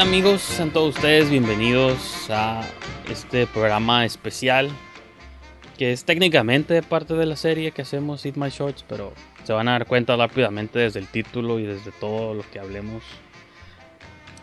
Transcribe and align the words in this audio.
Amigos? 0.00 0.42
Sean 0.42 0.70
todos 0.70 0.94
ustedes 0.94 1.28
bienvenidos 1.28 2.30
a 2.30 2.62
este 3.10 3.48
programa 3.48 4.04
especial 4.04 4.70
que 5.76 5.90
es 5.92 6.04
técnicamente 6.04 6.82
parte 6.82 7.14
de 7.14 7.26
la 7.26 7.34
serie 7.34 7.72
que 7.72 7.82
hacemos 7.82 8.24
Eat 8.24 8.36
My 8.36 8.48
Shorts, 8.48 8.84
pero 8.88 9.12
se 9.42 9.52
van 9.52 9.66
a 9.66 9.72
dar 9.72 9.86
cuenta 9.86 10.14
rápidamente 10.16 10.78
desde 10.78 11.00
el 11.00 11.08
título 11.08 11.58
y 11.58 11.64
desde 11.64 11.90
todo 11.90 12.32
lo 12.34 12.48
que 12.48 12.60
hablemos 12.60 13.02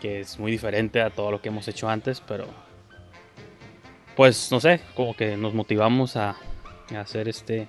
que 0.02 0.20
es 0.20 0.38
muy 0.38 0.52
diferente 0.52 1.00
a 1.00 1.08
todo 1.08 1.30
lo 1.30 1.40
que 1.40 1.48
hemos 1.48 1.66
hecho 1.68 1.88
antes, 1.88 2.20
pero 2.20 2.46
pues 4.14 4.52
no 4.52 4.60
sé, 4.60 4.80
como 4.94 5.16
que 5.16 5.38
nos 5.38 5.54
motivamos 5.54 6.16
a, 6.16 6.36
a 6.94 7.00
hacer 7.00 7.28
este 7.28 7.66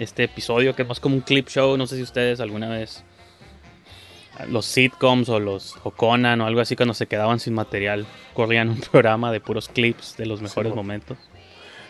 este 0.00 0.24
episodio 0.24 0.74
que 0.74 0.82
es 0.82 0.88
más 0.88 0.98
como 0.98 1.14
un 1.14 1.20
clip 1.20 1.48
show, 1.48 1.76
no 1.76 1.86
sé 1.86 1.96
si 1.96 2.02
ustedes 2.02 2.40
alguna 2.40 2.68
vez 2.68 3.04
los 4.48 4.66
sitcoms 4.66 5.28
o 5.28 5.38
los 5.40 5.76
o 5.84 5.90
Conan 5.90 6.40
o 6.40 6.46
algo 6.46 6.60
así 6.60 6.76
cuando 6.76 6.94
se 6.94 7.06
quedaban 7.06 7.38
sin 7.38 7.54
material 7.54 8.06
corrían 8.34 8.70
un 8.70 8.80
programa 8.92 9.30
de 9.30 9.40
puros 9.40 9.68
clips 9.68 10.16
de 10.16 10.26
los 10.26 10.40
mejores 10.40 10.72
Simón. 10.72 10.86
momentos 10.86 11.18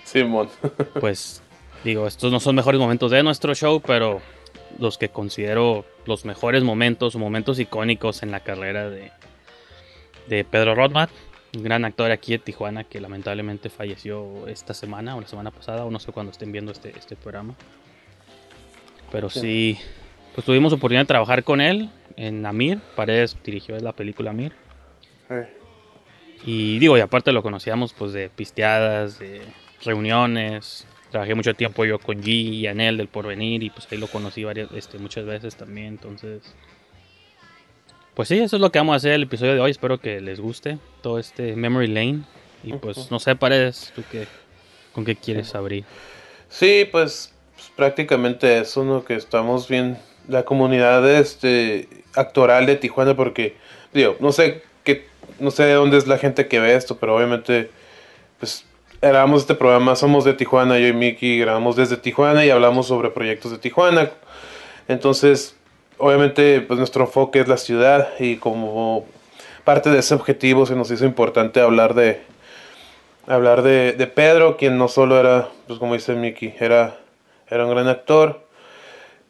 Simón. 0.05 0.49
pues 1.01 1.43
digo 1.85 2.07
estos 2.07 2.33
no 2.33 2.41
son 2.41 2.57
mejores 2.57 2.81
momentos 2.81 3.11
de 3.11 3.23
nuestro 3.23 3.55
show 3.55 3.81
pero 3.81 4.21
los 4.79 4.99
que 4.99 5.09
considero 5.09 5.85
los 6.07 6.25
mejores 6.25 6.65
momentos 6.65 7.15
o 7.15 7.19
momentos 7.19 7.59
icónicos 7.59 8.23
en 8.23 8.31
la 8.31 8.41
carrera 8.41 8.91
de 8.91 9.13
de 10.29 10.45
Pedro 10.45 10.75
Rodman 10.75 11.09
un 11.55 11.63
gran 11.63 11.85
actor 11.85 12.11
aquí 12.11 12.33
de 12.33 12.39
Tijuana 12.39 12.85
que 12.85 13.01
lamentablemente 13.01 13.71
falleció 13.71 14.49
esta 14.49 14.75
semana 14.75 15.17
o 15.17 15.21
la 15.21 15.29
semana 15.29 15.51
pasada 15.51 15.85
o 15.85 15.91
no 15.91 16.01
sé 16.01 16.11
cuándo 16.13 16.33
estén 16.33 16.51
viendo 16.51 16.73
este 16.73 16.93
este 16.99 17.15
programa 17.15 17.55
pero 19.13 19.31
sí 19.31 19.79
pues 20.35 20.45
tuvimos 20.45 20.73
oportunidad 20.73 21.03
de 21.03 21.09
trabajar 21.09 21.45
con 21.45 21.61
él 21.61 21.91
en 22.17 22.45
Amir. 22.47 22.81
Paredes 22.97 23.37
dirigió 23.45 23.79
la 23.79 23.93
película 23.93 24.31
Amir. 24.31 24.53
Eh, 25.31 25.49
Y 26.45 26.79
digo, 26.79 26.97
y 26.99 27.01
aparte 27.01 27.33
lo 27.33 27.43
conocíamos 27.43 27.93
pues 27.93 28.13
de 28.13 28.29
pisteadas, 28.29 29.19
de 29.19 29.43
reuniones. 29.85 30.87
Trabajé 31.11 31.35
mucho 31.35 31.55
tiempo 31.55 31.85
yo 31.85 31.99
con 31.99 32.23
G 32.23 32.29
y 32.29 32.67
Anel 32.67 32.97
del 32.97 33.09
Porvenir 33.09 33.63
y 33.63 33.71
pues 33.71 33.87
ahí 33.91 33.99
lo 33.99 34.07
conocí 34.09 34.45
varias, 34.45 34.71
este, 34.73 34.99
muchas 34.99 35.27
veces 35.27 35.57
también. 35.57 35.89
Entonces, 35.89 36.55
pues 38.15 38.29
sí, 38.29 38.39
eso 38.39 38.57
es 38.57 38.63
lo 38.63 38.73
que 38.73 38.79
vamos 38.79 38.95
a 38.95 38.97
hacer 38.97 39.13
el 39.13 39.25
episodio 39.25 39.55
de 39.55 39.61
hoy. 39.61 39.71
Espero 39.71 39.99
que 39.99 40.21
les 40.21 40.41
guste 40.41 40.79
todo 41.03 41.19
este 41.19 41.55
Memory 41.55 41.89
Lane. 41.89 42.23
Y 42.65 42.73
pues 42.75 43.11
no 43.11 43.19
sé, 43.19 43.35
Paredes, 43.37 43.93
¿tú 43.95 44.03
qué, 44.11 44.27
con 44.93 45.05
qué 45.05 45.17
quieres 45.17 45.55
abrir? 45.55 45.85
Sí, 46.49 46.87
pues, 46.91 47.35
pues, 47.55 47.71
prácticamente 47.77 48.59
eso, 48.61 48.85
¿no? 48.85 49.05
Que 49.05 49.15
estamos 49.15 49.69
bien, 49.69 49.99
la 50.29 50.45
comunidad 50.45 51.09
este, 51.11 51.89
actoral 52.15 52.67
de 52.67 52.77
Tijuana, 52.77 53.15
porque, 53.15 53.57
digo, 53.93 54.17
no 54.21 54.33
sé 54.33 54.63
qué, 54.85 55.07
no 55.39 55.51
sé 55.51 55.65
de 55.65 55.75
dónde 55.75 55.99
es 55.99 56.07
la 56.07 56.19
gente 56.19 56.49
que 56.49 56.61
ve 56.61 56.75
esto, 56.75 56.97
pero 56.99 57.17
obviamente, 57.17 57.71
pues, 58.39 58.65
grabamos 59.01 59.43
este 59.43 59.55
programa, 59.55 59.97
somos 59.97 60.25
de 60.25 60.35
Tijuana, 60.35 60.79
yo 60.79 60.87
y 60.87 60.93
Miki 60.93 61.39
grabamos 61.39 61.77
desde 61.77 61.97
Tijuana 61.97 62.45
y 62.45 62.51
hablamos 62.51 62.87
sobre 62.87 63.11
proyectos 63.11 63.51
de 63.51 63.59
Tijuana. 63.59 64.11
Entonces, 64.89 65.57
obviamente, 65.99 66.61
pues 66.61 66.79
nuestro 66.79 67.05
enfoque 67.05 67.41
es 67.41 67.49
la 67.49 67.57
ciudad 67.57 68.09
y 68.19 68.37
como 68.37 69.07
parte 69.65 69.91
de 69.91 69.99
ese 69.99 70.15
objetivo 70.15 70.67
se 70.67 70.77
nos 70.77 70.91
hizo 70.91 71.05
importante 71.05 71.61
hablar 71.61 71.95
de, 71.95 72.21
hablar 73.27 73.63
de, 73.63 73.93
de 73.93 74.07
Pedro, 74.07 74.57
quien 74.57 74.79
no 74.79 74.89
solo 74.89 75.19
era, 75.19 75.49
pues 75.67 75.79
como 75.79 75.95
dice 75.95 76.15
Mickey, 76.15 76.55
era, 76.59 76.97
era 77.49 77.65
un 77.65 77.71
gran 77.71 77.89
actor, 77.89 78.42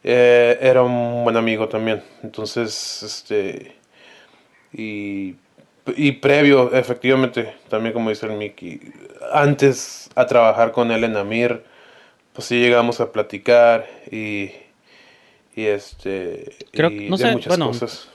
eh, 0.03 0.57
era 0.61 0.83
un 0.83 1.23
buen 1.23 1.37
amigo 1.37 1.67
también. 1.67 2.03
Entonces, 2.23 3.03
este, 3.03 3.75
y, 4.73 5.35
y 5.95 6.11
previo, 6.13 6.73
efectivamente, 6.73 7.53
también 7.69 7.93
como 7.93 8.09
dice 8.09 8.25
el 8.25 8.33
Mickey, 8.33 8.79
antes 9.33 10.09
a 10.15 10.25
trabajar 10.25 10.71
con 10.71 10.91
él 10.91 11.03
en 11.03 11.17
Amir, 11.17 11.63
pues 12.33 12.47
sí 12.47 12.59
llegamos 12.59 12.99
a 12.99 13.11
platicar 13.11 13.87
y, 14.11 14.51
y 15.55 15.65
este, 15.65 16.51
Creo- 16.71 16.89
y 16.89 17.09
no 17.09 17.17
de 17.17 17.25
sé, 17.25 17.31
muchas 17.31 17.49
bueno, 17.49 17.67
cosas. 17.67 18.09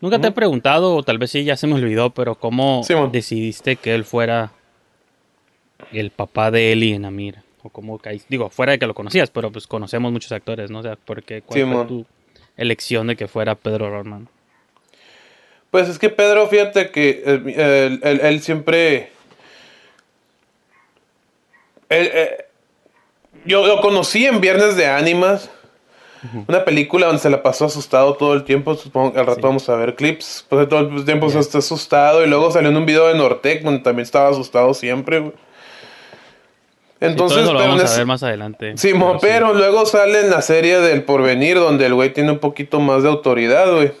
Nunca 0.00 0.18
te 0.18 0.28
he 0.28 0.32
preguntado, 0.32 0.96
o 0.96 1.02
tal 1.02 1.18
vez 1.18 1.30
sí 1.30 1.44
ya 1.44 1.56
se 1.56 1.66
me 1.66 1.74
olvidó, 1.74 2.10
pero 2.10 2.34
¿cómo 2.34 2.82
Simón. 2.84 3.12
decidiste 3.12 3.76
que 3.76 3.94
él 3.94 4.04
fuera 4.04 4.52
el 5.92 6.10
papá 6.10 6.50
de 6.50 6.72
Eli 6.72 6.92
en 6.94 7.04
Amir? 7.04 7.38
O 7.62 7.68
cómo 7.68 7.98
caíste? 7.98 8.26
Digo, 8.30 8.48
fuera 8.50 8.72
de 8.72 8.78
que 8.78 8.86
lo 8.86 8.94
conocías, 8.94 9.30
pero 9.30 9.50
pues 9.52 9.66
conocemos 9.66 10.10
muchos 10.12 10.32
actores, 10.32 10.70
¿no? 10.70 10.78
O 10.78 10.82
sea, 10.82 10.96
¿por 10.96 11.22
qué? 11.22 11.42
¿Cuál 11.42 11.60
Simón. 11.60 11.76
fue 11.76 11.96
tu 11.96 12.06
elección 12.56 13.06
de 13.06 13.16
que 13.16 13.28
fuera 13.28 13.54
Pedro 13.54 13.90
Rodman? 13.90 14.28
Pues 15.70 15.88
es 15.88 15.98
que 15.98 16.08
Pedro, 16.10 16.46
fíjate 16.48 16.90
que 16.90 17.22
eh, 17.24 17.86
él, 17.86 18.00
él- 18.02 18.20
él 18.22 18.40
siempre... 18.42 19.10
él, 21.88 22.10
eh, 22.12 22.44
yo 23.44 23.66
lo 23.66 23.80
conocí 23.80 24.26
en 24.26 24.40
Viernes 24.40 24.76
de 24.76 24.86
Ánimas, 24.86 25.50
una 26.48 26.64
película 26.64 27.06
donde 27.06 27.22
se 27.22 27.30
la 27.30 27.42
pasó 27.42 27.64
asustado 27.66 28.14
todo 28.14 28.34
el 28.34 28.44
tiempo, 28.44 28.74
supongo 28.74 29.12
que 29.14 29.20
al 29.20 29.26
rato 29.26 29.40
Sí. 29.40 29.46
vamos 29.46 29.68
a 29.70 29.76
ver 29.76 29.94
clips, 29.96 30.44
pues 30.48 30.68
todo 30.68 30.80
el 30.80 31.04
tiempo 31.06 31.30
se 31.30 31.38
está 31.38 31.58
asustado 31.58 32.22
y 32.24 32.28
luego 32.28 32.50
salió 32.50 32.68
en 32.70 32.76
un 32.76 32.84
video 32.84 33.06
de 33.08 33.14
Nortec 33.14 33.62
donde 33.62 33.80
también 33.80 34.02
estaba 34.04 34.28
asustado 34.28 34.74
siempre. 34.74 35.32
Entonces, 37.00 37.38
Entonces, 37.38 37.44
lo 37.46 37.58
pero 37.58 37.70
vamos 37.76 37.94
a 37.94 37.96
ver 37.96 38.06
más 38.06 38.22
adelante. 38.22 38.72
Sí. 38.76 38.92
pero 39.22 39.54
luego 39.54 39.86
sale 39.86 40.20
en 40.20 40.30
la 40.30 40.42
serie 40.42 40.80
del 40.80 41.02
Porvenir 41.02 41.56
donde 41.58 41.86
el 41.86 41.94
güey 41.94 42.12
tiene 42.12 42.30
un 42.32 42.38
poquito 42.38 42.78
más 42.78 43.02
de 43.02 43.08
autoridad, 43.08 43.72
güey. 43.74 43.92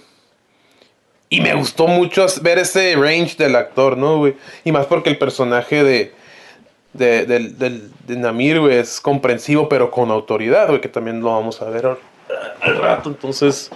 Y 1.30 1.40
me 1.40 1.54
gustó 1.54 1.86
mucho 1.86 2.26
ver 2.42 2.58
ese 2.58 2.94
range 2.96 3.36
del 3.38 3.56
actor, 3.56 3.96
¿no, 3.96 4.18
güey? 4.18 4.34
Y 4.64 4.72
más 4.72 4.86
porque 4.86 5.08
el 5.10 5.16
personaje 5.16 5.82
de, 5.84 6.12
de, 6.92 7.24
del- 7.24 7.56
del- 7.56 7.90
de 8.06 8.16
Namir, 8.16 8.60
güey, 8.60 8.76
es 8.76 9.00
comprensivo, 9.00 9.68
pero 9.68 9.90
con 9.90 10.10
autoridad, 10.10 10.66
güey, 10.68 10.80
que 10.80 10.88
también 10.88 11.20
lo 11.20 11.26
vamos 11.30 11.62
a 11.62 11.70
ver 11.70 11.86
al, 11.86 11.98
al 12.60 12.76
rato. 12.78 13.08
Entonces, 13.10 13.70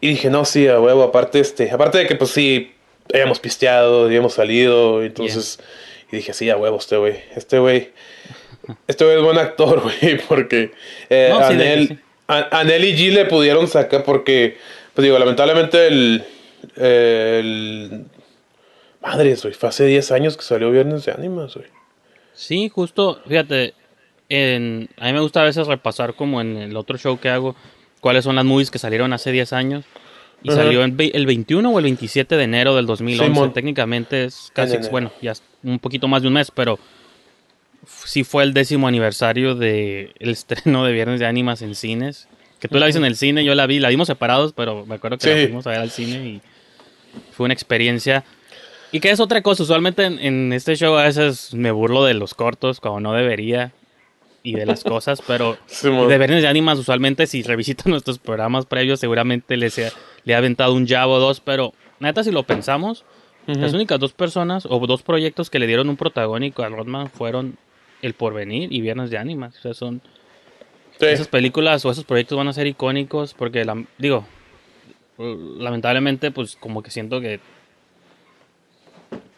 y 0.00 0.08
dije, 0.08 0.30
no, 0.30 0.44
sí, 0.44 0.66
a 0.66 0.80
huevo, 0.80 1.02
aparte, 1.02 1.38
este, 1.38 1.70
aparte 1.70 1.98
de 1.98 2.06
que, 2.06 2.16
pues 2.16 2.30
sí, 2.30 2.72
habíamos 3.12 3.38
pisteado, 3.38 4.06
habíamos 4.06 4.32
salido, 4.34 5.02
entonces, 5.04 5.60
y 6.12 6.16
dije, 6.16 6.32
sí, 6.34 6.48
a 6.50 6.56
huevo, 6.56 6.76
este 6.78 6.96
güey, 6.96 7.16
este 7.34 7.58
güey, 7.58 7.90
este 8.86 9.04
güey 9.04 9.16
es 9.16 9.22
buen 9.24 9.38
actor, 9.38 9.80
güey, 9.82 10.18
porque 10.28 10.70
eh, 11.10 11.28
No, 11.32 11.38
sí, 11.48 11.54
Anel, 11.54 11.88
sí. 11.88 11.98
a- 12.28 12.60
Anel 12.60 12.84
y 12.84 12.94
G 12.96 13.12
le 13.12 13.24
pudieron 13.24 13.66
sacar 13.66 14.04
porque, 14.04 14.58
pues 14.94 15.02
digo, 15.04 15.18
lamentablemente 15.18 15.86
el, 15.88 16.24
el 16.76 18.04
madres, 19.00 19.42
güey, 19.42 19.54
fue 19.54 19.68
hace 19.68 19.86
10 19.86 20.12
años 20.12 20.36
que 20.36 20.42
salió 20.44 20.70
Viernes 20.70 21.04
de 21.04 21.12
Ánimas, 21.12 21.54
güey. 21.54 21.66
Sí, 22.34 22.68
justo, 22.68 23.20
fíjate, 23.26 23.74
en, 24.28 24.88
a 24.98 25.06
mí 25.06 25.12
me 25.12 25.20
gusta 25.20 25.42
a 25.42 25.44
veces 25.44 25.66
repasar 25.66 26.14
como 26.14 26.40
en 26.40 26.56
el 26.56 26.76
otro 26.76 26.96
show 26.98 27.18
que 27.18 27.28
hago, 27.28 27.56
cuáles 28.00 28.24
son 28.24 28.36
las 28.36 28.44
movies 28.44 28.70
que 28.70 28.78
salieron 28.78 29.12
hace 29.12 29.32
10 29.32 29.52
años. 29.52 29.84
Y 30.42 30.48
salió 30.56 30.82
el, 30.84 30.92
ve- 30.92 31.12
el 31.14 31.26
21 31.26 31.70
o 31.70 31.78
el 31.78 31.84
27 31.84 32.36
de 32.36 32.44
enero 32.44 32.74
del 32.74 32.86
2011. 32.86 33.24
Simón. 33.32 33.52
Técnicamente 33.52 34.24
es 34.24 34.50
casi, 34.52 34.76
bueno, 34.90 35.12
ya 35.22 35.32
es 35.32 35.42
un 35.62 35.78
poquito 35.78 36.08
más 36.08 36.22
de 36.22 36.28
un 36.28 36.34
mes, 36.34 36.50
pero 36.50 36.78
sí 38.04 38.24
fue 38.24 38.42
el 38.44 38.52
décimo 38.54 38.88
aniversario 38.88 39.54
del 39.54 40.12
estreno 40.18 40.84
de 40.84 40.92
Viernes 40.92 41.20
de 41.20 41.26
Ánimas 41.26 41.62
en 41.62 41.74
cines. 41.74 42.28
Que 42.60 42.68
tú 42.68 42.78
la 42.78 42.86
viste 42.86 42.98
en 43.00 43.04
el 43.04 43.16
cine, 43.16 43.44
yo 43.44 43.54
la 43.56 43.66
vi, 43.66 43.80
la 43.80 43.88
vimos 43.88 44.06
separados, 44.06 44.52
pero 44.52 44.86
me 44.86 44.94
acuerdo 44.94 45.18
que 45.18 45.26
la 45.26 45.34
fuimos 45.46 45.66
a 45.66 45.70
ver 45.70 45.80
al 45.80 45.90
cine 45.90 46.24
y 46.28 46.40
fue 47.32 47.44
una 47.44 47.54
experiencia. 47.54 48.24
Y 48.92 49.00
que 49.00 49.10
es 49.10 49.18
otra 49.20 49.42
cosa, 49.42 49.62
usualmente 49.64 50.04
en, 50.04 50.18
en 50.20 50.52
este 50.52 50.76
show 50.76 50.94
a 50.96 51.04
veces 51.04 51.54
me 51.54 51.70
burlo 51.72 52.04
de 52.04 52.14
los 52.14 52.34
cortos 52.34 52.78
cuando 52.78 53.00
no 53.00 53.12
debería 53.14 53.72
y 54.44 54.54
de 54.54 54.66
las 54.66 54.84
cosas, 54.84 55.20
pero 55.26 55.56
de 56.08 56.18
Viernes 56.18 56.42
de 56.42 56.48
Ánimas 56.48 56.78
usualmente 56.78 57.26
si 57.26 57.42
revisitan 57.42 57.86
nuestros 57.90 58.18
programas 58.20 58.66
previos 58.66 59.00
seguramente 59.00 59.56
les 59.56 59.76
he- 59.78 59.92
le 60.24 60.34
ha 60.34 60.38
aventado 60.38 60.74
un 60.74 60.86
jab 60.86 61.08
o 61.08 61.18
dos, 61.18 61.40
pero 61.40 61.72
neta, 62.00 62.22
si 62.24 62.30
lo 62.30 62.42
pensamos, 62.44 63.04
las 63.46 63.72
únicas 63.74 63.98
dos 63.98 64.12
personas 64.12 64.66
o 64.70 64.78
dos 64.86 65.02
proyectos 65.02 65.50
que 65.50 65.58
le 65.58 65.66
dieron 65.66 65.88
un 65.88 65.96
protagónico 65.96 66.62
a 66.62 66.68
Rodman 66.68 67.08
fueron 67.10 67.56
El 68.00 68.14
Porvenir 68.14 68.72
y 68.72 68.80
Viernes 68.80 69.10
de 69.10 69.18
Ánimas. 69.18 69.56
O 69.58 69.60
sea, 69.62 69.74
son 69.74 70.00
Sí. 70.98 71.06
esas 71.06 71.26
películas 71.28 71.84
o 71.84 71.90
esos 71.90 72.04
proyectos 72.04 72.38
van 72.38 72.46
a 72.48 72.52
ser 72.52 72.66
icónicos 72.68 73.34
porque, 73.34 73.64
la- 73.64 73.82
digo, 73.98 74.24
lamentablemente, 75.18 76.30
pues 76.30 76.54
como 76.56 76.82
que 76.82 76.90
siento 76.92 77.20
que 77.20 77.40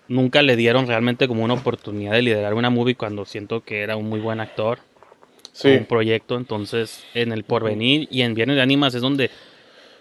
nunca 0.09 0.43
le 0.43 0.57
dieron 0.57 0.87
realmente 0.87 1.27
como 1.29 1.45
una 1.45 1.55
oportunidad 1.55 2.13
de 2.13 2.23
liderar 2.23 2.55
una 2.55 2.71
movie 2.71 2.95
cuando 2.95 3.25
siento 3.25 3.63
que 3.63 3.81
era 3.81 3.97
un 3.97 4.09
muy 4.09 4.21
buen 4.21 4.41
actor 4.41 4.79
Sí. 5.53 5.69
un 5.69 5.87
proyecto. 5.87 6.37
Entonces, 6.37 7.05
en 7.15 7.33
el 7.33 7.45
porvenir 7.45 8.09
y 8.11 8.23
en 8.23 8.35
Viernes 8.35 8.57
de 8.57 8.63
Ánimas 8.63 8.95
es 8.95 9.01
donde 9.03 9.31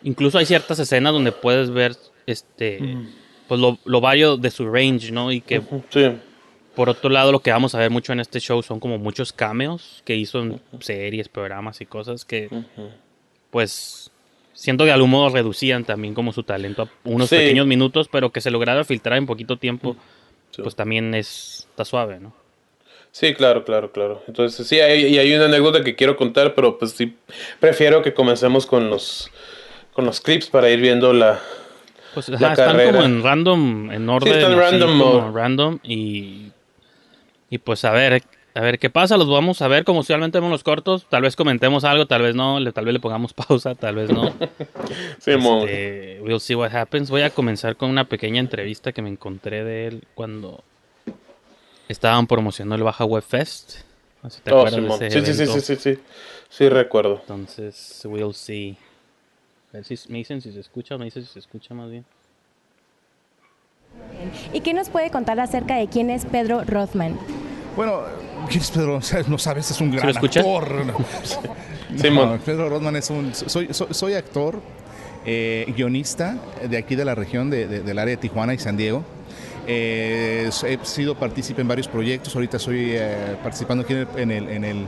incluso 0.03 0.37
hay 0.37 0.45
ciertas 0.45 0.79
escenas 0.79 1.13
donde 1.13 1.31
puedes 1.31 1.69
ver 1.71 1.95
este 2.25 2.79
pues 3.47 3.59
lo, 3.59 3.77
lo 3.85 3.99
vario 4.01 4.37
de 4.37 4.49
su 4.51 4.69
range, 4.71 5.11
¿no? 5.11 5.31
Y 5.31 5.41
que 5.41 5.61
Sí. 5.89 6.11
por 6.75 6.89
otro 6.89 7.09
lado 7.09 7.31
lo 7.31 7.39
que 7.39 7.51
vamos 7.51 7.75
a 7.75 7.79
ver 7.79 7.89
mucho 7.91 8.13
en 8.13 8.19
este 8.19 8.39
show 8.39 8.61
son 8.63 8.79
como 8.79 8.97
muchos 8.97 9.33
cameos 9.33 10.01
que 10.05 10.15
hizo 10.15 10.39
en 10.41 10.61
series, 10.79 11.27
programas 11.29 11.81
y 11.81 11.85
cosas 11.85 12.25
que 12.25 12.49
pues 13.51 14.09
siento 14.53 14.83
que 14.83 14.87
de 14.87 14.93
algún 14.93 15.09
modo 15.09 15.29
reducían 15.29 15.83
también 15.83 16.13
como 16.13 16.31
su 16.33 16.43
talento 16.43 16.83
a 16.83 16.89
unos 17.03 17.29
Sí. 17.29 17.35
pequeños 17.37 17.67
minutos, 17.67 18.07
pero 18.11 18.31
que 18.31 18.41
se 18.41 18.51
lograra 18.51 18.83
filtrar 18.83 19.17
en 19.17 19.25
poquito 19.25 19.57
tiempo, 19.57 19.95
Sí. 20.51 20.61
pues 20.61 20.75
también 20.75 21.13
es 21.13 21.67
está 21.69 21.85
suave, 21.85 22.19
¿no? 22.19 22.33
Sí, 23.11 23.33
claro, 23.35 23.63
claro, 23.63 23.91
claro. 23.91 24.23
Entonces, 24.27 24.65
sí, 24.67 24.79
hay, 24.79 25.05
y 25.05 25.17
hay 25.19 25.33
una 25.35 25.45
anécdota 25.45 25.83
que 25.83 25.95
quiero 25.95 26.15
contar, 26.15 26.55
pero 26.55 26.79
pues 26.79 26.91
sí, 26.93 27.15
prefiero 27.59 28.01
que 28.01 28.13
comencemos 28.13 28.65
con 28.65 28.89
los, 28.89 29.29
con 29.93 30.05
los 30.05 30.21
clips 30.21 30.47
para 30.47 30.69
ir 30.69 30.79
viendo 30.81 31.13
la... 31.13 31.39
Pues 32.13 32.29
La 32.29 32.37
ajá, 32.37 32.51
están 32.51 32.67
carrera. 32.71 32.91
como 32.91 33.03
en 33.05 33.23
random, 33.23 33.91
en 33.91 34.09
orden. 34.09 34.33
están 34.33 34.51
así 34.53 34.59
random 34.61 34.99
como 34.99 35.31
random 35.31 35.79
y, 35.83 36.51
y 37.49 37.57
pues 37.57 37.83
a 37.85 37.91
ver, 37.91 38.21
a 38.53 38.61
ver 38.61 38.77
qué 38.77 38.91
pasa. 38.91 39.17
Los 39.17 39.27
vamos 39.29 39.63
a 39.63 39.67
ver 39.67 39.83
como 39.83 40.01
usualmente 40.01 40.37
vemos 40.37 40.51
los 40.51 40.63
cortos. 40.63 41.07
Tal 41.09 41.23
vez 41.23 41.35
comentemos 41.35 41.83
algo, 41.85 42.05
tal 42.05 42.21
vez 42.21 42.35
no. 42.35 42.59
le- 42.59 42.71
Tal 42.71 42.85
vez 42.85 42.93
le 42.93 42.99
pongamos 42.99 43.33
pausa, 43.33 43.73
tal 43.73 43.95
vez 43.95 44.11
no. 44.11 44.23
Sí, 45.19 45.31
Este, 45.31 46.19
we'll 46.21 46.39
see 46.39 46.53
what 46.55 46.75
happens. 46.75 47.09
Voy 47.09 47.21
a 47.21 47.31
comenzar 47.31 47.77
con 47.77 47.89
una 47.89 48.03
pequeña 48.07 48.39
entrevista 48.39 48.91
que 48.91 49.01
me 49.01 49.09
encontré 49.09 49.63
de 49.63 49.87
él 49.87 50.03
cuando 50.13 50.63
estaban 51.89 52.27
promocionando 52.27 52.75
el 52.75 52.83
Baja 52.83 53.05
Web 53.05 53.23
Fest. 53.23 53.77
Si 54.29 54.39
te 54.41 54.51
Oh, 54.53 54.59
acuerdas 54.67 54.99
de 54.99 55.07
ese 55.07 55.21
sí, 55.25 55.33
sí, 55.33 55.45
sí, 55.47 55.59
sí, 55.61 55.75
sí, 55.75 55.75
sí. 55.95 55.99
Sí, 56.49 56.69
recuerdo. 56.69 57.19
Entonces, 57.21 58.01
we'll 58.05 58.33
see. 58.33 58.77
A 59.73 59.77
ver 59.77 59.85
si 59.85 59.95
me 60.09 60.19
dicen 60.19 60.41
si 60.41 60.51
se 60.51 60.59
escucha, 60.59 60.97
me 60.97 61.05
dicen 61.05 61.23
si 61.25 61.33
se 61.33 61.39
escucha 61.39 61.73
más 61.73 61.89
bien. 61.89 62.05
¿Y 64.53 64.61
qué 64.61 64.73
nos 64.73 64.89
puede 64.89 65.09
contar 65.11 65.39
acerca 65.39 65.75
de 65.75 65.87
quién 65.87 66.09
es 66.09 66.25
Pedro 66.25 66.63
Rothman? 66.63 67.17
Bueno, 67.75 68.01
¿quién 68.49 68.61
es 68.61 68.71
Pedro? 68.71 68.99
No 69.27 69.37
sabes, 69.37 69.71
es 69.71 69.81
un 69.81 69.91
gran 69.91 70.15
actor. 70.15 70.85
No. 71.91 72.39
Pedro 72.43 72.69
Rodman 72.69 72.95
es 72.95 73.09
un... 73.11 73.35
Soy, 73.35 73.71
soy, 73.71 73.87
soy 73.91 74.13
actor, 74.15 74.59
eh, 75.27 75.71
guionista 75.77 76.37
de 76.67 76.77
aquí 76.77 76.95
de 76.95 77.05
la 77.05 77.13
región, 77.13 77.51
de- 77.51 77.67
de- 77.67 77.81
del 77.81 77.99
área 77.99 78.15
de 78.15 78.17
Tijuana 78.21 78.55
y 78.55 78.57
San 78.57 78.77
Diego. 78.77 79.03
Eh, 79.67 80.49
he 80.65 80.79
sido 80.85 81.13
partícipe 81.15 81.61
en 81.61 81.67
varios 81.67 81.87
proyectos. 81.87 82.33
Ahorita 82.35 82.57
estoy 82.57 82.93
eh, 82.93 83.37
participando 83.43 83.83
aquí 83.83 83.93
en 83.93 83.99
el, 83.99 84.07
en, 84.17 84.31
el, 84.31 84.49
en, 84.49 84.63
el, 84.63 84.85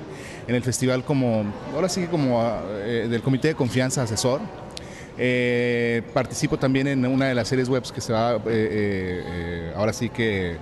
en 0.48 0.56
el 0.56 0.64
festival 0.64 1.04
como, 1.04 1.44
ahora 1.76 1.90
sí 1.90 2.02
que 2.02 2.08
como 2.08 2.44
del 2.84 3.22
Comité 3.22 3.50
de 3.50 3.56
Confianza 3.56 4.02
Asesor. 4.02 4.42
Eh, 5.18 6.02
participo 6.14 6.58
también 6.58 6.88
en 6.88 7.06
una 7.06 7.28
de 7.28 7.36
las 7.36 7.48
series 7.48 7.70
webs 7.70 7.92
que 7.92 8.02
se 8.02 8.12
va, 8.12 8.36
eh, 8.36 8.40
eh, 8.46 9.24
eh, 9.26 9.74
ahora 9.76 9.94
sí 9.94 10.10
que 10.10 10.58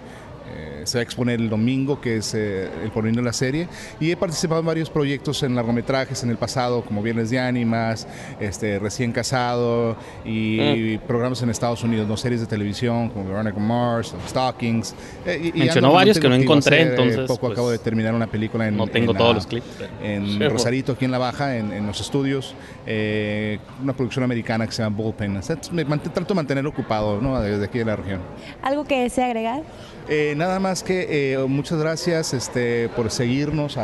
se 0.84 0.98
va 0.98 1.00
a 1.00 1.04
exponer 1.04 1.40
el 1.40 1.50
domingo, 1.50 2.02
que 2.02 2.18
es 2.18 2.34
eh, 2.34 2.70
el 2.84 2.92
porvenir 2.92 3.18
de 3.20 3.26
la 3.26 3.34
serie. 3.34 3.68
Y 4.00 4.12
he 4.12 4.18
participado 4.18 4.60
en 4.60 4.66
varios 4.66 4.90
proyectos 4.90 5.42
en 5.44 5.56
largometrajes 5.56 6.24
en 6.24 6.30
el 6.30 6.38
pasado, 6.38 6.82
como 6.84 7.02
Viernes 7.02 7.30
de 7.30 7.40
Ánimas, 7.40 8.08
este, 8.40 8.80
Recién 8.80 9.12
Casado 9.12 9.96
y 10.26 10.98
programas 11.00 11.42
en 11.42 11.50
Estados 11.50 11.84
Unidos, 11.84 12.08
no 12.08 12.18
series 12.18 12.42
de 12.42 12.48
televisión 12.48 13.10
como 13.10 13.26
Veronica 13.26 13.60
Mars, 13.60 14.14
Stalkings. 14.28 14.96
Eh, 15.26 15.40
y- 15.44 15.48
y 15.58 15.60
Mencionó 15.64 15.90
ando- 15.90 15.94
varios 15.96 16.20
que 16.20 16.30
no 16.30 16.36
encontré, 16.36 16.78
hacer, 16.78 16.88
eh, 16.88 16.92
entonces, 16.92 17.28
poco 17.28 17.42
pues, 17.42 17.54
acabo 17.54 17.70
de 17.70 17.78
terminar 17.80 18.14
una 18.14 18.28
película 18.28 18.68
en 18.68 18.78
No 18.78 18.88
tengo 18.88 19.12
en 19.12 19.18
todos 19.18 19.30
la- 19.32 19.36
los 19.36 19.48
clips. 19.48 19.66
pero- 19.78 19.92
en 20.04 20.28
Sí, 20.28 20.48
Rosarito, 20.48 20.92
aquí 20.94 21.06
en 21.06 21.12
La 21.12 21.18
Baja, 21.18 21.58
en, 21.58 21.72
en 21.72 21.86
los 21.88 22.00
estudios, 22.02 22.56
eh, 22.86 23.60
una 23.82 23.94
producción 23.94 24.24
americana 24.24 24.66
que 24.66 24.72
se 24.74 24.84
llama 24.84 24.96
Bullpen. 24.98 25.38
O 25.38 25.42
sea, 25.42 25.58
me 25.72 25.86
mant- 25.86 26.02
trato 26.12 26.34
de 26.34 26.36
mantener 26.36 26.66
ocupado 26.68 27.22
¿no? 27.22 27.40
desde 27.42 27.66
aquí 27.66 27.80
de 27.80 27.86
la 27.86 27.96
región. 27.96 28.20
¿Algo 28.62 28.84
que 28.86 29.02
desea 29.04 29.26
agregar? 29.28 29.62
Eh, 30.10 30.34
nada 30.36 30.60
más 30.60 30.84
que 30.84 31.34
eh, 31.34 31.38
muchas 31.48 31.80
gracias 31.80 32.34
este, 32.34 32.90
por 32.90 33.10
seguirnos, 33.10 33.78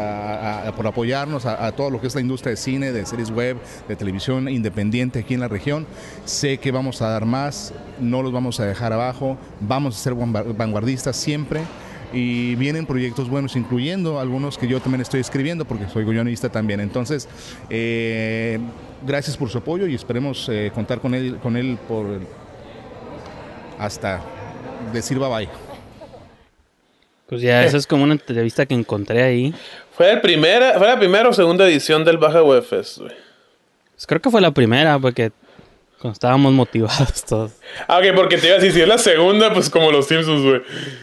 por 0.76 0.86
apoyarnos 0.86 1.46
a, 1.46 1.72
todo 1.72 1.90
lo 1.90 2.02
que 2.02 2.08
es 2.08 2.16
la 2.16 2.22
industria 2.22 2.52
de 2.52 2.58
cine, 2.58 2.92
de 2.92 3.06
series 3.06 3.32
web, 3.32 3.58
de 3.88 3.96
televisión 3.96 4.50
independiente 4.50 5.20
aquí 5.20 5.34
en 5.34 5.40
la 5.40 5.48
región. 5.48 5.88
Sé 6.26 6.58
que 6.58 6.72
vamos 6.72 7.02
a 7.02 7.10
dar 7.10 7.26
más, 7.26 7.74
no 8.02 8.22
los 8.22 8.34
vamos 8.34 8.60
a 8.60 8.66
dejar 8.66 8.92
abajo, 8.92 9.38
vamos 9.62 9.96
a 9.96 10.00
ser 10.00 10.14
vanguard- 10.14 10.56
vanguardistas 10.56 11.16
siempre. 11.16 11.62
Y 12.12 12.56
vienen 12.56 12.88
proyectos 12.88 13.30
buenos, 13.30 13.56
incluyendo 13.56 14.20
algunos 14.20 14.58
que 14.58 14.68
yo 14.68 14.82
también 14.82 15.02
estoy 15.02 15.20
escribiendo, 15.22 15.66
porque 15.66 15.88
soy 15.88 16.06
guionista 16.06 16.50
también. 16.50 16.80
Entonces, 16.80 17.30
eh, 17.70 18.60
gracias 19.06 19.38
por 19.38 19.50
su 19.50 19.60
apoyo 19.60 19.86
y 19.86 19.94
esperemos 19.94 20.50
contar 20.74 21.00
con 21.02 21.14
él, 21.14 21.38
con 21.38 21.56
él 21.56 21.78
por 21.88 22.08
hasta 23.78 24.22
decir 24.92 25.20
bye 25.20 25.30
bye. 25.30 25.69
Pues 27.30 27.42
ya, 27.42 27.64
esa 27.64 27.78
es 27.78 27.86
como 27.86 28.04
una 28.04 28.14
entrevista 28.14 28.66
que 28.66 28.74
encontré 28.74 29.22
ahí. 29.22 29.54
Fue, 29.96 30.12
el 30.12 30.20
primera, 30.20 30.78
fue 30.80 30.88
la 30.88 30.98
primera 30.98 31.30
o 31.30 31.34
segunda 31.34 31.68
edición 31.68 32.04
del 32.04 32.18
Baja 32.18 32.42
Web 32.42 32.64
Fest, 32.64 32.98
güey. 32.98 33.14
Pues 33.94 34.08
creo 34.08 34.20
que 34.20 34.32
fue 34.32 34.42
la 34.42 34.52
primera, 34.52 34.98
porque 34.98 35.32
cuando 36.00 36.14
estábamos 36.14 36.54
motivados 36.54 37.24
todos. 37.30 37.52
Ah, 37.88 38.00
ok, 38.00 38.16
porque 38.16 38.38
te 38.38 38.48
iba 38.48 38.56
a 38.56 38.60
decir, 38.60 38.74
si 38.74 38.82
es 38.82 38.88
la 38.88 38.98
segunda, 38.98 39.54
pues 39.54 39.70
como 39.70 39.92
los 39.92 40.08
Simpsons, 40.08 40.42
güey. 40.42 40.62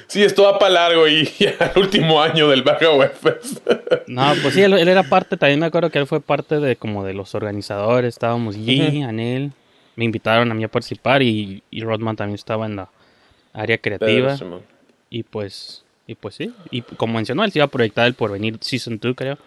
Sí, 0.09 0.25
esto 0.25 0.45
va 0.45 0.59
para 0.59 0.73
largo 0.73 1.07
y 1.07 1.25
ya 1.39 1.55
el 1.75 1.83
último 1.83 2.21
año 2.21 2.49
del 2.49 2.63
Baja 2.63 2.91
Web 2.91 3.15
Fest. 3.15 3.59
No, 4.09 4.33
pues 4.41 4.55
sí, 4.55 4.63
él, 4.63 4.73
él 4.73 4.89
era 4.89 5.03
parte, 5.03 5.37
también 5.37 5.61
me 5.61 5.67
acuerdo 5.67 5.91
que 5.91 5.99
él 5.99 6.07
fue 6.07 6.21
parte 6.21 6.61
de 6.61 6.77
como 6.77 7.05
de 7.05 7.13
los 7.13 7.35
organizadores, 7.35 8.15
estábamos 8.15 8.57
G, 8.57 9.05
Anel, 9.05 9.53
me 9.97 10.05
invitaron 10.05 10.51
a 10.51 10.55
mí 10.55 10.63
a 10.63 10.69
participar 10.69 11.23
y, 11.23 11.63
y 11.71 11.83
Rodman 11.83 12.15
también 12.15 12.37
estaba 12.37 12.67
en 12.67 12.77
la 12.77 12.89
área 13.53 13.79
creativa. 13.79 14.37
Pero. 14.39 14.63
Y 15.11 15.23
pues, 15.25 15.85
y 16.07 16.15
pues 16.15 16.37
sí, 16.37 16.53
y 16.71 16.83
como 16.83 17.15
mencionó, 17.15 17.45
él 17.45 17.53
se 17.53 17.59
iba 17.59 17.67
a 17.67 17.71
proyectar 17.71 18.07
el 18.07 18.15
Porvenir 18.15 18.59
Season 18.61 18.99
2, 19.01 19.15
creo. 19.17 19.39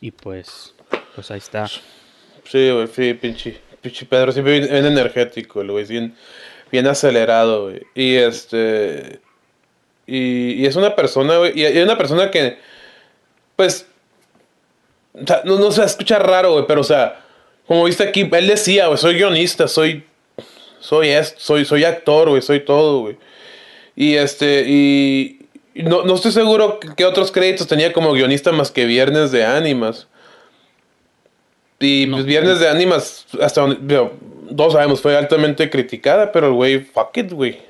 Y 0.00 0.10
pues, 0.12 0.74
pues 1.14 1.30
ahí 1.30 1.38
está. 1.38 1.66
Sí, 1.66 2.70
güey, 2.70 2.86
sí, 2.86 3.14
pinche, 3.14 3.60
pinche 3.82 4.06
Pedro, 4.06 4.32
siempre 4.32 4.60
bien, 4.60 4.70
bien 4.70 4.86
energético, 4.86 5.62
güey, 5.64 5.84
bien, 5.84 6.14
bien 6.72 6.86
acelerado, 6.86 7.64
güey. 7.64 7.82
Y 7.94 8.14
este. 8.14 9.20
Y, 10.06 10.52
y 10.52 10.66
es 10.66 10.76
una 10.76 10.96
persona, 10.96 11.36
güey, 11.36 11.52
y 11.58 11.64
es 11.64 11.84
una 11.84 11.98
persona 11.98 12.30
que, 12.30 12.58
pues. 13.56 13.86
o 15.12 15.26
sea, 15.26 15.42
no, 15.44 15.58
no 15.58 15.70
se 15.70 15.84
escucha 15.84 16.18
raro, 16.18 16.52
güey, 16.52 16.64
pero 16.66 16.80
o 16.80 16.84
sea, 16.84 17.24
como 17.66 17.84
viste 17.84 18.04
aquí, 18.04 18.26
él 18.32 18.46
decía, 18.46 18.86
güey, 18.86 18.98
soy 18.98 19.14
guionista, 19.16 19.68
soy. 19.68 20.04
Soy 20.80 21.08
esto, 21.08 21.40
soy, 21.40 21.64
soy 21.64 21.84
actor, 21.84 22.30
güey, 22.30 22.40
soy 22.40 22.60
todo, 22.60 23.00
güey. 23.00 23.18
Y 23.96 24.14
este, 24.14 24.64
y. 24.66 25.37
no, 25.82 26.04
no 26.04 26.14
estoy 26.14 26.32
seguro 26.32 26.80
que 26.80 27.04
otros 27.04 27.30
créditos 27.32 27.66
tenía 27.66 27.92
como 27.92 28.12
guionista 28.12 28.52
más 28.52 28.70
que 28.70 28.84
Viernes 28.84 29.30
de 29.30 29.44
Ánimas. 29.44 30.08
Y 31.80 32.06
No. 32.06 32.16
pues 32.16 32.26
Viernes 32.26 32.58
de 32.60 32.68
Ánimas, 32.68 33.26
hasta 33.40 33.60
donde, 33.60 33.76
digo, 33.82 34.12
todos 34.56 34.72
sabemos, 34.72 35.00
fue 35.00 35.16
altamente 35.16 35.70
criticada, 35.70 36.32
pero 36.32 36.48
el 36.48 36.52
güey, 36.54 36.80
fuck 36.80 37.16
it, 37.16 37.32
güey. 37.32 37.60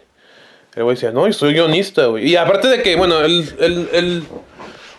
El 0.75 0.85
güey 0.85 0.95
decía, 0.95 1.11
no, 1.11 1.27
yo 1.27 1.33
soy 1.33 1.53
guionista, 1.55 2.07
güey. 2.07 2.29
Y 2.29 2.37
aparte 2.37 2.69
de 2.69 2.83
que, 2.83 2.97
bueno, 2.97 3.21
él, 3.21 3.49
él, 3.59 3.89
él, 3.93 4.23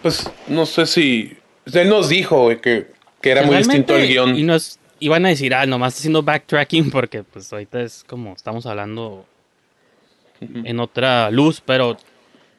pues, 0.01 0.29
no 0.47 0.65
sé 0.65 0.85
si, 0.85 1.37
él 1.73 1.89
nos 1.89 2.09
dijo, 2.09 2.43
güey, 2.43 2.59
que, 2.59 2.87
que 3.21 3.31
era 3.31 3.43
muy 3.43 3.57
distinto 3.57 3.95
el 3.95 4.07
guion. 4.07 4.37
Y 4.37 4.43
nos 4.43 4.79
iban 4.99 5.25
a 5.25 5.29
decir, 5.29 5.53
ah, 5.53 5.65
nomás 5.65 5.97
haciendo 5.97 6.21
backtracking 6.21 6.91
porque 6.91 7.23
pues 7.23 7.51
ahorita 7.51 7.81
es 7.81 8.03
como 8.07 8.33
estamos 8.33 8.65
hablando 8.65 9.25
en 10.41 10.79
otra 10.79 11.31
luz, 11.31 11.61
pero 11.65 11.97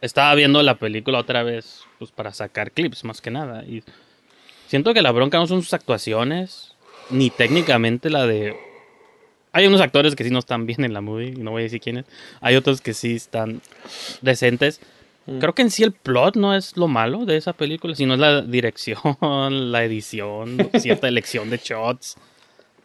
estaba 0.01 0.35
viendo 0.35 0.63
la 0.63 0.77
película 0.77 1.19
otra 1.19 1.43
vez 1.43 1.85
pues 1.99 2.11
para 2.11 2.33
sacar 2.33 2.73
clips 2.73 3.05
más 3.05 3.21
que 3.21 3.31
nada 3.31 3.65
y 3.65 3.83
siento 4.69 4.95
que 4.95 5.03
la 5.03 5.13
bronca 5.13 5.39
no 5.39 5.47
son 5.47 5.63
sus 5.63 5.75
actuaciones 5.75 6.75
ni 7.11 7.31
técnicamente 7.31 8.11
la 8.11 8.27
de 8.27 8.57
hay 9.53 9.67
unos 9.67 9.81
actores 9.81 10.15
que 10.15 10.25
sí 10.25 10.31
no 10.31 10.39
están 10.39 10.67
bien 10.67 10.85
en 10.85 10.93
la 10.93 11.01
movie, 11.01 11.33
no 11.33 11.51
voy 11.51 11.63
a 11.63 11.65
decir 11.65 11.81
quiénes. 11.81 12.05
Hay 12.41 12.55
otros 12.55 12.81
que 12.81 12.95
sí 12.95 13.17
están 13.17 13.61
decentes. 14.21 14.81
Creo 15.39 15.55
que 15.55 15.63
en 15.63 15.71
sí 15.71 15.83
el 15.83 15.93
plot 15.93 16.37
no 16.37 16.55
es 16.55 16.77
lo 16.77 16.89
malo 16.89 17.25
de 17.25 17.37
esa 17.37 17.53
película, 17.53 17.95
sino 17.95 18.15
es 18.15 18.21
la 18.21 18.43
dirección, 18.43 18.99
la 19.73 19.85
edición, 19.85 20.71
cierta 20.79 21.09
elección 21.09 21.51
de 21.51 21.59
shots. 21.59 22.17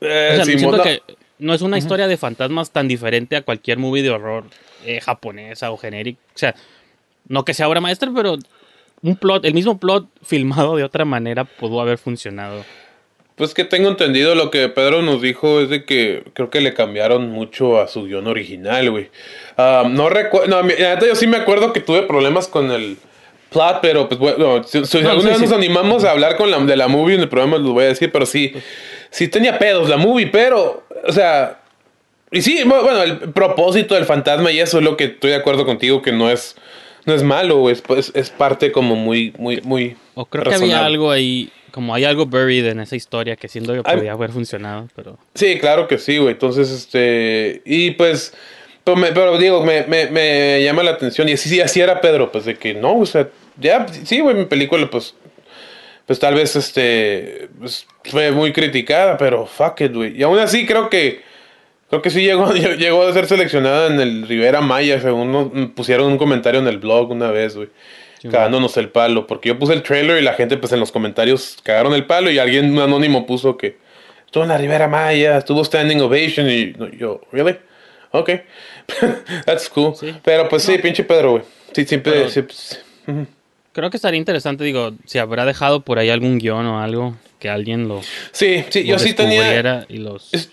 Eh, 0.01 0.29
O 0.33 0.35
sea, 0.37 0.45
siento 0.45 0.77
no. 0.77 0.83
que 0.83 1.01
no 1.39 1.53
es 1.53 1.61
una 1.61 1.77
historia 1.77 2.07
de 2.07 2.17
fantasmas 2.17 2.71
tan 2.71 2.87
diferente 2.87 3.35
a 3.35 3.41
cualquier 3.41 3.77
movie 3.77 4.03
de 4.03 4.09
horror 4.09 4.45
eh, 4.85 5.01
japonesa 5.01 5.71
o 5.71 5.77
genérico. 5.77 6.19
O 6.33 6.37
sea, 6.37 6.55
no 7.27 7.45
que 7.45 7.53
sea 7.53 7.67
obra 7.67 7.81
maestra, 7.81 8.11
pero 8.15 8.37
un 9.01 9.15
plot, 9.15 9.45
el 9.45 9.53
mismo 9.53 9.77
plot 9.79 10.07
filmado 10.23 10.75
de 10.75 10.83
otra 10.83 11.05
manera 11.05 11.43
pudo 11.45 11.81
haber 11.81 11.97
funcionado. 11.97 12.63
Pues 13.35 13.53
que 13.53 13.65
tengo 13.65 13.89
entendido 13.89 14.33
lo 14.33 14.49
que 14.49 14.69
Pedro 14.69 15.01
nos 15.01 15.21
dijo 15.21 15.59
es 15.59 15.69
de 15.69 15.83
que 15.83 16.23
creo 16.33 16.49
que 16.49 16.61
le 16.61 16.73
cambiaron 16.73 17.29
mucho 17.31 17.81
a 17.81 17.87
su 17.89 18.03
guion 18.05 18.27
original, 18.27 18.89
güey. 18.91 19.09
Ah, 19.57 19.83
no 19.89 20.07
recuerdo, 20.09 20.47
no, 20.63 20.69
yo 21.05 21.15
sí 21.15 21.27
me 21.27 21.35
acuerdo 21.37 21.73
que 21.73 21.81
tuve 21.81 22.03
problemas 22.03 22.47
con 22.47 22.71
el 22.71 22.97
plot, 23.51 23.79
pero 23.81 24.07
pues 24.07 24.19
bueno, 24.19 24.63
si, 24.63 24.85
si 24.85 25.01
No, 25.01 25.09
alguna 25.09 25.21
sí, 25.23 25.27
vez 25.33 25.37
sí. 25.39 25.43
nos 25.43 25.53
animamos 25.53 26.05
a 26.05 26.11
hablar 26.11 26.37
con 26.37 26.49
la, 26.49 26.59
de 26.59 26.77
la 26.77 26.87
movie 26.87 27.15
en 27.15 27.21
el 27.21 27.29
programa, 27.29 27.57
lo 27.57 27.73
voy 27.73 27.83
a 27.83 27.87
decir, 27.87 28.09
pero 28.09 28.25
sí, 28.25 28.53
sí 29.09 29.27
tenía 29.27 29.59
pedos 29.59 29.89
la 29.89 29.97
movie, 29.97 30.27
pero, 30.27 30.85
o 31.05 31.11
sea, 31.11 31.59
y 32.31 32.41
sí, 32.41 32.59
bu- 32.63 32.81
bueno, 32.83 33.03
el 33.03 33.17
propósito 33.33 33.95
del 33.95 34.05
fantasma 34.05 34.49
y 34.53 34.59
eso 34.61 34.77
es 34.77 34.83
lo 34.85 34.95
que 34.95 35.03
estoy 35.05 35.31
de 35.31 35.35
acuerdo 35.37 35.65
contigo, 35.65 36.01
que 36.01 36.13
no 36.13 36.29
es, 36.31 36.55
no 37.05 37.13
es 37.13 37.23
malo, 37.23 37.69
es, 37.69 37.83
es 38.13 38.29
parte 38.29 38.71
como 38.71 38.95
muy, 38.95 39.33
muy, 39.37 39.61
muy... 39.63 39.95
O 40.15 40.25
creo 40.25 40.43
que 40.43 40.55
había 40.55 40.85
algo 40.85 41.11
ahí, 41.11 41.51
como 41.71 41.93
hay 41.93 42.05
algo 42.05 42.25
buried 42.25 42.65
en 42.67 42.79
esa 42.79 42.95
historia 42.95 43.35
que 43.35 43.47
siento 43.47 43.73
que 43.73 43.83
podía 43.83 44.13
haber 44.13 44.31
funcionado, 44.31 44.87
pero... 44.95 45.17
Sí, 45.33 45.57
claro 45.59 45.87
que 45.87 45.97
sí, 45.97 46.17
güey. 46.17 46.31
Entonces, 46.33 46.69
este. 46.71 47.61
Y 47.65 47.91
pues. 47.91 48.33
Pero, 48.83 48.97
me- 48.97 49.11
pero 49.11 49.37
digo, 49.37 49.63
me, 49.63 49.83
me, 49.87 50.07
me 50.11 50.63
llama 50.63 50.83
la 50.83 50.91
atención. 50.91 51.27
Y 51.27 51.33
así, 51.33 51.49
sí, 51.49 51.59
así 51.59 51.81
era 51.81 51.99
Pedro, 52.01 52.31
pues 52.31 52.45
de 52.45 52.55
que 52.55 52.73
no, 52.73 52.99
o 52.99 53.05
sea, 53.05 53.27
ya, 53.59 53.85
sí, 53.87 54.19
güey, 54.19 54.35
mi 54.35 54.45
película, 54.45 54.89
pues. 54.89 55.15
Pues 56.05 56.19
tal 56.19 56.35
vez, 56.35 56.55
este. 56.55 57.49
pues, 57.59 57.87
fue 58.03 58.31
muy 58.31 58.53
criticada, 58.53 59.17
pero 59.17 59.45
fuck 59.47 59.81
it, 59.81 59.93
güey. 59.93 60.17
Y 60.17 60.23
aún 60.23 60.37
así, 60.39 60.65
creo 60.65 60.89
que. 60.89 61.21
Creo 61.89 62.01
que 62.01 62.09
sí 62.09 62.21
llegó, 62.25 62.51
llegó 62.53 63.03
a 63.07 63.13
ser 63.13 63.27
seleccionada 63.27 63.87
en 63.87 63.99
el 63.99 64.27
Rivera 64.27 64.61
Maya, 64.61 64.99
según 65.01 65.31
nos- 65.31 65.69
pusieron 65.75 66.11
un 66.11 66.17
comentario 66.17 66.59
en 66.61 66.67
el 66.67 66.77
blog 66.79 67.11
una 67.11 67.29
vez, 67.31 67.55
güey. 67.55 67.69
Sí, 68.21 68.29
cagándonos 68.29 68.75
el 68.77 68.89
palo. 68.89 69.27
Porque 69.27 69.49
yo 69.49 69.59
puse 69.59 69.73
el 69.73 69.83
trailer 69.83 70.19
y 70.19 70.23
la 70.23 70.33
gente, 70.33 70.57
pues 70.57 70.71
en 70.73 70.79
los 70.79 70.91
comentarios 70.91 71.57
cagaron 71.63 71.93
el 71.93 72.05
palo. 72.05 72.31
Y 72.31 72.39
alguien, 72.39 72.71
un 72.71 72.79
anónimo, 72.79 73.25
puso 73.27 73.55
que 73.57 73.77
estuvo 74.25 74.43
en 74.43 74.49
la 74.49 74.57
Ribera 74.57 74.87
Maya, 74.87 75.37
estuvo 75.37 75.63
standing 75.63 75.99
ovation. 76.01 76.49
Y 76.49 76.73
yo, 76.97 77.21
¿really? 77.31 77.57
Ok. 78.11 78.31
That's 79.45 79.69
cool. 79.69 79.95
Sí. 79.95 80.13
Pero 80.23 80.47
pues 80.49 80.63
sí, 80.63 80.77
pinche 80.77 81.03
Pedro, 81.03 81.31
güey. 81.31 81.43
Sí, 81.73 81.85
siempre. 81.85 82.25
Creo 83.73 83.89
que 83.89 83.97
estaría 83.97 84.17
interesante, 84.17 84.63
digo, 84.63 84.93
si 85.05 85.19
habrá 85.19 85.45
dejado 85.45 85.81
por 85.81 85.99
ahí 85.99 86.09
algún 86.09 86.37
guion 86.37 86.65
o 86.65 86.81
algo 86.81 87.15
que 87.39 87.49
alguien 87.49 87.89
lo, 87.89 88.01
sí, 88.31 88.63
sí, 88.69 88.83
lo 88.83 88.91
yo 88.91 88.99
sí 88.99 89.13
tenía. 89.13 89.85
y 89.89 89.97
los... 89.97 90.33
es- 90.33 90.49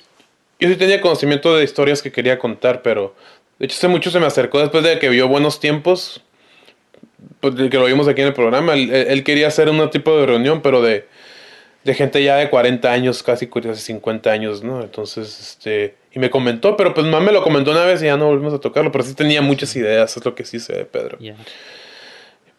Yo 0.62 0.68
sí 0.68 0.76
tenía 0.76 1.00
conocimiento 1.00 1.56
de 1.56 1.64
historias 1.64 2.02
que 2.02 2.12
quería 2.12 2.38
contar, 2.38 2.82
pero. 2.82 3.16
De 3.58 3.66
hecho, 3.66 3.74
hace 3.76 3.88
mucho 3.88 4.12
se 4.12 4.20
me 4.20 4.26
acercó 4.26 4.60
después 4.60 4.84
de 4.84 5.00
que 5.00 5.08
vio 5.08 5.26
Buenos 5.26 5.58
Tiempos. 5.58 6.22
Pues, 7.40 7.54
que 7.68 7.78
lo 7.78 7.86
vimos 7.86 8.06
aquí 8.06 8.20
en 8.20 8.28
el 8.28 8.32
programa. 8.32 8.74
Él, 8.74 8.92
él 8.92 9.24
quería 9.24 9.48
hacer 9.48 9.68
un 9.68 9.90
tipo 9.90 10.16
de 10.16 10.26
reunión, 10.26 10.62
pero 10.62 10.80
de. 10.80 11.08
De 11.82 11.94
gente 11.94 12.22
ya 12.22 12.36
de 12.36 12.48
40 12.48 12.92
años, 12.92 13.24
casi 13.24 13.48
casi 13.48 13.74
50 13.74 14.30
años, 14.30 14.62
¿no? 14.62 14.82
Entonces, 14.82 15.40
este. 15.40 15.96
Y 16.12 16.20
me 16.20 16.30
comentó, 16.30 16.76
pero 16.76 16.94
pues 16.94 17.08
más 17.08 17.20
me 17.20 17.32
lo 17.32 17.42
comentó 17.42 17.72
una 17.72 17.84
vez 17.84 18.00
y 18.02 18.04
ya 18.04 18.16
no 18.16 18.26
volvimos 18.26 18.54
a 18.54 18.60
tocarlo. 18.60 18.92
Pero 18.92 19.02
sí 19.02 19.14
tenía 19.14 19.42
muchas 19.42 19.74
ideas, 19.74 20.16
es 20.16 20.24
lo 20.24 20.36
que 20.36 20.44
sí 20.44 20.60
sé 20.60 20.74
de 20.74 20.84
Pedro. 20.84 21.18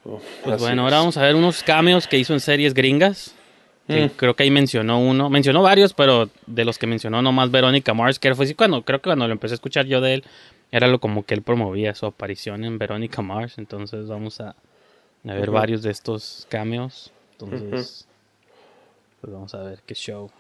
Pues 0.03 0.55
así 0.55 0.63
bueno, 0.65 0.83
ahora 0.83 0.97
vamos 0.97 1.15
a 1.15 1.21
ver 1.21 1.35
unos 1.35 1.63
cameos 1.63 2.05
que 2.07 2.17
hizo 2.17 2.33
en 2.33 2.41
series 2.41 2.73
gringas. 2.73 3.33
Mm. 3.87 4.05
Creo 4.15 4.35
que 4.35 4.43
ahí 4.43 4.51
mencionó 4.51 4.99
uno. 4.99 5.29
Mencionó 5.29 5.61
varios, 5.61 5.93
pero 5.93 6.29
de 6.47 6.65
los 6.65 6.77
que 6.77 6.87
mencionó 6.87 7.21
nomás 7.21 7.51
Verónica 7.51 7.93
Mars, 7.93 8.19
que 8.19 8.33
fue 8.35 8.45
así 8.45 8.55
cuando, 8.55 8.83
creo 8.83 8.99
que 8.99 9.09
cuando 9.09 9.27
lo 9.27 9.33
empecé 9.33 9.53
a 9.53 9.55
escuchar 9.55 9.85
yo 9.85 10.01
de 10.01 10.15
él, 10.15 10.23
era 10.71 10.87
lo 10.87 10.99
como 10.99 11.25
que 11.25 11.33
él 11.33 11.41
promovía 11.41 11.93
su 11.93 12.05
aparición 12.05 12.63
en 12.63 12.77
Verónica 12.77 13.21
Mars. 13.21 13.57
Entonces 13.57 14.07
vamos 14.07 14.39
a, 14.41 14.55
a 15.27 15.33
ver 15.33 15.51
varios 15.51 15.83
de 15.83 15.91
estos 15.91 16.47
cameos. 16.49 17.11
Entonces, 17.33 18.07
pues 19.21 19.33
vamos 19.33 19.53
a 19.53 19.63
ver 19.63 19.81
qué 19.85 19.95
show. 19.95 20.31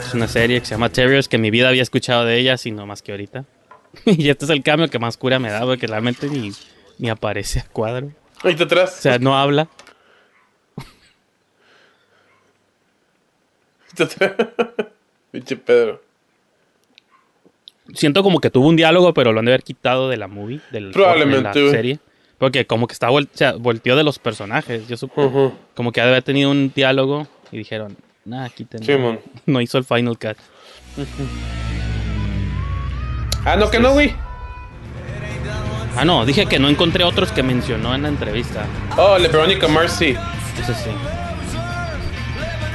Es 0.00 0.14
una 0.14 0.28
serie 0.28 0.60
que 0.60 0.66
se 0.66 0.72
llama 0.74 0.88
Terriers, 0.88 1.28
que 1.28 1.36
en 1.36 1.42
mi 1.42 1.50
vida 1.50 1.68
había 1.68 1.82
escuchado 1.82 2.24
de 2.24 2.38
ella, 2.38 2.56
sino 2.56 2.86
más 2.86 3.02
que 3.02 3.12
ahorita. 3.12 3.44
y 4.06 4.28
este 4.28 4.44
es 4.44 4.50
el 4.50 4.62
cambio 4.62 4.88
que 4.88 4.98
más 4.98 5.16
cura 5.16 5.38
me 5.38 5.50
da, 5.50 5.60
porque 5.62 5.86
realmente 5.86 6.28
ni, 6.28 6.52
ni 6.98 7.08
aparece 7.10 7.60
a 7.60 7.64
cuadro. 7.64 8.10
Ahí 8.42 8.52
está 8.52 8.64
atrás. 8.64 8.96
O 8.98 9.02
sea, 9.02 9.18
no 9.18 9.36
habla. 9.36 9.68
Pinche 15.30 15.56
Pedro. 15.56 16.02
Siento 17.94 18.22
como 18.22 18.40
que 18.40 18.50
tuvo 18.50 18.68
un 18.68 18.76
diálogo, 18.76 19.12
pero 19.14 19.32
lo 19.32 19.40
han 19.40 19.44
de 19.44 19.52
haber 19.52 19.62
quitado 19.62 20.08
de 20.08 20.16
la 20.16 20.26
movie, 20.26 20.60
del 20.70 20.90
Probablemente, 20.90 21.58
de 21.58 21.64
la 21.66 21.70
serie. 21.70 21.98
Porque 22.38 22.66
como 22.66 22.86
que 22.86 22.92
está 22.94 23.10
vol- 23.10 23.28
o 23.32 23.36
sea, 23.36 23.52
volteó 23.52 23.94
de 23.94 24.04
los 24.04 24.18
personajes. 24.18 24.88
Yo 24.88 24.96
supongo. 24.96 25.56
Como 25.74 25.92
que 25.92 26.00
ha 26.00 26.04
de 26.04 26.10
haber 26.10 26.22
tenido 26.22 26.50
un 26.50 26.72
diálogo 26.74 27.28
y 27.52 27.58
dijeron, 27.58 27.96
nah, 28.24 28.48
quiten. 28.48 28.82
Simón. 28.82 29.20
No 29.46 29.60
hizo 29.60 29.78
el 29.78 29.84
final 29.84 30.18
cut. 30.18 30.36
Ah, 33.44 33.56
no, 33.56 33.70
que 33.70 33.78
no, 33.78 33.92
güey. 33.92 34.14
Ah, 35.96 36.04
no, 36.04 36.24
dije 36.26 36.46
que 36.46 36.58
no 36.58 36.68
encontré 36.68 37.04
otros 37.04 37.30
que 37.30 37.42
mencionó 37.42 37.94
en 37.94 38.02
la 38.02 38.08
entrevista. 38.08 38.64
Oh, 38.96 39.16
el 39.16 39.22
de 39.22 39.28
Veronica 39.28 39.68
Mars, 39.68 39.92
sí. 39.92 40.16
Ese 40.60 40.74
sí. 40.74 40.90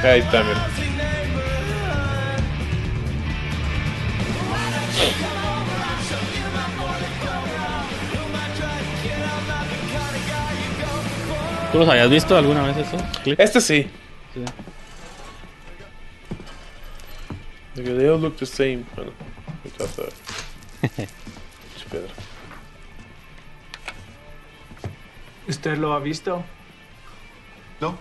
Ahí 0.03 0.19
está, 0.19 0.43
mira. 0.43 0.67
¿Tú 11.71 11.77
los 11.79 11.89
habías 11.89 12.09
visto 12.09 12.35
alguna 12.35 12.63
vez 12.63 12.77
eso? 12.77 12.97
Este 13.37 13.61
sí. 13.61 13.87
Sí. 14.33 14.43
Like, 17.79 17.95
they 17.95 18.09
all 18.09 18.17
look 18.17 18.35
the 18.37 18.45
same. 18.45 18.85
Bueno, 18.93 19.13
ahí 19.63 19.71
está, 19.71 19.85
está. 19.85 20.03
Pinche 20.81 21.85
Pedro. 21.89 22.09
¿Usted 25.47 25.77
lo 25.77 25.93
ha 25.93 25.99
visto? 25.99 26.43
No? 27.79 27.97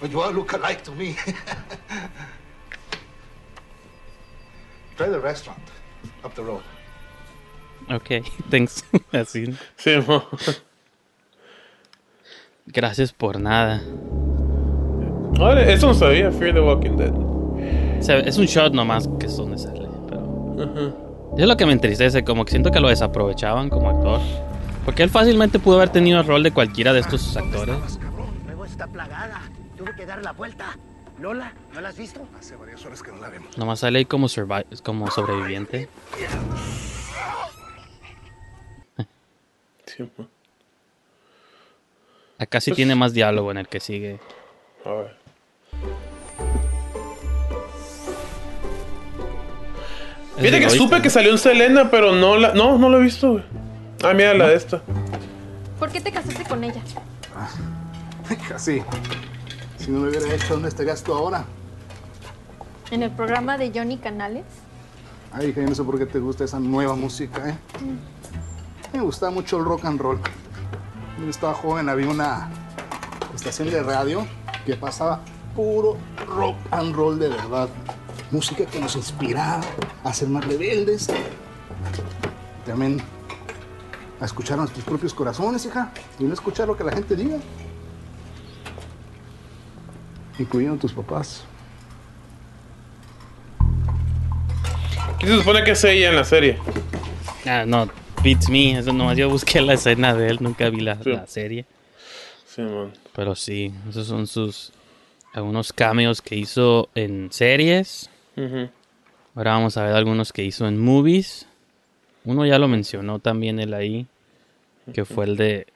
But 0.00 0.10
you 0.10 0.20
all 0.20 0.32
look 0.32 0.52
alike 0.52 0.82
to 0.82 0.90
me. 0.90 1.14
Try 4.96 5.10
the 5.10 5.20
restaurant 5.20 5.62
up 6.24 6.34
the 6.34 6.42
road. 6.42 6.64
Ok, 7.88 8.24
thanks. 8.50 8.82
Así. 9.12 9.56
Sí, 9.76 9.96
mo. 10.08 10.24
Gracias 12.66 13.12
por 13.12 13.38
nada. 13.38 13.80
Ahora, 15.38 15.62
eso 15.70 15.86
no 15.86 15.94
sabía, 15.94 16.32
Fear 16.32 16.54
the 16.54 16.60
Walking 16.60 16.96
Dead. 16.96 17.37
O 17.98 18.02
sea, 18.02 18.18
es 18.20 18.38
un 18.38 18.46
shot 18.46 18.72
nomás 18.72 19.08
que 19.18 19.26
es 19.26 19.36
donde 19.36 19.58
sale, 19.58 19.86
pero... 20.08 21.34
Es 21.36 21.46
lo 21.46 21.56
que 21.56 21.66
me 21.66 21.72
entristece, 21.72 22.24
como 22.24 22.44
que 22.44 22.50
siento 22.52 22.70
que 22.70 22.80
lo 22.80 22.88
desaprovechaban 22.88 23.68
como 23.70 23.90
actor. 23.90 24.20
Porque 24.84 25.02
él 25.02 25.10
fácilmente 25.10 25.58
pudo 25.58 25.76
haber 25.76 25.90
tenido 25.90 26.20
el 26.20 26.26
rol 26.26 26.42
de 26.42 26.50
cualquiera 26.52 26.92
de 26.92 27.00
estos 27.00 27.36
actores. 27.36 27.98
Luego 28.46 28.64
está 28.64 28.86
plagada. 28.86 29.40
Tuve 29.76 29.94
que 29.94 30.06
dar 30.06 30.22
la 30.22 30.32
vuelta. 30.32 30.76
Lola, 31.20 31.52
¿no 31.74 31.80
la 31.80 31.88
has 31.90 31.98
visto? 31.98 32.20
Hace 32.38 32.56
varias 32.56 32.84
horas 32.86 33.02
que 33.02 33.10
no 33.12 33.18
la 33.18 33.28
vemos. 33.28 33.58
Nomás 33.58 33.80
sale 33.80 33.98
ahí 33.98 34.04
como, 34.04 34.28
survi- 34.28 34.80
como 34.82 35.10
sobreviviente. 35.10 35.88
Sí. 39.84 40.08
Acá 42.38 42.60
sí 42.60 42.70
Pues- 42.70 42.76
tiene 42.76 42.94
más 42.94 43.12
diálogo 43.12 43.50
en 43.50 43.58
el 43.58 43.68
que 43.68 43.80
sigue. 43.80 44.20
A 44.84 44.92
ver. 44.92 45.16
Fíjate 50.38 50.60
que 50.60 50.70
supe 50.70 51.02
que 51.02 51.10
salió 51.10 51.32
en 51.32 51.38
Selena, 51.38 51.90
pero 51.90 52.12
no 52.12 52.36
la, 52.36 52.54
no, 52.54 52.78
no 52.78 52.88
lo 52.88 52.98
he 52.98 53.02
visto, 53.02 53.32
güey. 53.32 53.44
Ah, 54.04 54.12
mira 54.14 54.34
la 54.34 54.48
de 54.48 54.54
esta. 54.54 54.80
¿Por 55.78 55.90
qué 55.90 56.00
te 56.00 56.12
casaste 56.12 56.44
con 56.44 56.62
ella? 56.62 56.80
Casi. 58.48 58.82
Si 59.78 59.90
no 59.90 60.00
lo 60.00 60.10
hubiera 60.10 60.32
hecho, 60.32 60.54
¿dónde 60.54 60.68
estarías 60.68 61.02
tú 61.02 61.12
ahora? 61.12 61.44
¿En 62.90 63.02
el 63.02 63.10
programa 63.10 63.58
de 63.58 63.72
Johnny 63.74 63.98
Canales? 63.98 64.44
Ay, 65.32 65.48
hija, 65.48 65.60
yo 65.60 65.68
no 65.68 65.74
sé 65.74 65.82
por 65.82 65.98
qué 65.98 66.06
te 66.06 66.18
gusta 66.18 66.44
esa 66.44 66.58
nueva 66.58 66.94
música, 66.94 67.50
¿eh? 67.50 67.58
Me 68.92 69.00
gusta 69.00 69.30
mucho 69.30 69.58
el 69.58 69.64
rock 69.64 69.84
and 69.84 70.00
roll. 70.00 70.20
Cuando 71.14 71.30
estaba 71.30 71.54
joven 71.54 71.88
había 71.88 72.08
una 72.08 72.48
estación 73.34 73.70
de 73.70 73.82
radio 73.82 74.26
que 74.64 74.76
pasaba 74.76 75.20
puro 75.54 75.96
rock 76.26 76.56
and 76.70 76.94
roll 76.94 77.18
de 77.18 77.28
verdad. 77.28 77.68
Música 78.30 78.64
que 78.66 78.78
nos 78.80 78.94
inspiraba 78.96 79.60
a 80.08 80.12
ser 80.14 80.28
más 80.28 80.44
rebeldes. 80.46 81.08
También 82.64 83.00
a 84.20 84.24
escuchar 84.24 84.58
a 84.58 84.62
nuestros 84.62 84.84
propios 84.84 85.14
corazones, 85.14 85.64
hija, 85.66 85.92
y 86.18 86.24
no 86.24 86.34
escuchar 86.34 86.66
lo 86.66 86.76
que 86.76 86.84
la 86.84 86.92
gente 86.92 87.14
diga. 87.14 87.36
Incluyendo 90.38 90.76
tus 90.78 90.92
papás. 90.92 91.44
¿Qué 95.18 95.26
se 95.26 95.36
supone 95.36 95.64
que 95.64 95.72
es 95.72 95.84
ella 95.84 96.10
en 96.10 96.16
la 96.16 96.24
serie? 96.24 96.58
Ah, 97.44 97.64
no, 97.66 97.88
beats 98.22 98.48
me. 98.48 98.78
Eso 98.78 98.92
nomás 98.92 99.16
yo 99.16 99.28
busqué 99.28 99.60
la 99.60 99.74
escena 99.74 100.14
de 100.14 100.28
él, 100.28 100.38
nunca 100.40 100.70
vi 100.70 100.80
la, 100.80 101.02
Sí. 101.02 101.10
la 101.12 101.26
serie. 101.26 101.64
Sí, 102.46 102.62
man. 102.62 102.92
Pero 103.14 103.34
sí, 103.34 103.72
esos 103.88 104.06
son 104.06 104.26
sus 104.26 104.72
algunos 105.34 105.72
cameos 105.72 106.22
que 106.22 106.36
hizo 106.36 106.88
en 106.94 107.30
series. 107.32 108.08
Ujú. 108.36 108.68
Ahora 109.38 109.52
vamos 109.52 109.76
a 109.76 109.84
ver 109.84 109.94
algunos 109.94 110.32
que 110.32 110.42
hizo 110.42 110.66
en 110.66 110.80
movies. 110.80 111.46
Uno 112.24 112.44
ya 112.44 112.58
lo 112.58 112.66
mencionó 112.66 113.20
también 113.20 113.60
él 113.60 113.72
ahí, 113.72 114.08
que 114.92 115.04
fue 115.04 115.26
el 115.26 115.36
de 115.36 115.68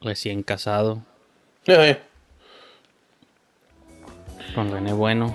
recién 0.00 0.42
casado 0.42 1.02
Ay, 1.66 1.98
con 4.54 4.72
René 4.72 4.94
Bueno. 4.94 5.34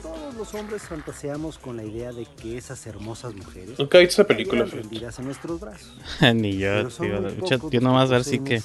Todos 0.00 0.34
los 0.34 0.54
hombres 0.54 0.80
fantaseamos 0.84 1.58
con 1.58 1.76
la 1.76 1.84
idea 1.84 2.12
de 2.12 2.24
que 2.24 2.56
esas 2.56 2.86
hermosas 2.86 3.34
mujeres 3.34 3.78
Nunca 3.78 3.98
he 3.98 4.06
visto 4.06 4.22
esa 4.22 4.26
película, 4.26 4.64
estuvieran 4.64 4.70
fíjate. 4.70 4.88
rendidas 4.88 5.18
en 5.18 5.24
nuestros 5.26 5.60
brazos. 5.60 5.94
Ni 6.34 6.56
yo, 6.56 6.88
tío, 6.88 7.68
yo 7.68 7.80
nomás 7.82 8.08
ver 8.08 8.24
si 8.24 8.38
que 8.38 8.62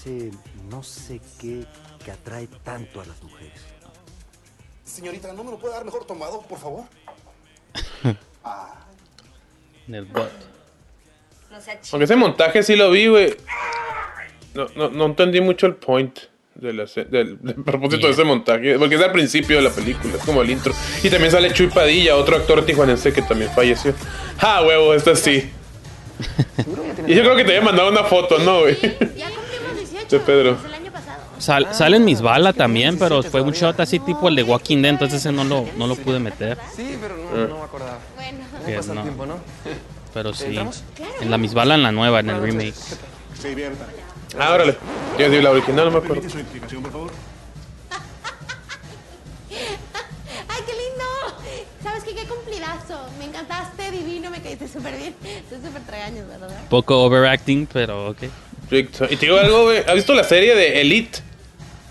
no 0.69 0.83
sé 0.83 1.19
qué 1.41 1.65
que 2.07 2.13
atrae 2.13 2.47
tanto 2.63 3.01
a 3.01 3.05
las 3.05 3.21
mujeres. 3.21 3.59
Señorita, 4.85 5.33
¿no 5.33 5.43
me 5.43 5.51
lo 5.51 5.59
puede 5.59 5.73
dar 5.73 5.83
mejor 5.83 6.05
tomado, 6.05 6.41
por 6.43 6.57
favor? 6.57 6.85
en 9.89 9.95
el 9.95 10.05
bot. 10.05 10.31
No 11.51 11.59
sea 11.59 11.77
Aunque 11.91 12.05
ese 12.05 12.15
montaje 12.15 12.63
sí 12.63 12.77
lo 12.77 12.89
vi, 12.91 13.07
güey. 13.07 13.35
No, 14.53 14.67
no, 14.77 14.87
no 14.89 15.05
entendí 15.07 15.41
mucho 15.41 15.67
el 15.67 15.75
point 15.75 16.17
de 16.55 16.71
la 16.71 16.87
se- 16.87 17.03
del, 17.03 17.39
del 17.41 17.55
propósito 17.55 18.07
de 18.07 18.13
ese 18.13 18.23
montaje. 18.23 18.79
Porque 18.79 18.95
es 18.95 19.01
al 19.01 19.11
principio 19.11 19.57
de 19.57 19.63
la 19.63 19.69
película, 19.71 20.15
es 20.15 20.23
como 20.23 20.41
el 20.41 20.49
intro. 20.49 20.73
Y 21.03 21.09
también 21.09 21.29
sale 21.29 21.51
Chuy 21.51 21.67
Padilla, 21.67 22.15
otro 22.15 22.37
actor 22.37 22.65
tijuanense 22.65 23.11
que 23.11 23.21
también 23.21 23.51
falleció. 23.51 23.93
¡Ah, 24.39 24.63
huevo! 24.65 24.93
Esta 24.93 25.13
sí. 25.13 25.51
y 27.05 27.15
yo 27.15 27.21
creo 27.23 27.35
que 27.35 27.43
te 27.43 27.49
había 27.57 27.65
mandado 27.65 27.89
una 27.91 28.05
foto, 28.05 28.39
¿no, 28.39 28.61
güey? 28.61 28.75
Ya 28.79 29.29
cumplimos 29.29 29.75
18. 29.77 30.07
De 30.07 30.19
Pedro. 30.21 30.57
Sal- 31.39 31.67
sale 31.73 31.97
en 31.97 32.05
mis 32.05 32.21
balas 32.21 32.55
también, 32.55 32.97
pero 32.97 33.21
fue 33.23 33.41
un 33.41 33.51
shot 33.51 33.79
así 33.79 33.99
tipo 33.99 34.27
el 34.27 34.35
de 34.35 34.43
Walking 34.43 34.77
Dead, 34.81 34.91
entonces 34.91 35.19
ese 35.19 35.31
no 35.31 35.43
lo, 35.43 35.65
no 35.77 35.87
lo 35.87 35.95
pude 35.95 36.19
meter. 36.19 36.57
Sí, 36.75 36.97
pero 37.01 37.15
no, 37.17 37.29
Ah. 37.29 37.45
no 37.49 37.57
me 37.59 37.63
acordaba. 37.63 37.99
Bueno. 38.15 38.93
No. 38.95 39.01
tiempo, 39.03 39.25
¿no? 39.25 39.37
Pero 40.13 40.33
sí. 40.33 40.45
¿Entramos? 40.47 40.83
En 41.21 41.29
la 41.31 41.37
misbala 41.37 41.75
en 41.75 41.83
la 41.83 41.91
nueva, 41.91 42.19
en 42.21 42.29
el 42.31 42.41
remake. 42.41 42.73
Ah, 44.39 44.53
órale. 44.53 44.75
Yo 45.19 45.29
di 45.29 45.41
la 45.41 45.51
original, 45.51 45.85
no 45.85 45.91
me 45.91 45.97
acuerdo. 46.05 46.29
Su 46.29 46.37
identificación, 46.37 46.81
por 46.83 46.91
favor. 46.91 47.11
¡Ay, 49.49 50.61
qué 50.65 50.73
lindo! 50.73 51.05
¿Sabes 51.83 52.03
qué? 52.03 52.13
¡Qué 52.15 52.25
cumplidazo! 52.27 53.07
Me 53.19 53.25
encantaste, 53.25 53.91
divino, 53.91 54.29
me 54.29 54.41
caíste 54.41 54.67
súper 54.67 54.97
bien. 54.97 55.15
Soy 55.49 55.59
súper 55.65 55.81
tragaños, 55.83 56.27
¿verdad? 56.27 56.49
Poco 56.69 57.01
overacting, 57.03 57.67
pero 57.71 58.09
ok. 58.09 58.23
Y 58.71 58.83
te 58.83 59.15
digo 59.25 59.37
algo, 59.37 59.63
güey. 59.65 59.79
¿Has 59.87 59.95
visto 59.95 60.13
la 60.13 60.23
serie 60.25 60.53
de 60.55 60.81
Elite? 60.81 61.19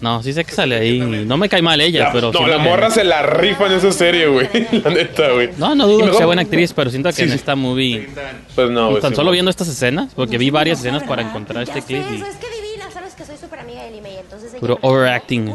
No, 0.00 0.22
sí 0.22 0.32
sé 0.34 0.44
que 0.44 0.52
sale 0.52 0.76
ahí. 0.76 0.98
No 1.00 1.36
me 1.38 1.48
cae 1.48 1.62
mal 1.62 1.80
ella, 1.80 2.04
La- 2.04 2.12
pero. 2.12 2.30
no, 2.32 2.46
la 2.46 2.56
que- 2.58 2.62
morra 2.62 2.90
se 2.90 3.02
la 3.02 3.22
rifa 3.22 3.66
en 3.66 3.72
esa 3.72 3.90
serie, 3.92 4.26
güey. 4.26 4.48
La 4.84 4.90
neta, 4.90 5.30
güey. 5.32 5.50
No, 5.56 5.74
no 5.74 5.86
dudo 5.86 6.10
que 6.10 6.16
sea 6.18 6.26
buena 6.26 6.42
actriz, 6.42 6.72
pero 6.74 6.90
siento 6.90 7.08
que 7.08 7.14
Sí, 7.16 7.22
en 7.22 7.28
sí. 7.30 7.34
esta 7.36 7.56
movie. 7.56 8.08
Pues 8.54 8.70
no, 8.70 8.90
güey. 8.90 9.00
tan 9.00 9.12
sí, 9.12 9.16
solo 9.16 9.30
viendo 9.30 9.50
estas 9.50 9.68
escenas, 9.68 10.12
porque 10.14 10.36
vi 10.38 10.50
varias 10.50 10.80
escenas 10.80 11.02
para 11.04 11.22
encontrar 11.22 11.62
este 11.62 11.80
clip 11.82 12.02
y 12.12 12.16
eso 12.16 12.26
es 12.26 12.36
que 12.36 12.46
divina. 12.50 12.90
Sabes 12.92 13.14
que 13.14 13.24
soy 13.24 13.36
súper 13.38 13.60
amiga 13.60 13.82
de 13.84 13.90
Lima 13.90 14.08
y 14.10 14.16
entonces... 14.18 14.52
hay 14.54 14.60
puro 14.60 14.78
overacting. 14.82 15.54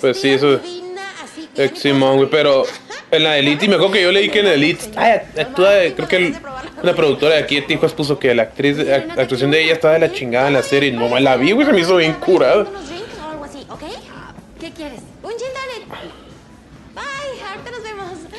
Pues 0.00 0.20
sí, 0.20 0.28
eso- 0.30 0.58
divina, 0.58 1.02
así 1.22 1.48
que... 1.54 1.68
Simón, 1.76 2.16
güey, 2.18 2.28
pero 2.30 2.64
en 3.10 3.24
la 3.24 3.36
Elite, 3.36 3.64
y 3.64 3.68
me 3.68 3.74
acuerdo 3.74 3.92
que 3.94 4.02
yo 4.02 4.12
leí 4.12 4.28
que 4.28 4.40
en 4.40 4.44
la 4.46 4.54
Elite, 4.54 4.84
ay, 4.96 5.20
actúa, 5.40 5.70
de- 5.70 5.94
creo 5.94 6.06
que 6.08 6.16
el- 6.16 6.36
una 6.82 6.94
productora 6.94 7.34
de 7.34 7.40
aquí 7.42 7.56
de 7.56 7.62
Tijuas 7.62 7.92
puso 7.92 8.18
que 8.18 8.32
la 8.34 8.42
actriz, 8.44 8.78
la 8.78 8.96
actuación 9.22 9.50
de 9.50 9.62
ella 9.64 9.72
estaba 9.74 9.94
de 9.94 10.00
la 10.00 10.12
chingada 10.12 10.46
en 10.48 10.54
la 10.54 10.62
serie, 10.62 10.90
y 10.90 10.92
no 10.92 11.18
la 11.18 11.36
vi, 11.36 11.50
güey, 11.52 11.66
se 11.66 11.72
me 11.72 11.80
hizo 11.80 11.96
bien 11.96 12.14
curada. 12.14 12.66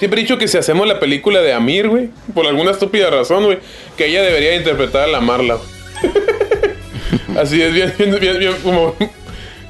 Siempre 0.01 0.19
he 0.19 0.23
dicho 0.23 0.39
que 0.39 0.47
si 0.47 0.57
hacemos 0.57 0.87
la 0.87 0.99
película 0.99 1.41
de 1.41 1.53
Amir, 1.53 1.87
güey, 1.87 2.09
por 2.33 2.47
alguna 2.47 2.71
estúpida 2.71 3.11
razón, 3.11 3.43
güey, 3.45 3.59
que 3.95 4.07
ella 4.07 4.23
debería 4.23 4.55
interpretar 4.55 5.03
a 5.03 5.07
la 5.07 5.21
Marla, 5.21 5.57
güey. 5.57 7.37
Así 7.37 7.61
es, 7.61 7.71
bien, 7.71 7.93
bien, 7.99 8.17
bien, 8.19 8.39
bien, 8.39 8.53
como, 8.63 8.95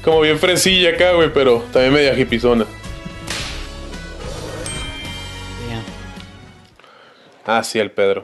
como 0.01 0.21
bien 0.21 0.39
fresilla 0.39 0.91
acá, 0.91 1.11
güey, 1.11 1.33
pero 1.33 1.61
también 1.73 1.91
media 1.95 2.17
hipizona. 2.17 2.65
Ah, 7.45 7.61
sí, 7.61 7.77
el 7.79 7.91
Pedro. 7.91 8.21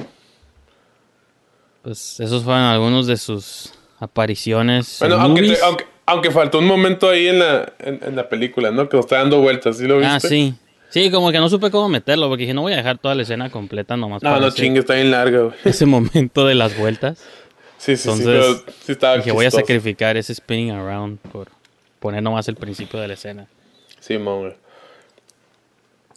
Pues 1.82 2.22
esos 2.22 2.42
fueron 2.46 2.62
algunos 2.64 3.06
de 3.08 3.18
sus 3.18 3.74
apariciones. 4.00 4.96
Bueno, 5.02 5.16
en 5.16 5.22
aunque, 5.24 5.42
movies. 5.42 5.60
te- 5.60 5.66
aunque, 5.66 5.86
aunque 6.06 6.32
faltó 6.32 6.60
un 6.60 6.68
momento 6.68 7.10
ahí 7.10 7.28
en 7.28 7.40
la, 7.40 7.74
en, 7.80 8.00
en 8.02 8.16
la 8.16 8.30
película, 8.30 8.72
¿no? 8.72 8.88
Que 8.88 8.96
nos 8.96 9.06
está 9.08 9.18
dando 9.18 9.42
vueltas, 9.42 9.78
¿sí 9.78 9.88
lo 9.88 9.98
viste? 9.98 10.14
Ah, 10.14 10.20
sí. 10.22 10.54
Sí, 10.90 11.12
como 11.12 11.32
que 11.32 11.38
no 11.40 11.50
supe 11.50 11.70
cómo 11.70 11.90
meterlo, 11.90 12.30
porque 12.30 12.44
dije, 12.44 12.54
no 12.54 12.62
voy 12.62 12.74
a 12.74 12.78
dejar 12.78 12.98
toda 12.98 13.14
la 13.16 13.24
escena 13.24 13.50
completa 13.50 13.98
nomás. 13.98 14.24
No, 14.24 14.30
para 14.30 14.42
no 14.46 14.52
chingue, 14.52 14.80
está 14.80 14.94
bien 14.96 15.12
larga, 15.12 15.40
güey. 15.42 15.56
Ese 15.66 15.86
momento 15.86 16.46
de 16.46 16.56
las 16.56 16.78
vueltas. 16.78 17.20
Sí, 17.78 17.96
sí, 17.96 18.04
sí, 18.04 18.10
Entonces, 18.10 18.64
pero 18.64 18.74
sí 18.86 18.92
estaba 18.94 19.18
dije, 19.18 19.32
voy 19.32 19.46
a 19.46 19.52
sacrificar 19.52 20.18
ese 20.18 20.34
spinning 20.34 20.72
around 20.72 21.20
por 21.20 21.50
poner 22.00 22.24
nomás 22.24 22.48
el 22.48 22.56
principio 22.56 23.00
de 23.00 23.08
la 23.10 23.14
escena. 23.16 23.48
Sí, 24.00 24.16
güey. 24.18 24.54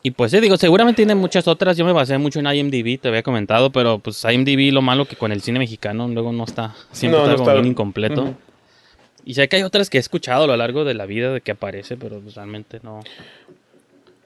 Y 0.02 0.12
pues 0.12 0.30
sí, 0.30 0.40
digo, 0.40 0.56
seguramente 0.56 0.96
tiene 0.98 1.14
muchas 1.14 1.46
otras. 1.46 1.76
Yo 1.76 1.84
me 1.84 1.92
basé 1.92 2.16
mucho 2.16 2.40
en 2.40 2.46
IMDb, 2.46 2.98
te 2.98 3.08
había 3.08 3.22
comentado, 3.22 3.70
pero 3.70 3.98
pues 3.98 4.24
IMDb 4.24 4.72
lo 4.72 4.80
malo 4.80 5.04
que 5.04 5.16
con 5.16 5.30
el 5.32 5.42
cine 5.42 5.58
mexicano 5.58 6.08
luego 6.08 6.32
no 6.32 6.44
está, 6.44 6.74
siempre 6.92 7.18
No, 7.18 7.24
está 7.26 7.32
no 7.32 7.36
como 7.38 7.50
está- 7.50 7.60
bien 7.60 7.72
incompleto. 7.72 8.22
Ujú. 8.22 8.34
Y 9.26 9.34
sé 9.34 9.48
que 9.48 9.56
hay 9.56 9.62
otras 9.62 9.90
que 9.90 9.98
he 9.98 10.00
escuchado 10.00 10.44
a 10.44 10.46
lo 10.46 10.56
largo 10.56 10.84
de 10.84 10.94
la 10.94 11.04
vida 11.04 11.30
de 11.34 11.42
que 11.42 11.50
aparece, 11.50 11.98
pero 11.98 12.20
pues, 12.20 12.34
realmente 12.36 12.80
no. 12.82 13.00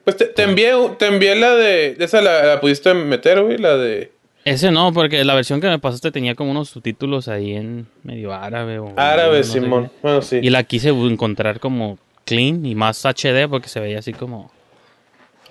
Pues 0.04 0.16
te, 0.16 0.26
te 0.26 0.42
envié, 0.42 0.72
te 0.98 1.06
envié 1.06 1.34
la 1.34 1.54
de... 1.54 1.96
Esa 1.98 2.20
la, 2.20 2.44
la 2.44 2.60
pudiste 2.60 2.92
meter, 2.94 3.42
güey, 3.42 3.58
la 3.58 3.76
de... 3.76 4.12
Ese 4.44 4.70
no, 4.70 4.92
porque 4.92 5.24
la 5.24 5.34
versión 5.34 5.60
que 5.62 5.68
me 5.68 5.78
pasaste 5.78 6.10
tenía 6.10 6.34
como 6.34 6.50
unos 6.50 6.68
subtítulos 6.68 7.28
ahí 7.28 7.54
en 7.54 7.86
medio 8.02 8.34
árabe 8.34 8.78
o 8.78 8.92
Árabe, 8.96 9.38
no 9.38 9.44
Simón. 9.44 9.90
Bueno, 10.02 10.20
sí. 10.20 10.38
Y 10.42 10.50
la 10.50 10.64
quise 10.64 10.90
encontrar 10.90 11.60
como 11.60 11.98
clean 12.26 12.66
y 12.66 12.74
más 12.74 13.02
HD 13.06 13.48
porque 13.48 13.68
se 13.70 13.80
veía 13.80 14.00
así 14.00 14.12
como. 14.12 14.50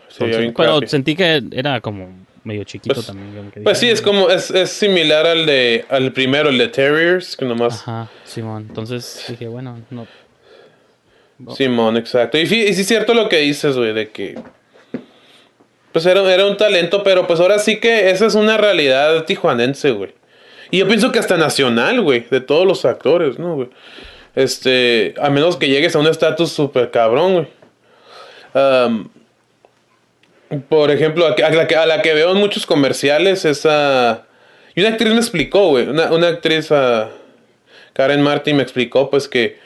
Sí, 0.09 0.25
bien 0.25 0.53
pero 0.55 0.73
crappy. 0.73 0.87
sentí 0.87 1.15
que 1.15 1.41
era 1.53 1.81
como 1.81 2.07
medio 2.43 2.63
chiquito 2.65 2.93
Pues- 2.93 3.07
también. 3.07 3.49
que 3.51 3.61
Pues 3.61 3.79
sí, 3.79 3.89
es 3.89 3.99
como... 3.99 4.29
Es, 4.29 4.51
es 4.51 4.69
similar 4.69 5.25
al 5.25 5.47
de... 5.47 5.85
Al 5.89 6.11
primero, 6.13 6.49
el 6.49 6.59
de 6.59 6.67
Terriers, 6.67 7.35
que 7.35 7.45
nomás... 7.45 7.81
Ajá, 7.81 8.11
Simón. 8.25 8.67
Entonces 8.69 9.25
dije, 9.27 9.47
bueno, 9.47 9.79
no. 9.89 10.05
Simón, 11.55 11.97
exacto. 11.97 12.37
Y, 12.37 12.41
y 12.41 12.47
sí 12.47 12.81
es 12.81 12.87
cierto 12.87 13.13
lo 13.13 13.29
que 13.29 13.37
dices, 13.37 13.75
güey, 13.75 13.93
de 13.93 14.09
que... 14.09 14.35
Pues 15.93 16.07
era, 16.07 16.21
un 16.45 16.57
talento, 16.57 17.03
pero 17.03 17.27
pues 17.27 17.39
ahora 17.39 17.59
sí 17.59 17.79
que 17.79 18.09
esa 18.09 18.25
es 18.25 18.33
una 18.33 18.57
realidad 18.57 19.25
tijuanense, 19.25 19.91
güey. 19.91 20.11
Y 20.71 20.79
yo 20.79 20.87
pienso 20.87 21.11
que 21.11 21.19
hasta 21.19 21.37
nacional, 21.37 22.01
güey, 22.01 22.25
de 22.31 22.41
todos 22.41 22.65
los 22.65 22.83
actores, 22.83 23.37
¿no, 23.37 23.55
güey? 23.55 23.69
Este, 24.33 25.13
a 25.21 25.29
menos 25.29 25.55
que 25.55 25.67
llegues 25.67 25.95
a 25.95 25.99
un 25.99 26.07
estatus 26.07 26.51
súper 26.51 26.89
cabrón, 26.89 27.33
güey. 27.33 27.47
Por 30.67 30.89
ejemplo, 30.89 31.27
a, 31.27 31.33
a 31.33 31.51
la 31.51 31.67
que, 31.67 31.75
a 31.75 32.13
veo 32.15 32.31
en 32.31 32.37
muchos 32.37 32.65
comerciales, 32.65 33.45
esa... 33.45 34.25
Y 34.73 34.81
una 34.81 34.89
actriz 34.89 35.13
me 35.13 35.19
explicó, 35.19 35.67
güey, 35.67 35.87
una, 35.87 36.11
una 36.11 36.29
actriz, 36.29 36.71
ah, 36.71 37.11
Karen 37.93 38.23
Martin 38.23 38.57
me 38.57 38.63
explicó, 38.63 39.11
pues 39.11 39.27
que 39.27 39.59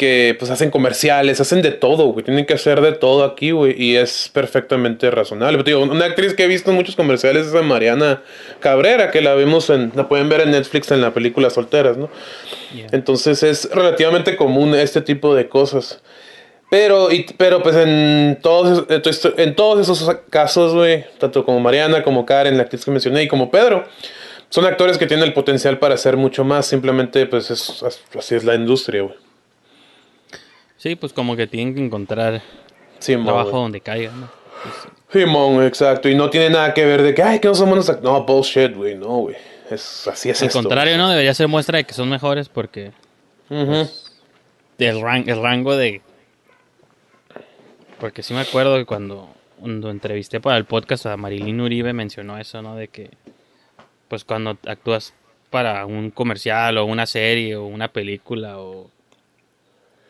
que 0.00 0.34
pues 0.38 0.50
hacen 0.50 0.70
comerciales, 0.70 1.40
hacen 1.42 1.60
de 1.60 1.72
todo, 1.72 2.06
güey. 2.06 2.24
Tienen 2.24 2.46
que 2.46 2.54
hacer 2.54 2.80
de 2.80 2.92
todo 2.92 3.22
aquí, 3.22 3.50
güey. 3.50 3.74
Y 3.80 3.96
es 3.96 4.30
perfectamente 4.32 5.10
razonable. 5.10 5.58
Pero, 5.62 5.78
digo, 5.84 5.92
una 5.92 6.06
actriz 6.06 6.32
que 6.32 6.44
he 6.44 6.46
visto 6.48 6.70
en 6.70 6.76
muchos 6.76 6.96
comerciales 6.96 7.46
es 7.48 7.54
a 7.54 7.60
Mariana 7.60 8.22
Cabrera, 8.60 9.10
que 9.10 9.20
la 9.20 9.34
vimos 9.34 9.68
en, 9.68 9.92
la 9.94 10.08
pueden 10.08 10.30
ver 10.30 10.40
en 10.40 10.52
Netflix 10.52 10.90
en 10.90 11.02
la 11.02 11.12
película 11.12 11.50
Solteras, 11.50 11.98
¿no? 11.98 12.08
Entonces 12.92 13.42
es 13.42 13.68
relativamente 13.72 14.36
común 14.36 14.74
este 14.74 15.02
tipo 15.02 15.34
de 15.34 15.48
cosas. 15.50 16.00
Pero, 16.70 17.12
y- 17.12 17.26
pero 17.36 17.62
pues 17.62 17.76
en 17.76 18.38
todos, 18.42 18.86
en 19.36 19.54
todos 19.54 19.80
esos 19.80 20.16
casos, 20.30 20.72
güey, 20.74 21.04
tanto 21.18 21.44
como 21.44 21.60
Mariana, 21.60 22.02
como 22.02 22.24
Karen, 22.24 22.56
la 22.56 22.62
actriz 22.62 22.84
que 22.84 22.90
mencioné, 22.90 23.24
y 23.24 23.28
como 23.28 23.50
Pedro, 23.50 23.84
son 24.48 24.64
actores 24.64 24.96
que 24.96 25.06
tienen 25.06 25.26
el 25.26 25.32
potencial 25.34 25.78
para 25.78 25.94
hacer 25.94 26.16
mucho 26.16 26.42
más. 26.44 26.66
Simplemente, 26.66 27.26
pues 27.26 27.50
es, 27.50 27.82
así 28.18 28.34
es 28.34 28.44
la 28.44 28.54
industria, 28.54 29.02
güey. 29.02 29.14
Sí, 30.80 30.96
pues 30.96 31.12
como 31.12 31.36
que 31.36 31.46
tienen 31.46 31.74
que 31.74 31.84
encontrar 31.84 32.40
trabajo 33.00 33.50
donde 33.50 33.82
caiga, 33.82 34.12
¿no? 34.12 34.30
Pues, 34.62 35.24
Simón, 35.24 35.62
exacto. 35.64 36.08
Y 36.08 36.14
no 36.14 36.30
tiene 36.30 36.48
nada 36.48 36.72
que 36.72 36.86
ver 36.86 37.02
de 37.02 37.14
que, 37.14 37.22
ay, 37.22 37.38
que 37.38 37.48
no 37.48 37.54
son 37.54 37.68
buenos 37.68 37.90
act-". 37.90 38.00
No, 38.02 38.24
bullshit, 38.24 38.74
güey. 38.74 38.94
No, 38.94 39.08
güey. 39.18 39.36
Es, 39.70 40.08
así 40.08 40.30
es 40.30 40.40
Al 40.40 40.48
esto. 40.48 40.58
contrario, 40.60 40.96
¿no? 40.96 41.10
Debería 41.10 41.34
ser 41.34 41.48
muestra 41.48 41.76
de 41.76 41.84
que 41.84 41.92
son 41.92 42.08
mejores 42.08 42.48
porque 42.48 42.92
Ujú. 43.50 43.86
el, 44.78 45.00
ran- 45.02 45.28
el 45.28 45.42
rango 45.42 45.76
de... 45.76 46.00
Porque 48.00 48.22
sí 48.22 48.32
me 48.32 48.40
acuerdo 48.40 48.78
que 48.78 48.86
cuando, 48.86 49.28
cuando 49.58 49.90
entrevisté 49.90 50.40
para 50.40 50.56
el 50.56 50.64
podcast 50.64 51.04
a 51.06 51.16
Marilyn 51.18 51.60
Uribe 51.60 51.92
mencionó 51.92 52.38
eso, 52.38 52.62
¿no? 52.62 52.74
De 52.74 52.88
que, 52.88 53.10
pues 54.08 54.24
cuando 54.24 54.56
actúas 54.66 55.12
para 55.50 55.84
un 55.84 56.10
comercial 56.10 56.78
o 56.78 56.86
una 56.86 57.04
serie 57.04 57.56
o 57.56 57.66
una 57.66 57.88
película 57.88 58.58
o... 58.58 58.90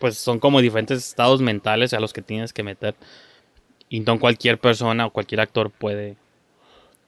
Pues 0.01 0.19
son 0.19 0.41
como 0.41 0.61
diferentes 0.61 0.99
estados 0.99 1.41
mentales 1.41 1.93
a 1.93 2.01
los 2.01 2.13
que 2.13 2.23
tienes 2.23 2.53
que 2.53 2.65
meter. 2.65 2.95
Y 3.89 4.01
no 4.01 4.19
cualquier 4.19 4.59
persona 4.59 5.07
o 5.07 5.11
cualquier 5.11 5.41
actor 5.41 5.71
puede 5.71 6.17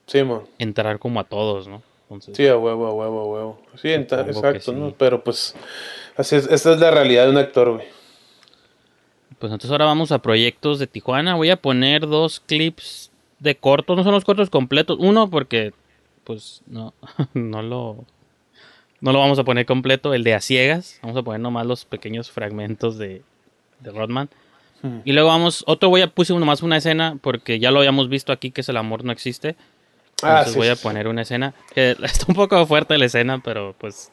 Simón. 0.06 0.42
entrar 0.58 0.98
como 0.98 1.18
a 1.18 1.24
todos, 1.24 1.66
¿no? 1.66 1.82
Entonces, 2.04 2.36
Sí, 2.36 2.46
a 2.46 2.56
huevo, 2.56 2.86
a 2.86 2.92
huevo, 2.92 3.20
a 3.20 3.24
huevo. 3.24 3.62
Sí, 3.80 3.88
exacto, 3.88 4.72
sí. 4.72 4.72
¿no? 4.72 4.92
Pero 4.98 5.24
pues, 5.24 5.54
así 6.16 6.36
es, 6.36 6.46
esa 6.46 6.74
es 6.74 6.80
la 6.80 6.90
realidad 6.90 7.24
de 7.24 7.30
un 7.30 7.38
actor, 7.38 7.72
güey. 7.74 7.86
Pues 9.38 9.50
entonces 9.52 9.70
ahora 9.70 9.86
vamos 9.86 10.12
a 10.12 10.18
proyectos 10.20 10.78
de 10.78 10.86
Tijuana. 10.86 11.34
Voy 11.34 11.50
a 11.50 11.56
poner 11.56 12.06
dos 12.06 12.40
clips 12.40 13.10
de 13.40 13.56
cortos. 13.56 13.96
No 13.96 14.04
son 14.04 14.12
los 14.12 14.24
cortos 14.24 14.50
completos. 14.50 14.98
Uno 15.00 15.30
porque 15.30 15.72
pues 16.24 16.62
no, 16.66 16.94
no 17.34 17.62
lo 17.62 18.04
no 19.02 19.12
lo 19.12 19.18
vamos 19.18 19.38
a 19.38 19.44
poner 19.44 19.66
completo. 19.66 20.14
El 20.14 20.24
de 20.24 20.32
a 20.34 20.40
ciegas. 20.40 20.98
Vamos 21.02 21.16
a 21.18 21.22
poner 21.22 21.40
nomás 21.40 21.66
los 21.66 21.84
pequeños 21.84 22.30
fragmentos 22.30 22.96
de, 22.96 23.20
de 23.80 23.90
Rodman. 23.90 24.30
Hmm. 24.82 25.00
Y 25.04 25.12
luego 25.12 25.28
vamos, 25.28 25.62
otro 25.66 25.90
voy 25.90 26.00
a 26.00 26.06
puse 26.08 26.32
nomás 26.32 26.62
una 26.62 26.78
escena 26.78 27.18
porque 27.20 27.58
ya 27.60 27.70
lo 27.70 27.78
habíamos 27.80 28.08
visto 28.08 28.32
aquí 28.32 28.50
que 28.50 28.62
es 28.62 28.68
el 28.70 28.78
amor 28.78 29.04
no 29.04 29.12
existe. 29.12 29.54
Ah, 30.24 30.28
Entonces 30.38 30.52
sí, 30.54 30.58
voy 30.60 30.68
a 30.68 30.76
poner 30.76 31.08
una 31.08 31.22
escena 31.22 31.52
que 31.74 31.90
está 32.02 32.24
un 32.28 32.34
poco 32.34 32.64
fuerte 32.66 32.96
la 32.96 33.04
escena, 33.06 33.40
pero 33.44 33.74
pues 33.78 34.10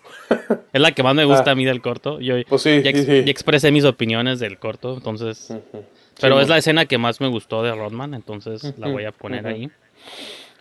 es 0.74 0.82
la 0.82 0.92
que 0.92 1.04
más 1.04 1.14
me 1.16 1.24
gusta 1.26 1.52
Ah. 1.52 1.52
a 1.52 1.56
mí 1.56 1.66
del 1.66 1.82
corto. 1.82 2.20
Yo 2.20 2.36
Pues 2.48 2.62
sí, 2.64 2.82
ya, 2.84 2.90
ex- 2.90 3.00
sí, 3.00 3.06
sí. 3.06 3.24
ya 3.26 3.32
expresé 3.32 3.72
mis 3.72 3.84
opiniones 3.86 4.40
del 4.40 4.58
corto, 4.58 4.96
entonces 4.96 5.54
pero 6.22 6.42
es 6.42 6.50
la 6.50 6.58
escena 6.58 6.86
que 6.86 6.98
más 6.98 7.22
me 7.22 7.28
gustó 7.30 7.64
de 7.64 7.74
Rodman, 7.74 8.14
entonces 8.14 8.74
la 8.78 8.88
voy 8.90 9.06
a 9.06 9.12
poner 9.12 9.46
ahí. 9.48 9.70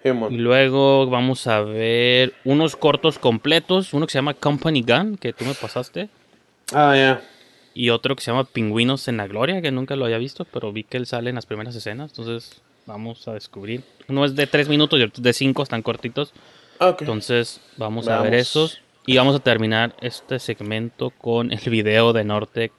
Y 0.05 0.37
luego 0.37 1.07
vamos 1.09 1.47
a 1.47 1.61
ver 1.61 2.33
unos 2.45 2.77
cortos 2.77 3.19
completos, 3.19 3.93
uno 3.95 4.07
que 4.07 4.13
se 4.13 4.19
llama 4.19 4.35
Company 4.35 4.83
Gun, 4.83 5.17
que 5.17 5.33
tú 5.33 5.45
me 5.45 5.55
pasaste, 5.55 6.09
Ah, 6.73 6.95
ya. 6.97 7.23
y 7.75 7.91
otro 7.91 8.15
que 8.17 8.23
se 8.23 8.31
llama 8.31 8.45
Pingüinos 8.45 9.09
en 9.09 9.17
la 9.17 9.27
Gloria, 9.27 9.61
que 9.61 9.71
nunca 9.73 9.97
lo 9.97 10.05
había 10.05 10.19
visto, 10.19 10.45
pero 10.45 10.73
vi 10.73 10.85
que 10.85 10.97
él 10.99 11.07
sale 11.07 11.31
en 11.31 11.35
las 11.37 11.47
primeras 11.47 11.75
escenas, 11.75 12.11
entonces 12.13 12.63
vamos 12.87 13.27
a 13.29 13.35
descubrir. 13.35 13.83
Uno 14.09 14.25
es 14.25 14.35
de 14.37 14.47
3 14.47 14.69
minutos 14.69 14.99
y 14.99 15.03
otro 15.03 15.17
es 15.17 15.23
de 15.23 15.33
5, 15.33 15.63
están 15.63 15.83
cortitos. 15.83 16.33
Ah. 16.81 16.97
Entonces 16.99 17.61
vamos 17.77 18.07
a 18.09 18.21
ver 18.23 18.35
esos 18.35 18.81
y 19.05 19.17
vamos 19.17 19.35
a 19.35 19.41
terminar 19.41 19.95
este 20.01 20.39
segmento 20.39 21.11
con 21.11 21.53
el 21.53 21.61
video 21.71 22.13
de 22.13 22.25
Nortec 22.25 22.73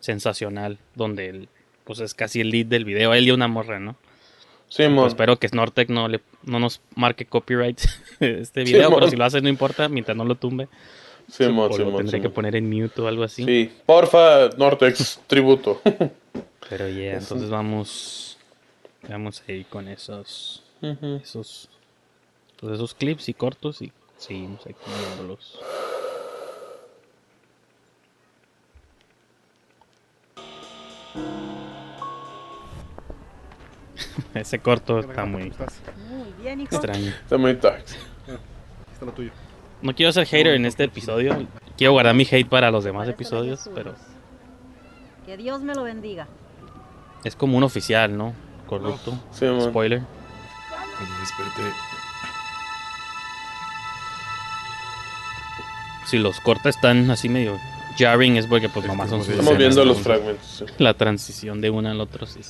sensacional, 0.00 0.78
donde 0.94 1.28
él, 1.28 1.48
pues 1.84 2.00
es 2.00 2.14
casi 2.14 2.40
el 2.40 2.50
lead 2.50 2.66
del 2.66 2.84
video, 2.84 3.14
él 3.14 3.28
y 3.28 3.30
una 3.30 3.48
morra, 3.48 3.78
¿no? 3.78 3.96
Pues 4.76 5.08
espero 5.08 5.38
que 5.38 5.48
Snortec 5.48 5.88
no 5.90 6.08
le 6.08 6.20
no 6.44 6.58
nos 6.58 6.80
marque 6.94 7.26
copyright 7.26 7.80
este 8.20 8.64
video, 8.64 8.92
pero 8.94 9.08
si 9.08 9.16
lo 9.16 9.24
hace 9.24 9.40
no 9.40 9.48
importa, 9.48 9.88
mientras 9.88 10.16
no 10.16 10.24
lo 10.24 10.34
tumbe. 10.34 10.68
O 11.38 11.78
lo 11.78 11.96
tendré 11.96 12.20
que 12.20 12.28
poner 12.28 12.56
en 12.56 12.68
mute 12.68 13.00
o 13.00 13.06
algo 13.06 13.22
así. 13.22 13.44
Sí. 13.44 13.72
Porfa, 13.86 14.50
Nortex, 14.56 15.20
tributo. 15.26 15.80
Pero 16.68 16.88
ya, 16.88 17.12
Eso. 17.12 17.34
entonces 17.34 17.50
vamos 17.50 18.38
vamos 19.08 19.42
a 19.46 19.52
ir 19.52 19.66
con 19.66 19.88
esos 19.88 20.62
esos 21.22 21.68
pues 22.58 22.74
esos 22.74 22.94
clips 22.94 23.28
y 23.28 23.34
cortos 23.34 23.82
y 23.82 23.92
seguimos 24.16 24.60
aquí 24.66 24.74
viéndolos. 24.86 25.58
Ese 34.42 34.58
corto 34.58 34.98
está 34.98 35.24
muy 35.24 35.42
Muy 36.08 36.32
bien, 36.42 36.60
hijo. 36.60 36.74
extraño. 36.74 37.08
Está 37.10 37.38
muy 37.38 37.54
dark. 37.54 37.84
Está 38.92 39.06
lo 39.06 39.12
tuyo. 39.12 39.30
No 39.82 39.94
quiero 39.94 40.10
ser 40.12 40.26
hater 40.26 40.54
en 40.54 40.66
este 40.66 40.84
episodio. 40.84 41.46
Quiero 41.76 41.92
guardar 41.92 42.14
mi 42.14 42.24
hate 42.28 42.48
para 42.48 42.70
los 42.72 42.82
demás 42.84 43.08
episodios, 43.08 43.70
pero 43.74 43.94
Que 45.26 45.36
Dios 45.36 45.62
me 45.62 45.74
lo 45.76 45.84
bendiga. 45.84 46.26
es 47.22 47.36
como 47.36 47.56
un 47.56 47.62
oficial, 47.62 48.16
¿no? 48.16 48.34
Corrupto. 48.66 49.12
Sí, 49.30 49.44
man. 49.44 49.60
Spoiler. 49.62 50.02
Cuando 50.98 51.18
desperté, 51.20 51.62
Si 56.06 56.18
los 56.18 56.40
cortes 56.40 56.74
están 56.76 57.10
así 57.12 57.28
medio 57.28 57.56
jarring 57.96 58.36
es 58.36 58.46
porque 58.46 58.68
pues 58.68 58.86
nomás 58.86 59.08
son 59.08 59.20
sus 59.20 59.30
Estamos 59.30 59.56
viendo 59.56 59.84
los 59.84 59.98
¿no? 59.98 60.02
fragmentos. 60.04 60.46
sí. 60.46 60.64
La 60.78 60.94
transición 60.94 61.60
de 61.60 61.70
uno 61.70 61.88
al 61.90 62.00
otro 62.00 62.26
sí 62.26 62.40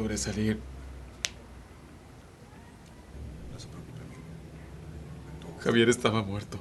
está. 0.00 0.02
logré 0.02 0.16
salir. 0.16 0.58
Javier 5.62 5.88
estaba 5.90 6.22
muerto. 6.22 6.58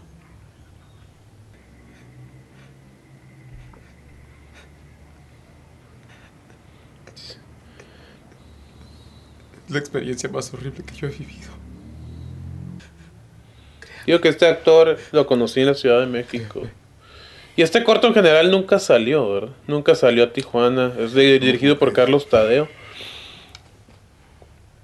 La 9.70 9.78
experiencia 9.80 10.30
más 10.30 10.52
horrible 10.54 10.84
que 10.84 10.96
yo 10.96 11.08
he 11.08 11.12
vivido. 11.12 11.50
Digo 14.06 14.20
que 14.22 14.30
este 14.30 14.48
actor 14.48 14.98
lo 15.12 15.28
conocí 15.28 15.60
en 15.60 15.68
la 15.68 15.76
Ciudad 15.76 16.00
de 16.00 16.08
México. 16.08 16.64
Y 17.56 17.62
este 17.62 17.84
corto 17.84 18.08
en 18.08 18.14
general 18.14 18.50
nunca 18.50 18.80
salió, 18.80 19.32
¿verdad? 19.32 19.50
Nunca 19.68 19.94
salió 19.94 20.24
a 20.24 20.34
Tijuana. 20.34 20.94
Es 20.98 21.14
de- 21.14 21.40
dirigido 21.40 21.78
por 21.78 21.94
Carlos 21.94 22.28
Tadeo. 22.30 22.68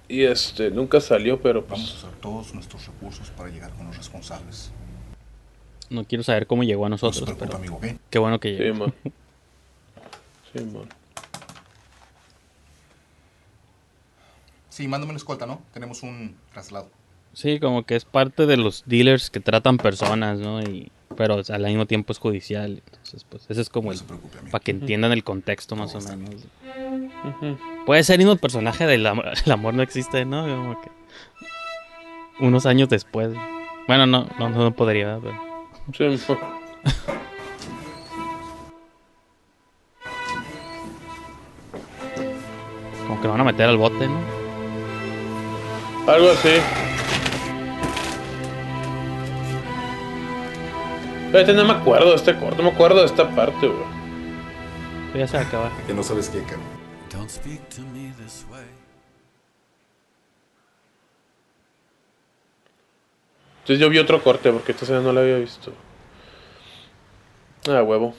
Y 0.08 0.24
este, 0.24 0.70
nunca 0.72 1.02
salió, 1.02 1.42
pero 1.42 1.66
pues. 1.66 1.80
Vamos 1.82 1.94
a 1.94 1.98
usar 2.08 2.20
todos 2.22 2.54
nuestros 2.54 2.86
recursos 2.88 3.30
para 3.32 3.50
llegar 3.50 3.72
con 3.74 3.88
los 3.88 3.98
responsables. 3.98 4.72
No 5.90 6.04
quiero 6.04 6.24
saber 6.24 6.48
cómo 6.48 6.64
llegó 6.64 6.86
a 6.86 6.90
nosotros, 6.90 7.30
pero 7.38 7.56
amigo, 7.56 7.76
¿ok? 7.78 7.86
qué 8.10 8.20
bueno 8.20 8.40
que 8.40 8.56
Sí, 8.58 8.64
llegó. 8.64 8.76
man. 8.78 8.94
Sí, 10.54 10.64
man. 10.66 10.90
Sí, 14.70 14.88
mándame 14.88 15.12
una 15.12 15.18
escolta, 15.18 15.46
¿no? 15.46 15.62
Tenemos 15.74 16.04
un 16.04 16.36
traslado. 16.52 16.90
Sí, 17.34 17.60
como 17.60 17.84
que 17.86 17.96
es 17.96 18.06
parte 18.06 18.46
de 18.46 18.58
los 18.58 18.84
dealers 18.86 19.30
que 19.30 19.40
tratan 19.40 19.78
personas, 19.78 20.40
¿no? 20.40 20.62
Y, 20.62 20.92
pero 21.16 21.42
al 21.48 21.64
mismo 21.64 21.86
tiempo 21.86 22.14
es 22.14 22.20
judicial. 22.20 22.82
Entonces, 22.86 23.26
pues 23.30 23.46
ese 23.50 23.62
es 23.62 23.70
como 23.70 23.92
el, 23.92 24.00
para 24.52 24.64
que 24.64 24.72
entiendan 24.72 25.12
el 25.12 25.24
contexto 25.24 25.76
más 25.76 25.96
o 25.96 26.02
menos. 26.02 26.46
Puede 27.86 28.04
ser 28.04 28.20
el 28.20 28.26
mismo 28.26 28.36
personaje 28.38 28.86
del 28.86 29.06
amor, 29.06 29.26
el 29.46 29.52
amor 29.52 29.74
no 29.74 29.84
existe, 29.84 30.26
¿no? 30.26 30.42
Como 30.44 30.82
que 30.82 30.90
unos 32.40 32.66
años 32.66 32.90
después. 32.90 33.30
Bueno, 33.88 34.06
no, 34.06 34.28
no, 34.40 34.50
no 34.50 34.76
podría, 34.76 35.20
pero... 35.22 35.36
Sí. 35.94 36.36
Como 43.08 43.22
que 43.22 43.28
lo 43.28 43.34
van 43.34 43.42
a 43.42 43.44
meter 43.44 43.70
al 43.70 43.78
bote, 43.78 44.08
¿no? 44.08 44.46
Algo 46.08 46.32
así. 46.32 46.85
Fíjate, 51.36 51.54
no 51.54 51.66
me 51.66 51.74
acuerdo 51.74 52.12
de 52.12 52.16
este 52.16 52.34
corto, 52.38 52.56
no 52.62 52.70
me 52.70 52.70
acuerdo 52.70 53.00
de 53.02 53.08
esta 53.08 53.30
parte, 53.36 53.68
güey. 53.68 53.84
Ya 55.16 55.28
se 55.28 55.36
va 55.36 55.44
a 55.44 55.46
acabar. 55.48 55.72
Que 55.86 55.94
no 55.94 56.02
sabes 56.02 56.30
qué, 56.30 56.42
cara. 56.44 56.62
Don't 57.12 57.30
speak 57.30 57.60
to 57.76 57.82
me 57.94 58.14
this 58.24 58.46
way. 58.50 58.64
Entonces 63.64 63.80
yo 63.80 63.90
vi 63.90 63.98
otro 63.98 64.24
corte 64.24 64.50
porque 64.52 64.72
esta 64.72 64.86
escena 64.86 65.02
no 65.02 65.12
la 65.12 65.22
había 65.22 65.36
visto. 65.36 65.74
Ah, 67.68 67.84
huevo. 67.84 68.14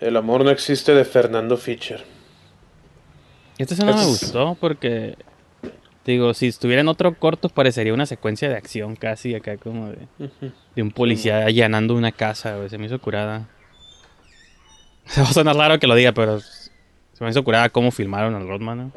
El 0.00 0.16
amor 0.16 0.44
no 0.44 0.50
existe 0.50 0.94
de 0.94 1.04
Fernando 1.04 1.56
Fischer. 1.56 2.04
Esta 3.56 3.74
escena 3.74 3.92
me 3.92 4.00
Este 4.00 4.12
es- 4.12 4.20
gustó 4.22 4.56
porque, 4.60 5.16
digo, 6.12 6.34
si 6.34 6.46
estuviera 6.46 6.80
en 6.80 6.88
otro 6.88 7.14
corto 7.14 7.48
parecería 7.48 7.92
una 7.92 8.06
secuencia 8.06 8.48
de 8.48 8.56
acción 8.56 8.96
casi 8.96 9.34
acá 9.34 9.56
como 9.56 9.90
de, 9.90 10.82
un 10.82 10.90
policía 10.90 11.46
allanando 11.46 11.94
una 11.94 12.12
casa, 12.12 12.56
güey, 12.56 12.68
se 12.68 12.78
me 12.78 12.86
hizo 12.86 13.00
curada. 13.00 13.48
Se 15.06 15.22
va 15.22 15.28
a 15.28 15.32
sonar 15.32 15.54
raro 15.54 15.78
que 15.78 15.86
lo 15.86 15.94
diga, 15.94 16.10
pero 16.10 16.40
se 16.40 17.24
me 17.24 17.30
hizo 17.30 17.44
curada 17.44 17.68
cómo 17.68 17.92
filmaron 17.92 18.34
al 18.34 18.48
Rodman, 18.48 18.78
¿no? 18.78 18.92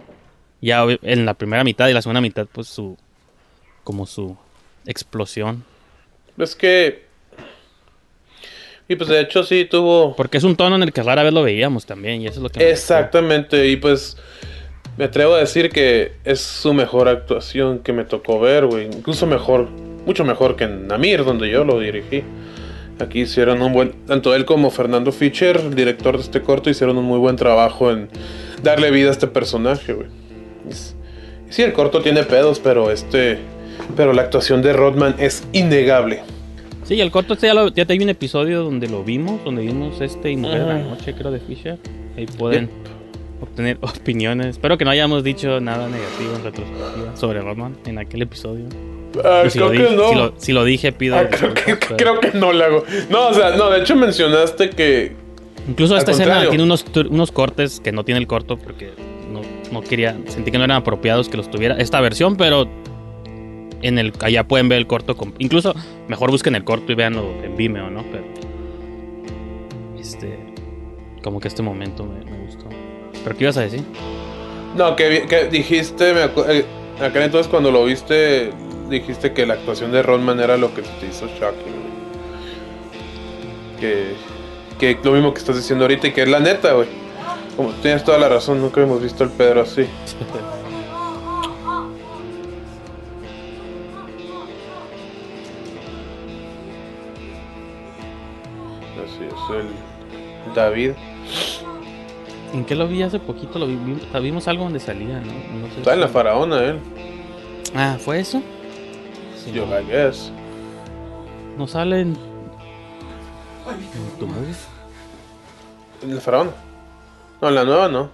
Ya 0.59 0.83
en 1.03 1.25
la 1.25 1.35
primera 1.35 1.63
mitad 1.63 1.87
y 1.87 1.93
la 1.93 2.01
segunda 2.01 2.19
mitad, 2.19 2.47
pues 2.51 2.67
su, 2.67 2.97
como 3.83 4.07
su 4.07 4.35
explosión. 4.87 5.63
Es 6.37 6.55
que 6.55 7.05
Y 8.87 8.95
pues 8.95 9.07
de 9.07 9.21
hecho 9.21 9.43
sí 9.43 9.65
tuvo... 9.65 10.15
Porque 10.15 10.39
es 10.39 10.43
un 10.43 10.55
tono 10.55 10.75
en 10.75 10.83
el 10.83 10.91
que 10.91 11.03
rara 11.03 11.21
vez 11.21 11.31
lo 11.31 11.43
veíamos 11.43 11.85
también, 11.85 12.21
y 12.21 12.27
eso 12.27 12.39
es 12.39 12.43
lo 12.43 12.49
que... 12.49 12.71
Exactamente, 12.71 13.67
y 13.67 13.75
pues 13.75 14.17
me 14.99 15.05
atrevo 15.05 15.33
a 15.33 15.39
decir 15.39 15.69
que 15.69 16.11
es 16.25 16.41
su 16.41 16.73
mejor 16.73 17.07
actuación 17.07 17.79
que 17.79 17.91
me 17.93 18.03
tocó 18.03 18.39
ver, 18.39 18.67
güey. 18.67 18.85
Incluso 18.85 19.25
mejor, 19.25 19.67
mucho 20.05 20.23
mejor 20.25 20.55
que 20.55 20.65
en 20.65 20.87
Namir, 20.87 21.23
donde 21.23 21.49
yo 21.49 21.63
lo 21.63 21.79
dirigí. 21.79 22.21
Aquí 22.99 23.21
hicieron 23.21 23.61
un 23.61 23.71
buen, 23.71 23.93
tanto 24.05 24.35
él 24.35 24.43
como 24.43 24.69
Fernando 24.71 25.13
Fischer, 25.13 25.55
el 25.55 25.73
director 25.73 26.17
de 26.17 26.23
este 26.23 26.41
corto, 26.41 26.69
hicieron 26.69 26.97
un 26.97 27.05
muy 27.05 27.17
buen 27.17 27.37
trabajo 27.37 27.91
en 27.91 28.09
darle 28.61 28.91
vida 28.91 29.07
a 29.07 29.11
este 29.13 29.25
personaje, 29.27 29.93
güey. 29.93 30.07
Sí, 31.49 31.63
el 31.63 31.71
corto 31.73 32.01
tiene 32.01 32.23
pedos, 32.23 32.59
pero 32.59 32.91
este, 32.91 33.39
pero 33.95 34.11
la 34.13 34.23
actuación 34.23 34.61
de 34.61 34.73
Rodman 34.73 35.15
es 35.17 35.47
innegable. 35.53 36.19
Sí, 36.83 36.99
el 36.99 37.09
corto 37.09 37.33
este 37.35 37.47
ya, 37.47 37.53
lo- 37.53 37.69
ya 37.69 37.85
hay 37.87 37.99
un 37.99 38.09
episodio 38.09 38.63
donde 38.63 38.87
lo 38.89 39.03
vimos, 39.03 39.43
donde 39.45 39.61
vimos 39.61 40.01
este 40.01 40.31
y 40.31 40.35
Mujer 40.35 40.59
de 40.61 40.65
la. 40.67 40.79
Noche, 40.79 41.13
creo, 41.13 41.31
de 41.31 41.39
Fisher. 41.39 41.77
Ahí 42.17 42.25
pueden 42.25 42.69
obtener 43.41 43.77
opiniones. 43.81 44.47
Espero 44.47 44.77
que 44.77 44.85
no 44.85 44.91
hayamos 44.91 45.23
dicho 45.23 45.59
nada 45.59 45.87
negativo 45.87 46.35
en 46.35 46.43
retrospectiva 46.43 47.15
sobre 47.15 47.41
Rodman 47.41 47.77
en 47.85 47.97
aquel 47.97 48.21
episodio. 48.21 48.65
Ah, 49.23 49.43
si, 49.49 49.57
creo 49.57 49.65
lo 49.67 49.71
que 49.71 49.79
dije, 49.79 49.95
no. 49.95 50.09
si, 50.09 50.15
lo, 50.15 50.33
si 50.37 50.53
lo 50.53 50.63
dije, 50.63 50.91
pido. 50.91 51.15
Ah, 51.17 51.27
creo, 51.29 51.53
que, 51.53 51.77
creo 51.97 52.19
que 52.19 52.31
no 52.37 52.53
lo 52.53 52.63
hago. 52.63 52.83
No, 53.09 53.29
o 53.29 53.33
sea, 53.33 53.55
no, 53.55 53.69
de 53.69 53.79
hecho 53.79 53.95
mencionaste 53.95 54.69
que. 54.69 55.13
Incluso 55.67 55.97
esta 55.97 56.11
escena 56.11 56.27
contrario. 56.29 56.49
tiene 56.49 56.63
unos, 56.63 56.85
unos 57.09 57.31
cortes 57.31 57.79
que 57.79 57.91
no 57.91 58.03
tiene 58.03 58.19
el 58.19 58.27
corto 58.27 58.57
porque 58.57 58.91
no, 59.31 59.41
no 59.71 59.81
quería, 59.81 60.15
sentí 60.27 60.51
que 60.51 60.57
no 60.57 60.63
eran 60.63 60.77
apropiados 60.77 61.29
que 61.29 61.37
los 61.37 61.49
tuviera 61.51 61.75
esta 61.77 61.99
versión, 62.01 62.37
pero 62.37 62.67
en 63.81 63.97
el 63.99 64.13
allá 64.21 64.47
pueden 64.47 64.67
ver 64.69 64.77
el 64.79 64.87
corto. 64.87 65.15
con- 65.15 65.33
incluso 65.39 65.73
mejor 66.07 66.31
busquen 66.31 66.55
el 66.55 66.63
corto 66.63 66.91
y 66.91 66.95
veanlo 66.95 67.23
en 67.43 67.55
Vimeo, 67.55 67.89
¿no? 67.89 68.03
Pero 68.11 68.23
este, 69.99 70.37
como 71.23 71.39
que 71.39 71.47
este 71.47 71.61
momento 71.61 72.05
me. 72.05 72.38
¿Pero 73.23 73.37
qué 73.37 73.43
ibas 73.43 73.57
a 73.57 73.61
decir? 73.61 73.83
No, 74.75 74.95
que, 74.95 75.47
dijiste, 75.51 76.13
me 76.13 76.25
eh, 76.53 76.65
acá 77.01 77.23
entonces 77.23 77.49
cuando 77.49 77.71
lo 77.71 77.85
viste, 77.85 78.51
dijiste 78.89 79.33
que 79.33 79.45
la 79.45 79.55
actuación 79.55 79.91
de 79.91 80.03
Rodman 80.03 80.39
era 80.39 80.57
lo 80.57 80.73
que 80.73 80.81
te 80.83 81.07
hizo 81.07 81.27
shocking. 81.27 81.89
Que, 83.79 84.15
que 84.77 84.99
lo 85.03 85.13
mismo 85.13 85.33
que 85.33 85.39
estás 85.39 85.55
diciendo 85.55 85.85
ahorita 85.85 86.07
y 86.07 86.11
que 86.11 86.23
es 86.23 86.29
la 86.29 86.39
neta, 86.39 86.73
güey. 86.73 86.87
Como 87.55 87.71
tienes 87.81 88.03
toda 88.03 88.17
la 88.17 88.29
razón, 88.29 88.61
nunca 88.61 88.81
hemos 88.81 89.01
visto 89.01 89.23
al 89.23 89.31
Pedro 89.31 89.61
así. 89.61 89.85
Así 99.03 99.23
es, 99.23 99.33
el 99.55 100.53
David. 100.53 100.91
¿En 102.53 102.65
qué 102.65 102.75
lo 102.75 102.87
vi 102.87 103.03
hace 103.03 103.19
poquito? 103.19 103.59
Lo 103.59 103.67
vi- 103.67 103.75
vi- 103.75 104.19
vimos 104.21 104.47
algo 104.47 104.63
donde 104.63 104.79
salía, 104.79 105.19
¿no? 105.19 105.31
No 105.59 105.67
sé 105.73 105.79
Está 105.79 105.93
en 105.93 105.99
la 106.01 106.07
faraona, 106.07 106.63
él. 106.63 106.79
Ah, 107.75 107.97
¿fue 107.99 108.19
eso? 108.19 108.41
Yo, 109.53 109.65
I 109.65 109.85
guess. 109.85 110.31
¿No 111.57 111.67
sale 111.67 112.01
en, 112.01 112.09
en 112.09 112.17
tu 114.19 114.27
movie? 114.27 114.53
¿En 116.03 116.15
la 116.15 116.21
faraona? 116.21 116.51
No, 117.41 117.49
en 117.49 117.55
la 117.55 117.63
nueva 117.63 117.87
no. 117.87 118.09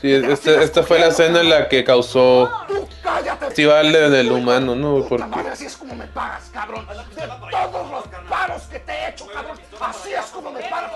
Sí, 0.00 0.12
este- 0.12 0.62
esta 0.62 0.82
fue 0.84 0.98
la 1.00 1.08
escena 1.08 1.40
en 1.40 1.50
la 1.50 1.68
que 1.68 1.82
causó 1.84 2.50
festival 3.40 3.92
de- 3.92 4.10
del 4.10 4.30
humano, 4.30 4.74
¿no? 4.76 5.04
Porque 5.08 5.24
Así 5.52 5.66
es 5.66 5.76
como 5.76 5.94
me 5.94 6.06
pagas, 6.06 6.50
cabrón. 6.52 6.86
De 6.86 7.22
todos 7.50 7.90
los 7.90 8.04
paros 8.28 8.62
que 8.70 8.78
te 8.78 8.92
he 8.92 9.08
hecho, 9.08 9.26
cabrón. 9.26 9.58
Así 9.80 10.12
es 10.12 10.26
como 10.26 10.50
me 10.52 10.60
pagas. 10.60 10.90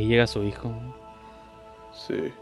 Y 0.00 0.04
ahí 0.04 0.08
llega 0.08 0.26
su 0.26 0.42
hijo. 0.42 0.72
Sí. 1.92 2.32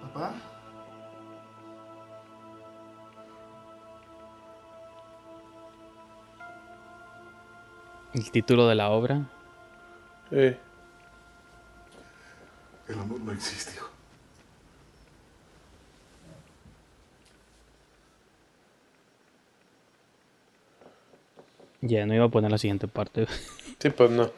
Papá. 0.00 0.32
El 8.14 8.30
título 8.30 8.66
de 8.66 8.74
la 8.76 8.88
obra. 8.88 9.28
Sí. 10.30 10.56
El 12.88 12.98
amor 12.98 13.20
no 13.20 13.32
existe, 13.32 13.74
hijo. 13.74 13.93
Ya, 21.86 22.06
no 22.06 22.14
iba 22.14 22.24
a 22.24 22.30
poner 22.30 22.50
la 22.50 22.58
siguiente 22.58 22.88
parte. 22.88 23.26
Sí, 23.80 23.90
pues 23.90 24.10
no. 24.10 24.30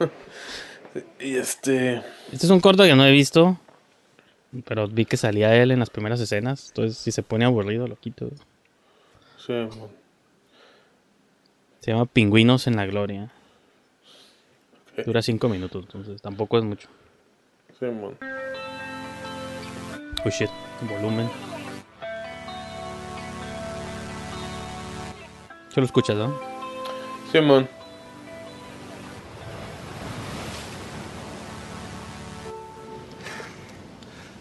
Y 1.21 1.37
este. 1.37 2.03
Este 2.33 2.47
es 2.47 2.49
un 2.49 2.59
corto 2.59 2.83
que 2.83 2.95
no 2.95 3.05
he 3.05 3.11
visto. 3.11 3.57
Pero 4.65 4.89
vi 4.89 5.05
que 5.05 5.15
salía 5.15 5.55
él 5.55 5.71
en 5.71 5.79
las 5.79 5.89
primeras 5.89 6.19
escenas. 6.19 6.67
Entonces, 6.69 6.97
si 6.97 7.13
se 7.13 7.23
pone 7.23 7.45
aburrido, 7.45 7.87
lo 7.87 7.95
quito. 7.95 8.29
Sí. 9.37 9.53
Se 11.79 11.91
llama 11.91 12.07
Pingüinos 12.07 12.67
en 12.67 12.75
la 12.75 12.85
Gloria. 12.87 13.31
Dura 15.05 15.21
cinco 15.21 15.47
minutos, 15.47 15.85
entonces 15.85 16.21
tampoco 16.21 16.57
es 16.57 16.65
mucho. 16.65 16.89
Sí, 17.79 17.85
mon. 17.85 18.17
Oh 20.25 20.29
shit, 20.29 20.49
volumen. 20.89 21.29
¿Se 25.69 25.79
lo 25.79 25.85
escuchas, 25.85 26.17
no? 26.17 26.46
Simón. 27.37 27.69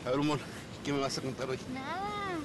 A 0.06 0.08
ver, 0.08 0.18
humor, 0.18 0.38
¿qué 0.82 0.94
me 0.94 1.00
vas 1.00 1.18
a 1.18 1.20
contar 1.20 1.50
hoy? 1.50 1.58
Nada. 1.74 2.38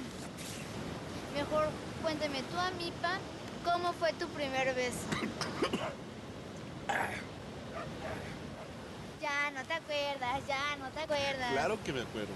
Mejor 1.32 1.70
cuéntame 2.02 2.42
tú, 2.42 2.58
Amipa, 2.58 3.16
¿cómo 3.64 3.94
fue 3.94 4.12
tu 4.12 4.28
primer 4.28 4.74
beso? 4.74 4.98
ya, 9.22 9.50
no 9.52 9.64
te 9.64 9.72
acuerdas, 9.72 10.46
ya, 10.46 10.76
no 10.76 10.90
te 10.90 11.00
acuerdas. 11.00 11.52
Claro 11.52 11.82
que 11.82 11.94
me 11.94 12.02
acuerdo. 12.02 12.34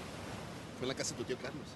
Fue 0.79 0.85
en 0.85 0.87
la 0.87 0.95
casa 0.95 1.11
de 1.11 1.17
tu 1.19 1.23
tío 1.23 1.37
Carlos. 1.37 1.67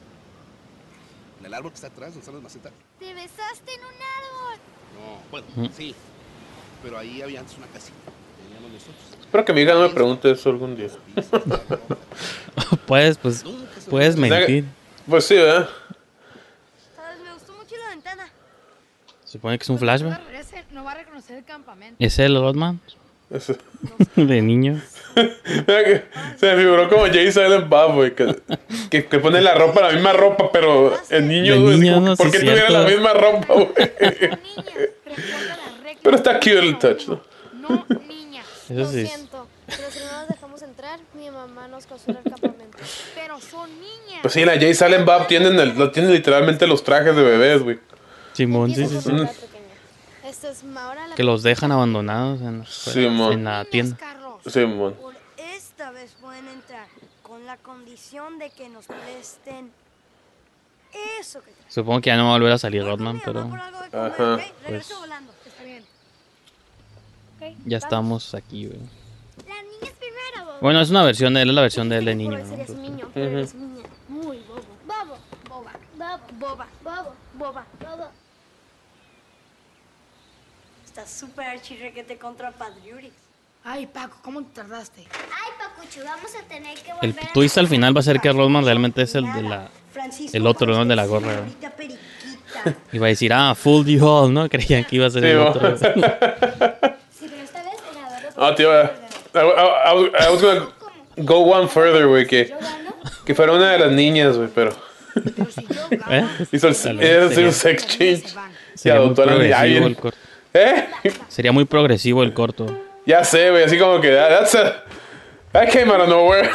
En 1.40 1.46
el 1.46 1.54
árbol 1.54 1.70
que 1.70 1.76
está 1.76 1.90
atrás, 1.90 2.16
donde 2.16 2.22
están 2.22 2.34
las 2.34 2.44
macetas. 2.44 2.74
¿Te 2.98 3.14
besaste 3.14 3.76
en 3.76 3.82
un 3.82 3.94
árbol? 3.94 4.60
No, 4.98 5.22
bueno, 5.30 5.46
sí. 5.78 5.96
Pero 6.84 6.98
ahí 6.98 7.22
había 7.22 7.40
antes 7.40 7.58
una 7.58 7.68
casita. 7.68 7.96
Teníamos 8.44 8.72
nosotros. 8.72 8.96
Espero 9.22 9.46
que 9.46 9.54
mi 9.54 9.62
hija 9.62 9.74
no 9.74 9.82
me 9.82 9.90
pregunte 9.90 10.32
eso 10.32 10.50
algún 10.50 10.76
día. 10.76 10.90
puedes, 12.86 13.18
pues, 13.18 13.44
puedes 13.90 14.16
mentir. 14.18 14.66
Pues 15.08 15.26
sí, 15.26 15.36
¿verdad? 15.36 15.70
Me 17.24 17.34
gustó 17.34 17.54
mucho 17.54 17.76
la 17.78 17.90
ventana. 17.90 18.30
Se 19.26 19.34
supone 19.34 19.58
que 19.58 19.64
es 19.64 19.70
un 19.70 19.80
flashback. 19.80 20.20
No 20.72 20.84
va 20.84 20.92
a 20.94 20.96
reconocer 20.96 21.38
el 21.38 21.44
campamento. 21.44 21.96
¿Es 22.00 22.18
el 22.20 22.36
Rodman? 22.36 22.80
De 24.16 24.42
niño. 24.42 24.82
Que 25.14 26.04
se 26.38 26.56
me 26.56 26.62
figuró 26.64 26.88
como 26.88 27.06
Jay 27.08 27.30
Silent 27.34 27.68
Bob, 27.68 27.96
güey. 27.96 28.16
Que, 28.16 28.34
que, 28.90 29.06
que 29.06 29.20
pone 29.20 29.42
la 29.42 29.54
ropa, 29.54 29.82
la 29.82 29.92
misma 29.92 30.14
ropa, 30.14 30.50
pero 30.54 30.94
el 31.10 31.28
niño, 31.28 31.56
De 31.56 31.60
güey. 31.60 31.80
no, 32.00 32.16
¿Por 32.16 32.28
sí 32.28 32.32
qué 32.32 32.40
tuviera 32.40 32.70
la 32.70 32.84
misma 32.84 33.14
ropa, 33.14 33.54
güey? 33.54 33.72
Pero 36.04 36.16
está 36.18 36.36
cute 36.40 36.60
el 36.60 36.78
touch, 36.80 37.08
¿no? 37.08 37.22
No, 37.54 37.86
niña. 38.08 38.42
Eso 38.70 38.74
Lo 38.74 38.86
sí. 38.92 39.02
es- 39.02 39.10
siento, 39.10 39.48
pero 39.68 39.92
si 39.92 40.00
no 40.00 40.12
nos 40.20 40.28
dejamos 40.30 40.62
entrar, 40.62 41.00
mi 41.14 41.30
mamá 41.30 41.68
nos 41.68 41.86
causó 41.86 42.12
el 42.12 42.18
campamento. 42.24 42.78
Pero 43.16 43.40
son 43.40 43.70
niñas. 43.80 44.20
Pues 44.22 44.34
sí, 44.34 44.44
la 44.46 44.54
Jay 44.54 44.74
Silent 44.74 45.06
Bob 45.06 45.28
tienen, 45.28 45.60
el, 45.60 45.78
lo 45.78 45.92
tienen 45.92 46.12
literalmente 46.14 46.66
los 46.68 46.84
trajes 46.84 47.16
de 47.16 47.22
bebés, 47.22 47.62
güey. 47.64 47.80
Simón, 48.34 48.74
sí, 48.74 48.88
sí, 48.88 49.00
sí. 49.02 49.12
Esta 50.26 50.50
es 50.52 50.64
ahora 50.78 51.08
la 51.08 51.16
Que 51.16 51.24
los 51.24 51.44
dejan 51.44 51.72
abandonados 51.72 52.42
en 52.42 52.66
Simón. 52.66 53.34
en 53.34 53.44
la 53.44 53.66
tienda. 53.66 53.98
Simón. 54.46 54.96
Por 54.96 55.16
esta 55.38 55.92
vez 55.92 56.16
pueden 56.22 56.48
entrar 56.48 56.88
con 57.24 57.46
la 57.46 57.58
condición 57.58 58.40
de 58.40 58.50
que 58.50 58.70
nos 58.70 58.86
presten 58.86 59.72
Eso 61.20 61.42
que 61.42 61.52
Supongo 61.70 62.02
que 62.02 62.08
ya 62.10 62.18
no 62.18 62.26
va 62.26 62.32
a 62.32 62.34
volver 62.38 62.52
a 62.54 62.58
salir 62.58 62.84
Rodman, 62.84 63.22
pero 63.24 63.42
Ajá. 63.94 64.40
pues. 64.68 64.90
Ya 67.66 67.78
estamos 67.78 68.34
aquí, 68.36 68.68
güey. 68.68 68.80
Las 69.48 69.64
niñas 69.64 69.96
primero, 70.00 70.46
bobo. 70.46 70.58
Bueno, 70.62 70.82
es 70.82 70.90
una 70.90 71.04
versión 71.04 71.34
de 71.34 71.42
él, 71.44 71.50
es 71.50 71.56
la 71.56 71.62
versión 71.62 71.90
de 71.90 71.98
él 71.98 72.06
de 72.06 72.16
niño, 72.16 72.38
¿no? 72.40 72.54
Eres 72.54 72.70
niño, 72.70 73.08
Ujú. 73.08 73.20
eres 73.20 73.54
niña. 73.56 73.84
Muy 74.10 74.38
bobo. 74.48 74.62
Bobo. 74.86 75.18
Boba. 75.50 75.72
Bobo. 75.98 76.20
Boba. 76.40 76.68
Bobo. 76.84 77.16
Boba. 77.38 77.66
Bobo. 77.80 78.08
Está 80.86 81.08
súper 81.08 81.48
archirrequete 81.48 82.18
contra 82.18 82.52
Padriurix. 82.52 83.14
Ay, 83.64 83.86
Paco, 83.86 84.18
¿cómo 84.24 84.42
te 84.44 84.56
tardaste? 84.56 85.02
Ay, 85.02 85.52
Pacucho, 85.60 86.02
vamos 86.04 86.32
a 86.36 86.44
tener 86.48 86.78
que 86.80 86.92
El 87.02 87.12
volver 87.14 87.30
a... 87.30 87.34
twist 87.34 87.58
al 87.60 87.68
final 87.68 87.96
va 87.96 88.00
a 88.00 88.04
ser 88.04 88.20
que 88.20 88.32
Rodman 88.32 88.66
realmente 88.66 89.04
es 89.04 89.14
el 89.16 89.32
de 89.32 89.44
la 89.44 89.70
Francisco, 89.94 90.36
el 90.36 90.48
otro, 90.48 90.74
¿no? 90.74 90.82
El 90.82 90.88
de 90.88 90.96
la 90.96 91.06
gorra. 91.06 91.44
Iba 92.92 93.06
a 93.06 93.10
decir, 93.10 93.32
ah, 93.34 93.54
fooled 93.56 93.88
you 93.88 94.06
all, 94.06 94.34
¿no? 94.34 94.50
Creían 94.50 94.84
que 94.84 94.96
iba 94.96 95.06
a 95.08 95.12
ser 95.12 95.24
Sí, 95.24 95.30
el 95.30 95.38
otro. 95.40 95.78
Sí, 95.78 97.28
pero 97.30 97.44
esta 97.44 97.62
vez 97.64 97.76
era 97.96 98.10
verdad. 98.10 98.31
Ah, 98.44 98.56
tío, 98.56 98.70
I, 98.74 98.88
I, 99.36 99.40
I 99.40 100.30
was- 100.32 100.42
gonna 100.42 100.68
go 101.18 101.40
one 101.42 101.68
further, 101.68 102.08
güey, 102.08 102.26
que, 102.26 102.52
que 103.26 103.36
fuera 103.36 103.52
una 103.54 103.72
de 103.72 103.78
las 103.80 103.92
niñas, 103.92 104.36
güey, 104.36 104.50
pero 104.54 104.72
¿Eh? 106.10 106.26
hizo 106.52 106.68
el, 106.68 106.74
hizo 106.74 106.90
un 106.90 106.96
sería- 106.96 107.52
sex 107.52 107.86
change 107.88 108.24
y 108.74 108.78
Sería 108.78 108.96
muy 109.00 109.06
adoptó 109.06 109.24
a 109.24 109.26
la 109.28 109.36
niña. 109.36 109.60
Ay, 109.60 109.80
progresivo 109.80 109.86
el- 109.86 109.92
el 109.92 109.98
corto. 109.98 110.18
¿Eh? 110.54 110.88
Sería 111.28 111.52
muy 111.52 111.66
progresivo 111.66 112.24
el 112.24 112.34
corto. 112.34 112.66
Ya 113.06 113.24
sé, 113.24 113.52
güey, 113.52 113.64
así 113.64 113.78
como 113.78 114.02
que 114.02 114.10
that, 114.12 114.30
that's 114.30 114.56
a, 114.56 114.84
that 115.52 115.70
came 115.72 115.92
out 115.92 116.02
of 116.02 116.10
nowhere. 116.10 116.50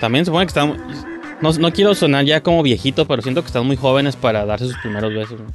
También 0.00 0.24
supone 0.24 0.46
que 0.46 0.48
están. 0.50 0.76
No, 1.40 1.52
no 1.52 1.72
quiero 1.72 1.94
sonar 1.94 2.24
ya 2.24 2.42
como 2.42 2.62
viejito, 2.62 3.06
pero 3.06 3.22
siento 3.22 3.42
que 3.42 3.46
están 3.48 3.66
muy 3.66 3.76
jóvenes 3.76 4.16
para 4.16 4.44
darse 4.44 4.66
sus 4.66 4.76
primeros 4.78 5.12
besos. 5.14 5.40
¿no? 5.40 5.46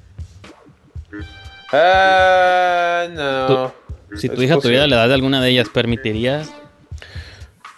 Ah, 1.78 3.08
no. 3.12 3.74
Si 4.16 4.30
tu 4.30 4.36
Es 4.36 4.42
hija 4.44 4.56
posible. 4.56 4.62
tuviera 4.62 4.88
la 4.88 4.96
edad 4.98 5.08
de 5.10 5.14
alguna 5.16 5.42
de 5.42 5.50
ellas, 5.50 5.70
¿permitirías? 5.70 6.52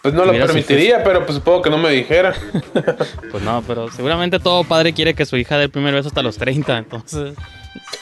Pues 0.02 0.14
no 0.14 0.24
lo 0.24 0.32
permitiría, 0.32 1.04
pero 1.04 1.26
pues 1.26 1.36
supongo 1.36 1.64
que 1.64 1.70
no 1.70 1.78
me 1.78 1.90
dijera. 1.90 2.34
Pues 3.32 3.44
no, 3.44 3.64
pero 3.68 3.92
seguramente 3.92 4.40
todo 4.40 4.64
padre 4.64 4.94
quiere 4.94 5.14
que 5.14 5.26
su 5.26 5.36
hija 5.36 5.58
dé 5.58 5.66
el 5.66 5.70
primer 5.70 5.94
beso 5.94 6.08
hasta 6.08 6.22
los 6.22 6.38
30, 6.38 6.78
entonces. 6.78 7.34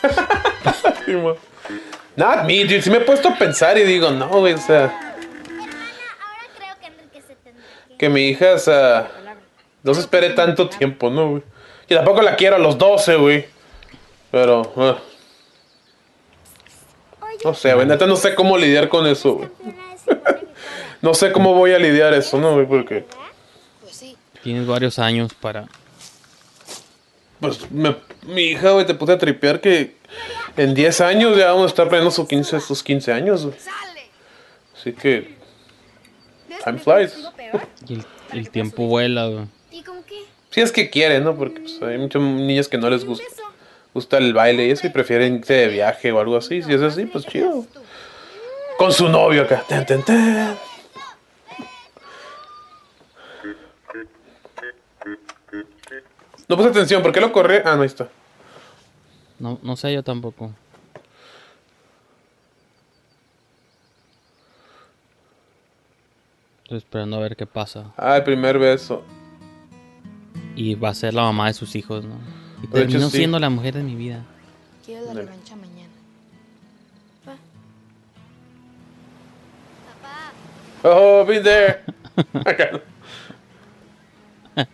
Not 2.15 2.43
me, 2.45 2.63
dude. 2.63 2.81
Si 2.81 2.89
me 2.89 2.97
he 2.97 3.01
puesto 3.01 3.29
a 3.29 3.35
pensar 3.37 3.77
y 3.77 3.83
digo, 3.83 4.11
no, 4.11 4.27
güey, 4.27 4.53
o 4.53 4.57
sea. 4.57 5.15
Que 7.97 8.09
mi 8.09 8.27
hija, 8.29 8.53
o 8.53 8.59
sea. 8.59 9.09
No 9.83 9.93
se 9.93 10.01
espere 10.01 10.29
tanto 10.31 10.67
tiempo, 10.69 11.09
¿no, 11.09 11.29
güey? 11.29 11.43
Y 11.89 11.95
tampoco 11.95 12.21
la 12.21 12.35
quiero 12.35 12.55
a 12.55 12.59
los 12.59 12.77
12, 12.77 13.15
güey. 13.15 13.45
Pero. 14.31 14.73
ah. 14.77 14.97
No 17.43 17.53
sé, 17.53 17.73
güey. 17.73 17.85
Neta, 17.85 18.05
no 18.07 18.15
sé 18.15 18.35
cómo 18.35 18.57
lidiar 18.57 18.89
con 18.89 19.05
eso, 19.07 19.33
güey. 19.35 19.49
no 21.01 21.13
sé 21.13 21.31
cómo 21.31 21.53
voy 21.53 21.73
a 21.73 21.79
lidiar 21.79 22.13
eso, 22.13 22.37
¿no, 22.39 22.53
güey? 22.53 22.65
Porque. 22.65 23.05
Tienes 24.43 24.67
varios 24.67 24.99
años 24.99 25.33
para. 25.33 25.67
Pues 27.39 27.69
me- 27.71 27.95
mi 28.23 28.43
hija, 28.43 28.71
güey, 28.71 28.85
te 28.85 28.93
puse 28.93 29.11
a 29.13 29.17
tripear 29.17 29.59
que 29.59 29.95
en 30.57 30.73
10 30.73 31.01
años 31.01 31.37
ya 31.37 31.47
vamos 31.47 31.63
a 31.63 31.67
estar 31.67 31.87
planeando 31.87 32.11
sus 32.11 32.27
15, 32.27 32.59
sus 32.59 32.81
15 32.83 33.11
años, 33.11 33.45
güey. 33.45 33.55
Así 34.79 34.93
que. 34.93 35.35
Time 36.63 36.79
flies. 36.79 37.15
y 37.87 37.93
el, 37.95 38.05
el 38.33 38.49
tiempo 38.49 38.87
vuela, 38.87 39.27
güey. 39.27 39.45
¿Y 39.71 39.83
con 39.83 40.03
qué? 40.03 40.23
Si 40.51 40.61
es 40.61 40.71
que 40.71 40.89
quieren, 40.89 41.23
¿no? 41.23 41.35
Porque 41.35 41.59
pues, 41.61 41.81
hay 41.81 41.97
muchas 41.97 42.21
niñas 42.21 42.67
que 42.67 42.77
no 42.77 42.89
les 42.89 43.03
gusta, 43.05 43.25
gusta 43.95 44.17
el 44.17 44.33
baile 44.33 44.67
y 44.67 44.71
eso 44.71 44.85
y 44.85 44.89
prefieren 44.89 45.37
irse 45.37 45.53
de 45.53 45.67
viaje 45.69 46.11
o 46.11 46.19
algo 46.19 46.35
así. 46.35 46.61
Si 46.61 46.71
es 46.71 46.81
así, 46.81 47.05
pues 47.05 47.25
chido. 47.25 47.65
Con 48.77 48.91
su 48.91 49.07
novio 49.07 49.43
acá. 49.43 49.63
Tan, 49.69 49.85
tan, 49.85 50.03
tan. 50.03 50.57
No 56.47 56.57
puse 56.57 56.69
atención, 56.69 57.01
¿por 57.01 57.13
qué 57.13 57.21
lo 57.21 57.31
corrí? 57.31 57.55
Ah, 57.63 57.75
no, 57.75 57.81
ahí 57.81 57.87
está. 57.87 58.09
No, 59.39 59.59
no 59.63 59.77
sé 59.77 59.93
yo 59.93 60.03
tampoco. 60.03 60.51
Estoy 66.63 66.79
esperando 66.79 67.15
a 67.15 67.21
ver 67.21 67.37
qué 67.37 67.45
pasa. 67.45 67.93
Ah, 67.95 68.17
el 68.17 68.23
primer 68.23 68.59
beso. 68.59 69.03
Y 70.57 70.75
va 70.75 70.89
a 70.89 70.93
ser 70.93 71.13
la 71.13 71.21
mamá 71.21 71.47
de 71.47 71.53
sus 71.53 71.75
hijos, 71.75 72.03
¿no? 72.03 72.44
Y 72.63 72.67
De 72.67 72.79
hecho, 72.79 72.87
terminó 72.89 73.09
sí. 73.09 73.17
siendo 73.17 73.39
la 73.39 73.49
mujer 73.49 73.75
de 73.75 73.83
mi 73.83 73.95
vida. 73.95 74.23
Quiero 74.85 75.01
la 75.01 75.07
Dale. 75.13 75.21
revancha 75.23 75.55
mañana. 75.55 75.89
Oh, 80.83 81.25
been 81.25 81.41
there. 81.43 81.81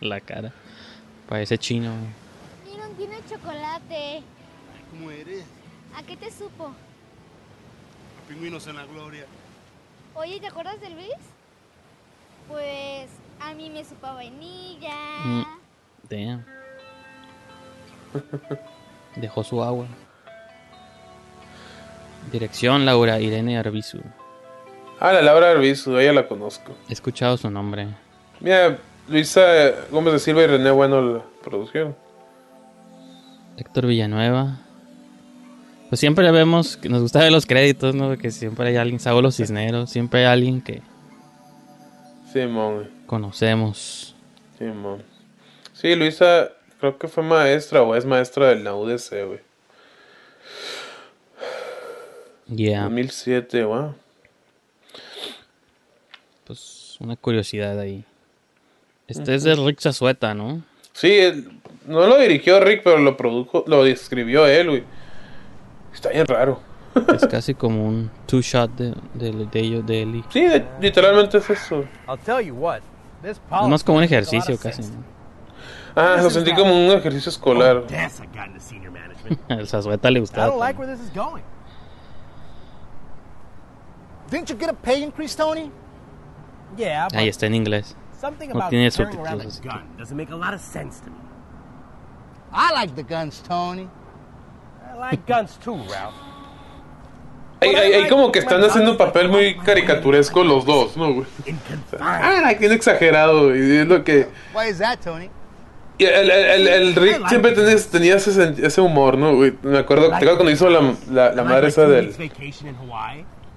La 0.00 0.20
cara. 0.20 0.52
Parece 1.28 1.56
chino. 1.56 1.90
güey. 1.90 2.76
Miren, 2.76 2.94
tiene 2.96 3.16
chocolate. 3.28 4.22
¿Cómo 4.90 5.10
eres? 5.10 5.44
¿A 5.96 6.02
qué 6.02 6.16
te 6.16 6.30
supo? 6.30 6.72
Pingüinos 8.28 8.66
en 8.66 8.76
la 8.76 8.84
gloria. 8.84 9.24
Oye, 10.14 10.38
¿te 10.38 10.48
acuerdas 10.48 10.78
de 10.82 10.90
Luis? 10.90 11.14
Pues 12.48 13.08
a 13.40 13.54
mí 13.54 13.70
me 13.70 13.82
supo 13.84 14.06
a 14.06 14.12
vainilla. 14.14 14.94
Mm, 15.24 15.42
damn. 16.10 16.44
Dejó 19.16 19.44
su 19.44 19.62
agua. 19.62 19.86
Dirección 22.30 22.86
Laura 22.86 23.20
Irene 23.20 23.58
Arbizu. 23.58 23.98
Ah, 25.00 25.12
la 25.12 25.22
Laura 25.22 25.50
Arbizu, 25.50 25.98
ella 25.98 26.12
la 26.12 26.28
conozco. 26.28 26.72
He 26.88 26.92
escuchado 26.92 27.36
su 27.36 27.50
nombre. 27.50 27.88
Mira, 28.40 28.78
Luisa 29.08 29.42
Gómez 29.90 30.14
de 30.14 30.18
Silva 30.20 30.42
y 30.42 30.46
René 30.46 30.70
Bueno 30.70 31.00
la 31.00 31.22
produjeron. 31.42 31.96
Héctor 33.56 33.86
Villanueva. 33.86 34.58
Pues 35.88 36.00
siempre 36.00 36.30
vemos 36.30 36.76
que 36.76 36.88
nos 36.88 37.02
gusta 37.02 37.18
ver 37.18 37.32
los 37.32 37.44
créditos, 37.44 37.94
¿no? 37.94 38.16
Que 38.16 38.30
siempre 38.30 38.68
hay 38.68 38.76
alguien, 38.76 38.98
Saulo 38.98 39.30
Cisneros, 39.30 39.90
siempre 39.90 40.20
hay 40.20 40.26
alguien 40.26 40.62
que 40.62 40.80
Simón, 42.32 42.88
conocemos. 43.06 44.14
Simón. 44.56 45.02
Sí, 45.74 45.94
Luisa 45.94 46.50
creo 46.82 46.98
que 46.98 47.06
fue 47.06 47.22
maestra 47.22 47.80
o 47.84 47.94
es 47.94 48.04
maestra 48.04 48.48
de 48.48 48.56
la 48.56 48.74
UDC, 48.74 49.24
güey. 49.24 49.38
Yeah. 52.48 52.82
2007, 52.82 53.64
wow. 53.64 53.94
Pues 56.44 56.96
una 56.98 57.14
curiosidad 57.14 57.78
ahí. 57.78 58.04
Este 59.06 59.36
es 59.36 59.44
de 59.44 59.54
Rick 59.54 59.80
Zazueta, 59.80 60.34
¿no? 60.34 60.62
Sí, 60.92 61.12
él- 61.20 61.60
no 61.86 62.04
lo 62.08 62.18
dirigió 62.18 62.58
Rick, 62.58 62.82
pero 62.82 62.98
lo 62.98 63.16
produjo, 63.16 63.62
lo 63.68 63.86
escribió 63.86 64.44
él, 64.48 64.68
güey. 64.68 64.84
Está 65.94 66.08
bien 66.08 66.26
raro. 66.26 66.60
Es 67.14 67.26
casi 67.28 67.54
como 67.54 67.86
un 67.86 68.10
two 68.26 68.40
shot 68.42 68.72
de, 68.72 68.92
de, 69.14 69.46
de 69.46 69.60
ellos, 69.60 69.86
de 69.86 70.02
Eli. 70.02 70.24
Sí, 70.30 70.40
de- 70.42 70.64
literalmente 70.80 71.38
es 71.38 71.48
eso. 71.48 71.84
I'll 72.08 72.18
tell 72.18 72.44
you 72.44 72.54
what. 72.56 72.80
This 73.22 73.40
Es 73.62 73.68
más 73.68 73.84
como 73.84 73.98
un 73.98 74.04
ejercicio 74.04 74.58
casi, 74.58 74.82
¿no? 74.82 75.11
Ah, 75.94 76.18
lo 76.22 76.30
sentí 76.30 76.54
como 76.54 76.72
un 76.72 76.90
ejercicio 76.92 77.30
escolar. 77.30 77.84
Management. 77.90 79.40
El 79.50 79.66
Zazueta 79.68 80.10
le 80.10 80.18
I 80.18 80.20
gustaba. 80.20 80.46
don't 80.48 80.58
like 80.58 80.78
where 80.78 80.90
this 80.90 81.00
is 81.04 81.10
going. 81.14 81.42
Didn't 84.30 84.48
you 84.48 84.56
get 84.56 84.70
a 84.70 84.74
pay 84.74 85.02
increase, 85.02 85.34
Tony? 85.36 85.70
Yeah, 86.76 87.08
Ahí 87.12 87.28
está 87.28 87.46
en 87.46 87.54
inglés. 87.54 87.94
something 88.18 88.48
No 88.48 88.56
about 88.56 88.70
tiene 88.70 88.90
subtítulos. 88.90 89.60
a 89.60 89.62
gun 89.62 89.82
doesn't 89.98 90.16
make 90.16 90.30
a 90.32 90.36
lot 90.36 90.54
of 90.54 90.60
sense 90.60 91.00
to 91.00 91.10
me. 91.10 91.16
I 92.52 92.72
like 92.72 92.94
the 92.94 93.02
guns, 93.02 93.42
Tony. 93.46 93.88
I 94.90 94.96
like 94.98 95.26
guns 95.26 95.58
too, 95.62 95.76
Ralph. 95.90 96.14
Ahí, 97.60 97.74
ahí- 97.74 97.92
ahí 97.92 98.08
como 98.08 98.32
que 98.32 98.38
están 98.40 98.62
haciendo 98.64 98.92
un 98.92 98.96
papel 98.96 99.28
muy 99.28 99.56
caricaturesco 99.56 100.42
los 100.42 100.64
dos, 100.64 100.96
¿no, 100.96 101.12
güey? 101.14 101.26
Ah, 102.00 102.52
bien 102.58 102.72
exagerado, 102.72 103.48
güey. 103.48 103.60
y 103.74 103.76
Es 103.78 103.86
lo 103.86 104.02
que... 104.02 104.28
Why 104.54 104.68
is 104.70 104.78
that, 104.78 104.98
Tony? 105.00 105.30
Y 106.02 106.06
el, 106.06 106.30
el, 106.30 106.30
el, 106.30 106.68
el 106.68 106.94
Rick 106.94 107.28
siempre 107.28 107.52
tenía, 107.52 107.76
tenía 107.90 108.14
ese, 108.16 108.54
ese 108.66 108.80
humor, 108.80 109.16
¿no, 109.18 109.34
güey? 109.36 109.52
Me 109.62 109.78
acuerdo, 109.78 110.08
¿te 110.08 110.14
acuerdas 110.16 110.36
cuando 110.36 110.50
hizo 110.52 110.68
la, 110.68 110.94
la, 111.10 111.32
la 111.32 111.44
madre 111.44 111.68
esa 111.68 111.86
del... 111.86 112.14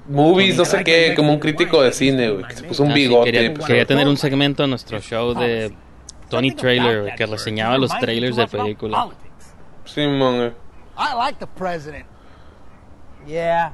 Movies, 0.08 0.56
no 0.58 0.66
sé 0.66 0.84
qué, 0.84 1.14
como 1.16 1.34
un 1.34 1.40
crítico 1.40 1.82
de 1.82 1.92
cine, 1.92 2.30
güey, 2.30 2.46
que 2.46 2.56
se 2.58 2.64
puso 2.64 2.84
un 2.84 2.92
Ah, 2.92 2.94
sí, 2.94 3.00
bigote. 3.02 3.32
quería, 3.32 3.54
pues, 3.56 3.66
quería 3.66 3.86
tener 3.86 4.08
un 4.08 4.18
segmento 4.18 4.64
en 4.64 4.70
nuestro 4.70 5.00
show 5.00 5.34
de 5.34 5.74
Tony 6.30 6.52
Trailer, 6.52 7.02
güey, 7.02 7.16
que 7.16 7.26
reseñaba 7.26 7.78
los 7.80 7.98
trailers 8.00 8.36
de 8.36 8.48
películas. 8.48 9.08
Simón, 9.86 10.38
güey. 10.38 10.52
I 10.98 11.16
like 11.16 11.40
the 11.40 11.48
president. 11.48 12.06
Yeah. 13.28 13.72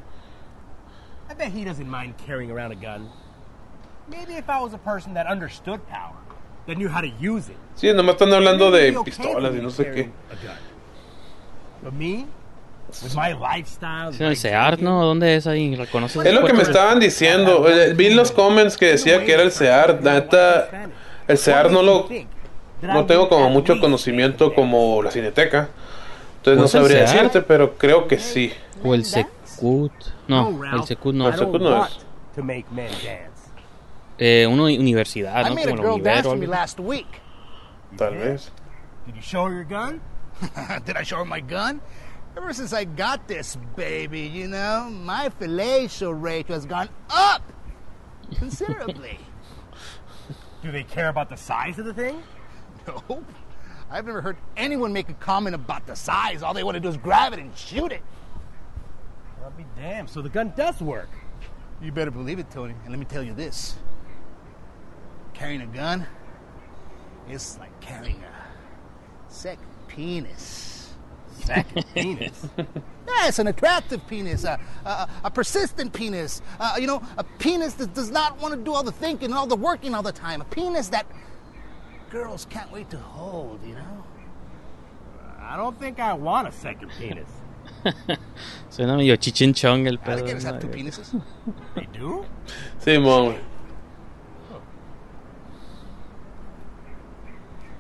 I 1.30 1.34
bet 1.34 1.52
he 1.52 1.66
doesn't 1.66 1.90
mind 1.90 2.14
carrying 2.26 2.50
around 2.50 2.72
a 2.72 2.76
gun. 2.76 3.10
Maybe 4.10 4.36
if 4.36 4.50
I 4.50 4.60
was 4.62 4.74
a 4.74 4.78
person 4.78 5.14
that 5.16 5.28
understood 5.28 5.82
power. 5.90 6.16
That 6.68 6.76
knew 6.76 6.90
how 6.90 7.02
to 7.02 7.08
use 7.20 7.50
it. 7.52 7.58
Sí, 7.76 7.92
nomás 7.94 8.14
están 8.16 8.34
hablando 8.34 8.70
de 8.72 8.94
pistolas 9.04 9.54
y 9.56 9.60
no 9.62 9.70
sé 9.70 9.92
qué. 9.92 10.10
But 11.84 11.94
me, 11.94 12.26
with 13.04 13.16
my 13.16 13.34
lifestyle, 13.34 14.14
¿Es 14.14 14.22
en 14.22 14.28
el 14.28 14.38
SEAR, 14.38 14.82
no? 14.82 15.04
¿Dónde 15.04 15.36
es 15.36 15.48
ahí? 15.48 15.76
¿Reconoces? 15.76 16.26
Es 16.26 16.34
lo 16.34 16.46
que 16.46 16.54
me 16.54 16.62
estaban 16.64 17.00
diciendo. 17.00 17.68
eh, 17.68 17.94
Vi 17.94 18.14
los 18.14 18.32
comments 18.32 18.78
que 18.78 18.88
decía 18.88 19.26
que 19.26 19.34
era 19.34 19.44
el 19.44 19.52
SEAR. 19.52 20.00
La 20.04 20.14
neta, 20.16 20.90
el 21.28 21.38
SEAR 21.38 21.72
no 21.72 21.82
lo. 21.82 22.08
No 22.82 23.06
tengo 23.06 23.30
como 23.30 23.50
mucho 23.50 23.80
conocimiento 23.80 24.54
como 24.54 25.02
la 25.04 25.12
Cineteca. 25.12 25.70
Entonces 26.38 26.56
no 26.58 26.62
¿No 26.62 26.66
es 26.66 26.74
el 26.76 26.82
sabría 26.82 27.02
decirte, 27.02 27.42
pero 27.42 27.76
creo 27.78 28.08
que 28.08 28.18
sí. 28.20 28.52
O 28.84 28.96
el 28.96 29.06
Secut. 29.06 29.92
No, 30.28 30.60
el 30.74 30.84
Secut 30.84 31.14
no. 31.16 31.28
El 31.30 31.38
Secut 31.38 31.62
no 31.62 31.86
es. 31.86 32.00
Eh, 34.24 34.46
una 34.46 34.66
universidad, 34.66 35.48
I 35.48 35.50
¿no? 35.50 35.56
made 35.56 35.70
a 35.70 35.76
Como 35.76 35.82
la 35.82 35.90
girl 35.96 36.04
dance 36.04 36.28
Univero. 36.28 36.30
for 36.30 36.38
me 36.38 36.46
last 36.46 36.80
week. 36.80 37.08
Tal 37.98 38.14
vez. 38.14 38.52
Did 39.08 39.16
you 39.16 39.22
show 39.24 39.46
her 39.46 39.52
your 39.52 39.64
gun? 39.64 40.00
Did 40.86 40.96
I 40.96 41.02
show 41.02 41.18
her 41.18 41.26
my 41.26 41.40
gun? 41.40 41.82
Ever 42.38 42.54
since 42.54 42.72
I 42.72 42.84
got 42.84 43.28
this 43.28 43.58
baby, 43.76 44.22
you 44.22 44.48
know, 44.48 44.92
my 44.92 45.30
fellatio 45.30 46.14
rate 46.14 46.50
has 46.50 46.68
gone 46.68 46.90
up 47.10 47.42
considerably. 48.38 49.18
Do 50.62 50.72
they 50.72 50.84
care 50.84 51.10
about 51.10 51.30
the 51.30 51.36
size 51.36 51.80
of 51.80 51.86
the 51.86 51.94
thing? 51.94 52.22
nope. 52.88 53.26
I've 53.90 54.06
never 54.06 54.22
heard 54.22 54.38
anyone 54.56 54.94
make 54.94 55.10
a 55.10 55.16
comment 55.16 55.56
about 55.56 55.88
the 55.88 55.96
size. 55.96 56.44
All 56.44 56.54
they 56.54 56.64
want 56.64 56.76
to 56.76 56.80
do 56.80 56.90
is 56.90 56.98
grab 56.98 57.34
it 57.34 57.40
and 57.40 57.58
shoot 57.58 57.92
it. 57.92 58.04
I'll 59.44 59.50
be 59.50 59.66
damned. 59.76 60.12
So 60.12 60.22
the 60.22 60.30
gun 60.30 60.54
does 60.56 60.80
work. 60.80 61.10
You 61.82 61.92
better 61.92 62.12
believe 62.12 62.38
it, 62.38 62.52
Tony. 62.52 62.76
And 62.84 62.92
let 62.92 63.00
me 63.00 63.06
tell 63.06 63.24
you 63.24 63.34
this 63.34 63.78
carrying 65.34 65.62
a 65.62 65.68
gun 65.68 66.06
it's 67.32 67.58
like 67.60 67.80
carrying 67.80 68.22
a 68.24 69.32
second 69.32 69.68
penis. 69.88 70.94
Second 71.44 71.86
penis. 71.94 72.48
Yeah, 73.08 73.28
it's 73.28 73.40
an 73.40 73.48
attractive 73.48 74.08
penis, 74.08 74.46
a, 74.46 74.58
a, 74.86 75.10
a 75.26 75.32
persistent 75.32 75.92
penis. 75.92 76.42
Uh, 76.60 76.78
you 76.80 76.88
know, 76.88 77.02
a 77.18 77.26
penis 77.40 77.74
that 77.74 77.94
does 77.94 78.10
not 78.10 78.40
want 78.40 78.54
to 78.54 78.60
do 78.62 78.72
all 78.74 78.84
the 78.84 78.92
thinking 78.92 79.26
and 79.26 79.34
all 79.34 79.48
the 79.48 79.56
working 79.56 79.94
all 79.94 80.04
the 80.04 80.14
time. 80.14 80.40
A 80.40 80.46
penis 80.46 80.88
that 80.90 81.06
girls 82.10 82.48
can't 82.50 82.72
wait 82.72 82.90
to 82.92 82.98
hold, 82.98 83.60
you 83.66 83.74
know? 83.74 84.04
I 85.40 85.58
don't 85.58 85.78
think 85.78 86.00
I 86.00 86.14
want 86.14 86.48
a 86.48 86.54
second 86.54 86.90
penis. 86.98 87.28
Suena 88.70 88.96
medio 88.96 89.18
chichinchong 89.18 89.88
el 89.88 89.98
pedo. 89.98 90.20
Alligators 90.20 90.44
have 90.44 90.62
two 90.62 90.68
penises. 90.68 91.22
They 91.76 91.88
do? 91.92 92.24
Sí, 92.80 92.98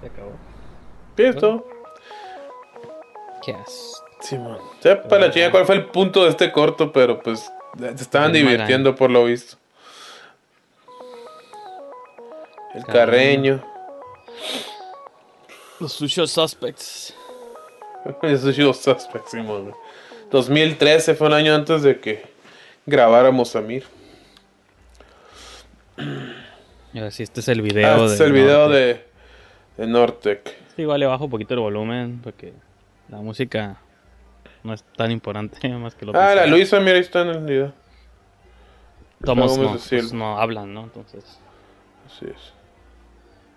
Se 0.01 0.07
acabó. 0.07 0.33
Listo. 1.15 1.67
Cast. 3.45 4.01
Simón. 4.19 4.57
Sepa 4.81 5.17
la 5.17 5.31
chinga 5.31 5.51
cuál 5.51 5.65
fue 5.65 5.75
el 5.75 5.85
punto 5.85 6.23
de 6.23 6.29
este 6.29 6.51
corto, 6.51 6.91
pero 6.91 7.21
pues 7.21 7.51
se 7.79 8.03
estaban 8.03 8.31
Bien 8.31 8.45
divirtiendo 8.45 8.95
por 8.95 9.09
lo 9.09 9.25
visto. 9.25 9.57
El 12.73 12.85
carreño. 12.85 13.63
Los 15.79 15.99
Usual 15.99 16.27
Suspects. 16.27 17.15
Los 18.21 18.77
suspects, 18.77 19.31
Simón. 19.31 19.63
güey. 19.63 19.75
2013 20.31 21.15
fue 21.15 21.27
un 21.27 21.33
año 21.33 21.53
antes 21.53 21.83
de 21.83 21.99
que 21.99 22.23
grabáramos 22.85 23.49
Samir. 23.49 23.83
Y 26.93 26.97
ahora 26.97 27.11
sí, 27.11 27.23
este 27.23 27.41
es 27.41 27.47
el 27.47 27.61
video. 27.61 27.87
Ah, 27.87 27.95
este 27.95 28.07
de 28.07 28.13
es 28.15 28.21
el 28.21 28.31
video 28.31 28.69
de, 28.69 29.05
de 29.81 29.87
Nortec. 29.87 30.47
Sí, 30.75 30.83
igual 30.83 30.99
le 30.99 31.05
bajo 31.07 31.25
un 31.25 31.31
poquito 31.31 31.53
el 31.53 31.59
volumen 31.59 32.19
porque 32.23 32.53
la 33.09 33.17
música 33.17 33.77
no 34.63 34.73
es 34.73 34.83
tan 34.95 35.11
importante 35.11 35.67
más 35.77 35.95
que 35.95 36.05
lo 36.05 36.15
Ah, 36.15 36.35
la. 36.35 36.45
Luisa, 36.45 36.79
mira, 36.79 36.93
ahí 36.95 37.01
está 37.01 37.21
en 37.21 37.27
el 37.29 37.39
video. 37.45 37.73
Tomos 39.23 39.57
no, 39.57 39.77
pues 39.77 40.13
no 40.13 40.39
hablan, 40.39 40.73
¿no? 40.73 40.83
Entonces 40.83 41.39
Así 42.07 42.25
es. 42.25 42.53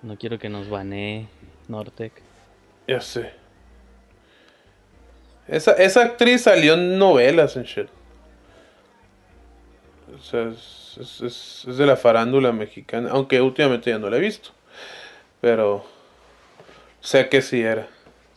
no 0.03 0.16
quiero 0.18 0.39
que 0.39 0.49
nos 0.51 0.68
banee 0.68 1.27
Nortec. 1.68 2.12
Ya 2.87 3.01
sé. 3.01 3.33
Esa, 5.49 5.72
esa 5.72 6.03
actriz 6.03 6.43
salió 6.43 6.75
en 6.75 6.99
novelas 6.99 7.57
en 7.57 7.64
shit. 7.64 7.89
O 10.14 10.18
sea, 10.22 10.49
es, 10.49 10.97
es- 11.01 11.20
es- 11.22 11.64
es 11.68 11.77
de 11.77 11.87
la 11.87 11.97
farándula 11.97 12.53
mexicana. 12.53 13.11
Aunque 13.12 13.41
últimamente 13.41 13.91
ya 13.91 13.99
no 13.99 14.09
la 14.11 14.16
he 14.18 14.20
visto. 14.20 14.51
Pero 15.41 15.85
sé 17.05 17.29
que 17.29 17.41
sí 17.43 17.61
era. 17.61 17.87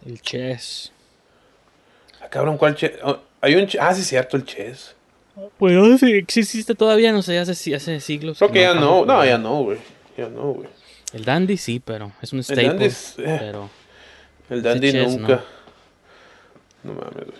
El 0.05 0.22
Chess. 0.22 0.91
Ah, 2.22 2.28
cabrón, 2.30 2.57
¿cuál 2.57 2.76
chess? 2.76 2.91
hay 3.41 3.55
un 3.55 3.65
Chess- 3.65 3.82
Ah, 3.82 3.93
sí, 3.95 4.03
cierto, 4.03 4.38
el 4.38 4.45
chess. 4.45 4.95
Pues 5.57 5.74
no 5.74 5.86
sé 5.97 6.05
si 6.05 6.11
existe 6.13 6.76
todavía, 6.76 7.11
no 7.11 7.22
sé, 7.22 7.38
hace, 7.39 7.76
hace 7.76 7.99
siglos. 7.99 8.38
Creo 8.39 8.51
que 8.51 8.61
ya 8.61 8.74
no. 8.74 9.05
No, 9.05 9.24
ya 9.26 9.38
no, 9.38 9.63
güey. 9.63 9.78
Ya 10.18 10.30
no, 10.30 10.53
güey. 10.53 10.70
El 11.13 11.24
Dandy 11.26 11.57
sí, 11.57 11.80
pero 11.84 12.11
es 12.22 12.34
un 12.34 12.39
El 12.39 12.43
staple. 12.45 12.68
Dandy 12.68 12.86
es- 12.86 13.15
eh, 13.20 13.38
pero 13.39 13.70
El 14.49 14.61
Dandy 14.63 14.91
chess, 14.91 15.18
nunca. 15.18 15.43
no. 16.84 16.93
No 16.93 16.99
mames, 17.01 17.26
güey. 17.28 17.38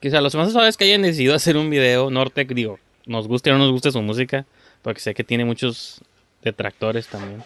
Quizá 0.00 0.20
los 0.20 0.34
más 0.34 0.52
sabes 0.52 0.76
que 0.76 0.84
hayan 0.84 1.02
decidido 1.02 1.34
hacer 1.34 1.56
un 1.56 1.68
video 1.68 2.10
Nortec, 2.10 2.48
digo, 2.54 2.78
nos 3.06 3.28
guste 3.28 3.50
o 3.50 3.54
no 3.54 3.58
nos 3.60 3.72
guste 3.72 3.90
su 3.92 4.00
música, 4.00 4.46
porque 4.82 5.00
sé 5.00 5.14
que 5.14 5.24
tiene 5.24 5.44
muchos 5.44 6.02
detractores 6.42 7.08
también. 7.08 7.42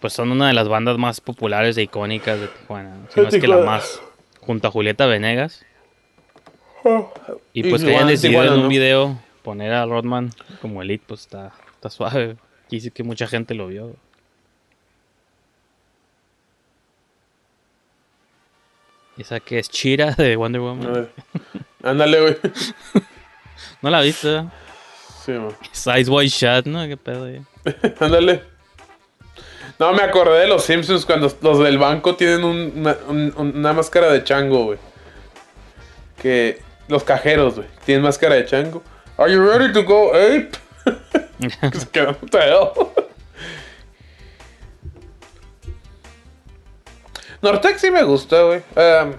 Pues 0.00 0.12
son 0.12 0.30
una 0.30 0.48
de 0.48 0.54
las 0.54 0.68
bandas 0.68 0.98
más 0.98 1.20
populares 1.20 1.76
e 1.76 1.82
icónicas 1.82 2.40
de 2.40 2.48
Tijuana, 2.48 2.96
si 3.12 3.20
no 3.20 3.28
es 3.28 3.40
que 3.40 3.48
la 3.48 3.58
más, 3.58 4.00
junto 4.40 4.68
a 4.68 4.70
Julieta 4.70 5.06
Venegas. 5.06 5.64
Y 7.52 7.66
Y 7.66 7.70
pues 7.70 7.82
que 7.82 7.94
hayan 7.94 8.08
decidido 8.08 8.44
en 8.44 8.60
un 8.60 8.68
video 8.68 9.18
poner 9.42 9.72
a 9.72 9.86
Rodman 9.86 10.30
como 10.60 10.82
elite, 10.82 11.04
pues 11.06 11.22
está, 11.22 11.52
está 11.74 11.90
suave. 11.90 12.36
Y 12.70 12.80
sí 12.80 12.90
que 12.90 13.02
mucha 13.02 13.26
gente 13.26 13.54
lo 13.54 13.68
vio. 13.68 13.96
¿Y 19.16 19.22
esa 19.22 19.40
que 19.40 19.58
es 19.58 19.70
Chira 19.70 20.12
de 20.12 20.36
Wonder 20.36 20.60
Woman? 20.60 21.08
Ándale, 21.82 22.20
güey. 22.20 22.36
¿No 23.82 23.90
la 23.90 24.00
viste? 24.02 24.44
Sí. 25.26 25.32
Size 25.72 26.08
White 26.10 26.28
Shot, 26.30 26.66
¿no? 26.66 26.86
¿Qué 26.86 26.96
pedo? 26.96 27.28
eh? 27.28 27.42
Ándale. 28.00 28.42
No, 29.78 29.92
me 29.92 30.02
acordé 30.02 30.40
de 30.40 30.46
los 30.46 30.64
Simpsons 30.64 31.04
cuando 31.04 31.30
los 31.42 31.58
del 31.58 31.76
banco 31.78 32.14
tienen 32.14 32.44
un- 32.44 32.72
una, 32.76 32.96
un- 33.08 33.52
una 33.56 33.72
máscara 33.74 34.10
de 34.12 34.24
chango, 34.24 34.64
güey. 34.66 34.78
Que 36.22 36.60
los 36.88 37.02
cajeros, 37.04 37.56
güey, 37.56 37.66
tienen 37.84 38.02
máscara 38.04 38.36
de 38.36 38.46
chango. 38.46 38.82
Are 39.18 39.30
you 39.32 39.44
ready 39.44 39.72
to 39.72 39.82
go 39.84 40.12
ape? 40.14 40.50
Que 41.40 41.78
se 41.78 41.88
quedan? 41.88 42.16
Nortex 47.42 47.80
sí 47.80 47.90
me 47.90 48.02
gusta, 48.02 48.42
güey. 48.42 48.62
Um, 48.76 49.12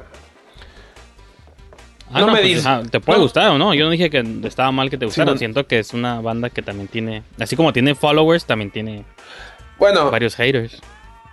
Ah, 2.12 2.20
No 2.22 2.28
no, 2.28 2.34
me 2.34 2.40
pues, 2.40 2.44
dices- 2.64 2.92
te 2.92 3.00
puede 3.00 3.18
no. 3.20 3.24
gustar 3.24 3.50
o 3.50 3.58
no. 3.58 3.74
Yo 3.74 3.86
no 3.86 3.92
dije 3.92 4.10
que 4.10 4.24
estaba 4.46 4.72
mal 4.72 4.90
que 4.90 4.98
te 4.98 5.06
gustara. 5.06 5.38
Siento 5.38 5.68
que 5.68 5.80
es 5.80 5.94
una 5.94 6.22
banda 6.22 6.50
que 6.50 6.62
también 6.62 6.88
tiene. 6.88 7.24
Así 7.40 7.56
como 7.56 7.74
tiene 7.74 7.96
followers, 7.96 8.46
también 8.46 8.72
tiene 8.72 9.04
bueno, 9.78 10.10
varios 10.10 10.36
haters. 10.36 10.80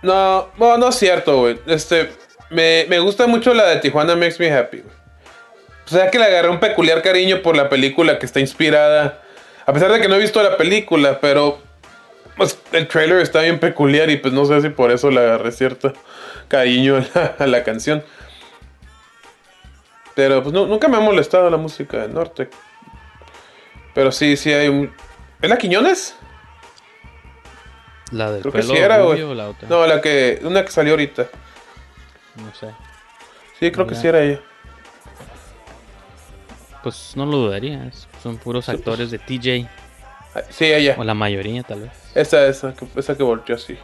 No, 0.01 0.49
no, 0.57 0.77
no 0.77 0.89
es 0.89 0.95
cierto, 0.95 1.39
güey. 1.39 1.57
Este, 1.67 2.11
me, 2.49 2.85
me 2.89 2.99
gusta 2.99 3.25
mucho 3.27 3.53
la 3.53 3.65
de 3.67 3.77
Tijuana 3.77 4.15
Makes 4.15 4.35
Me 4.39 4.51
Happy, 4.51 4.77
güey. 4.81 4.95
O 5.85 5.89
sea 5.89 6.09
que 6.11 6.17
le 6.19 6.25
agarré 6.25 6.49
un 6.49 6.59
peculiar 6.59 7.01
cariño 7.01 7.41
por 7.41 7.55
la 7.55 7.69
película 7.69 8.17
que 8.19 8.25
está 8.25 8.39
inspirada. 8.39 9.21
A 9.65 9.73
pesar 9.73 9.91
de 9.91 9.99
que 10.01 10.07
no 10.07 10.15
he 10.15 10.19
visto 10.19 10.41
la 10.43 10.57
película, 10.57 11.19
pero 11.19 11.59
pues, 12.37 12.57
el 12.73 12.87
trailer 12.87 13.19
está 13.19 13.41
bien 13.41 13.59
peculiar 13.59 14.09
y 14.09 14.17
pues 14.17 14.33
no 14.33 14.45
sé 14.45 14.61
si 14.61 14.69
por 14.69 14.91
eso 14.91 15.09
le 15.09 15.21
agarré 15.21 15.51
cierto 15.51 15.93
cariño 16.47 16.97
a 16.97 17.05
la, 17.19 17.35
a 17.39 17.47
la 17.47 17.63
canción. 17.63 18.03
Pero 20.15 20.41
pues 20.41 20.53
no- 20.53 20.65
nunca 20.65 20.87
me 20.87 20.97
ha 20.97 21.01
molestado 21.01 21.49
la 21.49 21.57
música 21.57 21.97
de 21.99 22.07
Norte. 22.07 22.49
Pero 23.93 24.11
sí, 24.11 24.37
sí 24.37 24.51
hay 24.53 24.67
un... 24.69 24.93
¿Es 25.41 25.49
la 25.49 25.57
Quiñones? 25.57 26.15
La 28.11 28.31
del 28.31 28.41
Creo 28.41 28.53
que 28.53 28.59
pelo 28.59 28.73
sí 28.73 28.79
era, 28.79 28.97
rubio 28.99 29.31
o 29.31 29.33
la 29.33 29.49
otra. 29.49 29.67
No, 29.67 29.85
la 29.85 29.99
que... 30.01 30.39
Una 30.43 30.63
que 30.63 30.71
salió 30.71 30.93
ahorita. 30.93 31.27
No 32.35 32.53
sé. 32.53 32.67
Sí, 33.59 33.71
creo 33.71 33.87
que 33.87 33.95
sí 33.95 34.07
era 34.07 34.21
ella. 34.21 34.41
Pues 36.83 37.13
no 37.15 37.25
lo 37.25 37.37
dudaría. 37.37 37.89
Son 38.21 38.37
puros 38.37 38.69
actores 38.69 39.11
de 39.11 39.17
TJ. 39.19 39.67
Ah, 40.35 40.41
Sí, 40.49 40.65
ella. 40.65 40.95
O 40.97 41.03
la 41.03 41.13
mayoría, 41.13 41.63
tal 41.63 41.81
vez. 41.81 41.91
Esa, 42.13 42.45
esa, 42.47 42.73
que- 42.73 42.87
esa 42.97 43.15
que 43.17 43.23
volteó 43.23 43.55
así. 43.55 43.77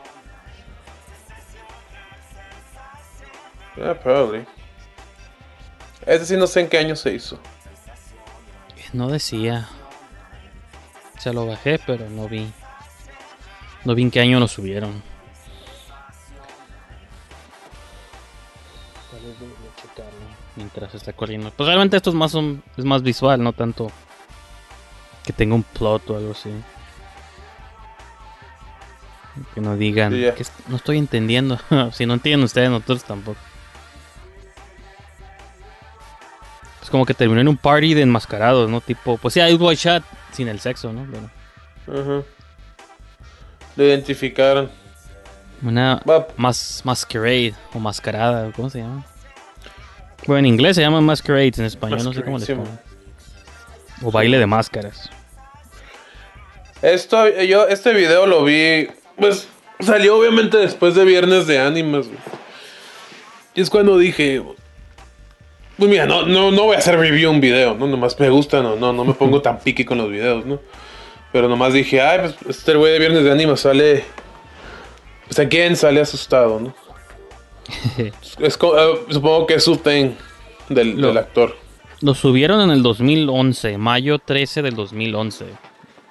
Yeah, 3.78 3.94
probably. 4.00 4.46
Ese 6.06 6.26
sí 6.26 6.38
no 6.38 6.48
sé 6.48 6.62
en 6.62 6.70
qué 6.70 6.78
año 6.78 6.96
se 6.96 7.14
hizo. 7.14 7.40
No 8.94 9.08
decía. 9.10 9.68
Se 11.20 11.32
lo 11.34 11.46
bajé, 11.46 11.80
pero 11.86 12.10
no 12.10 12.28
vi. 12.28 12.52
No 13.86 13.96
vi 13.96 14.02
en 14.04 14.12
qué 14.12 14.20
año 14.22 14.40
lo 14.40 14.48
subieron. 14.48 15.02
Mientras 20.56 20.94
está 20.96 21.14
corriendo. 21.14 21.52
Pues 21.52 21.68
realmente 21.68 21.98
esto 21.98 22.10
es 22.10 22.16
más, 22.16 22.34
un- 22.34 22.62
es 22.78 22.84
más 22.86 23.02
visual, 23.04 23.42
no 23.42 23.54
tanto 23.54 23.90
que 25.24 25.32
tenga 25.34 25.56
un 25.56 25.64
plot 25.64 26.10
o 26.10 26.18
algo 26.18 26.32
así. 26.32 26.50
Que 29.56 29.62
no 29.62 29.78
digan 29.78 30.12
Sí, 30.12 30.26
que 30.36 30.46
no 30.68 30.76
estoy 30.76 30.98
entendiendo. 30.98 31.58
si 31.94 32.06
no 32.06 32.16
entienden 32.16 32.44
ustedes, 32.44 32.70
nosotros 32.70 33.04
tampoco. 33.04 33.40
Como 36.92 37.06
que 37.06 37.14
terminó 37.14 37.42
en 37.42 37.48
un 37.48 37.58
party 37.58 37.94
de 37.94 38.02
enmascarados, 38.02 38.70
¿no? 38.70 38.82
Tipo, 38.82 39.18
pues 39.18 39.34
sí, 39.34 39.40
hay 39.40 39.56
White 39.56 39.82
Shot 39.82 40.04
sin 40.32 40.48
el 40.48 40.60
sexo, 40.60 40.94
¿no? 40.94 41.08
Pero 41.86 42.02
Ajá. 42.02 42.26
Lo 43.76 43.84
identificaron. 43.86 44.70
una 45.64 46.02
más 46.38 46.82
masquerade 46.84 47.54
o 47.74 47.80
mascarada, 47.80 48.52
¿cómo 48.56 48.70
se 48.70 48.80
llama? 48.80 49.06
Bueno, 50.28 50.40
en 50.40 50.46
inglés 50.48 50.76
se 50.76 50.82
llama 50.82 51.02
masquerades, 51.02 51.58
en 51.58 51.66
español 51.66 52.04
no 52.04 52.14
sé 52.14 52.22
cómo 52.24 52.38
le 52.38 52.46
Masquerade, 52.46 52.78
sí. 52.78 54.06
O 54.06 54.12
baile 54.12 54.38
de 54.38 54.46
máscaras. 54.46 55.10
Esto, 56.82 57.28
yo, 57.30 57.68
este 57.68 57.94
video 57.94 58.26
lo 58.26 58.44
vi, 58.44 58.88
pues 59.18 59.48
salió 59.80 60.18
obviamente 60.18 60.58
después 60.58 60.96
de 60.96 61.06
Viernes 61.06 61.48
de 61.48 61.60
Ánimas. 61.60 62.08
güey. 62.08 62.20
Y 63.54 63.62
es 63.62 63.70
cuando 63.70 63.98
dije, 63.98 64.44
pues 65.82 65.90
mira, 65.90 66.06
no, 66.06 66.28
no, 66.28 66.52
no 66.52 66.66
voy 66.66 66.76
a 66.76 66.78
hacer 66.78 66.96
review 66.96 67.32
un 67.32 67.42
video, 67.42 67.74
¿no? 67.74 67.88
Nomás 67.88 68.20
me 68.20 68.30
gusta, 68.30 68.62
no, 68.62 68.76
no, 68.76 68.94
no 68.94 69.04
me 69.04 69.16
pongo 69.16 69.42
tan 69.42 69.58
piqui 69.58 69.84
con 69.84 69.98
los 69.98 70.12
videos, 70.12 70.46
¿no? 70.46 70.60
Pero 71.32 71.50
nomás 71.50 71.74
dije, 71.74 72.00
ay, 72.00 72.20
pues 72.40 72.60
este 72.60 72.76
güey 72.76 72.94
de 72.94 73.00
Viernes 73.00 73.24
de 73.24 73.32
Ánimas 73.32 73.62
sale, 73.62 74.04
pues 75.26 75.40
a 75.40 75.50
quién 75.50 75.76
sale 75.76 76.00
asustado, 76.00 76.60
¿no? 76.60 76.76
Es 78.38 78.60
eh, 78.62 79.06
supongo 79.10 79.48
que 79.48 79.56
es 79.56 79.64
su 79.64 79.78
thing 79.78 80.12
del, 80.70 81.02
del 81.02 81.18
actor. 81.18 81.58
Lo 82.02 82.14
subieron 82.14 82.62
en 82.62 82.70
el 82.70 82.84
2011, 82.84 83.80
mayo 83.80 84.20
13 84.20 84.62
del 84.62 84.76
2011. 84.76 85.48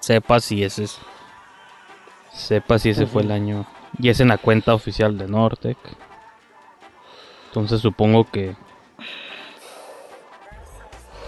Sepa 0.01 0.41
si 0.41 0.65
ese 0.65 0.83
es. 0.83 0.99
Sepa 2.33 2.81
si 2.81 2.89
ese 2.89 3.07
fue 3.07 3.23
el 3.23 3.31
año. 3.31 3.67
Y 4.01 4.09
es 4.09 4.19
en 4.19 4.27
la 4.27 4.39
cuenta 4.39 4.75
oficial 4.75 5.17
de 5.17 5.29
Nortec. 5.29 5.79
Entonces 7.47 7.81
supongo 7.81 8.29
que. 8.29 8.57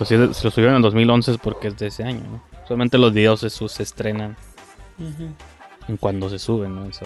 Pues 0.08 0.36
se 0.36 0.44
lo 0.44 0.50
subieron 0.50 0.72
en 0.74 0.76
el 0.76 0.82
2011 0.82 1.30
es 1.32 1.38
porque 1.38 1.68
es 1.68 1.78
de 1.78 1.86
ese 1.88 2.02
año, 2.04 2.22
¿no? 2.22 2.42
Solamente 2.66 2.98
los 2.98 3.12
videos 3.12 3.40
se, 3.40 3.50
su- 3.50 3.68
se 3.68 3.82
estrenan 3.82 4.36
en 5.88 5.96
cuando 5.96 6.28
se 6.28 6.38
suben, 6.38 6.74
¿no? 6.74 6.86
Eso- 6.86 7.04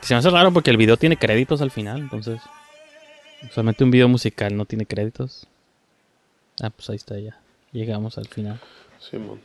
Se 0.00 0.14
me 0.14 0.18
hace 0.18 0.30
raro 0.30 0.52
porque 0.52 0.70
el 0.70 0.76
video 0.76 0.96
tiene 0.96 1.16
créditos 1.16 1.62
al 1.62 1.70
final, 1.70 1.98
entonces. 2.00 2.40
Solamente 3.52 3.84
un 3.84 3.90
video 3.90 4.08
musical 4.08 4.56
no 4.56 4.64
tiene 4.64 4.86
créditos. 4.86 5.46
Ah, 6.62 6.70
pues 6.70 6.90
ahí 6.90 6.96
está 6.96 7.18
ya. 7.18 7.38
Llegamos 7.72 8.18
al 8.18 8.26
final. 8.28 8.60
Simón. 8.98 9.40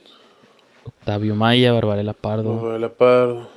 Octavio 0.83 1.35
Maya, 1.35 1.71
Barbarella 1.73 2.13
Pardo. 2.13 2.55
Barbarella 2.61 2.89
Pardo. 2.93 3.49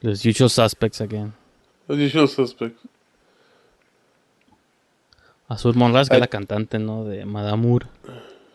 Los 0.00 0.24
Usual 0.24 0.50
Suspects 0.50 1.00
again. 1.00 1.32
Los 1.88 1.98
usual 1.98 2.28
suspects. 2.28 2.80
Azul 5.54 5.74
Monraz, 5.74 6.08
que 6.08 6.14
Ay. 6.14 6.18
es 6.18 6.22
la 6.22 6.26
cantante, 6.28 6.78
¿no? 6.78 7.04
De 7.04 7.24
Madame 7.24 7.66
Moore. 7.66 7.86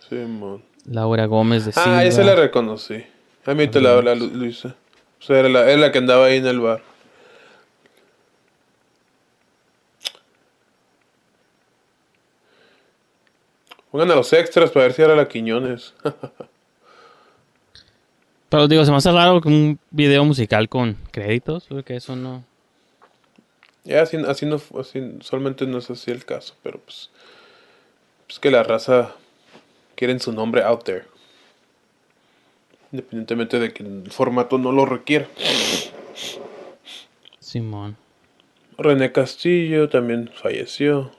Simón. 0.07 0.63
Laura 0.85 1.25
Gómez 1.25 1.65
de 1.65 1.71
Silva. 1.71 1.99
Ah, 1.99 2.05
esa 2.05 2.23
la 2.23 2.35
reconocí. 2.35 3.03
A 3.45 3.53
mí 3.53 3.67
te 3.67 3.81
la 3.81 3.93
habla 3.93 4.15
Lu- 4.15 4.27
Luisa. 4.33 4.75
O 5.19 5.23
sea, 5.23 5.39
era 5.39 5.49
la, 5.49 5.69
era 5.69 5.77
la 5.81 5.91
que 5.91 5.97
andaba 5.99 6.25
ahí 6.25 6.37
en 6.37 6.47
el 6.47 6.59
bar. 6.59 6.81
Pongan 13.91 14.11
a 14.11 14.15
los 14.15 14.31
extras 14.33 14.69
para 14.71 14.85
ver 14.85 14.93
si 14.93 15.01
era 15.01 15.15
la 15.15 15.27
Quiñones. 15.27 15.93
Pero 18.49 18.67
digo, 18.67 18.83
se 18.85 18.91
me 18.91 18.97
hace 18.97 19.11
raro 19.11 19.41
que 19.41 19.47
un 19.47 19.79
video 19.91 20.25
musical 20.25 20.69
con 20.69 20.97
créditos, 21.11 21.65
porque 21.69 21.95
eso 21.95 22.15
no... 22.15 22.43
ya, 23.83 24.01
así, 24.01 24.17
así 24.27 24.45
no, 24.45 24.61
así, 24.79 25.01
solamente 25.21 25.65
no 25.65 25.77
es 25.77 25.89
así 25.89 26.11
el 26.11 26.25
caso, 26.25 26.55
pero 26.63 26.79
pues. 26.79 27.09
Pues 28.27 28.39
que 28.39 28.51
la 28.51 28.61
raza 28.63 29.15
quieren 29.95 30.19
su 30.19 30.31
nombre 30.31 30.61
out 30.63 30.83
there. 30.83 31.05
Independientemente 32.91 33.59
de 33.59 33.73
que 33.73 33.83
el 33.83 34.11
formato 34.11 34.57
no 34.57 34.71
lo 34.71 34.85
requiera. 34.85 35.27
Simón. 37.39 37.97
René 38.77 39.11
Castillo 39.11 39.89
también 39.89 40.29
falleció. 40.33 41.11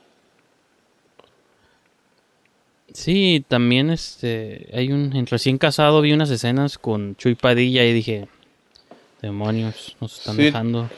Sí, 2.92 3.44
también 3.46 3.90
este 3.90 4.68
hay 4.72 4.92
un 4.92 5.14
en 5.14 5.26
recién 5.26 5.58
casado 5.58 6.00
vi 6.00 6.12
unas 6.12 6.30
escenas 6.30 6.76
con 6.78 7.14
Chuy 7.16 7.36
Padilla 7.36 7.84
y 7.84 7.92
dije, 7.92 8.28
demonios, 9.22 9.96
nos 10.00 10.18
están 10.18 10.36
Sí. 10.36 10.42
dejando. 10.42 10.88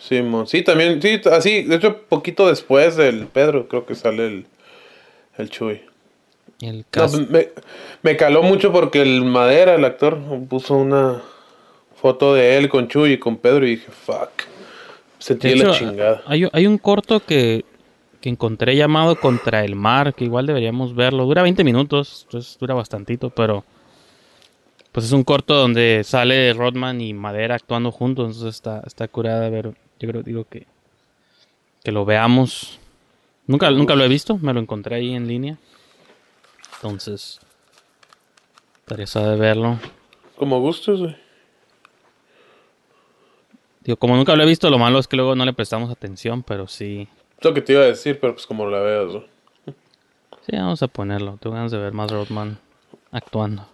Simón, 0.00 0.46
sí, 0.46 0.62
también, 0.62 1.00
sí, 1.02 1.20
así, 1.30 1.62
de 1.62 1.76
hecho, 1.76 1.98
poquito 2.08 2.48
después 2.48 2.96
del 2.96 3.26
Pedro, 3.26 3.68
creo 3.68 3.84
que 3.84 3.94
sale 3.94 4.26
el, 4.26 4.46
el 5.36 5.50
Chuy. 5.50 5.82
El 6.60 6.78
No, 6.78 6.84
cas- 6.90 7.28
me, 7.28 7.48
me 8.02 8.16
caló 8.16 8.42
mucho 8.42 8.72
porque 8.72 9.02
el 9.02 9.24
Madera, 9.24 9.74
el 9.74 9.84
actor, 9.84 10.18
puso 10.48 10.74
una 10.76 11.22
foto 11.96 12.34
de 12.34 12.56
él 12.56 12.68
con 12.70 12.88
Chuy 12.88 13.12
y 13.12 13.18
con 13.18 13.36
Pedro 13.36 13.66
y 13.66 13.70
dije, 13.72 13.90
fuck. 13.90 14.30
Sentí 15.18 15.48
De 15.50 15.56
la 15.56 15.70
chingada. 15.72 16.22
Hay, 16.26 16.48
hay 16.50 16.66
un 16.66 16.78
corto 16.78 17.20
que, 17.20 17.66
que 18.22 18.30
encontré 18.30 18.74
llamado 18.76 19.16
Contra 19.16 19.64
el 19.66 19.76
Mar, 19.76 20.14
que 20.14 20.24
igual 20.24 20.46
deberíamos 20.46 20.94
verlo. 20.94 21.26
Dura 21.26 21.42
20 21.42 21.62
minutos, 21.62 22.22
entonces 22.26 22.56
dura 22.58 22.72
bastantito, 22.74 23.28
pero 23.28 23.64
pues 24.92 25.06
es 25.06 25.12
un 25.12 25.24
corto 25.24 25.54
donde 25.54 26.02
sale 26.04 26.52
Rodman 26.54 27.00
y 27.02 27.12
Madera 27.12 27.54
actuando 27.54 27.92
juntos, 27.92 28.28
entonces 28.28 28.54
está, 28.56 28.82
está 28.86 29.08
curada 29.08 29.48
ver. 29.50 29.72
Yo 30.00 30.08
creo 30.08 30.22
digo 30.22 30.44
que, 30.44 30.66
que 31.84 31.92
lo 31.92 32.04
veamos. 32.04 32.78
Nunca, 33.46 33.70
nunca 33.70 33.94
lo 33.94 34.04
he 34.04 34.08
visto, 34.08 34.38
me 34.38 34.52
lo 34.52 34.60
encontré 34.60 34.96
ahí 34.96 35.14
en 35.14 35.28
línea. 35.28 35.58
Entonces, 36.76 37.38
interesado 38.80 39.30
de 39.30 39.36
verlo. 39.36 39.78
Como 40.36 40.60
gustos, 40.60 41.00
güey. 41.00 41.16
Digo, 43.82 43.96
como 43.98 44.16
nunca 44.16 44.34
lo 44.36 44.42
he 44.42 44.46
visto, 44.46 44.70
lo 44.70 44.78
malo 44.78 44.98
es 44.98 45.06
que 45.06 45.16
luego 45.16 45.34
no 45.34 45.44
le 45.44 45.52
prestamos 45.52 45.90
atención, 45.90 46.42
pero 46.42 46.66
sí. 46.66 47.08
Es 47.38 47.44
lo 47.44 47.52
que 47.52 47.60
te 47.60 47.74
iba 47.74 47.82
a 47.82 47.86
decir, 47.86 48.18
pero 48.18 48.34
pues 48.34 48.46
como 48.46 48.66
la 48.66 48.80
veas, 48.80 49.12
güey. 49.12 49.26
Sí, 50.46 50.56
vamos 50.56 50.82
a 50.82 50.88
ponerlo. 50.88 51.36
Tengo 51.40 51.56
ganas 51.56 51.70
de 51.70 51.78
ver 51.78 51.92
más 51.92 52.10
Rodman 52.10 52.58
actuando. 53.10 53.66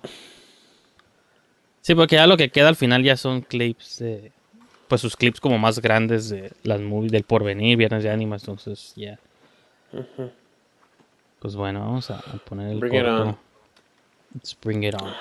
Sí, 1.83 1.95
porque 1.95 2.16
ya 2.16 2.27
lo 2.27 2.37
que 2.37 2.51
queda 2.51 2.68
al 2.68 2.77
final 2.77 3.05
ya 3.05 3.16
son 3.16 3.43
clips 3.43 4.01
de... 4.01 4.33
Pues 4.89 5.01
sus 5.01 5.16
clips 5.16 5.41
como 5.41 5.59
más 5.59 5.80
grandes 5.80 6.28
de 6.28 6.53
las 6.62 6.80
movies 6.80 7.12
del 7.12 7.24
porvenir, 7.24 7.76
Viernes 7.76 8.05
de 8.05 8.11
Ánimas, 8.11 8.43
entonces 8.43 8.93
ya. 8.97 9.18
Ujú. 9.93 10.30
Pues 11.41 11.57
bueno, 11.57 11.80
vamos 11.80 12.11
a, 12.11 12.18
a 12.18 12.39
poner 12.45 12.70
el 12.70 12.78
Bring 12.78 12.95
it 12.95 13.07
on. 13.07 13.37
Let's 14.34 14.57
bring 14.61 14.84
it 14.84 14.95
on. 14.95 15.12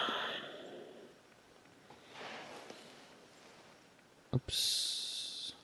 Ups. 4.31 5.55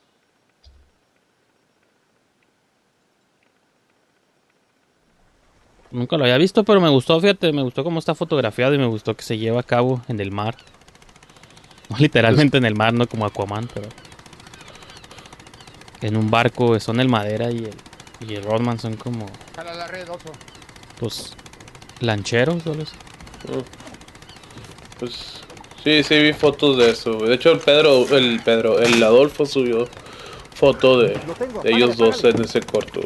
Nunca 5.92 6.16
lo 6.16 6.24
había 6.24 6.38
visto, 6.38 6.64
pero 6.64 6.80
me 6.80 6.88
gustó, 6.88 7.20
fíjate, 7.20 7.52
me 7.52 7.62
gustó 7.62 7.84
cómo 7.84 7.98
está 7.98 8.14
fotografiado 8.14 8.74
y 8.74 8.78
me 8.78 8.86
gustó 8.86 9.14
que 9.14 9.22
se 9.22 9.36
lleva 9.36 9.60
a 9.60 9.62
cabo 9.62 10.00
en 10.08 10.20
el 10.20 10.32
mar. 10.32 10.56
Literalmente 11.98 12.58
en 12.58 12.64
el 12.64 12.74
mar, 12.74 12.92
no 12.92 13.06
como 13.06 13.26
Aquaman, 13.26 13.68
pero 13.72 13.88
en 16.00 16.16
un 16.16 16.30
barco 16.30 16.78
son 16.80 17.00
el 17.00 17.08
madera 17.08 17.50
y 17.50 17.58
el, 17.58 17.74
y 18.28 18.34
el 18.34 18.42
Rodman 18.44 18.78
son 18.78 18.96
como 18.96 19.26
Jala 19.54 19.74
la 19.74 19.86
red, 19.86 20.08
Otto. 20.08 20.32
pues 20.98 21.34
lancheros 22.00 22.66
o 22.66 22.70
algo 22.72 22.82
así. 22.82 22.92
Pues 24.98 25.40
sí, 25.84 26.02
sí 26.02 26.18
vi 26.22 26.32
fotos 26.32 26.76
de 26.78 26.90
eso. 26.90 27.18
De 27.18 27.34
hecho, 27.34 27.52
el 27.52 27.58
Pedro, 27.60 28.06
el 28.16 28.40
Pedro, 28.44 28.80
el 28.80 29.02
Adolfo 29.02 29.46
subió 29.46 29.88
foto 30.54 31.00
de, 31.00 31.20
de 31.62 31.72
ellos 31.72 31.96
dos 31.96 32.22
en 32.24 32.40
ese 32.42 32.60
corto. 32.60 33.00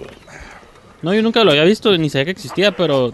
No, 1.03 1.15
yo 1.15 1.23
nunca 1.23 1.45
lo 1.45 1.51
había 1.51 1.65
visto, 1.65 1.97
ni 1.99 2.09
sabía 2.11 2.27
que 2.27 2.31
existía, 2.33 2.73
pero 2.73 3.13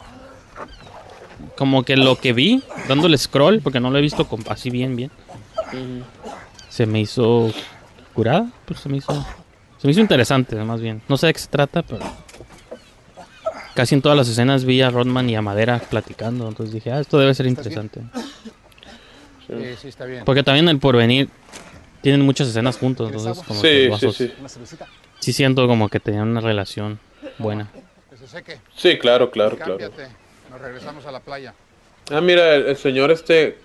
como 1.56 1.82
que 1.82 1.96
lo 1.96 2.16
que 2.16 2.32
vi, 2.32 2.62
dándole 2.88 3.18
scroll, 3.18 3.60
porque 3.60 3.80
no 3.80 3.90
lo 3.90 3.98
he 3.98 4.02
visto 4.02 4.24
con- 4.26 4.44
así 4.48 4.70
bien, 4.70 4.96
bien, 4.96 5.10
se 6.68 6.86
me 6.86 7.00
hizo 7.00 7.50
curada, 8.14 8.46
pues 8.66 8.80
se 8.80 8.88
me 8.88 8.96
hizo, 8.98 9.12
se 9.78 9.86
me 9.86 9.90
hizo 9.92 10.00
interesante, 10.00 10.56
más 10.56 10.80
bien. 10.80 11.02
No 11.08 11.16
sé 11.16 11.26
de 11.28 11.32
qué 11.34 11.38
se 11.40 11.48
trata, 11.48 11.82
pero 11.82 12.00
casi 13.74 13.94
en 13.94 14.02
todas 14.02 14.16
las 14.18 14.28
escenas 14.28 14.64
vi 14.64 14.82
a 14.82 14.90
Rodman 14.90 15.28
y 15.30 15.36
a 15.36 15.42
Madera 15.42 15.78
platicando. 15.78 16.48
Entonces 16.48 16.74
dije, 16.74 16.92
ah, 16.92 17.00
esto 17.00 17.18
debe 17.18 17.34
ser 17.34 17.46
interesante. 17.46 18.00
Sí, 19.46 19.54
sí, 19.80 19.88
está 19.88 20.04
bien. 20.04 20.24
Porque 20.24 20.42
también 20.42 20.68
el 20.68 20.78
porvenir 20.78 21.28
tienen 22.00 22.22
muchas 22.22 22.48
escenas 22.48 22.78
juntos. 22.78 23.10
Entonces, 23.12 23.44
como 23.44 23.60
Sí, 23.60 23.66
que 23.68 23.88
los 23.88 24.00
sí, 24.00 24.06
vasos- 24.06 24.16
sí. 24.16 24.32
Una 24.40 24.48
cervecita. 24.48 24.86
sí 25.20 25.32
siento 25.32 25.66
como 25.66 25.88
que 25.88 26.00
tenían 26.00 26.28
una 26.28 26.40
relación 26.40 26.98
buena. 27.38 27.68
Que 28.10 28.16
se 28.16 28.28
seque. 28.28 28.58
Sí, 28.76 28.98
claro, 28.98 29.30
claro, 29.30 29.56
claro. 29.56 29.78
Cámbiate. 29.78 30.08
Nos 30.50 30.60
regresamos 30.60 31.04
a 31.06 31.12
la 31.12 31.20
playa. 31.20 31.54
Ah, 32.10 32.20
mira, 32.20 32.54
el, 32.54 32.66
el 32.66 32.76
señor 32.76 33.10
este. 33.10 33.58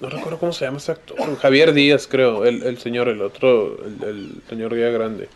No 0.00 0.10
recuerdo 0.10 0.38
cómo 0.38 0.52
se 0.52 0.64
llama 0.64 0.76
ese 0.76 0.92
actor. 0.92 1.16
Javier 1.38 1.72
Díaz, 1.72 2.06
creo. 2.06 2.44
El, 2.44 2.62
el 2.62 2.78
señor, 2.78 3.08
el 3.08 3.22
otro. 3.22 3.78
El, 3.84 4.08
el 4.08 4.42
señor 4.48 4.74
Díaz 4.74 4.92
Grande. 4.92 5.28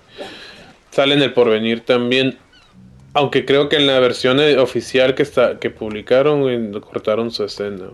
Sale 0.91 1.15
en 1.15 1.23
el 1.23 1.33
porvenir 1.33 1.81
también. 1.85 2.39
Aunque 3.15 3.45
creo 3.45 3.69
que 3.69 3.77
en 3.77 3.87
la 3.87 3.99
versión 3.99 4.39
oficial 4.59 5.15
que 5.15 5.23
está 5.23 5.59
que 5.59 5.71
publicaron, 5.71 6.73
cortaron 6.81 7.31
su 7.31 7.45
escena. 7.45 7.87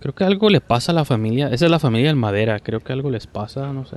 Creo 0.00 0.14
que 0.14 0.24
algo 0.24 0.48
le 0.48 0.60
pasa 0.60 0.92
a 0.92 0.94
la 0.94 1.04
familia. 1.04 1.48
Esa 1.48 1.64
es 1.64 1.70
la 1.70 1.80
familia 1.80 2.08
del 2.08 2.16
Madera. 2.16 2.60
Creo 2.60 2.80
que 2.80 2.92
algo 2.92 3.10
les 3.10 3.26
pasa, 3.26 3.72
no 3.72 3.84
sé. 3.84 3.96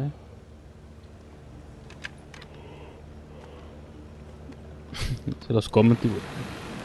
Se 5.48 5.54
los 5.54 5.70
comen, 5.70 5.96
tío. 5.98 6.12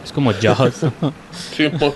Es 0.02 0.12
como 0.12 0.32
Jaws. 0.32 0.80
Sí, 1.32 1.68
mo- 1.80 1.94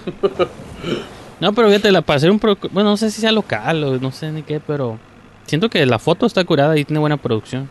no, 1.41 1.53
pero 1.53 1.69
fíjate, 1.69 1.93
la, 1.93 2.03
para 2.03 2.17
hacer 2.17 2.31
un... 2.31 2.39
pro- 2.39 2.57
Bueno, 2.73 2.91
no 2.91 2.97
sé 2.97 3.11
si 3.11 3.21
sea 3.21 3.33
local 3.33 3.85
o 3.85 3.99
no 3.99 4.13
sé 4.13 4.31
ni 4.33 4.43
qué, 4.43 4.61
pero... 4.61 4.99
Siento 5.47 5.69
que 5.71 5.85
la 5.87 5.99
foto 5.99 6.27
está 6.27 6.45
curada 6.45 6.77
y 6.77 6.85
tiene 6.85 7.01
buena 7.01 7.17
producción. 7.17 7.69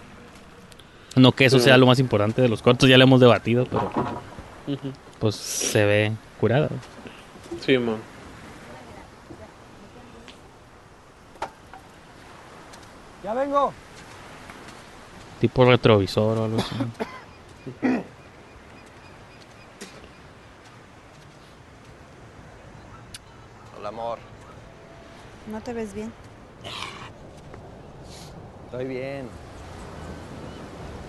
No 1.15 1.32
que 1.32 1.45
eso 1.45 1.57
Sí. 1.59 1.65
sea 1.65 1.78
lo 1.78 1.86
más 1.88 1.99
importante 1.99 2.41
de 2.41 2.49
los 2.49 2.61
cortos, 2.61 2.89
ya 2.89 2.97
lo 2.97 3.03
hemos 3.03 3.19
debatido, 3.19 3.65
pero... 3.65 3.91
Pues 5.19 5.36
se 5.36 5.86
ve 5.86 6.11
curada. 6.39 6.69
Sí, 7.65 7.78
man. 7.78 7.97
Ya 13.23 13.34
vengo. 13.34 13.73
Tipo 15.41 15.65
retrovisor 15.65 16.38
o 16.38 16.45
algo 16.45 16.57
así. 16.59 16.75
amor. 23.88 24.20
¿No 25.52 25.62
te 25.62 25.74
ves 25.74 25.94
bien? 25.94 26.12
Estoy 28.66 28.86
bien. 28.86 29.30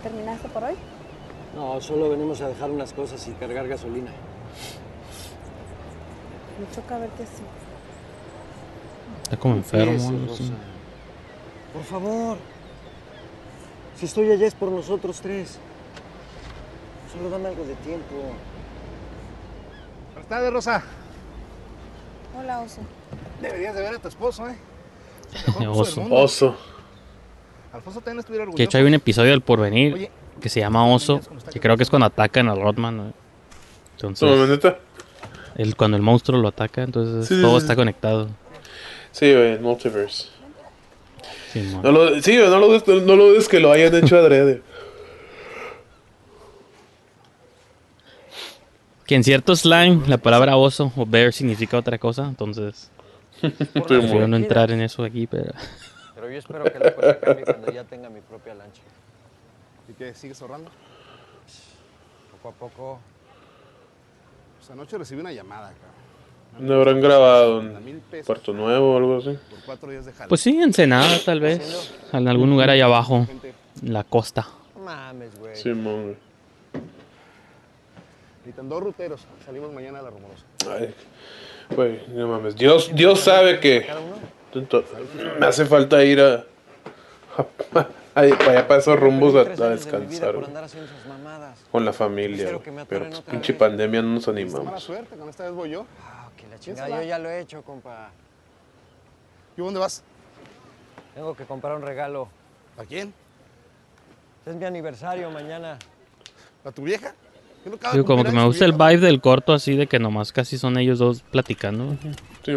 ¿Terminaste 0.03 0.49
por 0.49 0.64
hoy? 0.64 0.76
No, 1.55 1.81
solo 1.81 2.09
venimos 2.11 2.41
a 2.41 2.49
dejar 2.49 2.70
unas 2.70 2.93
cosas 2.93 3.26
y 3.26 3.33
cargar 3.33 3.66
gasolina. 3.66 4.11
Me 6.61 6.74
choca 6.74 6.99
verte 6.99 7.24
así. 7.24 7.43
Está 9.24 9.37
como 9.37 9.57
enfermo. 9.57 10.26
Por 11.72 11.83
favor. 11.85 12.39
Si 13.97 14.07
estoy 14.07 14.31
allá 14.31 14.47
es 14.47 14.55
por 14.55 14.70
nosotros 14.70 15.20
tres. 15.20 15.59
Solo 17.12 17.31
dame 17.31 17.49
algo 17.49 17.64
de 17.64 17.74
tiempo. 17.76 18.14
Buenas 20.12 20.29
tardes, 20.29 20.53
Rosa. 20.53 20.85
Hola, 22.39 22.61
oso. 22.61 22.80
Deberías 23.41 23.74
de 23.74 23.82
ver 23.82 23.95
a 23.95 23.99
tu 23.99 24.09
esposo, 24.09 24.49
¿eh? 24.49 24.57
Oso. 25.68 26.07
Oso. 26.11 26.57
Alfonso 27.72 28.01
también 28.01 28.20
estuviera 28.20 28.45
orgulloso. 28.45 28.57
Que 28.57 28.62
de 28.62 28.64
hecho 28.64 28.78
hay 28.78 28.84
un 28.84 28.95
episodio 28.95 29.30
del 29.32 29.43
porvenir 29.43 29.95
Oye. 29.95 30.11
que 30.41 30.49
se 30.49 30.61
llama 30.61 30.86
Oso, 30.86 31.20
que 31.53 31.61
creo 31.61 31.76
que 31.76 31.82
es 31.82 31.91
cuando 31.91 32.07
atacan 32.07 32.49
al 32.49 32.61
Rodman. 32.61 32.97
¿no? 32.97 33.03
¿No, 33.05 33.12
Entonces, 34.09 34.49
neta? 34.49 34.78
el, 35.57 35.76
cuando 35.76 35.97
el 35.97 36.03
monstruo 36.03 36.41
lo 36.41 36.49
ataca, 36.49 36.82
entonces 36.82 37.26
Sí, 37.28 37.41
todo 37.43 37.59
sí. 37.59 37.64
está 37.64 37.76
conectado. 37.76 38.28
Sí, 39.12 39.32
güey, 39.32 39.53
el 39.53 39.61
multiverse. 39.61 40.28
Sí. 41.53 41.76
No 41.82 41.93
lo, 41.93 42.22
sí, 42.22 42.36
no 42.36 42.59
lo, 42.59 42.68
no 43.01 43.16
lo 43.16 43.28
dudes 43.28 43.49
que 43.49 43.61
lo 43.61 43.72
hayan 43.72 43.95
hecho 43.97 44.16
adrede. 44.16 44.62
Que 49.09 49.14
en 49.14 49.24
cierto 49.24 49.56
slang 49.56 50.06
la 50.06 50.18
palabra 50.18 50.59
oso 50.59 50.92
o 50.94 51.06
bear 51.06 51.32
significa 51.32 51.78
otra 51.78 51.96
cosa, 51.96 52.26
entonces 52.26 52.90
prefiero 53.40 54.28
no 54.28 54.36
entrar 54.36 54.70
en 54.70 54.82
eso 54.82 55.02
aquí, 55.02 55.26
pero 55.26 55.54
Pero 56.14 56.30
yo 56.30 56.36
espero 56.36 56.64
que 56.64 56.78
la 56.78 56.94
cosa 56.94 57.18
cambie 57.18 57.44
cuando 57.46 57.72
ya 57.72 57.84
tenga 57.84 58.11
mi 58.11 58.20
propia 58.20 58.54
lancha. 58.54 58.82
¿Y 59.88 59.94
qué? 59.94 60.12
¿Sigues 60.12 60.42
ahorrando? 60.42 60.70
Poco 62.32 62.48
a 62.50 62.52
poco. 62.52 62.98
Pues 64.59 64.70
anoche 64.72 64.98
recibí 64.98 65.22
una 65.22 65.32
llamada, 65.32 65.72
cabrón. 65.72 66.68
¿No 66.68 66.74
habrán 66.74 67.00
grabado 67.00 67.62
en 67.62 68.02
Puerto 68.26 68.52
Nuevo 68.52 68.92
o 68.92 68.96
algo 68.98 69.16
así? 69.16 69.38
Por 69.48 69.64
cuatro 69.64 69.90
días 69.90 70.04
de 70.04 70.12
jale. 70.12 70.28
pues 70.28 70.42
sí, 70.42 70.61
Ensenada 70.61 71.18
tal 71.24 71.40
vez, 71.40 71.94
en 72.12 72.28
algún 72.28 72.50
lugar 72.50 72.68
allá 72.68 72.84
abajo, 72.84 73.26
en 73.82 73.92
la 73.94 74.04
costa. 74.04 74.46
No 74.76 74.84
mames, 74.84 75.38
güey. 75.38 75.56
Sí, 75.56 75.70
mon, 75.70 76.02
güey. 76.02 76.28
Necesitan 78.49 78.68
dos 78.70 78.82
ruteros. 78.82 79.26
Salimos 79.44 79.70
mañana 79.74 79.99
a 79.99 80.03
la 80.03 80.09
rumorosa. 80.09 80.42
Ay, 80.70 80.94
güey, 81.76 82.01
no 82.09 82.28
mames. 82.28 82.57
Dios, 82.57 82.90
Dios 82.94 83.20
sabe 83.20 83.61
que 83.61 83.86
me 85.38 85.44
hace 85.46 85.66
falta 85.66 86.03
ir 86.03 86.18
a, 86.18 86.34
a- 87.36 87.40
a- 87.74 87.88
para 88.14 88.51
allá 88.53 88.66
para 88.66 88.80
esos 88.80 88.99
rumbos 88.99 89.34
a, 89.34 89.40
a 89.40 89.68
descansar 89.68 90.34
güey, 90.34 90.46
con 91.70 91.84
la 91.84 91.92
familia. 91.92 92.53
Güey. 92.55 92.86
Pero 92.88 93.05
pues, 93.11 93.20
pinche 93.20 93.53
vez. 93.53 93.59
pandemia 93.61 94.01
no 94.01 94.09
nos 94.14 94.20
Esta 94.26 94.32
mala 94.32 94.40
animamos. 94.40 94.82
suerte, 94.82 95.14
con 95.16 95.28
esta 95.28 95.44
vez 95.44 95.53
voy 95.53 95.68
yo. 95.68 95.84
Ah, 96.03 96.30
que 96.34 96.46
la 96.46 96.59
chingada, 96.59 96.88
yo 96.88 97.03
ya 97.03 97.18
lo 97.18 97.28
he 97.28 97.40
hecho, 97.40 97.61
compa. 97.62 98.09
¿Y 99.59 99.61
dónde 99.61 99.78
vas? 99.78 100.03
Tengo 101.14 101.36
que 101.36 101.44
comprar 101.44 101.76
un 101.76 101.82
regalo. 101.82 102.30
¿A 102.78 102.84
quién? 102.86 103.12
Es 104.46 104.55
mi 104.55 104.64
aniversario 104.64 105.30
mañana. 105.30 105.78
¿A 106.64 106.72
tu 106.72 106.80
vieja? 106.82 107.14
¿Qué 107.62 107.70
no 107.70 107.76
acaba 107.76 107.92
de 107.92 107.98
Digo, 107.98 108.06
como 108.06 108.24
que 108.24 108.32
me 108.32 108.44
gusta 108.44 108.64
el 108.64 108.72
vibe 108.72 108.98
del 108.98 109.20
corto 109.20 109.52
así 109.52 109.76
de 109.76 109.86
que 109.86 109.98
nomás 109.98 110.32
casi 110.32 110.59
son 110.59 110.78
ellos 110.78 110.98
dos 110.98 111.22
platicando. 111.22 111.96
Sí. 112.44 112.52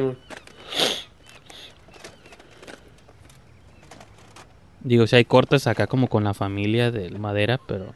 Digo, 4.83 5.05
si 5.05 5.15
hay 5.15 5.25
cortes 5.25 5.67
acá 5.67 5.87
como 5.87 6.07
con 6.07 6.23
la 6.23 6.33
familia 6.33 6.91
del 6.91 7.19
Madera, 7.19 7.59
pero... 7.67 7.93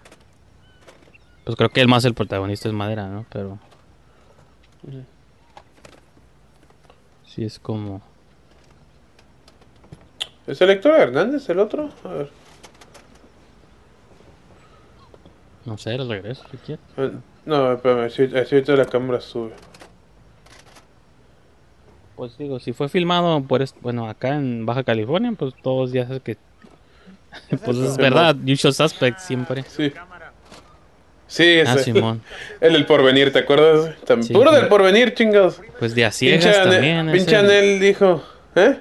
Pues 1.43 1.55
creo 1.55 1.69
que 1.69 1.81
el 1.81 1.87
más 1.87 2.05
el 2.05 2.13
protagonista 2.13 2.67
es 2.67 2.73
Madera, 2.73 3.07
¿no? 3.07 3.25
Pero... 3.31 3.59
Sí 7.25 7.43
es 7.43 7.59
como... 7.59 8.01
¿Es 10.47 10.61
el 10.61 10.69
Héctor 10.69 10.99
Hernández 10.99 11.49
el 11.49 11.59
otro? 11.59 11.89
A 12.03 12.09
ver. 12.09 12.44
No 15.65 15.77
sé, 15.77 15.95
el 15.95 16.07
regreso, 16.07 16.43
si 16.51 16.57
quieres. 16.57 16.85
Eh, 16.97 17.11
No, 17.45 17.73
espérame, 17.73 18.09
si, 18.09 18.27
si 18.27 18.55
ahorita 18.55 18.75
la 18.75 18.85
cámara 18.85 19.19
sube. 19.21 19.51
Pues 22.15 22.37
digo, 22.37 22.59
si 22.59 22.71
fue 22.73 22.87
filmado 22.87 23.41
por... 23.43 23.61
est- 23.61 23.75
Bueno, 23.81 24.07
acá 24.09 24.35
en 24.35 24.65
Baja 24.65 24.83
California, 24.83 25.33
pues 25.37 25.53
todos 25.61 25.91
ya 25.91 26.05
sabes 26.07 26.21
que... 26.21 26.37
pues 27.65 27.77
es 27.77 27.97
verdad, 27.97 28.35
usual 28.47 28.73
suspect 28.73 29.19
siempre. 29.19 29.63
Sí. 29.67 29.91
Sí, 31.27 31.57
Ah, 31.65 31.73
ese. 31.73 31.85
Simón. 31.85 32.21
El 32.61 32.73
del 32.73 32.85
porvenir, 32.85 33.33
¿te 33.33 33.39
acuerdas? 33.39 33.93
Tam- 34.05 34.21
Sí. 34.23 34.31
Puro 34.33 34.51
del 34.51 34.67
porvenir, 34.67 35.13
chingados. 35.13 35.59
Pues 35.79 35.93
de 35.95 36.05
a 36.05 36.11
ciegas 36.11 36.45
Pinche 36.45 36.61
Ane- 36.61 36.71
también. 36.71 37.11
Pinche 37.11 37.35
el- 37.35 37.45
Anel 37.45 37.79
dijo, 37.79 38.23
¿eh? 38.55 38.79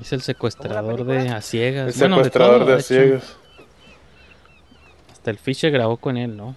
Es 0.00 0.12
el 0.12 0.22
secuestrador 0.22 1.04
de 1.04 1.28
a 1.28 1.36
El 1.36 1.42
ciegas. 1.42 1.94
secuestrador 1.94 2.64
todo, 2.64 2.74
de 2.76 2.80
hecho. 2.80 3.26
Hasta 5.24 5.30
el 5.30 5.38
Fisher 5.38 5.72
grabó 5.72 5.96
con 5.96 6.18
él, 6.18 6.36
¿no? 6.36 6.54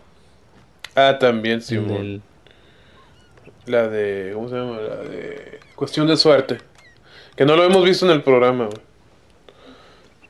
Ah, 0.94 1.16
también, 1.18 1.62
sí. 1.62 1.78
Del- 1.78 2.22
La 3.66 3.88
de. 3.88 4.32
¿Cómo 4.34 4.50
se 4.50 4.56
llama? 4.56 4.78
La 4.82 4.96
de. 4.98 5.62
Cuestión 5.74 6.06
de 6.06 6.18
suerte. 6.18 6.58
Que 7.38 7.46
no 7.46 7.56
lo 7.56 7.64
hemos 7.64 7.86
visto 7.86 8.06
en 8.06 8.12
el 8.12 8.22
programa, 8.24 8.66
güey. 8.66 8.82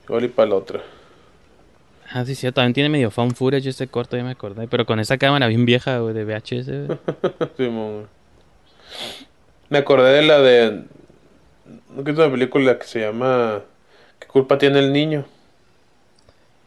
Igual 0.04 0.24
y 0.26 0.28
para 0.28 0.50
la 0.50 0.54
otra. 0.54 0.80
Ah, 2.12 2.24
sí, 2.24 2.36
sí, 2.36 2.48
también 2.52 2.74
tiene 2.74 2.88
medio 2.88 3.10
found 3.10 3.34
footage 3.34 3.66
este 3.70 3.88
corto, 3.88 4.16
ya 4.16 4.22
me 4.22 4.30
acordé. 4.30 4.68
Pero 4.68 4.86
con 4.86 5.00
esa 5.00 5.18
cámara 5.18 5.48
bien 5.48 5.64
vieja, 5.66 5.98
güey, 5.98 6.14
de 6.14 6.24
VHS, 6.24 6.86
güey. 6.86 6.98
Güey. 7.58 8.06
Me 9.68 9.78
acordé 9.78 10.12
de 10.12 10.22
la 10.22 10.38
de. 10.38 10.84
¿No 11.90 12.08
es 12.08 12.16
una 12.16 12.30
película 12.30 12.78
que 12.78 12.86
se 12.86 13.00
llama. 13.00 13.62
¿Qué 14.20 14.28
culpa 14.28 14.58
tiene 14.58 14.78
el 14.78 14.92
niño? 14.92 15.24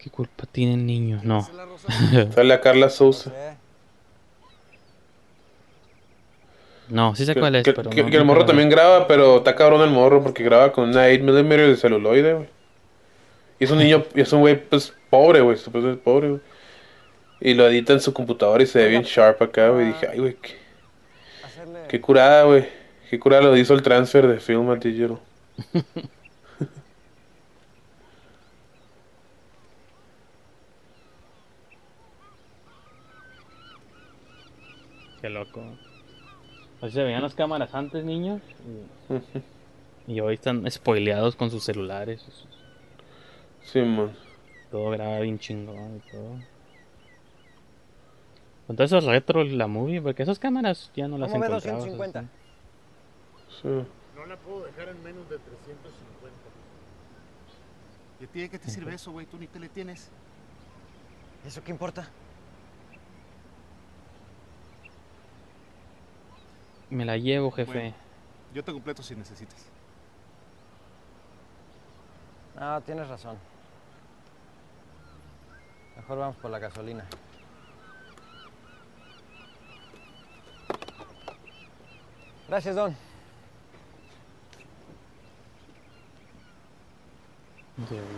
¿Qué 0.02 0.10
culpa 0.10 0.46
tiene 0.52 0.74
el 0.74 0.86
niño? 0.86 1.22
No. 1.24 1.48
Sale 2.34 2.54
a 2.54 2.62
Carla 2.62 2.90
Souza. 2.90 3.32
No, 6.90 7.16
sí 7.16 7.26
sé 7.26 7.34
Que, 7.34 7.40
cuál 7.40 7.56
es, 7.56 7.64
que- 7.64 7.74
pero 7.74 7.90
que- 7.90 8.04
no- 8.04 8.10
que 8.10 8.18
el 8.18 8.26
morro 8.26 8.46
también 8.46 8.70
graba, 8.70 9.08
pero 9.08 9.38
está 9.38 9.56
cabrón 9.56 9.82
el 9.82 9.92
morro 9.92 10.22
porque 10.24 10.44
graba 10.44 10.72
con 10.74 10.90
una 10.90 11.08
8mm 11.08 11.68
de 11.70 11.76
celuloide, 11.78 12.34
güey. 12.34 12.48
Y 13.60 13.64
es 13.66 13.72
un 13.72 13.78
niño, 13.78 14.04
y 14.16 14.22
es 14.22 14.34
un 14.34 14.42
güey, 14.42 14.60
pues, 14.68 14.94
pobre, 15.10 15.40
güey, 15.42 15.56
supuestamente 15.58 16.04
pobre, 16.04 16.30
güey. 16.30 16.42
Y 17.40 17.54
lo 17.54 17.68
edita 17.68 17.94
en 17.94 18.02
su 18.02 18.12
computadora 18.14 18.62
y 18.64 18.66
se 18.68 18.80
ve 18.80 18.88
bien 18.90 19.04
sharp 19.04 19.42
acá, 19.42 19.70
güey. 19.70 19.86
Y 19.86 19.88
dije, 19.94 20.08
ay, 20.12 20.20
güey, 20.20 20.36
qué, 20.42 20.56
qué 21.88 22.02
curada, 22.02 22.44
güey. 22.44 22.68
Qué 23.10 23.20
curada 23.20 23.44
lo 23.44 23.56
hizo 23.56 23.74
el 23.74 23.82
transfer 23.84 24.28
de 24.28 24.40
film 24.40 24.70
a 24.72 24.76
digital. 24.76 25.20
Qué 35.22 35.30
loco. 35.30 35.62
Así 36.82 36.94
se 36.94 37.04
veían 37.04 37.22
las 37.22 37.36
cámaras 37.36 37.74
antes, 37.76 38.04
niños. 38.04 38.42
Y, 40.08 40.14
y 40.14 40.20
hoy 40.20 40.34
están 40.34 40.70
spoileados 40.70 41.36
con 41.36 41.52
sus 41.52 41.64
celulares. 41.64 42.26
Sí, 43.64 43.80
man. 43.82 44.12
Todo 44.72 44.90
graba 44.90 45.20
bien 45.20 45.38
chingón 45.38 45.98
y 45.98 46.12
todo. 46.12 46.40
Entonces 48.70 48.98
es 49.00 49.04
retro 49.04 49.44
la 49.44 49.68
movie, 49.68 50.02
porque 50.02 50.24
esas 50.24 50.40
cámaras 50.40 50.92
ya 50.96 51.08
no 51.08 51.18
las 51.18 51.30
¿Cómo 51.32 51.42
ve 51.42 51.48
encontrabas. 51.48 51.86
250? 51.86 52.20
así. 52.20 52.30
Sí. 53.62 53.68
No 54.16 54.26
la 54.26 54.38
puedo 54.38 54.64
dejar 54.66 54.90
en 54.90 55.04
menos 55.04 55.30
de 55.30 55.38
350. 55.38 55.92
¿Y 58.22 58.24
a 58.24 58.28
ti 58.28 58.42
de 58.42 58.50
qué 58.50 58.60
te 58.60 58.70
sirve 58.70 58.94
eso, 58.94 59.12
güey? 59.12 59.26
Tú 59.26 59.38
ni 59.38 59.48
te 59.48 59.60
le 59.60 59.68
tienes. 59.68 60.10
¿Eso 61.46 61.62
qué 61.64 61.72
importa? 61.72 62.08
Me 66.92 67.06
la 67.06 67.18
llevo, 67.18 67.50
jefe. 67.52 67.72
Bueno, 67.72 67.96
yo 68.54 68.64
te 68.64 68.72
completo 68.72 69.02
si 69.02 69.16
necesitas. 69.16 69.66
No, 72.60 72.82
tienes 72.82 73.08
razón. 73.08 73.38
Mejor 75.96 76.18
vamos 76.20 76.36
por 76.36 76.52
la 76.52 76.60
gasolina. 76.60 77.06
Gracias, 82.50 82.76
Don. 82.76 82.96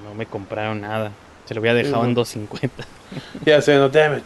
No 0.03 0.13
me 0.15 0.25
compraron 0.25 0.81
nada. 0.81 1.11
Se 1.45 1.53
lo 1.53 1.61
había 1.61 1.73
dejado 1.73 2.01
Sí, 2.03 2.07
en 2.09 2.13
no. 2.13 2.21
250. 2.21 2.83
Ya 3.45 3.61
sé, 3.61 3.77
no, 3.77 3.89
damn 3.89 4.17
it. 4.17 4.25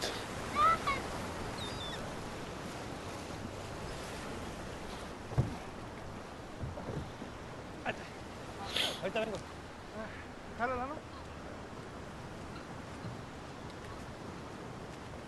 Ahorita 9.02 9.20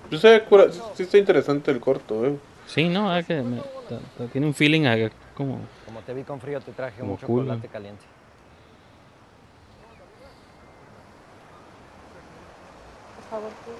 Pues, 0.09 0.25
eh, 0.25 0.43
cura- 0.49 0.67
sí 0.95 1.05
está 1.05 1.19
interesante 1.19 1.71
el 1.71 1.81
corto, 1.81 2.27
eh. 2.27 2.37
Sí, 2.67 2.89
no, 2.89 3.15
es 3.17 3.27
que 3.27 3.43
me- 3.43 3.63
tiene 4.33 4.47
un 4.47 4.55
feeling 4.55 4.87
a- 4.87 5.11
como 5.35 5.61
Como 5.87 6.01
te 6.03 6.15
vi 6.15 6.23
con 6.23 6.41
frío, 6.41 6.61
te 6.61 6.73
traje 6.73 7.01
Como 7.01 7.13
un 7.13 7.19
cool, 7.19 7.45
chocolate 7.45 7.67
¿no? 7.67 7.73
caliente. 7.73 8.05
Por 13.17 13.39
favor, 13.39 13.51
tú. 13.65 13.71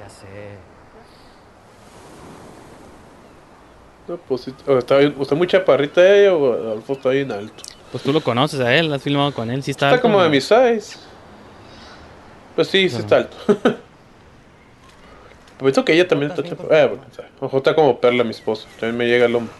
Ya 0.00 0.08
sé. 0.08 0.26
No, 4.08 4.16
pues, 4.16 4.48
está, 4.48 5.00
está 5.00 5.34
muy 5.34 5.46
chaparrita 5.46 6.02
ella 6.14 6.34
o 6.34 6.52
Adolfo 6.52 6.94
está 6.94 7.10
bien 7.10 7.30
alto. 7.30 7.62
Pues 7.92 8.02
tú 8.02 8.12
lo 8.12 8.22
conoces 8.22 8.58
a 8.60 8.74
él, 8.74 8.90
has 8.92 9.02
filmado 9.02 9.32
con 9.34 9.50
él, 9.50 9.62
sí 9.62 9.70
está. 9.70 9.88
Está 9.88 9.96
alto, 9.96 10.02
como 10.02 10.22
de 10.22 10.30
mi 10.30 10.40
size. 10.40 10.98
Pues 12.56 12.68
sí, 12.68 12.88
sí 12.88 12.96
está 12.96 13.18
alto. 13.18 13.36
Pienso 15.58 15.84
que 15.84 15.92
ella 15.92 16.08
también 16.08 16.32
está. 16.32 16.42
Eh, 16.42 16.86
bueno, 16.86 17.04
o 17.10 17.14
sea, 17.14 17.28
ojo, 17.38 17.58
está 17.58 17.74
como 17.74 18.00
perla 18.00 18.24
mi 18.24 18.30
esposa. 18.30 18.66
También 18.80 18.96
me 18.96 19.06
llega 19.06 19.26
el 19.26 19.36
hombro. 19.36 19.52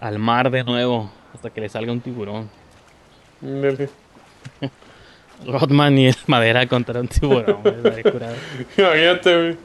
Al 0.00 0.18
mar 0.18 0.50
de 0.50 0.64
nuevo, 0.64 1.12
hasta 1.32 1.50
que 1.50 1.60
le 1.60 1.68
salga 1.68 1.92
un 1.92 2.00
tiburón. 2.00 2.50
Bebé. 3.40 3.88
Rodman 5.46 5.96
y 5.98 6.08
el 6.08 6.16
madera 6.26 6.66
contra 6.66 6.98
un 7.00 7.08
tiburón. 7.08 7.58
Imagínate, 8.76 9.36
güey. 9.36 9.56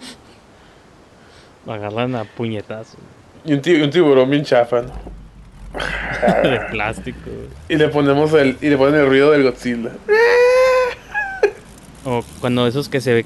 Lo 1.67 1.73
agarran 1.73 2.15
a 2.15 2.23
puñetazos. 2.23 2.97
Y 3.45 3.53
un, 3.53 3.61
ti- 3.61 3.79
un 3.81 3.89
tiburón 3.91 4.29
bien 4.31 4.43
chafa, 4.43 4.81
de 4.81 6.59
plástico. 6.71 7.19
güey. 7.25 7.47
Y 7.69 7.75
le 7.75 7.89
ponemos 7.89 8.33
el, 8.33 8.57
y 8.61 8.69
le 8.69 8.77
ponen 8.77 8.99
el 9.01 9.05
ruido 9.07 9.31
del 9.31 9.43
Godzilla. 9.43 9.91
O 12.05 12.23
cuando 12.39 12.65
esos 12.67 12.87
que 12.87 13.01
se 13.01 13.13
ve 13.13 13.25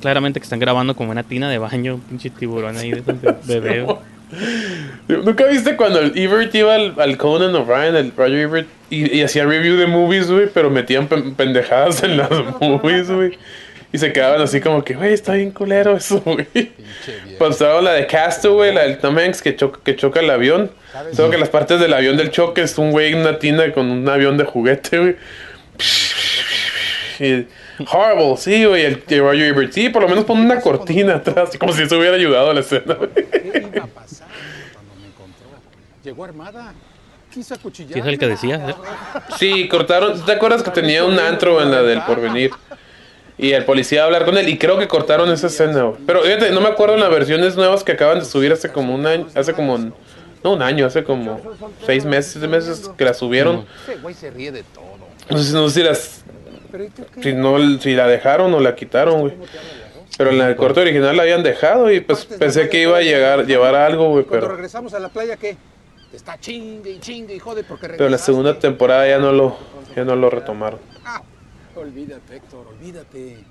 claramente 0.00 0.40
que 0.40 0.44
están 0.44 0.58
grabando 0.58 0.96
como 0.96 1.12
una 1.12 1.22
tina 1.22 1.48
de 1.48 1.58
baño, 1.58 1.94
un 1.94 2.00
pinche 2.00 2.28
tiburón 2.28 2.76
ahí 2.76 2.90
de 2.90 2.98
esos 2.98 3.46
de 3.46 3.60
bebé. 3.60 3.86
¿Nunca 5.06 5.46
viste 5.46 5.76
cuando 5.76 6.00
el 6.00 6.18
Ebert 6.18 6.52
iba 6.56 6.74
al, 6.74 6.94
al 6.98 7.16
Conan 7.16 7.54
O'Brien, 7.54 7.94
el 7.94 8.12
Roger 8.16 8.34
Ebert, 8.40 8.68
y, 8.90 9.16
y 9.18 9.22
hacía 9.22 9.44
review 9.44 9.76
de 9.76 9.86
movies, 9.86 10.28
güey, 10.28 10.48
pero 10.52 10.68
metían 10.70 11.06
pen- 11.06 11.34
pendejadas 11.36 12.02
en 12.02 12.16
las 12.16 12.30
movies, 12.60 13.08
güey? 13.08 13.38
Y 13.92 13.98
se 13.98 14.12
quedaban 14.12 14.40
así 14.42 14.60
como 14.60 14.84
que, 14.84 14.94
güey, 14.94 15.12
está 15.14 15.34
bien 15.34 15.50
culero 15.52 15.96
eso, 15.96 16.20
güey. 16.24 16.46
Pasaba 17.38 17.80
la 17.80 17.92
de 17.92 18.06
Castaway, 18.06 18.74
la 18.74 18.82
del 18.82 18.98
Tom 18.98 19.16
Hanks 19.16 19.40
que 19.42 19.54
choca, 19.56 19.80
que 19.82 19.96
choca 19.96 20.20
el 20.20 20.30
avión. 20.30 20.70
Solo 21.14 21.30
que 21.30 21.38
las 21.38 21.48
partes 21.50 21.78
del 21.78 21.92
avión 21.94 22.16
del 22.16 22.30
choque 22.30 22.62
es 22.62 22.76
un 22.78 22.90
güey 22.90 23.12
en 23.12 23.18
una 23.20 23.38
tina 23.38 23.72
con 23.72 23.90
un 23.90 24.08
avión 24.08 24.36
de 24.38 24.44
juguete, 24.44 24.98
güey. 24.98 25.16
Y- 27.20 27.46
horrible, 27.90 28.36
sí, 28.38 28.64
güey. 28.64 28.84
El, 28.84 29.02
el 29.08 29.20
Roger 29.20 29.42
Ebert, 29.48 29.72
sí, 29.72 29.88
por 29.90 30.02
lo 30.02 30.08
menos 30.08 30.24
pone 30.24 30.40
una 30.42 30.60
cortina 30.60 31.16
atrás, 31.16 31.50
como 31.58 31.72
si 31.72 31.82
eso 31.82 31.98
hubiera 31.98 32.16
ayudado 32.16 32.50
a 32.50 32.54
la 32.54 32.60
escena, 32.60 32.94
güey. 32.94 33.10
Llegó 36.04 36.24
armada. 36.24 36.72
Quiso 37.32 37.54
acuchillar. 37.54 37.98
Es 37.98 38.06
el 38.06 38.18
que 38.18 38.26
decías, 38.28 38.70
¿eh? 38.70 38.74
Sí, 39.38 39.68
cortaron. 39.68 40.24
¿Te 40.24 40.32
acuerdas 40.32 40.62
que 40.62 40.70
tenía 40.70 41.04
un 41.04 41.18
antro 41.18 41.60
en 41.60 41.70
la 41.70 41.82
del 41.82 42.00
porvenir? 42.02 42.50
Y 43.38 43.52
el 43.52 43.64
policía 43.64 44.00
va 44.00 44.04
a 44.04 44.06
hablar 44.06 44.24
con 44.24 44.38
él 44.38 44.48
y 44.48 44.56
creo 44.56 44.78
que 44.78 44.88
cortaron 44.88 45.30
esa 45.30 45.48
escena. 45.48 45.92
Pero 46.06 46.22
fíjate, 46.22 46.50
no 46.50 46.60
me 46.60 46.68
acuerdo 46.68 46.94
en 46.94 47.00
las 47.00 47.10
versiones 47.10 47.54
nuevas 47.54 47.84
que 47.84 47.92
acaban 47.92 48.18
de 48.18 48.24
subir 48.24 48.52
hace 48.52 48.70
como 48.70 48.94
un 48.94 49.06
año, 49.06 49.26
hace 49.34 49.52
como, 49.52 49.76
no 49.76 50.52
un 50.52 50.62
año, 50.62 50.86
hace 50.86 51.04
como 51.04 51.40
seis 51.84 52.04
meses, 52.04 52.32
siete 52.32 52.48
meses 52.48 52.90
que 52.96 53.04
la 53.04 53.12
subieron. 53.12 53.66
No 55.28 55.38
sé, 55.38 55.52
no 55.52 55.68
sé 55.68 55.80
si 55.80 55.86
las, 55.86 56.24
si 57.20 57.32
no, 57.34 57.78
si 57.78 57.94
la 57.94 58.06
dejaron 58.06 58.54
o 58.54 58.60
la 58.60 58.74
quitaron, 58.74 59.20
güey. 59.20 59.34
Pero 60.16 60.30
en 60.30 60.38
la 60.38 60.56
corte 60.56 60.80
original 60.80 61.14
la 61.16 61.24
habían 61.24 61.42
dejado 61.42 61.92
y 61.92 62.00
pues 62.00 62.24
pensé 62.24 62.70
que 62.70 62.80
iba 62.80 62.96
a 62.96 63.02
llegar, 63.02 63.44
llevar 63.44 63.74
algo, 63.74 64.10
güey, 64.10 64.24
pero, 64.24 64.48
regresamos 64.48 64.94
a 64.94 64.98
la 64.98 65.10
playa, 65.10 65.36
¿qué? 65.36 65.56
Te 66.10 66.16
está 66.16 66.38
chingue 66.40 66.92
y 66.92 67.00
chingue 67.00 67.34
y 67.34 67.38
jode 67.38 67.64
porque 67.64 67.88
pero 67.88 68.04
la 68.04 68.04
regresaste. 68.04 68.32
segunda 68.32 68.58
temporada 68.58 69.06
ya 69.06 69.18
no 69.18 69.32
lo, 69.32 69.58
ya 69.94 70.04
no 70.04 70.16
lo 70.16 70.30
retomaron. 70.30 70.78
Olvídate, 71.76 72.36
Héctor, 72.36 72.66
olvídate. 72.68 73.44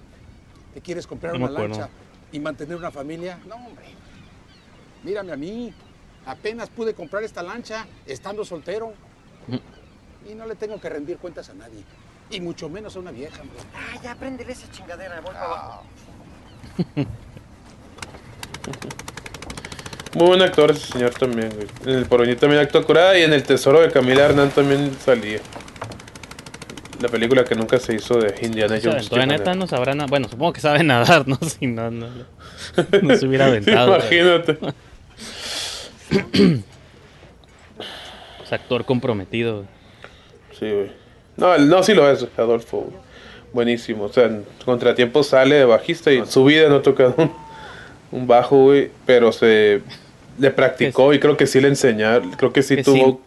¿Te 0.73 0.81
quieres 0.81 1.07
comprar 1.07 1.33
No 1.33 1.45
una 1.45 1.47
acuerdo. 1.47 1.77
lancha 1.77 1.89
y 2.31 2.39
mantener 2.39 2.75
una 2.75 2.91
familia? 2.91 3.39
No, 3.47 3.55
hombre. 3.55 3.85
Mírame 5.03 5.31
a 5.31 5.37
mmí. 5.37 5.73
Apenas 6.25 6.69
pude 6.69 6.93
comprar 6.93 7.23
esta 7.23 7.43
lancha 7.43 7.85
estando 8.05 8.43
soltero. 8.43 8.93
Y 10.29 10.33
no 10.33 10.47
le 10.47 10.55
tengo 10.55 10.81
que 10.81 10.89
rendir 10.89 11.17
cuentas 11.17 11.49
a 11.49 11.53
nadie. 11.53 11.83
Y 12.31 12.41
mucho 12.41 12.67
menos 12.67 12.95
a 12.95 12.99
una 12.99 13.11
vieja, 13.11 13.39
hombre. 13.41 13.57
Ah, 13.75 13.99
ya 14.01 14.15
préndele 14.15 14.51
esa 14.51 14.69
chingadera, 14.71 15.21
voy 15.21 15.31
para 15.33 15.45
abajo. 15.45 15.83
Muy 20.15 20.27
buen 20.27 20.41
actor 20.41 20.71
ese 20.71 20.87
señor 20.93 21.13
también, 21.13 21.49
güey. 21.53 21.67
En 21.83 21.89
el 21.99 22.05
Porvenir 22.05 22.39
también 22.39 22.61
actuó 22.61 22.83
curada 22.85 23.17
y 23.19 23.23
en 23.23 23.33
El 23.33 23.43
Tesoro 23.43 23.81
de 23.81 23.91
Camila 23.91 24.23
Hernán 24.25 24.49
también 24.49 24.95
salía. 25.03 25.39
La 27.01 27.09
película 27.09 27.43
que 27.43 27.55
nunca 27.55 27.77
se 27.77 27.95
hizo 27.95 28.17
de 28.19 28.33
Indiana 28.41 28.79
Jones. 28.81 29.09
de 29.09 29.27
neta, 29.27 29.53
no 29.53 29.67
sabrá 29.67 29.93
nada. 29.95 30.07
Bueno, 30.07 30.27
supongo 30.29 30.53
que 30.53 30.61
sabe 30.61 30.83
nadar, 30.83 31.27
¿no? 31.27 31.37
Si 31.37 31.67
no, 31.67 31.91
no, 31.91 32.07
no 33.01 33.15
se 33.15 33.27
hubiera 33.27 33.47
aventado. 33.47 33.95
Imagínate. 33.95 34.57
Es 38.43 38.53
actor 38.53 38.85
comprometido. 38.85 39.65
Sí, 40.57 40.71
güey. 40.71 40.91
No, 41.37 41.57
no, 41.57 41.83
sí 41.83 41.93
lo 41.93 42.09
es, 42.09 42.25
Adolfo. 42.37 42.89
Buenísimo. 43.51 44.05
O 44.05 44.09
sea, 44.13 44.25
en 44.25 44.45
Contratiempo 44.63 45.23
sale 45.23 45.55
de 45.55 45.65
bajista 45.65 46.11
y 46.11 46.17
en 46.17 46.27
su 46.27 46.45
vida 46.45 46.69
no 46.69 46.75
ha 46.77 46.81
tocado 46.81 47.15
un, 47.17 47.31
un 48.11 48.27
bajo, 48.27 48.57
güey. 48.57 48.91
Pero 49.05 49.31
se 49.31 49.81
le 50.37 50.51
practicó 50.51 51.13
y 51.13 51.19
creo 51.19 51.35
que 51.35 51.47
sí 51.47 51.59
le 51.59 51.67
enseñaron. 51.67 52.31
Creo 52.31 52.53
que 52.53 52.63
sí 52.63 52.75
Que 52.77 52.83
tuvo. 52.83 53.21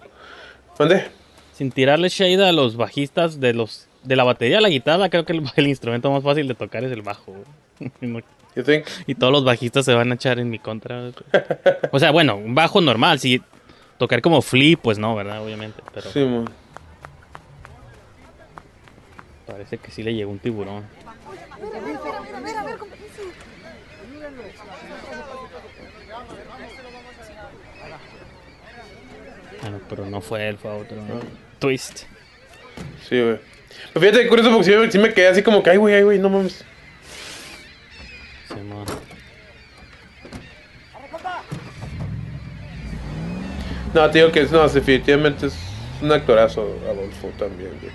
¿Mande? 0.79 1.18
Sin 1.59 1.73
tirarle 1.73 2.09
shade 2.09 2.49
a 2.49 2.53
los 2.53 2.77
bajistas 2.77 3.41
de 3.41 3.53
los 3.53 3.89
de 4.05 4.15
la 4.17 4.23
batería 4.25 4.59
a 4.59 4.61
la 4.61 4.69
guitarra, 4.69 5.09
creo 5.11 5.25
que 5.27 5.33
el, 5.33 5.43
el 5.57 5.67
instrumento 5.67 6.11
más 6.11 6.23
fácil 6.23 6.47
de 6.49 6.55
tocar 6.55 6.85
es 6.85 6.93
el 6.93 7.03
bajo. 7.03 7.35
No- 8.01 8.21
You 8.57 8.65
think? 8.65 8.87
Y 9.07 9.15
todos 9.15 9.33
los 9.33 9.45
bajistas 9.45 9.85
se 9.85 9.93
van 9.95 10.11
a 10.11 10.15
echar 10.17 10.41
en 10.41 10.51
mi 10.51 10.59
contra. 10.59 11.13
O 11.93 11.99
sea, 12.01 12.11
bueno, 12.11 12.35
un 12.37 12.55
bajo 12.57 12.81
normal, 12.81 13.21
si 13.21 13.41
tocar 13.99 14.21
como 14.21 14.43
flip, 14.43 14.81
pues 14.83 14.99
no, 14.99 15.15
¿verdad? 15.15 15.45
Obviamente, 15.45 15.81
pero 15.95 16.11
Sí, 16.11 16.21
mon. 16.21 16.49
parece 19.47 19.79
que 19.79 19.93
sí 19.93 20.03
le 20.03 20.13
llegó 20.15 20.33
un 20.33 20.39
tiburón. 20.41 20.83
Bueno, 29.61 29.81
pero 29.89 30.07
no 30.07 30.21
fue 30.21 30.49
él, 30.49 30.59
fue 30.59 30.71
otro. 30.71 30.97
Twist. 31.59 32.05
Sí, 33.09 33.21
güey. 33.21 33.39
Pero 33.93 34.01
fíjate 34.07 34.29
curioso 34.29 34.51
porque 34.51 34.65
sí, 34.65 34.77
me- 34.77 34.91
sí 34.91 34.99
me 34.99 35.13
quedé 35.15 35.29
así 35.29 35.43
como 35.43 35.63
que, 35.63 35.71
ay, 35.71 35.77
güey, 35.77 35.95
ay, 35.95 36.03
güey, 36.03 36.19
no 36.19 36.29
mames. 36.29 36.65
No, 43.95 44.11
te 44.11 44.19
digo 44.19 44.31
que 44.33 44.45
no, 44.45 44.69
definitivamente 44.69 45.47
es 45.47 45.55
un 46.03 46.13
actorazo, 46.13 46.79
Adolfo, 46.89 47.29
también, 47.39 47.71
güey. 47.81 47.93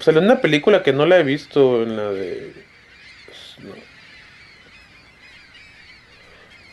Salió 0.00 0.20
una 0.20 0.40
película 0.40 0.82
que 0.82 0.92
no 0.92 1.04
la 1.06 1.18
he 1.18 1.22
visto, 1.22 1.82
en 1.82 1.96
la 1.96 2.10
de... 2.10 2.52
no. 3.58 3.89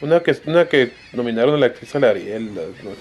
Una 0.01 0.21
que, 0.21 0.35
una 0.45 0.67
que 0.67 0.91
nominaron 1.13 1.55
a 1.55 1.57
la 1.57 1.65
actriz 1.67 1.95
a 1.95 1.99
la 1.99 2.09
Ariel, 2.09 2.53
la- 2.55 2.61
no. 2.61 2.91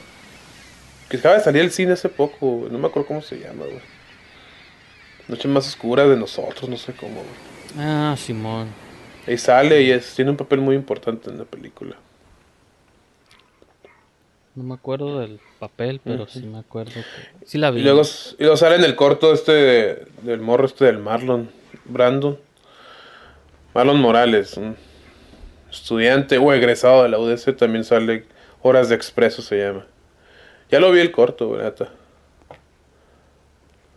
que 1.11 1.16
acaba 1.18 1.36
de 1.36 1.42
salir 1.44 1.62
el 1.62 1.70
cine 1.70 1.92
hace 1.92 2.09
poco, 2.09 2.66
no 2.70 2.78
me 2.78 2.86
acuerdo 2.88 3.07
cómo 3.09 3.22
se 3.22 3.36
llama, 3.38 3.64
güey. 3.64 3.80
Noche 5.28 5.49
más 5.49 5.66
oscura 5.68 6.07
de 6.07 6.16
nosotros, 6.16 6.68
no 6.70 6.76
sé 6.76 6.92
cómo, 6.94 7.14
güey. 7.16 7.84
Ah, 7.86 8.14
Simón. 8.18 8.68
Ahí 9.26 9.36
sale 9.36 9.82
y 9.82 9.90
es, 9.90 10.14
tiene 10.14 10.30
un 10.30 10.36
papel 10.36 10.61
muy 10.61 10.74
importante 10.76 11.30
en 11.30 11.38
la 11.38 11.44
película. 11.44 11.97
No 14.55 14.62
me 14.62 14.74
acuerdo 14.74 15.18
del 15.20 15.38
papel, 15.59 16.01
pero 16.03 16.22
Ujú. 16.22 16.32
sí 16.40 16.47
me 16.47 16.59
acuerdo. 16.59 16.92
que- 16.92 17.47
Sí 17.47 17.59
la 17.59 17.70
vi. 17.70 17.80
Y 17.80 17.84
luego, 17.84 18.03
y 18.38 18.42
luego 18.42 18.57
sale 18.57 18.76
en 18.76 18.84
el 18.84 18.94
corto 18.97 19.32
este 19.34 19.53
de- 19.53 20.07
del 20.22 20.40
morro 20.40 20.64
este 20.66 20.86
del 20.86 20.99
Marlon, 20.99 21.51
Brandon. 21.84 22.38
Marlon 23.74 24.01
Morales, 24.01 24.57
un 24.57 24.76
estudiante 25.71 26.39
o 26.39 26.53
egresado 26.53 27.03
de 27.03 27.09
la 27.09 27.19
UDC, 27.19 27.57
también 27.57 27.85
sale 27.85 28.25
Horas 28.62 28.89
de 28.89 28.95
Expreso 28.95 29.43
se 29.43 29.59
llama. 29.59 29.87
Ya 30.71 30.81
lo 30.81 30.91
vi 30.91 31.01
el 31.01 31.12
corto, 31.12 31.49
güey, 31.49 31.62
neta. 31.62 31.89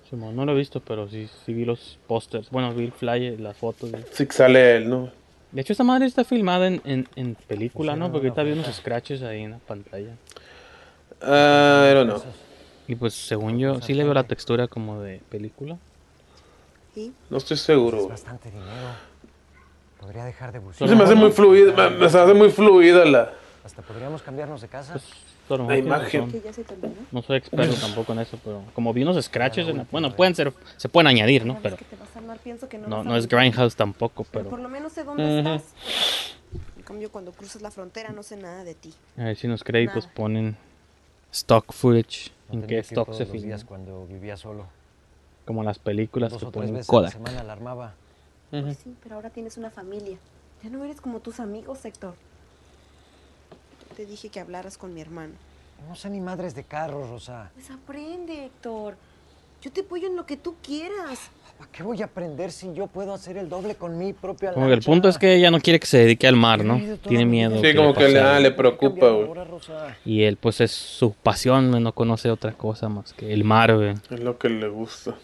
Simón, 0.09 0.35
no 0.35 0.45
lo 0.45 0.53
he 0.53 0.55
visto, 0.55 0.79
pero 0.79 1.07
sí, 1.07 1.29
sí 1.45 1.53
vi 1.53 1.65
los 1.65 1.99
pósters. 2.07 2.49
Bueno, 2.49 2.73
vi 2.73 2.85
el 2.85 2.91
flyer, 2.91 3.39
las 3.39 3.57
fotos. 3.57 3.91
Sí 4.11 4.25
que 4.25 4.33
sale 4.33 4.77
él, 4.77 4.89
¿no? 4.89 5.11
De 5.51 5.61
hecho, 5.61 5.73
esta 5.73 5.83
madre 5.83 6.05
está 6.05 6.23
filmada 6.23 6.67
en, 6.67 6.81
en, 6.85 7.07
en 7.15 7.35
película, 7.35 7.95
¿no? 7.95 8.11
Porque 8.11 8.27
ahorita 8.27 8.43
vi 8.43 8.51
unos 8.51 8.67
scratches 8.75 9.21
ahí 9.23 9.43
en 9.43 9.51
la 9.51 9.57
pantalla. 9.59 10.15
Ah, 11.21 11.91
don't 11.93 12.09
know. 12.09 12.23
Y 12.87 12.95
pues, 12.95 13.13
según 13.13 13.59
yo, 13.59 13.81
sí 13.81 13.93
le 13.93 14.03
veo 14.03 14.13
la 14.13 14.23
textura 14.23 14.67
como 14.67 15.01
de 15.01 15.21
película. 15.29 15.77
No 17.29 17.37
estoy 17.37 17.57
seguro. 17.57 17.97
güey. 17.97 18.09
Bastante 18.09 18.49
dinero. 18.49 18.69
Podría 19.99 20.23
dejar 20.25 20.51
de 20.51 20.59
No 20.59 20.65
buscar. 20.65 20.87
se 20.87 20.95
me 20.95 21.03
hace 21.03 21.15
muy 21.15 21.31
fluida, 21.31 21.73
me, 21.89 21.97
me 21.97 22.05
hace 22.05 22.33
muy 22.33 22.49
fluida 22.51 23.05
la... 23.05 23.33
Hasta 23.63 23.81
podríamos 23.81 24.21
cambiarnos 24.21 24.61
de 24.61 24.67
casa. 24.67 24.93
Mejor 25.49 25.67
La 25.67 25.77
imagen. 25.77 26.31
No 27.11 27.21
soy 27.21 27.37
experto 27.37 27.75
tampoco 27.81 28.13
en 28.13 28.19
eso, 28.19 28.39
pero 28.43 28.63
como 28.73 28.93
vi 28.93 29.03
unos 29.03 29.23
scratches, 29.23 29.67
en 29.67 29.77
la- 29.77 29.87
bueno, 29.91 30.15
pueden 30.15 30.33
ser, 30.35 30.53
se 30.77 30.87
pueden 30.89 31.07
añadir, 31.07 31.45
¿no? 31.45 31.57
Pero 31.61 31.75
no 32.81 32.87
no, 32.87 33.03
no 33.03 33.15
es. 33.17 33.27
Grindhouse 33.27 33.75
tampoco, 33.75 34.23
Pero 34.23 34.45
pero 34.45 34.49
por 34.49 34.59
lo 34.59 34.69
menos 34.69 34.93
sé 34.93 35.03
dónde 35.03 35.23
Ujú. 35.41 35.49
estás. 35.49 35.73
En 36.77 36.83
cambio, 36.83 37.11
cuando 37.11 37.31
cruzas 37.31 37.61
la 37.61 37.69
frontera 37.71 38.11
no 38.11 38.23
sé 38.23 38.37
nada 38.37 38.63
de 38.63 38.75
ti. 38.75 38.93
a 39.17 39.23
ver 39.25 39.35
si 39.35 39.47
en 39.47 39.51
los 39.51 39.63
créditos 39.63 40.05
Nada. 40.05 40.13
ponen 40.15 40.57
stock 41.31 41.73
footage, 41.73 42.31
No 42.47 42.55
en 42.61 42.67
qué 42.67 42.79
stock 42.79 43.13
se 43.13 43.25
días 43.25 43.63
cuando 43.65 44.05
vivía 44.07 44.37
solo. 44.37 44.65
Como 45.45 45.63
las 45.63 45.79
películas 45.79 46.31
Dos 46.31 46.43
que 46.43 46.51
ponen 46.51 46.75
a 46.75 46.79
la 46.79 46.85
Kodak. 46.85 47.11
semana 47.11 47.43
la 48.51 48.59
armaba. 48.59 48.73
Pues 48.73 48.83
sí, 48.83 48.95
pero 49.01 49.15
ahora 49.15 49.29
tienes 49.29 49.57
una 49.57 49.69
familia. 49.69 50.17
Ya 50.63 50.69
no 50.69 50.83
eres 50.83 50.99
como 51.01 51.19
tus 51.19 51.39
amigos, 51.39 51.83
Héctor. 51.85 52.15
Te 53.95 54.05
dije 54.05 54.29
que 54.29 54.39
hablaras 54.39 54.77
con 54.77 54.93
mi 54.93 55.01
hermano. 55.01 55.33
No 55.87 55.95
sé 55.95 56.09
ni 56.09 56.19
madres 56.19 56.55
de 56.55 56.63
carros, 56.63 57.09
Rosa. 57.09 57.51
Pues 57.53 57.69
aprende, 57.71 58.45
Héctor. 58.45 58.95
Yo 59.61 59.71
te 59.71 59.81
apoyo 59.81 60.07
en 60.07 60.15
lo 60.15 60.25
que 60.25 60.37
tú 60.37 60.55
quieras. 60.63 61.31
¿Para 61.57 61.69
qué 61.71 61.83
voy 61.83 62.01
a 62.01 62.05
aprender 62.05 62.51
si 62.51 62.73
yo 62.73 62.87
puedo 62.87 63.13
hacer 63.13 63.35
el 63.35 63.49
doble 63.49 63.75
con 63.75 63.97
mi 63.97 64.13
propia 64.13 64.53
Como 64.53 64.67
que 64.67 64.73
el 64.73 64.81
punto 64.81 65.09
es 65.09 65.17
que 65.17 65.35
ella 65.35 65.51
no 65.51 65.59
quiere 65.59 65.77
que 65.77 65.87
se 65.87 65.97
dedique 65.97 66.25
al 66.25 66.37
mar, 66.37 66.63
¿no? 66.63 66.79
Tiene 67.05 67.25
miedo. 67.25 67.61
Sí, 67.61 67.75
como 67.75 67.93
que 67.93 68.07
le, 68.07 68.19
ah, 68.21 68.39
le 68.39 68.51
preocupa, 68.51 69.09
güey. 69.09 69.29
Y 70.05 70.23
él, 70.23 70.37
pues, 70.37 70.61
es 70.61 70.71
su 70.71 71.11
pasión, 71.11 71.83
no 71.83 71.91
conoce 71.91 72.31
otra 72.31 72.53
cosa 72.53 72.87
más 72.87 73.11
que 73.11 73.33
el 73.33 73.43
mar, 73.43 73.75
güey. 73.75 73.95
Es 74.09 74.19
lo 74.21 74.37
que 74.37 74.47
le 74.47 74.69
gusta. 74.69 75.15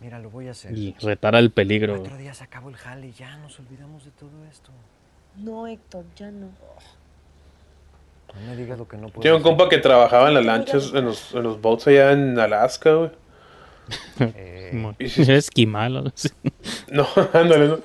Mira, 0.00 0.18
lo 0.18 0.30
voy 0.30 0.48
a 0.48 0.50
hacer. 0.50 0.76
Y 0.76 0.94
retar 1.00 1.34
al 1.36 1.50
peligro. 1.50 2.00
Otro 2.00 2.16
día 2.16 2.34
se 2.34 2.44
acabó 2.44 2.68
el 2.68 2.76
jale 2.76 3.08
y 3.08 3.12
ya 3.12 3.36
nos 3.38 3.58
olvidamos 3.60 4.04
de 4.04 4.10
todo 4.12 4.44
esto. 4.50 4.70
No, 5.36 5.66
Héctor, 5.66 6.04
ya 6.16 6.30
no. 6.30 6.48
No 8.34 8.40
me 8.48 8.56
digas 8.56 8.78
lo 8.78 8.88
que 8.88 8.96
no 8.96 9.08
puedo 9.08 9.20
Tiene 9.20 9.36
un 9.36 9.42
hacer. 9.42 9.50
compa 9.56 9.68
que 9.68 9.78
trabajaba 9.78 10.28
en 10.28 10.34
las 10.34 10.44
lanchas, 10.44 10.92
en 10.94 11.04
los, 11.04 11.34
en 11.34 11.42
los 11.44 11.60
boats 11.60 11.86
allá 11.86 12.12
en 12.12 12.38
Alaska, 12.38 12.92
güey. 12.94 13.10
Sí- 15.06 15.22
Es 15.22 15.28
esquimal, 15.28 15.94
o 15.94 15.98
algo 16.00 16.10
así. 16.14 16.28
No, 16.90 17.06
ándale, 17.32 17.68
no. 17.68 17.78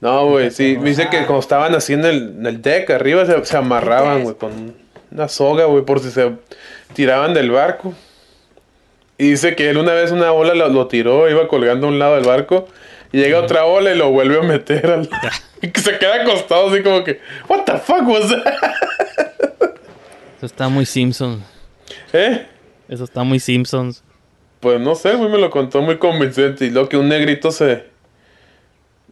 No, 0.00 0.26
güey, 0.30 0.50
sí. 0.50 0.76
Me 0.78 0.90
dice 0.90 1.04
que 1.10 1.18
cuando 1.18 1.38
estaban 1.40 1.74
así 1.74 1.92
en 1.92 2.04
el, 2.04 2.36
en 2.38 2.46
el 2.46 2.62
deck 2.62 2.90
arriba 2.90 3.24
se, 3.26 3.44
se 3.44 3.56
amarraban, 3.56 4.22
güey, 4.24 4.36
con 4.36 4.74
una 5.10 5.28
soga, 5.28 5.64
güey, 5.66 5.84
por 5.84 6.00
si 6.00 6.10
se 6.10 6.36
tiraban 6.94 7.34
del 7.34 7.50
barco. 7.50 7.94
Y 9.18 9.30
dice 9.30 9.56
que 9.56 9.68
él 9.68 9.76
una 9.78 9.92
vez 9.92 10.12
una 10.12 10.32
ola 10.32 10.54
lo, 10.54 10.68
lo 10.68 10.86
tiró, 10.86 11.28
iba 11.28 11.48
colgando 11.48 11.88
a 11.88 11.90
un 11.90 11.98
lado 11.98 12.14
del 12.14 12.24
barco. 12.24 12.68
Y 13.12 13.18
llega 13.18 13.40
otra 13.40 13.64
ola 13.64 13.92
y 13.92 13.98
lo 13.98 14.10
vuelve 14.10 14.38
a 14.38 14.42
meter 14.42 14.86
al... 14.90 15.08
y 15.60 15.68
que 15.72 15.80
se 15.82 15.98
queda 15.98 16.22
acostado 16.22 16.70
así 16.70 16.82
como 16.82 17.02
que... 17.04 17.20
What 17.48 17.64
the 17.64 17.78
fuck 17.78 18.06
was 18.06 18.28
that? 18.28 18.54
Eso 20.36 20.46
está 20.46 20.68
muy 20.68 20.86
Simpsons. 20.86 21.42
¿Eh? 22.12 22.46
Eso 22.88 23.04
está 23.04 23.24
muy 23.24 23.40
Simpsons. 23.40 24.04
Pues 24.60 24.80
no 24.80 24.94
sé, 24.94 25.14
güey, 25.14 25.30
me 25.30 25.38
lo 25.38 25.50
contó 25.50 25.82
muy 25.82 25.98
convincente. 25.98 26.66
Y 26.66 26.70
luego 26.70 26.88
que 26.88 26.96
un 26.96 27.08
negrito 27.08 27.50
se... 27.50 27.86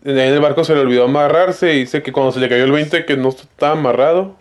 En 0.04 0.18
el 0.18 0.38
barco 0.38 0.62
se 0.62 0.74
le 0.74 0.80
olvidó 0.80 1.04
amarrarse 1.06 1.74
y 1.74 1.80
dice 1.80 2.02
que 2.02 2.12
cuando 2.12 2.30
se 2.30 2.38
le 2.38 2.48
cayó 2.48 2.62
el 2.62 2.70
20 2.70 3.04
que 3.06 3.16
no 3.16 3.30
estaba 3.30 3.72
amarrado. 3.72 4.36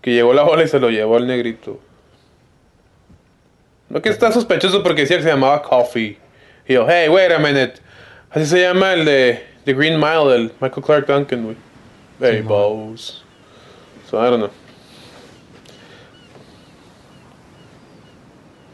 Que 0.00 0.12
llegó 0.14 0.32
la 0.32 0.44
ola 0.44 0.64
y 0.64 0.68
se 0.68 0.80
lo 0.80 0.90
llevó 0.90 1.16
al 1.16 1.28
negrito. 1.28 1.78
No 3.88 4.02
que 4.02 4.08
está 4.08 4.32
sospechoso 4.32 4.82
porque 4.82 5.02
decía 5.02 5.16
que 5.18 5.22
se 5.22 5.28
llamaba 5.30 5.62
Coffee. 5.62 6.18
Y 6.68 6.74
yo, 6.74 6.86
hey, 6.88 7.08
wait 7.08 7.30
a 7.32 7.38
minute. 7.38 7.74
Así 8.30 8.46
se 8.46 8.60
llama 8.60 8.92
el 8.94 9.04
de 9.04 9.46
The 9.64 9.72
Green 9.74 9.98
Mile, 9.98 10.34
el 10.34 10.52
Michael 10.60 10.82
Clark 10.84 11.06
Duncan, 11.06 11.44
güey. 11.44 11.56
Hey, 12.20 12.40
bows. 12.42 13.24
So, 14.10 14.18
I 14.18 14.30
don't 14.30 14.38
know. 14.38 14.50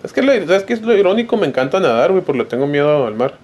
Es 0.03 0.13
que, 0.13 0.23
lo, 0.23 0.33
¿sabes 0.47 0.65
qué 0.65 0.73
es 0.73 0.83
lo 0.83 0.97
irónico? 0.97 1.37
Me 1.37 1.47
encanta 1.47 1.79
nadar, 1.79 2.11
güey, 2.11 2.25
porque 2.25 2.41
le 2.43 2.45
tengo 2.47 2.67
miedo 2.67 3.07
al 3.07 3.15
mar. 3.15 3.35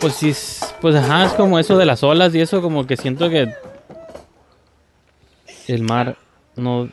Pues 0.00 0.14
sí, 0.16 0.30
es- 0.30 0.74
pues 0.80 0.94
ajá, 0.96 1.26
es 1.26 1.32
como 1.32 1.58
eso 1.58 1.78
de 1.78 1.86
las 1.86 2.02
olas 2.02 2.34
y 2.34 2.40
eso, 2.40 2.60
como 2.60 2.86
que 2.86 2.96
siento 2.96 3.30
que 3.30 3.48
el 5.68 5.82
mar 5.82 6.16
no, 6.56 6.88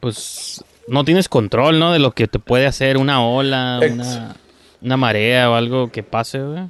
pues 0.00 0.64
no 0.86 1.04
tienes 1.04 1.28
control, 1.28 1.78
¿no? 1.78 1.92
De 1.92 1.98
lo 1.98 2.12
que 2.12 2.26
te 2.28 2.38
puede 2.38 2.66
hacer 2.66 2.96
una 2.96 3.24
ola, 3.24 3.80
una, 3.90 4.36
una 4.80 4.96
marea 4.96 5.50
o 5.50 5.54
algo 5.54 5.90
que 5.90 6.02
pase, 6.02 6.40
güey. 6.40 6.62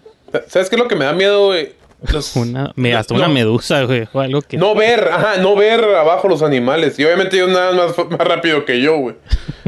¿Sabes 0.49 0.69
qué 0.69 0.77
es 0.77 0.83
lo 0.83 0.89
que 0.89 0.97
me 0.97 1.05
da 1.05 1.13
miedo, 1.13 1.47
güey? 1.47 1.73
Los- 2.13 2.37
Una, 2.37 2.73
me- 2.77 2.95
hasta 2.95 3.15
no. 3.15 3.21
una 3.21 3.29
medusa, 3.29 3.83
güey, 3.85 4.07
o 4.13 4.21
algo 4.21 4.41
que... 4.43 4.57
No 4.57 4.75
ver, 4.75 5.09
ajá, 5.13 5.39
no 5.39 5.57
ver 5.57 5.83
abajo 5.83 6.29
los 6.29 6.43
animales. 6.43 6.99
Y 6.99 7.05
obviamente 7.05 7.37
ellos 7.37 7.51
nadan 7.51 7.77
más, 7.77 7.93
más 8.11 8.21
rápido 8.21 8.65
que 8.65 8.81
yo, 8.81 8.97
güey. 8.99 9.17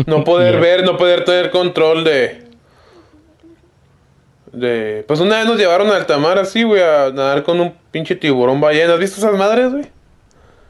No 0.07 0.23
poder 0.25 0.61
ver, 0.61 0.85
no 0.85 0.97
poder 0.97 1.25
tener 1.25 1.51
control 1.51 2.05
de... 2.05 2.47
De... 4.53 5.05
Pues 5.07 5.21
una 5.21 5.37
vez 5.39 5.47
nos 5.47 5.59
llevaron 5.59 5.91
a 5.91 5.97
alta 5.97 6.19
mar 6.19 6.39
así, 6.39 6.63
güey, 6.65 6.83
a 6.83 7.11
nadar 7.13 7.43
con 7.45 7.61
un 7.61 7.73
pinche 7.93 8.17
tiburón 8.17 8.61
ballena. 8.61 8.95
¿Has 8.95 9.01
visto 9.01 9.19
esas 9.21 9.37
madres, 9.39 9.71
güey? 9.73 9.85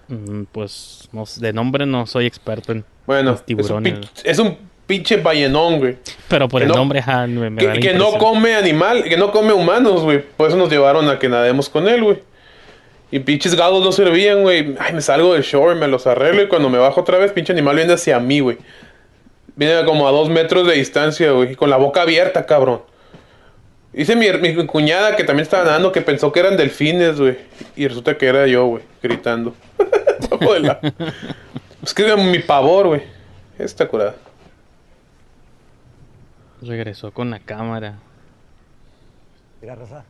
Mm, 0.09 0.45
Pues 0.53 1.00
no 1.13 1.25
de 1.37 1.53
nombre 1.53 1.87
no 1.87 2.07
soy 2.07 2.27
experto 2.27 2.73
en 2.73 2.85
Bueno, 3.07 3.33
los 3.33 3.45
tiburones. 3.45 3.99
es 4.25 4.39
un 4.39 4.57
pinche 4.87 5.17
ballenón, 5.19 5.79
güey. 5.79 5.97
Pero 6.29 6.49
por 6.49 6.61
que 6.61 6.65
el 6.65 6.69
no- 6.71 6.77
nombre, 6.77 6.99
ajá, 7.01 7.27
me, 7.27 7.49
me 7.51 7.65
da 7.65 7.73
Que, 7.73 7.79
la 7.81 7.87
que 7.93 7.95
no 7.99 8.13
come 8.19 8.55
animal, 8.55 9.05
que 9.05 9.17
no 9.17 9.31
come 9.31 9.53
humanos, 9.53 10.03
güey. 10.03 10.23
Por 10.37 10.49
eso 10.49 10.57
nos 10.57 10.69
llevaron 10.71 11.09
a 11.09 11.19
que 11.19 11.29
nademos 11.29 11.69
con 11.69 11.87
él, 11.89 12.03
güey. 12.03 12.19
Y 13.13 13.19
pinches 13.21 13.55
gatos 13.57 13.85
no 13.85 13.91
servían, 13.93 14.43
güey. 14.43 14.75
Ay, 14.79 14.93
me 14.93 15.01
salgo 15.01 15.35
del 15.35 15.43
shore, 15.43 15.75
me 15.75 15.89
los 15.89 16.07
arreglo 16.07 16.43
y 16.43 16.49
cuando 16.49 16.69
me 16.69 16.79
bajo 16.79 17.01
otra 17.01 17.19
vez, 17.19 17.33
pinche 17.33 17.53
animal 17.53 17.77
viene 17.77 17.93
hacia 17.93 18.19
mí, 18.21 18.41
güey. 18.41 18.59
Viene 19.57 19.85
como 19.85 20.07
a 20.09 20.11
dos 20.13 20.29
metros 20.29 20.67
de 20.67 20.75
distancia, 20.75 21.33
güey. 21.33 21.53
y 21.53 21.55
Con 21.57 21.71
la 21.71 21.77
boca 21.77 22.03
abierta, 22.03 22.47
cabrón. 22.47 22.83
Dice 23.93 24.15
mi, 24.15 24.31
mi 24.33 24.67
cuñada 24.67 25.17
que 25.17 25.25
también 25.25 25.43
estaba 25.43 25.65
nadando 25.65 25.91
que 25.91 26.01
pensó 26.01 26.31
que 26.31 26.41
eran 26.41 26.57
delfines, 26.57 27.19
güey. 27.19 27.39
Y 27.77 27.89
resulta 27.89 28.17
que 28.17 28.27
era 28.27 28.47
yo, 28.47 28.67
güey, 28.67 28.83
gritando. 29.03 29.55
Es 31.83 31.95
que 31.95 32.15
mi 32.17 32.39
pavor, 32.41 32.89
güey. 32.89 33.03
Está 33.59 33.89
curada. 33.89 34.15
Regresó 36.63 37.11
con 37.11 37.31
la 37.31 37.39
cámara. 37.41 37.95
Mira, 39.63 39.75
Rosa, 39.75 40.05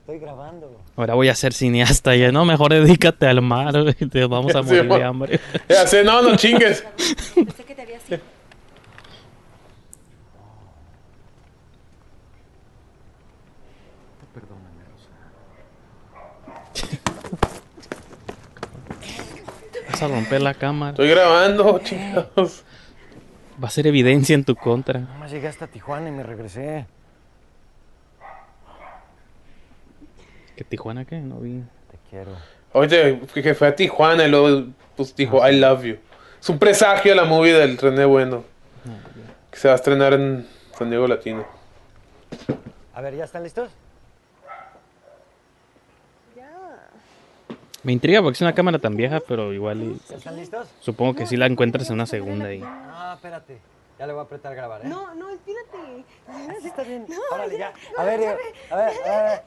estoy 0.00 0.18
grabando. 0.18 0.78
Ahora 0.96 1.14
voy 1.14 1.28
a 1.28 1.34
ser 1.34 1.54
cineasta. 1.54 2.14
Ya 2.14 2.30
no, 2.30 2.44
mejor 2.44 2.72
dedícate 2.72 3.26
al 3.26 3.40
mar. 3.40 3.72
güey, 3.82 3.94
Te 3.94 4.26
vamos 4.26 4.54
a 4.54 4.62
Sí, 4.64 4.68
morir 4.74 4.88
de 4.88 5.04
hambre. 5.04 5.40
Ya 5.68 5.86
sé, 5.86 6.04
no, 6.04 6.20
no 6.22 6.36
chingues. 6.36 6.84
Pensé 7.34 7.64
que 7.64 7.74
te 7.74 7.82
había 7.82 8.00
sido. 8.00 8.20
Perdóname, 14.34 14.84
Rosa. 14.90 15.10
Vas 20.02 20.10
a 20.10 20.14
romper 20.16 20.42
la 20.42 20.54
cámara. 20.54 20.90
Estoy 20.90 21.10
grabando, 21.10 21.78
chingados. 21.78 22.64
Va 23.62 23.68
a 23.68 23.70
ser 23.70 23.86
evidencia 23.86 24.34
en 24.34 24.42
tu 24.42 24.56
contra. 24.56 24.98
Nomás 24.98 25.30
llegué 25.30 25.46
hasta 25.46 25.68
Tijuana 25.68 26.08
y 26.08 26.10
me 26.10 26.24
regresé. 26.24 26.86
¿Que 30.56 30.64
Tijuana 30.64 31.04
qué? 31.04 31.20
No 31.20 31.36
vi. 31.36 31.62
Te 31.88 31.98
quiero. 32.10 32.32
Oye, 32.72 33.20
que 33.32 33.54
fue 33.54 33.68
a 33.68 33.76
Tijuana 33.76 34.24
y 34.24 34.30
luego 34.30 34.66
pues, 34.96 35.14
dijo 35.14 35.48
I 35.48 35.60
love 35.60 35.84
you. 35.84 35.98
Es 36.40 36.48
un 36.48 36.58
presagio 36.58 37.14
la 37.14 37.24
movie 37.24 37.52
del 37.52 37.78
René 37.78 38.04
Bueno. 38.04 38.42
Que 39.52 39.56
se 39.56 39.68
va 39.68 39.74
a 39.74 39.76
estrenar 39.76 40.14
en 40.14 40.48
San 40.76 40.90
Diego 40.90 41.06
Latino. 41.06 41.46
A 42.92 43.00
ver, 43.00 43.14
¿ya 43.14 43.22
están 43.22 43.44
listos? 43.44 43.70
Me 47.82 47.92
intriga 47.92 48.22
porque 48.22 48.36
es 48.36 48.40
una 48.42 48.54
cámara 48.54 48.78
tan 48.78 48.96
vieja, 48.96 49.20
pero 49.26 49.52
igual 49.52 49.82
y- 49.82 50.00
¿Ya 50.08 50.16
están 50.16 50.36
listos? 50.36 50.68
supongo 50.80 51.14
que 51.14 51.26
sí 51.26 51.36
la 51.36 51.46
encuentras 51.46 51.88
en 51.88 51.94
una 51.94 52.06
segunda 52.06 52.52
y 52.52 52.62
Ah, 52.64 53.12
espérate. 53.16 53.58
Ya 53.98 54.06
le 54.06 54.12
voy 54.12 54.20
a 54.20 54.24
apretar 54.24 54.54
grabar, 54.54 54.80
¿eh? 54.84 54.88
No, 54.88 55.14
no, 55.14 55.30
espérate. 55.30 56.04
Así 56.56 56.68
está 56.68 56.82
bien. 56.82 57.06
Órale, 57.32 57.58
ya. 57.58 57.72
A 57.98 58.04
ver, 58.04 58.20
a 58.70 58.76
ver, 58.76 58.92
a 59.04 59.22
ver. 59.22 59.42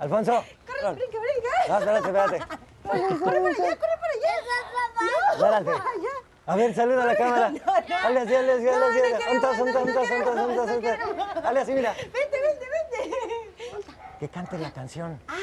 Alfonso. 0.00 0.44
Corre, 0.66 0.94
brinca, 0.94 1.18
brinca. 1.18 1.68
No, 1.68 1.78
espérate, 1.78 2.06
espérate. 2.08 2.38
Corre 2.82 3.18
para 3.18 3.38
allá, 3.38 3.76
corre 3.76 3.96
para 4.00 5.56
allá. 5.56 5.64
Espérate. 5.64 5.82
A 6.48 6.56
ver, 6.56 6.74
saluda 6.74 7.02
a 7.02 7.06
la 7.06 7.16
cámara. 7.16 7.48
No, 7.50 7.58
no. 7.58 7.72
Hazle 7.72 8.20
así, 8.20 8.34
hazle 8.34 8.52
así, 8.52 8.64
No, 8.64 8.70
hazle 8.72 8.86
así. 8.86 9.12
no 9.12 9.34
no, 9.34 9.40
no 9.40 9.66
no, 9.66 10.54
no 10.54 10.62
untas, 10.62 10.78
quiero. 10.78 11.08
untas. 11.10 11.44
Hazle 11.44 11.60
así, 11.60 11.72
mira. 11.74 11.92
Vente, 11.94 12.12
vente, 12.40 12.66
vente. 13.00 13.16
Que 14.20 14.28
cante 14.28 14.58
la 14.58 14.70
canción. 14.72 15.18
Ah, 15.28 15.34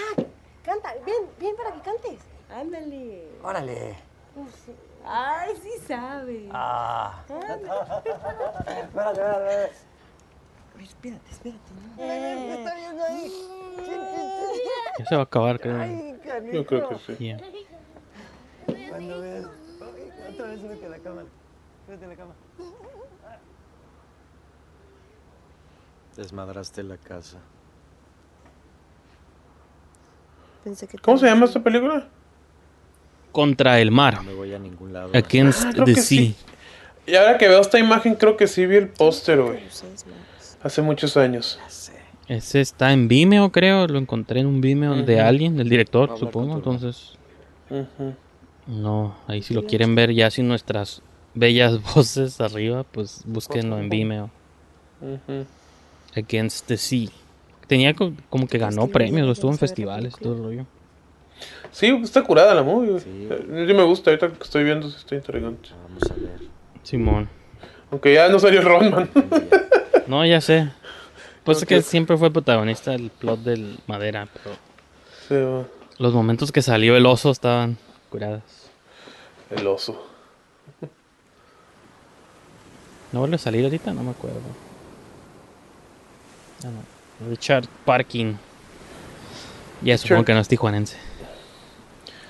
canta. 0.64 0.94
Ven, 1.06 1.30
ven 1.40 1.56
para 1.56 1.72
que 1.74 1.82
cantes. 1.82 2.20
Ándale. 2.50 3.28
Órale. 3.44 3.96
Ay, 5.06 5.56
sí 5.62 5.72
sabe. 5.88 6.50
Ah. 6.52 7.24
Ándale. 7.30 7.64
Espérate, 8.82 9.22
espérate, 9.22 9.72
espérate. 9.72 9.72
Espérate, 10.80 11.32
espérate. 11.32 11.74
¿Me 11.98 12.54
está 12.56 12.76
viendo 12.76 13.04
ahí? 13.04 13.50
ya 15.00 15.06
se 15.06 15.16
va 15.16 15.22
a 15.22 15.24
acabar, 15.26 15.60
creo. 15.60 15.80
Ay. 15.80 16.20
Yo 16.52 16.66
creo 16.66 16.90
que 16.90 16.98
sí. 17.00 17.28
Ya. 17.28 17.38
Cuando 18.90 19.22
ves. 19.22 19.46
Ay, 19.82 20.34
Otra 20.34 20.48
vez 20.48 20.62
súbete 20.62 20.86
a 20.86 20.90
la 20.90 21.00
cámara. 21.00 21.28
Súbete 21.86 22.06
a 22.06 22.08
la 22.08 22.16
cámara. 22.16 22.38
Desmadraste 26.16 26.84
la 26.84 26.98
casa. 26.98 27.40
Pensé 30.64 30.88
que 30.88 30.98
¿Cómo 30.98 31.18
se 31.18 31.26
llama 31.26 31.46
esta 31.46 31.62
película? 31.62 32.08
Contra 33.32 33.80
el 33.80 33.92
mar. 33.92 34.16
No 34.16 34.24
me 34.24 34.34
voy 34.34 34.54
a 34.54 34.60
ningún 34.60 34.94
lado. 34.94 35.10
Against 35.14 35.64
Ah, 35.66 35.72
creo 35.74 35.86
the 35.86 35.94
que 35.94 36.02
sea. 36.02 36.06
sí. 36.06 36.36
Y 37.06 37.16
ahora 37.16 37.38
que 37.38 37.48
veo 37.48 37.60
esta 37.60 37.80
imagen, 37.80 38.16
creo 38.16 38.38
que 38.38 38.48
sí 38.48 38.66
vi 38.66 38.78
el 38.78 38.88
póster, 38.88 39.42
güey. 39.42 39.60
Hace 40.62 40.82
muchos 40.82 41.18
años. 41.18 41.60
Ese 42.30 42.62
está 42.62 42.94
en 42.94 43.08
Vimeo, 43.10 43.52
creo. 43.52 43.88
Lo 43.88 44.00
encontré 44.00 44.40
en 44.40 44.46
un 44.48 44.62
Vimeo 44.62 44.96
de 44.96 45.20
alguien, 45.20 45.58
del 45.58 45.68
director, 45.68 46.10
Habla 46.12 46.20
supongo. 46.20 46.56
Entonces, 46.56 47.18
no. 48.68 49.16
Ahí 49.28 49.42
si 49.42 49.54
lo 49.54 49.66
quieren 49.66 49.96
ver 49.96 50.14
ya 50.14 50.32
sin 50.32 50.48
nuestras 50.48 51.02
bellas 51.34 51.82
voces 51.96 52.40
arriba, 52.40 52.84
pues 52.84 53.24
búsquenlo 53.26 53.78
en 53.80 53.90
Vimeo. 53.90 54.30
Against 56.16 56.68
the 56.68 56.78
Sea. 56.78 57.10
Tenía 57.68 57.94
co- 57.94 58.14
como 58.30 58.48
que 58.48 58.58
ganó 58.58 58.88
premios, 58.88 59.30
estuvo 59.30 59.52
en 59.52 59.58
festivales, 59.58 60.16
todo 60.22 60.34
el 60.36 60.44
rollo. 60.44 60.66
Sí, 61.72 61.88
está 62.04 62.22
curada 62.24 62.54
la 62.54 62.64
movie. 62.64 62.92
güey. 62.92 63.04
Eh, 63.06 63.66
Sí. 63.68 63.74
me 63.74 63.84
gusta, 63.84 64.12
ahorita 64.12 64.30
que 64.30 64.44
estoy 64.44 64.64
viendo, 64.64 64.90
sí 64.90 64.98
está 65.00 65.16
intrigante. 65.16 65.70
Vamos 65.88 66.04
a 66.12 66.14
ver. 66.16 66.42
Simón. 66.84 67.30
Aunque 67.92 68.14
ya 68.14 68.28
no 68.30 68.40
salió 68.40 68.62
Rodman. 68.62 69.10
No, 70.08 70.26
ya 70.26 70.42
sé. 70.42 70.70
Pues 71.46 71.60
es 71.60 71.66
que 71.66 71.82
siempre 71.82 72.18
fue 72.18 72.28
el 72.28 72.34
protagonista 72.34 72.92
del 72.92 73.10
plot 73.10 73.40
del 73.40 73.80
Madera, 73.88 74.28
pero 74.34 74.56
Sí, 75.30 75.36
va. 75.36 75.66
los 75.98 76.14
momentos 76.14 76.52
que 76.52 76.62
salió 76.62 76.98
el 76.98 77.06
oso 77.06 77.32
estaban 77.32 77.78
curados. 78.10 78.44
El 79.50 79.66
oso. 79.68 80.06
¿No 83.14 83.20
vuelve 83.20 83.36
a 83.36 83.40
salir 83.40 83.64
ahorita? 83.64 83.94
No 83.94 84.04
me 84.04 84.12
acuerdo. 84.12 84.40
Ah, 86.66 86.68
no. 86.68 86.93
Richard 87.30 87.66
Parkin. 87.86 88.38
Ya 89.82 89.98
supongo 89.98 90.26
que 90.26 90.34
no 90.34 90.40
es 90.40 90.48
tijuanense. 90.48 90.98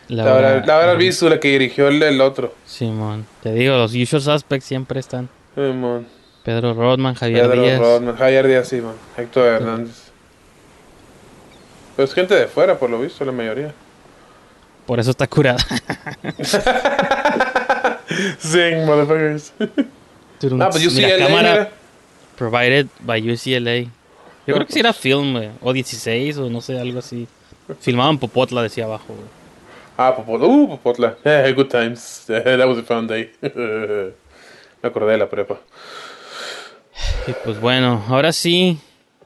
Laura, 0.07 0.63
Laura 0.65 0.93
Bisu, 0.95 1.29
la 1.29 1.39
que 1.39 1.49
dirigió 1.49 1.87
el, 1.87 2.01
el 2.03 2.19
otro. 2.21 2.53
Simón. 2.65 3.25
Te 3.41 3.53
digo, 3.53 3.77
los 3.77 3.93
usual 3.95 4.21
suspects 4.21 4.65
siempre 4.65 4.99
están. 4.99 5.29
Simón. 5.55 6.07
Pedro 6.43 6.73
Rodman, 6.73 7.15
Javier 7.15 7.49
Pedro 7.49 7.61
Díaz. 7.61 7.79
Rodman, 7.79 8.17
Javier 8.17 8.47
Díaz, 8.47 8.67
sí, 8.67 8.81
man. 8.81 8.95
Héctor 9.17 9.47
Hernández. 9.47 10.11
Pero 11.95 12.05
es 12.05 12.13
gente 12.13 12.35
de 12.35 12.47
fuera, 12.47 12.77
por 12.77 12.89
lo 12.89 12.99
visto, 12.99 13.23
la 13.23 13.31
mayoría. 13.31 13.73
Por 14.85 14.99
eso 14.99 15.11
está 15.11 15.25
curada. 15.27 15.59
Sing, 18.39 18.85
motherfuckers. 18.85 19.53
Ah, 20.59 20.69
pues 20.69 20.93
Mira, 20.93 21.15
UCLA, 21.15 21.27
cámara 21.27 21.51
mira. 21.53 21.71
provided 22.35 22.87
by 23.01 23.21
UCLA. 23.31 23.89
Yo 24.45 24.55
creo 24.55 24.65
que 24.67 24.73
sí 24.73 24.79
era 24.79 24.93
film, 24.93 25.35
o 25.61 25.71
16 25.73 26.37
o 26.37 26.49
no 26.49 26.59
sé, 26.61 26.77
algo 26.79 26.99
así. 26.99 27.27
Filmaban 27.79 28.17
Popotla, 28.17 28.61
decía 28.61 28.85
abajo. 28.85 29.05
güey. 29.13 29.27
Ah, 29.97 30.15
Popotla. 30.15 30.47
Uh, 30.47 30.67
Popotla. 30.69 31.17
Eh, 31.23 31.53
good 31.55 31.67
times. 31.69 32.23
That 32.27 32.67
was 32.67 32.77
a 32.79 32.83
fun 32.83 33.07
day. 33.07 33.31
Me 33.41 34.89
acordé 34.89 35.13
de 35.13 35.17
la 35.19 35.29
prepa. 35.29 35.59
Y 37.27 37.31
pues 37.45 37.59
bueno, 37.61 38.03
ahora 38.09 38.33
sí, 38.33 38.79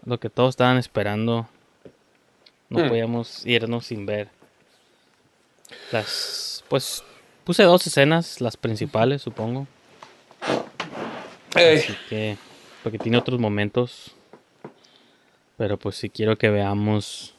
lo 0.05 0.19
que 0.19 0.29
todos 0.29 0.49
estaban 0.49 0.77
esperando. 0.77 1.47
No 2.69 2.79
Hmm. 2.83 2.89
podíamos 2.89 3.45
irnos 3.45 3.85
sin 3.87 4.05
ver. 4.05 4.27
Las, 5.91 6.63
pues, 6.67 7.03
puse 7.43 7.63
dos 7.63 7.87
escenas, 7.87 8.39
las 8.41 8.55
principales, 8.57 9.21
supongo. 9.21 9.67
Así 11.55 11.95
que, 12.09 12.37
porque 12.83 12.99
tiene 12.99 13.17
otros 13.17 13.39
momentos. 13.39 14.11
Pero 15.57 15.77
pues 15.77 15.95
si 15.95 16.09
quiero 16.09 16.37
que 16.37 16.49
veamos. 16.49 17.33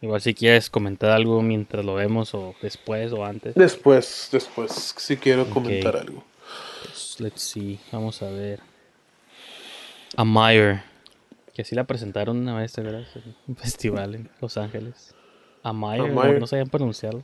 Igual 0.00 0.22
si 0.22 0.32
quieres 0.32 0.70
comentar 0.70 1.10
algo 1.10 1.42
mientras 1.42 1.84
lo 1.84 1.94
vemos 1.94 2.34
o 2.34 2.54
después 2.62 3.12
o 3.12 3.24
antes. 3.24 3.54
Después, 3.54 4.28
después, 4.32 4.94
si 4.96 5.16
quiero 5.16 5.50
comentar 5.50 5.96
algo. 5.96 6.24
Pues, 6.82 7.20
let's 7.20 7.42
see, 7.42 7.78
vamos 7.92 8.22
a 8.22 8.30
ver. 8.30 8.60
A 10.16 10.24
Meyer. 10.24 10.82
Que 11.52 11.62
así 11.62 11.74
la 11.74 11.84
presentaron 11.84 12.38
una 12.38 12.56
vez. 12.56 12.78
En 12.78 13.06
un 13.46 13.56
festival 13.56 14.14
en 14.14 14.30
Los 14.40 14.56
Ángeles. 14.56 15.14
A 15.62 15.72
Meyer, 15.72 16.10
no, 16.10 16.38
no 16.38 16.46
sabían 16.46 16.70
pronunciarlo. 16.70 17.22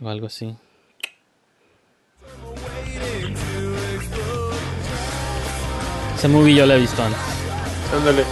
O 0.00 0.08
algo 0.08 0.28
así. 0.28 0.56
Ese 6.14 6.28
movie 6.28 6.54
yo 6.54 6.64
lo 6.64 6.72
he 6.72 6.80
visto 6.80 7.02
antes. 7.02 7.35
Ándale. 7.92 8.24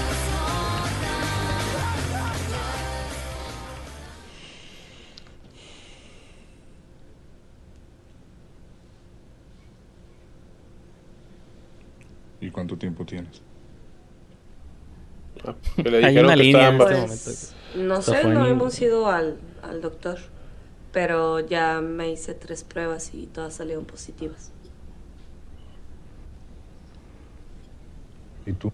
¿Y 12.40 12.50
cuánto 12.50 12.76
tiempo 12.76 13.06
tienes? 13.06 13.40
Hay 16.04 16.18
una 16.18 16.36
línea 16.36 16.68
en 16.68 16.80
este. 16.80 16.94
Pues, 17.04 17.54
no 17.76 18.02
sé, 18.02 18.24
no 18.24 18.46
hemos 18.46 18.80
ido 18.80 19.08
al, 19.08 19.38
al 19.62 19.80
doctor, 19.80 20.18
pero 20.92 21.40
ya 21.40 21.80
me 21.80 22.10
hice 22.10 22.34
tres 22.34 22.64
pruebas 22.64 23.14
y 23.14 23.26
todas 23.26 23.54
salieron 23.54 23.84
positivas. 23.84 24.50
¿Y 28.46 28.52
tú? 28.52 28.72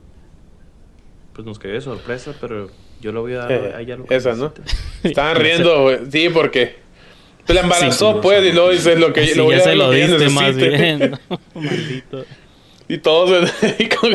Pues 1.32 1.46
nos 1.46 1.58
quedé 1.58 1.72
de 1.74 1.80
sorpresa, 1.80 2.34
pero 2.40 2.70
yo 3.00 3.12
lo 3.12 3.22
voy 3.22 3.34
a 3.34 3.38
dar 3.38 3.52
Eh, 3.52 3.72
a 3.76 3.80
ella 3.80 3.96
lo 3.96 4.04
que 4.04 4.14
esa, 4.16 4.34
¿no? 4.34 4.52
Estaban 5.02 5.36
riendo, 5.36 5.82
güey. 5.82 5.98
Sí, 6.10 6.28
porque. 6.28 6.76
Te 7.46 7.54
la 7.54 7.62
embarazó, 7.62 8.12
Sí, 8.14 8.18
pues, 8.22 8.44
y 8.44 8.52
luego 8.52 8.70
dices 8.70 8.98
lo 8.98 9.12
que 9.12 9.26
Sí, 9.26 9.34
le 9.34 9.42
voy 9.42 9.54
a 9.54 9.58
ya 9.58 9.64
dar 9.64 9.70
se 9.72 9.76
lo 9.76 9.90
diste 9.90 10.28
más 10.28 10.56
bien. 10.56 11.18
Maldito. 11.54 12.24
Y 12.88 12.98
todos, 12.98 13.48
y 13.78 13.88
con- 13.88 14.12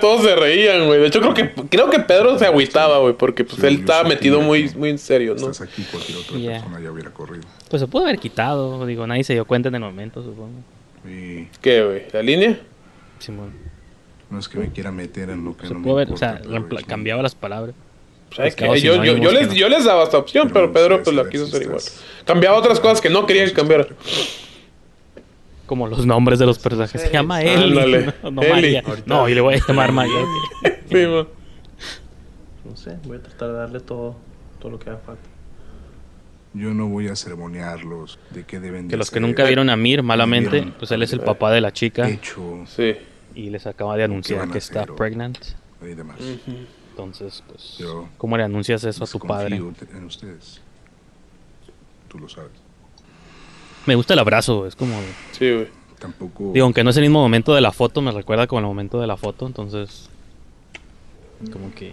todos 0.00 0.22
se 0.22 0.34
reían, 0.34 0.86
güey. 0.86 1.00
De 1.00 1.06
hecho, 1.08 1.20
creo 1.20 1.34
que, 1.34 1.50
creo 1.68 1.90
que 1.90 2.00
Pedro 2.00 2.38
se 2.38 2.46
agüitaba, 2.46 2.98
güey, 2.98 3.12
porque 3.14 3.44
pues 3.44 3.62
él 3.62 3.80
estaba 3.80 4.08
metido 4.08 4.40
muy, 4.40 4.70
muy 4.74 4.88
en 4.88 4.98
serio, 4.98 5.34
¿no? 5.38 5.50
Estás 5.50 5.68
aquí, 5.68 5.82
cualquier 5.90 6.16
otra 6.18 6.32
persona 6.38 6.80
ya 6.80 6.90
hubiera 6.90 7.10
corrido. 7.10 7.44
Pues 7.68 7.80
se 7.80 7.86
pudo 7.86 8.04
haber 8.04 8.18
quitado, 8.18 8.86
digo, 8.86 9.06
nadie 9.06 9.22
se 9.22 9.34
dio 9.34 9.44
cuenta 9.44 9.68
en 9.68 9.74
el 9.74 9.80
momento, 9.82 10.22
supongo. 10.22 10.60
Y 11.06 11.44
¿Qué, 11.60 11.82
güey? 11.84 12.02
¿La 12.10 12.22
línea? 12.22 12.58
Simón. 13.18 13.52
No 14.30 14.38
es 14.38 14.48
que 14.48 14.58
me 14.58 14.70
quiera 14.70 14.92
meter 14.92 15.30
en 15.30 15.44
lo 15.44 15.56
que 15.56 15.66
Se 15.66 15.72
no 15.72 15.80
me 15.80 15.84
pudo 15.84 15.94
haber, 15.96 16.12
o 16.12 16.16
sea, 16.16 16.40
cambiaba 16.86 17.22
las 17.22 17.34
palabras. 17.34 17.74
Yo, 18.36 19.02
les, 19.02 19.48
no. 19.48 19.54
yo 19.54 19.68
les 19.68 19.84
daba 19.84 20.04
esta 20.04 20.18
opción, 20.18 20.50
pero 20.52 20.72
Pedro 20.72 21.02
pues 21.02 21.16
la 21.16 21.28
quiso 21.28 21.44
hacer 21.44 21.62
igual. 21.62 21.80
Cambiaba 22.24 22.58
otras 22.58 22.78
cosas 22.78 23.00
que 23.00 23.08
no 23.08 23.26
quería 23.26 23.46
que 23.46 23.52
cambiara. 23.52 23.86
Como 25.66 25.86
los 25.86 26.06
nombres 26.06 26.38
de 26.38 26.46
los 26.46 26.58
personajes. 26.58 27.00
Se 27.00 27.10
llama 27.10 27.42
Eli. 27.42 27.78
Ándale. 27.78 28.14
No, 28.22 28.30
no 28.30 28.42
Eli. 28.42 28.52
María. 28.52 28.84
No, 29.06 29.28
y 29.28 29.34
le 29.34 29.40
voy 29.40 29.54
a 29.54 29.66
llamar 29.66 29.92
María. 29.92 30.24
Sí, 30.88 31.06
man. 31.06 31.28
No 32.64 32.76
sé, 32.76 32.96
voy 33.04 33.18
a 33.18 33.22
tratar 33.22 33.48
de 33.48 33.54
darle 33.54 33.80
todo, 33.80 34.16
todo 34.58 34.72
lo 34.72 34.78
que 34.78 34.88
haga 34.88 35.00
falta. 35.04 35.28
Yo 36.54 36.72
no 36.72 36.86
voy 36.88 37.08
a 37.08 37.16
ceremoniarlos 37.16 38.18
de 38.30 38.44
qué 38.44 38.58
deben 38.58 38.88
Que 38.88 38.92
de 38.92 38.96
los 38.96 39.10
que 39.10 39.20
nunca 39.20 39.44
vieron 39.44 39.68
a 39.68 39.76
Mir 39.76 40.02
malamente, 40.02 40.72
pues 40.78 40.90
él 40.90 41.02
es 41.02 41.12
el 41.12 41.20
papá 41.20 41.50
de 41.50 41.60
la 41.60 41.72
chica. 41.72 42.08
Hecho. 42.08 42.64
Sí. 42.66 42.96
Y 43.38 43.50
les 43.50 43.68
acaba 43.68 43.96
de 43.96 44.02
anunciar 44.02 44.50
que 44.50 44.58
está 44.58 44.84
pregnant. 44.84 45.38
y 45.80 45.94
demás. 45.94 46.16
Entonces, 46.90 47.44
pues, 47.46 47.76
Yo 47.78 48.08
¿cómo 48.18 48.36
le 48.36 48.42
anuncias 48.42 48.82
eso 48.82 49.04
a 49.04 49.06
tu 49.06 49.20
padre? 49.20 49.54
en 49.56 50.04
ustedes. 50.04 50.60
Tú 52.08 52.18
lo 52.18 52.28
sabes. 52.28 52.50
Me 53.86 53.94
gusta 53.94 54.14
el 54.14 54.18
abrazo, 54.18 54.66
es 54.66 54.74
como... 54.74 54.98
Sí, 55.30 55.52
güey. 55.52 55.68
Tampoco. 56.00 56.50
Digo, 56.52 56.64
aunque 56.64 56.82
no 56.82 56.90
es 56.90 56.96
el 56.96 57.02
mismo 57.02 57.20
momento 57.20 57.54
de 57.54 57.60
la 57.60 57.70
foto, 57.70 58.02
me 58.02 58.10
recuerda 58.10 58.48
como 58.48 58.58
el 58.58 58.66
momento 58.66 59.00
de 59.00 59.06
la 59.06 59.16
foto, 59.16 59.46
entonces... 59.46 60.10
Como 61.52 61.72
que... 61.76 61.92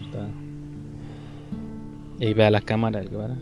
Está... 0.00 0.28
Y 2.20 2.26
ahí 2.26 2.32
ve 2.32 2.46
a 2.46 2.50
la 2.50 2.62
cámara, 2.62 3.00
¿verdad? 3.00 3.36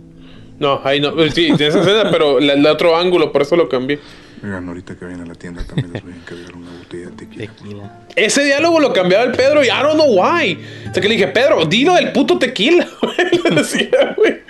No, 0.59 0.81
ahí 0.83 1.01
no. 1.01 1.13
Sí, 1.31 1.53
de 1.57 1.69
esa 1.69 1.81
escena, 1.83 2.11
pero 2.11 2.41
el 2.41 2.67
otro 2.67 2.97
ángulo, 2.97 3.31
por 3.31 3.43
eso 3.43 3.55
lo 3.55 3.69
cambié. 3.69 4.01
Oigan, 4.47 4.69
ahorita 4.69 4.95
que 4.97 5.05
vayan 5.05 5.23
a 5.23 5.27
la 5.27 5.35
tienda 5.35 5.65
también 5.67 5.93
les 5.93 6.03
voy 6.05 6.13
a 6.13 6.17
encargar 6.17 6.55
una 6.55 6.71
botella 6.79 7.07
de 7.11 7.13
tequila. 7.17 8.07
Ese 8.15 8.45
diálogo 8.45 8.79
lo 8.79 8.93
cambiaba 8.93 9.25
el 9.25 9.33
Pedro 9.33 9.65
y 9.65 9.67
I 9.67 9.71
don't 9.83 9.95
know 9.95 10.07
why. 10.07 10.57
O 10.89 10.93
sea 10.95 11.03
que 11.03 11.09
le 11.09 11.15
dije, 11.15 11.27
Pedro, 11.29 11.65
dilo 11.67 11.95
del 11.95 12.13
puto 12.13 12.39
tequila, 12.39 12.87
güey. 13.03 13.41
Le 13.43 13.51
decía, 13.57 14.15
güey. 14.17 14.43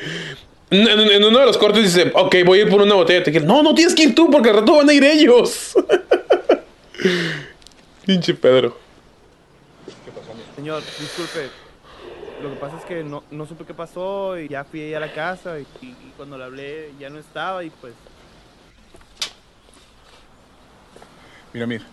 En, 0.68 1.24
uno 1.24 1.38
de 1.38 1.46
los 1.46 1.56
cortes 1.56 1.82
dice, 1.84 2.10
ok, 2.14 2.34
voy 2.44 2.58
a 2.58 2.62
ir 2.64 2.68
por 2.68 2.82
una 2.82 2.94
botella 2.94 3.20
de 3.20 3.24
tequila. 3.24 3.46
No, 3.46 3.62
no 3.62 3.74
tienes 3.74 3.94
que 3.94 4.02
ir 4.02 4.14
tú 4.14 4.30
porque 4.30 4.50
al 4.50 4.56
rato 4.56 4.76
van 4.76 4.90
a 4.90 4.92
ir 4.92 5.02
ellos. 5.02 5.74
Pinche 8.04 8.34
Pedro. 8.34 8.76
Señor, 10.56 10.82
disculpe. 11.00 11.48
Lo 12.42 12.50
que 12.50 12.56
pasa 12.56 12.76
es 12.76 12.84
que 12.84 13.02
no, 13.02 13.24
no 13.30 13.46
supe 13.46 13.64
qué 13.64 13.72
pasó 13.72 14.38
y 14.38 14.48
ya 14.48 14.62
fui 14.64 14.92
a 14.92 15.00
la 15.00 15.10
casa 15.14 15.58
y, 15.58 15.62
y- 15.80 15.86
y 15.88 16.12
cuando 16.18 16.36
le 16.36 16.44
hablé 16.44 16.90
ya 17.00 17.08
no 17.08 17.18
estaba 17.18 17.64
y 17.64 17.70
pues... 17.70 17.94
Mira, 21.56 21.66
mira. 21.66 21.84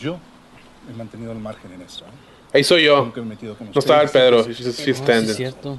Yo 0.00 0.18
he 0.92 0.96
mantenido 0.96 1.30
el 1.30 1.38
margen 1.38 1.72
en 1.72 1.82
esto. 1.82 2.04
¿eh? 2.04 2.08
Ahí 2.54 2.64
soy 2.64 2.82
yo. 2.82 2.96
Nunca 3.04 3.20
me 3.20 3.26
he 3.28 3.30
metido 3.30 3.54
con 3.56 3.70
No 3.72 3.78
estaba 3.78 4.02
el. 4.02 4.08
Pedro. 4.10 4.42
Sí, 4.42 4.54
sí, 4.54 4.64
She's- 4.64 4.72
sí. 4.72 4.82
she's 4.86 4.96
sí, 4.96 5.02
standing. 5.04 5.30
es 5.30 5.36
cierto. 5.36 5.78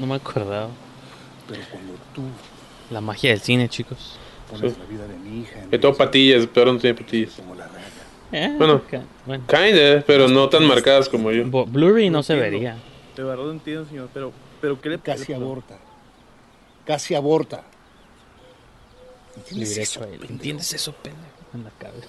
No 0.00 0.06
me 0.08 0.16
acordaba. 0.16 0.68
Pero 1.48 1.62
cuando 1.70 1.92
tú 2.12 2.22
La 2.90 3.00
magia 3.00 3.30
del 3.30 3.38
cine, 3.40 3.68
chicos. 3.68 4.16
pones 4.50 4.76
la 4.76 4.84
vida 4.86 5.06
de 5.06 5.16
mi 5.16 5.42
hija 5.42 5.62
en 5.62 5.70
Que 5.70 5.78
todo 5.78 5.94
patillas, 5.94 6.44
Pedro 6.48 6.72
no 6.72 6.80
tiene 6.80 7.00
patillas. 7.00 7.38
Eh, 8.32 8.52
Bueno, 8.58 8.74
ok, 8.74 8.94
bueno. 9.26 9.44
kinda, 9.46 10.02
pero 10.04 10.26
no 10.26 10.48
tan 10.48 10.66
marcadas 10.66 11.08
como 11.08 11.30
yo. 11.30 11.46
Bo- 11.46 11.66
Blu-ray 11.66 12.10
no 12.10 12.24
se 12.24 12.34
vería. 12.34 12.76
De 13.14 13.22
verdad 13.22 13.44
no 13.44 13.52
entiendo, 13.52 13.86
señor, 13.86 14.08
pero, 14.12 14.32
pero 14.60 14.80
¿qué 14.80 14.88
le 14.88 14.98
Casi 14.98 15.32
aborta. 15.32 15.78
Casi 16.84 17.14
aborta. 17.14 17.62
A 19.36 20.04
él. 20.08 20.20
¿Entiendes 20.28 20.72
eso, 20.72 20.92
pendejo? 20.92 21.24
En 21.54 21.64
la 21.64 21.70
cabeza. 21.70 22.06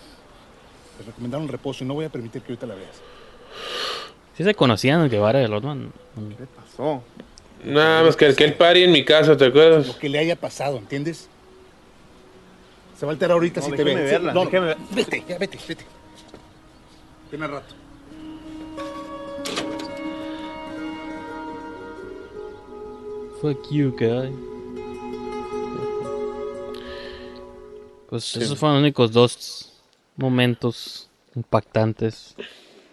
Te 0.98 1.04
recomendaron 1.06 1.48
reposo 1.48 1.84
y 1.84 1.88
no 1.88 1.94
voy 1.94 2.06
a 2.06 2.10
permitir 2.10 2.42
que 2.42 2.52
ahorita 2.52 2.66
la 2.68 2.76
veas. 2.76 2.96
¿Sí 4.38 4.44
se 4.44 4.54
conocían 4.56 5.02
el 5.02 5.10
Guevara 5.10 5.42
y 5.42 5.46
el 5.46 5.54
Otman? 5.54 5.92
¿Qué 6.38 6.46
pasó? 6.56 7.04
Nada 7.64 8.04
más 8.04 8.16
que 8.16 8.26
el 8.26 8.36
que 8.36 8.44
el 8.44 8.54
party 8.56 8.84
en 8.84 8.92
mi 8.92 9.06
casa, 9.06 9.38
¿te 9.38 9.46
acuerdas? 9.46 9.88
Lo 9.88 9.98
que 10.00 10.10
le 10.10 10.20
haya 10.20 10.36
pasado, 10.36 10.78
¿entiendes? 10.78 11.28
Se 12.98 13.06
va 13.06 13.12
a 13.12 13.14
alterar 13.14 13.34
ahorita 13.34 13.62
No, 13.62 13.66
si 13.68 13.72
te 13.74 13.84
ve. 13.84 13.92
Sí, 13.92 13.98
verla, 13.98 14.34
no, 14.34 14.46
déjeme 14.46 14.66
ver- 14.68 14.78
Vete, 14.92 15.24
ya 15.28 15.38
vete, 15.38 15.60
vete. 15.68 15.86
Tiene 17.30 17.48
rato. 17.48 17.76
Fuck 23.42 23.72
you, 23.72 23.92
guy. 23.98 24.32
Pues 28.12 28.26
Sí. 28.26 28.44
esos 28.44 28.60
fueron 28.60 28.76
los 28.76 28.82
únicos 28.84 29.12
dos 29.14 29.72
momentos 30.18 31.10
impactantes. 31.36 32.36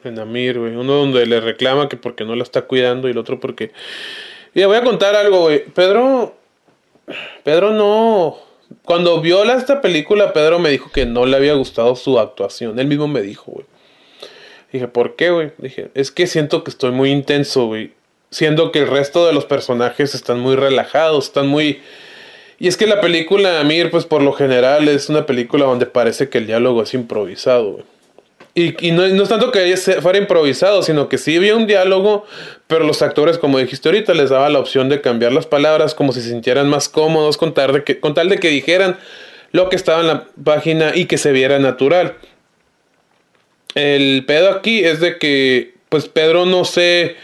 En 0.05 0.19
Amir, 0.21 0.59
güey. 0.61 0.77
Uno 0.77 0.93
donde 0.95 1.27
le 1.27 1.41
reclama 1.41 1.89
que 1.89 1.97
porque 1.97 2.25
no 2.25 2.37
la 2.37 2.45
está 2.45 2.63
cuidando 2.63 3.09
y 3.09 3.11
el 3.11 3.19
otro 3.19 3.41
porque... 3.41 3.73
Y 4.55 4.63
voy 4.65 4.77
a 4.77 4.83
contar 4.85 5.15
algo, 5.17 5.41
güey. 5.43 5.65
Pedro... 5.67 6.37
Pedro 7.43 7.73
no... 7.73 8.39
Cuando 8.85 9.21
vio 9.21 9.45
la- 9.45 9.55
esta 9.55 9.81
película, 9.81 10.33
Pedro 10.33 10.59
me 10.61 10.71
dijo 10.71 10.91
que 10.93 11.05
no 11.05 11.27
le 11.27 11.37
había 11.37 11.55
gustado 11.55 11.97
su 11.97 12.19
actuación. 12.21 12.79
Él 12.79 12.87
mismo 12.87 13.09
me 13.09 13.21
dijo, 13.21 13.51
güey. 13.51 13.67
Dije, 14.73 14.87
¿por 14.87 15.17
qué, 15.17 15.31
güey? 15.31 15.51
Dije, 15.59 15.91
es 15.95 16.13
que 16.13 16.27
siento 16.29 16.63
que 16.63 16.71
estoy 16.71 16.93
muy 16.93 17.11
intenso, 17.11 17.67
güey. 17.67 17.93
Siendo 18.31 18.71
que 18.71 18.81
el 18.81 18.87
resto 18.87 19.27
de 19.27 19.33
los 19.33 19.47
personajes 19.47 20.15
están 20.15 20.39
muy 20.39 20.55
relajados, 20.55 21.25
están 21.27 21.49
muy... 21.49 21.81
Y 22.59 22.67
es 22.67 22.77
que 22.77 22.87
la 22.87 23.01
película 23.01 23.61
Amir, 23.61 23.91
pues 23.91 24.05
por 24.05 24.23
lo 24.23 24.33
general 24.33 24.89
es 24.89 25.09
una 25.09 25.27
película 25.27 25.65
donde 25.65 25.87
parece 25.87 26.29
que 26.29 26.39
el 26.39 26.47
diálogo 26.47 26.83
es 26.83 26.93
improvisado. 26.93 27.85
Y, 28.55 28.89
y 28.89 28.91
no, 28.91 29.07
no 29.07 29.23
es 29.23 29.29
tanto 29.29 29.53
que 29.53 29.77
fuera 29.77 30.19
improvisado, 30.19 30.83
sino 30.83 31.09
que 31.09 31.19
sí 31.19 31.37
había 31.37 31.55
un 31.55 31.69
diálogo, 31.69 32.27
pero 32.67 32.85
los 32.85 33.03
actores, 33.03 33.39
como 33.39 33.59
dijiste 33.59 33.89
ahorita, 33.89 34.15
les 34.15 34.31
daba 34.31 34.49
la 34.49 34.59
opción 34.59 34.89
de 34.89 35.01
cambiar 35.01 35.33
las 35.33 35.47
palabras 35.47 35.95
como 35.95 36.13
si 36.13 36.21
se 36.21 36.31
sintieran 36.31 36.69
más 36.69 36.89
cómodos 36.89 37.37
con 37.37 37.55
tal 37.55 37.73
de 37.73 37.85
que, 37.85 38.01
con 38.01 38.15
tal 38.15 38.29
de 38.29 38.39
que 38.39 38.49
dijeran 38.49 38.99
lo 39.53 39.69
que 39.69 39.77
estaba 39.77 40.01
en 40.01 40.09
la 40.09 40.27
página 40.43 40.93
y 40.97 41.07
que 41.07 41.19
se 41.19 41.31
viera 41.31 41.61
natural. 41.61 42.17
El 43.77 44.25
pedo 44.27 44.51
aquí 44.51 44.85
es 44.85 44.99
de 44.99 45.19
que, 45.19 45.75
pues 45.89 46.09
Pedro 46.09 46.45
no 46.45 46.65
sé, 46.65 47.15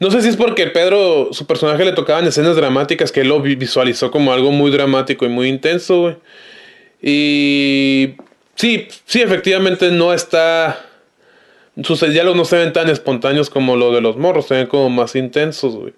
no 0.00 0.10
sé 0.10 0.22
si 0.22 0.28
es 0.28 0.36
porque 0.36 0.66
Pedro, 0.66 1.28
su 1.32 1.46
personaje 1.46 1.84
le 1.84 1.92
tocaban 1.92 2.26
escenas 2.26 2.56
dramáticas 2.56 3.12
que 3.12 3.20
él 3.20 3.28
lo 3.28 3.40
vi- 3.40 3.54
visualizó 3.54 4.10
como 4.10 4.32
algo 4.32 4.50
muy 4.50 4.70
dramático 4.72 5.24
y 5.24 5.28
muy 5.28 5.48
intenso, 5.48 6.00
güey. 6.00 6.16
Y 7.02 8.14
sí, 8.54 8.88
sí, 9.06 9.22
efectivamente 9.22 9.90
no 9.90 10.12
está. 10.12 10.84
Sus 11.82 12.00
diálogos 12.00 12.36
no 12.36 12.44
se 12.44 12.58
ven 12.58 12.72
tan 12.72 12.90
espontáneos 12.90 13.48
como 13.48 13.76
lo 13.76 13.92
de 13.92 14.00
los 14.00 14.16
morros, 14.16 14.46
se 14.46 14.54
ven 14.54 14.66
como 14.66 14.90
más 14.90 15.14
intensos, 15.16 15.76
güey. 15.76 15.94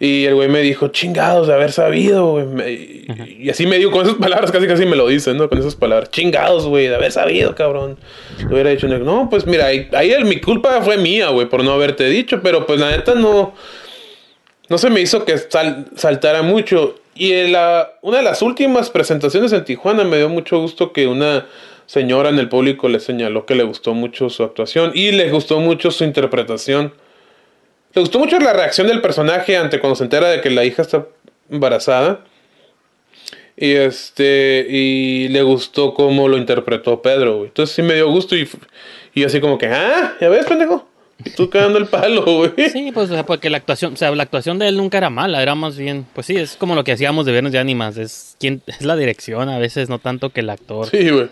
Y 0.00 0.26
el 0.26 0.34
güey 0.36 0.48
me 0.48 0.60
dijo, 0.60 0.88
chingados 0.88 1.48
de 1.48 1.54
haber 1.54 1.72
sabido, 1.72 2.32
güey. 2.32 2.72
Y, 2.72 3.46
y 3.46 3.50
así 3.50 3.66
me 3.66 3.78
dijo, 3.78 3.90
con 3.90 4.02
esas 4.06 4.14
palabras, 4.16 4.52
casi 4.52 4.66
casi 4.68 4.86
me 4.86 4.94
lo 4.94 5.08
dicen, 5.08 5.36
¿no? 5.36 5.48
Con 5.48 5.58
esas 5.58 5.74
palabras, 5.74 6.10
chingados, 6.12 6.66
güey, 6.68 6.86
de 6.86 6.94
haber 6.94 7.10
sabido, 7.10 7.54
cabrón. 7.56 7.98
Le 8.38 8.46
hubiera 8.46 8.70
dicho, 8.70 8.86
no, 8.86 9.28
pues 9.28 9.44
mira, 9.46 9.66
ahí, 9.66 9.88
ahí 9.92 10.12
el- 10.12 10.24
mi 10.24 10.40
culpa 10.40 10.80
fue 10.82 10.98
mía, 10.98 11.30
güey, 11.30 11.48
por 11.48 11.64
no 11.64 11.72
haberte 11.72 12.08
dicho, 12.08 12.40
pero 12.42 12.64
pues 12.64 12.78
la 12.78 12.90
neta 12.90 13.14
no. 13.16 13.54
No 14.68 14.78
se 14.78 14.90
me 14.90 15.00
hizo 15.00 15.24
que 15.24 15.36
sal- 15.38 15.86
saltara 15.96 16.42
mucho. 16.42 16.94
Y 17.14 17.32
en 17.32 17.52
la, 17.52 17.94
una 18.02 18.18
de 18.18 18.22
las 18.22 18.42
últimas 18.42 18.90
presentaciones 18.90 19.52
en 19.52 19.64
Tijuana 19.64 20.04
me 20.04 20.18
dio 20.18 20.28
mucho 20.28 20.60
gusto 20.60 20.92
que 20.92 21.08
una 21.08 21.46
señora 21.86 22.28
en 22.28 22.38
el 22.38 22.48
público 22.48 22.88
le 22.88 23.00
señaló 23.00 23.46
que 23.46 23.54
le 23.56 23.64
gustó 23.64 23.94
mucho 23.94 24.28
su 24.30 24.44
actuación 24.44 24.92
y 24.94 25.10
le 25.10 25.30
gustó 25.30 25.58
mucho 25.58 25.90
su 25.90 26.04
interpretación. 26.04 26.92
Le 27.94 28.00
gustó 28.02 28.18
mucho 28.18 28.38
la 28.38 28.52
reacción 28.52 28.86
del 28.86 29.00
personaje 29.00 29.56
ante 29.56 29.80
cuando 29.80 29.96
se 29.96 30.04
entera 30.04 30.28
de 30.28 30.40
que 30.40 30.50
la 30.50 30.64
hija 30.64 30.82
está 30.82 31.06
embarazada. 31.50 32.20
Y 33.56 33.72
este, 33.72 34.66
y 34.68 35.28
le 35.28 35.42
gustó 35.42 35.92
cómo 35.94 36.28
lo 36.28 36.36
interpretó 36.38 37.02
Pedro, 37.02 37.38
güey. 37.38 37.48
Entonces 37.48 37.74
sí 37.74 37.82
me 37.82 37.94
dio 37.94 38.08
gusto 38.10 38.36
y, 38.36 38.48
y 39.14 39.24
así 39.24 39.40
como 39.40 39.58
que, 39.58 39.66
ah, 39.66 40.16
ya 40.20 40.28
ves, 40.28 40.46
pendejo. 40.46 40.86
Tú 41.36 41.50
cagando 41.50 41.78
el 41.78 41.86
palo, 41.86 42.22
güey. 42.24 42.52
Sí, 42.72 42.92
pues 42.94 43.10
o 43.10 43.14
sea, 43.14 43.26
porque 43.26 43.50
la 43.50 43.56
actuación, 43.56 43.94
o 43.94 43.96
sea, 43.96 44.12
la 44.14 44.22
actuación 44.22 44.60
de 44.60 44.68
él 44.68 44.76
nunca 44.76 44.98
era 44.98 45.10
mala, 45.10 45.42
era 45.42 45.56
más 45.56 45.76
bien, 45.76 46.06
pues 46.14 46.28
sí, 46.28 46.36
es 46.36 46.54
como 46.54 46.76
lo 46.76 46.84
que 46.84 46.92
hacíamos 46.92 47.26
de 47.26 47.32
Viernes 47.32 47.50
de 47.52 47.58
Ánimas, 47.58 47.96
es 47.96 48.36
quién 48.38 48.62
es 48.68 48.82
la 48.82 48.94
dirección 48.94 49.48
a 49.48 49.58
veces, 49.58 49.88
no 49.88 49.98
tanto 49.98 50.30
que 50.30 50.40
el 50.40 50.50
actor. 50.50 50.86
Sí, 50.88 51.10
güey. 51.10 51.28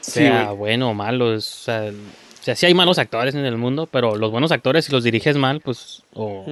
sea 0.00 0.52
bueno 0.52 0.90
o 0.90 0.94
malo. 0.94 1.34
es- 1.34 1.52
o 1.60 1.64
sea, 1.64 1.92
o 2.40 2.42
sea, 2.42 2.56
sí 2.56 2.64
hay 2.64 2.72
malos 2.72 2.98
actores 2.98 3.34
en 3.34 3.44
el 3.44 3.58
mundo, 3.58 3.86
pero 3.90 4.16
los 4.16 4.30
buenos 4.30 4.50
actores, 4.50 4.86
si 4.86 4.92
los 4.92 5.04
diriges 5.04 5.36
mal, 5.36 5.60
pues, 5.60 6.04
o, 6.14 6.46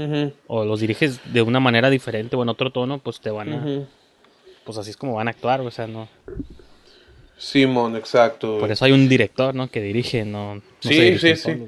o 0.47 0.65
los 0.65 0.81
diriges 0.81 1.21
de 1.33 1.41
una 1.41 1.61
manera 1.61 1.89
diferente 1.89 2.37
o 2.37 2.43
en 2.43 2.51
otro 2.51 2.71
tono, 2.71 2.99
pues 2.99 3.21
te 3.21 3.31
van 3.31 3.53
a. 3.53 3.87
Pues 4.65 4.77
así 4.77 4.91
es 4.91 4.99
como 4.99 5.15
van 5.15 5.29
a 5.29 5.31
actuar, 5.31 5.63
o 5.63 5.71
sea, 5.71 5.87
no. 5.87 6.09
Simón, 7.39 7.97
exacto. 7.97 8.59
Por 8.59 8.71
eso 8.71 8.85
hay 8.85 8.93
un 8.93 9.09
director, 9.09 9.55
¿no? 9.55 9.71
Que 9.71 9.81
dirige, 9.81 10.27
no. 10.27 10.61
Sí, 10.81 11.19
sí, 11.19 11.37
sí. 11.37 11.65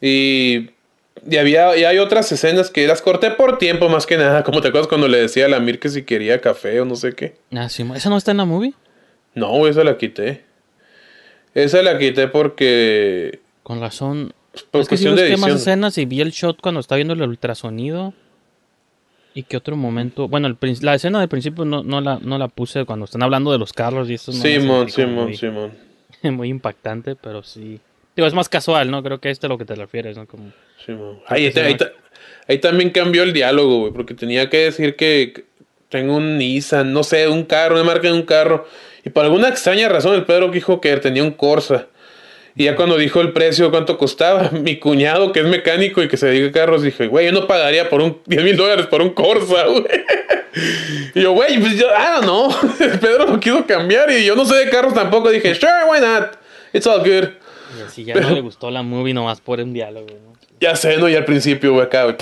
Y, 0.00 0.70
y 1.30 1.36
había 1.36 1.76
y 1.76 1.84
hay 1.84 1.98
otras 1.98 2.32
escenas 2.32 2.70
que 2.70 2.86
las 2.86 3.02
corté 3.02 3.30
por 3.32 3.58
tiempo 3.58 3.90
más 3.90 4.06
que 4.06 4.16
nada. 4.16 4.42
Como 4.42 4.62
te 4.62 4.68
acuerdas 4.68 4.88
cuando 4.88 5.06
le 5.06 5.20
decía 5.20 5.44
a 5.44 5.48
la 5.48 5.60
Mir 5.60 5.78
que 5.78 5.90
si 5.90 6.04
quería 6.04 6.40
café 6.40 6.80
o 6.80 6.86
no 6.86 6.96
sé 6.96 7.12
qué. 7.12 7.36
Ah, 7.52 7.68
sí, 7.68 7.84
¿Esa 7.94 8.08
no 8.08 8.16
está 8.16 8.30
en 8.30 8.38
la 8.38 8.46
movie? 8.46 8.72
No, 9.34 9.66
esa 9.66 9.84
la 9.84 9.98
quité. 9.98 10.44
Esa 11.54 11.82
la 11.82 11.98
quité 11.98 12.28
porque... 12.28 13.40
Con 13.70 13.80
razón. 13.80 14.32
Por 14.72 14.80
es 14.80 14.88
que 14.88 14.96
de 14.96 15.10
busqué 15.10 15.36
más 15.36 15.52
escenas 15.52 15.96
y 15.96 16.04
vi 16.04 16.20
el 16.20 16.32
shot 16.32 16.60
cuando 16.60 16.80
está 16.80 16.96
viendo 16.96 17.14
el 17.14 17.22
ultrasonido. 17.22 18.12
¿Y 19.32 19.44
qué 19.44 19.56
otro 19.56 19.76
momento? 19.76 20.26
Bueno, 20.26 20.48
el 20.48 20.56
la 20.80 20.96
escena 20.96 21.20
del 21.20 21.28
principio 21.28 21.64
no, 21.64 21.84
no, 21.84 22.00
la, 22.00 22.18
no 22.20 22.36
la 22.36 22.48
puse 22.48 22.84
cuando 22.84 23.04
están 23.04 23.22
hablando 23.22 23.52
de 23.52 23.58
los 23.58 23.72
carros 23.72 24.10
y 24.10 24.14
eso. 24.14 24.32
Simón, 24.32 24.90
Simón, 24.90 25.26
muy- 25.26 25.36
Simón. 25.36 25.70
muy 26.24 26.48
impactante, 26.48 27.14
pero 27.14 27.44
sí. 27.44 27.78
Digo, 28.16 28.26
es 28.26 28.34
más 28.34 28.48
casual, 28.48 28.90
¿no? 28.90 29.04
Creo 29.04 29.20
que 29.20 29.30
este 29.30 29.46
es 29.46 29.48
a 29.48 29.52
lo 29.52 29.56
que 29.56 29.64
te 29.64 29.76
refieres, 29.76 30.16
¿no? 30.16 30.26
Como... 30.26 30.50
Simón. 30.84 31.20
Ahí, 31.28 31.52
ahí 32.48 32.58
también 32.58 32.90
cambió 32.90 33.22
el 33.22 33.32
diálogo, 33.32 33.82
güey, 33.82 33.92
porque 33.92 34.14
tenía 34.14 34.50
que 34.50 34.64
decir 34.64 34.96
que 34.96 35.44
tengo 35.90 36.16
un 36.16 36.38
Nissan, 36.38 36.92
no 36.92 37.04
sé, 37.04 37.28
un 37.28 37.44
carro, 37.44 37.76
una 37.76 37.84
marca 37.84 38.08
de 38.08 38.14
un 38.14 38.22
carro. 38.22 38.66
Y 39.04 39.10
por 39.10 39.24
alguna 39.24 39.46
extraña 39.46 39.88
razón 39.88 40.16
el 40.16 40.24
Pedro 40.24 40.48
dijo 40.48 40.80
que 40.80 40.96
tenía 40.96 41.22
un 41.22 41.30
Corsa. 41.30 41.86
Y 42.56 42.64
ya 42.64 42.76
cuando 42.76 42.96
dijo 42.96 43.20
el 43.20 43.32
precio, 43.32 43.70
cuánto 43.70 43.96
costaba, 43.96 44.50
mi 44.52 44.76
cuñado, 44.76 45.32
que 45.32 45.40
es 45.40 45.46
mecánico 45.46 46.02
y 46.02 46.08
que 46.08 46.16
se 46.16 46.26
dedica 46.26 46.48
a 46.48 46.52
carros, 46.64 46.82
dije, 46.82 47.06
güey, 47.06 47.26
yo 47.26 47.32
no 47.32 47.46
pagaría 47.46 47.88
por 47.88 48.00
un 48.00 48.18
10 48.26 48.44
mil 48.44 48.56
dólares 48.56 48.86
por 48.86 49.02
un 49.02 49.10
Corsa, 49.10 49.64
güey. 49.66 49.84
Y 51.14 51.22
yo, 51.22 51.32
güey, 51.32 51.58
pues 51.60 51.78
yo, 51.78 51.86
ah, 51.94 52.20
no. 52.24 52.48
Pedro 53.00 53.26
lo 53.26 53.40
quiso 53.40 53.64
cambiar 53.66 54.10
y 54.10 54.24
yo 54.24 54.34
no 54.34 54.44
sé 54.44 54.56
de 54.56 54.70
carros 54.70 54.94
tampoco. 54.94 55.30
Dije, 55.30 55.54
sure, 55.54 55.84
why 55.88 56.00
not? 56.00 56.32
It's 56.72 56.86
all 56.86 56.98
good. 56.98 57.30
Y 57.78 57.82
así 57.86 58.04
ya 58.04 58.14
no 58.14 58.30
le 58.30 58.40
gustó 58.40 58.70
la 58.70 58.82
movie 58.82 59.14
nomás 59.14 59.40
por 59.40 59.60
un 59.60 59.72
diálogo, 59.72 60.08
¿no? 60.08 60.32
Ya 60.60 60.74
sé, 60.76 60.96
¿no? 60.98 61.08
Y 61.08 61.14
al 61.14 61.24
principio, 61.24 61.72
güey, 61.72 61.86
acá, 61.86 62.04
güey. 62.04 62.16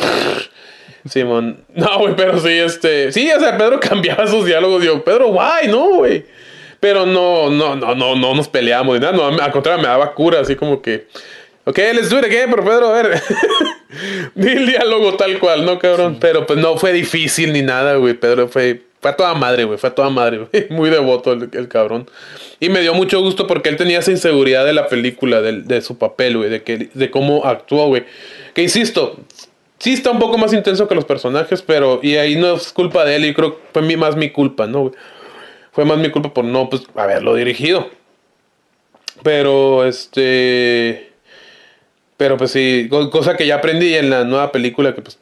Simón. 1.06 1.64
No, 1.74 1.98
güey, 2.00 2.14
pero 2.14 2.38
sí, 2.38 2.50
este. 2.50 3.12
Sí, 3.12 3.30
o 3.30 3.40
sea, 3.40 3.56
Pedro 3.56 3.80
cambiaba 3.80 4.26
sus 4.26 4.44
diálogos. 4.44 4.84
Yo, 4.84 5.02
Pedro, 5.02 5.28
guay, 5.28 5.68
no, 5.68 5.88
güey. 5.96 6.24
Pero 6.80 7.06
no, 7.06 7.50
no, 7.50 7.74
no, 7.76 7.94
no, 7.94 8.14
no 8.14 8.34
nos 8.34 8.48
peleamos 8.48 8.94
ni 8.94 9.00
nada. 9.00 9.16
No, 9.16 9.26
al 9.42 9.50
contrario, 9.52 9.82
me 9.82 9.88
daba 9.88 10.14
cura, 10.14 10.40
así 10.40 10.54
como 10.54 10.80
que. 10.80 11.06
Ok, 11.64 11.78
let's 11.92 12.08
do 12.08 12.18
it 12.18 12.24
again, 12.24 12.48
pero 12.50 12.64
Pedro, 12.64 12.88
a 12.88 13.02
ver. 13.02 13.22
Di 14.34 14.48
el 14.48 14.66
diálogo 14.66 15.14
tal 15.14 15.38
cual, 15.38 15.64
¿no, 15.64 15.78
cabrón? 15.78 16.18
Pero 16.20 16.46
pues 16.46 16.58
no 16.58 16.76
fue 16.76 16.92
difícil 16.92 17.52
ni 17.52 17.62
nada, 17.62 17.96
güey. 17.96 18.14
Pedro 18.14 18.48
fue. 18.48 18.82
Fue 19.00 19.12
a 19.12 19.16
toda 19.16 19.34
madre, 19.34 19.62
güey. 19.64 19.78
Fue 19.78 19.90
a 19.90 19.94
toda 19.94 20.10
madre, 20.10 20.38
güey. 20.50 20.66
Muy 20.70 20.90
devoto 20.90 21.32
el, 21.32 21.48
el 21.52 21.68
cabrón. 21.68 22.08
Y 22.58 22.68
me 22.68 22.80
dio 22.80 22.94
mucho 22.94 23.20
gusto 23.20 23.46
porque 23.46 23.68
él 23.68 23.76
tenía 23.76 24.00
esa 24.00 24.10
inseguridad 24.10 24.64
de 24.64 24.72
la 24.72 24.88
película, 24.88 25.40
del- 25.40 25.66
de, 25.68 25.82
su 25.82 25.98
papel, 25.98 26.36
güey. 26.36 26.50
De, 26.50 26.62
que, 26.64 26.90
de 26.92 27.10
cómo 27.10 27.44
actuó, 27.44 27.86
güey. 27.86 28.04
Que 28.54 28.62
insisto, 28.62 29.20
sí 29.78 29.92
está 29.92 30.10
un 30.10 30.18
poco 30.18 30.36
más 30.38 30.52
intenso 30.52 30.88
que 30.88 30.94
los 30.96 31.04
personajes, 31.04 31.62
pero. 31.62 32.00
Y 32.02 32.16
ahí 32.16 32.34
no 32.36 32.54
es 32.54 32.72
culpa 32.72 33.04
de 33.04 33.16
él. 33.16 33.24
Y 33.26 33.34
creo 33.34 33.56
que 33.56 33.62
fue 33.72 33.96
más 33.96 34.16
mi 34.16 34.30
culpa, 34.30 34.66
¿no, 34.66 34.80
güey? 34.80 34.92
Fue 35.78 35.84
más 35.84 35.98
mi 35.98 36.10
culpa 36.10 36.34
por 36.34 36.44
no, 36.44 36.68
pues, 36.68 36.82
haberlo 36.96 37.36
dirigido. 37.36 37.88
Pero, 39.22 39.86
este. 39.86 41.12
Pero 42.16 42.36
pues 42.36 42.50
sí, 42.50 42.88
co- 42.90 43.08
cosa 43.10 43.36
que 43.36 43.46
ya 43.46 43.54
aprendí 43.54 43.94
en 43.94 44.10
la 44.10 44.24
nueva 44.24 44.50
película, 44.50 44.92
que 44.92 45.02
pues 45.02 45.20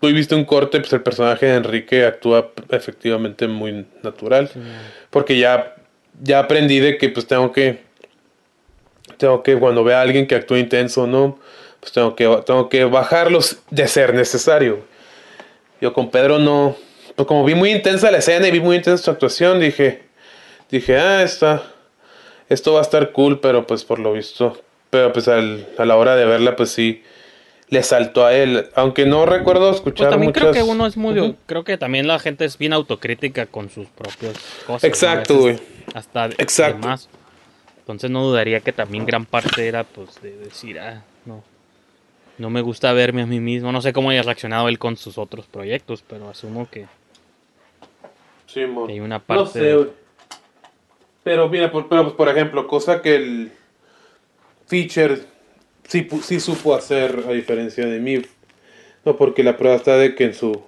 tú 0.00 0.06
viste 0.06 0.36
un 0.36 0.44
corte, 0.44 0.78
pues 0.78 0.92
el 0.92 1.02
personaje 1.02 1.46
de 1.46 1.56
Enrique 1.56 2.04
actúa 2.06 2.52
efectivamente 2.70 3.48
muy 3.48 3.84
natural. 4.04 4.48
Porque 5.10 5.36
ya, 5.36 5.74
ya 6.22 6.38
aprendí 6.38 6.78
de 6.78 6.96
que 6.96 7.08
pues 7.08 7.26
tengo 7.26 7.50
que, 7.50 7.80
tengo 9.16 9.42
que 9.42 9.58
cuando 9.58 9.82
vea 9.82 9.98
a 9.98 10.02
alguien 10.02 10.28
que 10.28 10.36
actúa 10.36 10.60
intenso, 10.60 11.08
¿no? 11.08 11.40
Pues 11.80 11.90
tengo 11.90 12.14
que, 12.14 12.24
tengo 12.46 12.68
que 12.68 12.84
bajarlos 12.84 13.58
de 13.70 13.88
ser 13.88 14.14
necesario. 14.14 14.84
Yo 15.80 15.92
con 15.92 16.08
Pedro 16.12 16.38
no, 16.38 16.76
pues 17.14 17.26
como 17.26 17.44
vi 17.44 17.54
muy 17.54 17.70
intensa 17.72 18.10
la 18.10 18.18
escena 18.18 18.48
y 18.48 18.50
vi 18.50 18.60
muy 18.60 18.76
intensa 18.76 19.02
su 19.04 19.10
actuación, 19.10 19.60
dije, 19.60 20.02
dije, 20.70 20.96
ah, 20.96 21.22
está, 21.22 21.62
esto 22.48 22.72
va 22.74 22.80
a 22.80 22.82
estar 22.82 23.12
cool, 23.12 23.40
pero 23.40 23.66
pues 23.66 23.84
por 23.84 23.98
lo 23.98 24.12
visto, 24.12 24.60
pero 24.90 25.12
pues 25.12 25.28
al- 25.28 25.66
a 25.78 25.84
la 25.84 25.96
hora 25.96 26.16
de 26.16 26.24
verla, 26.24 26.56
pues 26.56 26.70
sí, 26.70 27.02
le 27.68 27.82
saltó 27.82 28.26
a 28.26 28.34
él. 28.34 28.66
Aunque 28.74 29.06
no 29.06 29.24
recuerdo 29.24 29.68
Pues 29.68 29.76
escuchar 29.76 30.10
también 30.10 30.28
muchas... 30.28 30.42
creo 30.42 30.52
que 30.52 30.62
uno 30.62 30.86
es 30.86 30.96
muy. 30.98 31.34
Creo 31.46 31.64
que 31.64 31.78
también 31.78 32.06
la 32.06 32.18
gente 32.18 32.44
es 32.44 32.58
bien 32.58 32.74
autocrítica 32.74 33.46
con 33.46 33.70
sus 33.70 33.86
propias 33.88 34.34
cosas. 34.66 34.84
Exacto, 34.84 35.38
güey. 35.38 35.58
Hasta 35.94 36.26
Exacto. 36.26 36.88
Entonces 37.78 38.10
no 38.10 38.22
dudaría 38.24 38.60
que 38.60 38.72
también 38.72 39.06
gran 39.06 39.24
parte 39.24 39.66
era 39.66 39.84
pues 39.84 40.20
de 40.22 40.36
decir, 40.36 40.78
ah, 40.78 41.02
no. 41.24 41.42
No 42.38 42.48
me 42.50 42.60
gusta 42.60 42.92
verme 42.92 43.22
a 43.22 43.26
mí 43.26 43.40
mismo. 43.40 43.72
No 43.72 43.80
sé 43.82 43.92
cómo 43.92 44.10
haya 44.10 44.22
reaccionado 44.22 44.68
él 44.68 44.78
con 44.78 44.96
sus 44.98 45.16
otros 45.18 45.46
proyectos, 45.46 46.04
pero 46.06 46.28
asumo 46.28 46.68
que 46.70 46.86
Sí, 48.52 48.66
mon. 48.66 48.90
hay 48.90 49.00
una 49.00 49.18
parte. 49.18 49.42
No 49.42 49.46
sé, 49.48 49.74
güey. 49.74 49.88
Pero 51.22 51.48
mira, 51.48 51.70
por, 51.70 51.88
pero, 51.88 52.02
pues, 52.02 52.14
por 52.14 52.28
ejemplo, 52.28 52.66
cosa 52.66 53.00
que 53.00 53.14
el 53.14 53.52
Feature 54.66 55.20
sí, 55.88 56.40
supo 56.40 56.74
hacer 56.74 57.24
a 57.28 57.32
diferencia 57.32 57.86
de 57.86 58.00
mí. 58.00 58.22
No, 59.04 59.16
porque 59.16 59.42
la 59.42 59.56
prueba 59.56 59.76
está 59.76 59.96
de 59.96 60.14
que 60.14 60.24
en 60.24 60.34
su... 60.34 60.62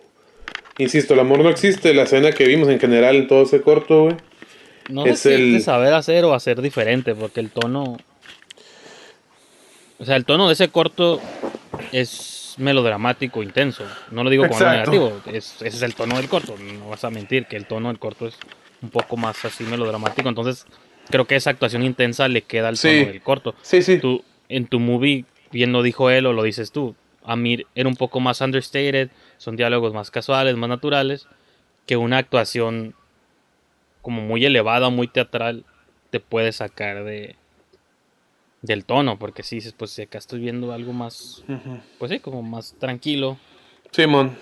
Insisto, 0.79 1.15
el 1.15 1.21
amor 1.21 1.41
no 1.41 1.51
existe. 1.51 1.95
La 1.95 2.03
escena 2.03 2.33
que 2.33 2.47
vimos 2.47 2.69
en 2.69 2.81
general 2.81 3.17
en 3.17 3.29
todo 3.29 3.43
ese 3.43 3.61
corto, 3.61 4.05
güey. 4.05 4.17
No 4.89 5.05
sé 5.05 5.11
es 5.11 5.23
de 5.25 5.35
el... 5.35 5.63
saber 5.63 5.95
hacer 5.95 6.25
o 6.25 6.35
hacer 6.35 6.61
diferente, 6.61 7.15
porque 7.15 7.41
el 7.41 7.51
tono. 7.51 7.97
O 9.99 10.05
sea, 10.05 10.17
el 10.17 10.25
tono 10.25 10.49
de 10.49 10.55
ese 10.55 10.69
corto 10.69 11.21
es 11.93 12.44
melodramático, 12.59 13.43
intenso. 13.43 13.85
No 14.11 14.25
lo 14.25 14.31
digo 14.31 14.47
como 14.47 14.59
algo 14.59 14.71
negativo, 14.73 15.21
es, 15.27 15.55
ese 15.63 15.69
es 15.77 15.83
el 15.83 15.95
tono 15.95 16.17
del 16.17 16.29
corto. 16.29 16.55
No 16.79 16.89
vas 16.91 17.05
a 17.05 17.11
mentir 17.11 17.47
que 17.47 17.57
el 17.57 17.67
tono 17.67 17.89
del 17.89 17.99
corto 17.99 18.27
es 18.27 18.37
un 18.83 18.91
poco 18.91 19.17
más 19.17 19.45
así 19.45 19.65
melodramático. 19.65 20.29
Entonces, 20.29 20.67
creo 21.11 21.27
que 21.27 21.37
esa 21.37 21.51
actuación 21.51 21.83
intensa 21.83 22.29
le 22.29 22.43
queda 22.43 22.69
al 22.69 22.77
Sí. 22.77 23.01
tono 23.01 23.13
del 23.13 23.23
corto. 23.23 23.55
Sí, 23.63 23.83
sí. 23.83 23.99
Tú, 23.99 24.25
en 24.49 24.67
tu 24.67 24.81
movie, 24.81 25.25
bien 25.51 25.73
lo 25.73 25.83
dijo 25.83 26.11
él 26.11 26.27
o 26.27 26.33
lo 26.33 26.43
dices 26.43 26.71
tú. 26.73 26.95
Amir 27.25 27.67
era 27.75 27.89
un 27.89 27.97
poco 27.97 28.21
más 28.21 28.41
understated, 28.41 29.09
son 29.39 29.57
diálogos 29.57 29.95
más 29.95 30.11
casuales, 30.11 30.57
más 30.57 30.69
naturales, 30.69 31.27
que 31.87 31.97
una 31.97 32.19
actuación 32.19 32.95
como 34.03 34.21
muy 34.21 34.45
elevada, 34.45 34.91
muy 34.91 35.09
teatral, 35.09 35.65
te 36.11 36.21
puede 36.21 36.53
sacar 36.53 37.05
de 37.05 37.37
del 38.65 38.87
tono, 38.87 39.19
porque 39.19 39.43
si 39.43 39.57
dices, 39.57 39.75
pues 39.77 39.91
si 39.91 40.03
acá 40.03 40.17
estoy 40.17 40.41
viendo 40.41 40.73
algo 40.73 40.95
más, 40.95 41.45
pues 41.99 42.11
sí, 42.11 42.19
como 42.19 42.43
más 42.43 42.75
tranquilo, 42.79 43.37
Simón. 43.91 44.37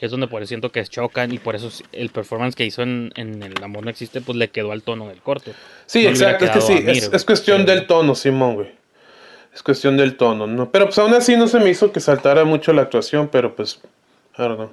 es 0.00 0.10
donde 0.12 0.28
por 0.28 0.40
eso 0.40 0.48
siento 0.50 0.70
que 0.70 0.84
chocan 0.84 1.32
y 1.32 1.38
por 1.38 1.56
eso 1.56 1.68
el 1.90 2.10
performance 2.10 2.54
que 2.54 2.64
hizo 2.64 2.82
en, 2.82 3.12
en 3.16 3.42
El 3.42 3.62
Amor 3.62 3.82
No 3.82 3.90
Existe, 3.90 4.20
pues 4.20 4.38
le 4.38 4.50
quedó 4.50 4.70
al 4.70 4.82
tono 4.82 5.08
del 5.08 5.20
corto. 5.20 5.50
Sí, 5.86 6.04
No 6.04 6.10
exacto. 6.10 6.44
Es 6.44 6.50
que 6.52 6.60
sí, 6.60 6.72
Amir, 6.74 7.10
es, 7.12 7.24
cuestión 7.24 7.66
del 7.66 7.88
tono, 7.88 8.14
Simón, 8.14 8.54
güey. 8.54 8.68
Es 9.52 9.64
cuestión 9.64 9.96
del 9.96 10.16
tono, 10.16 10.46
¿no? 10.46 10.70
Pero 10.70 10.84
pues 10.84 10.98
aún 10.98 11.12
así 11.14 11.34
no 11.34 11.48
se 11.48 11.58
me 11.58 11.70
hizo 11.70 11.90
que 11.90 11.98
saltara 11.98 12.44
mucho 12.44 12.72
la 12.72 12.82
actuación, 12.82 13.28
pero 13.32 13.56
pues, 13.56 13.80
I 14.38 14.42
don't 14.42 14.56
know. 14.56 14.70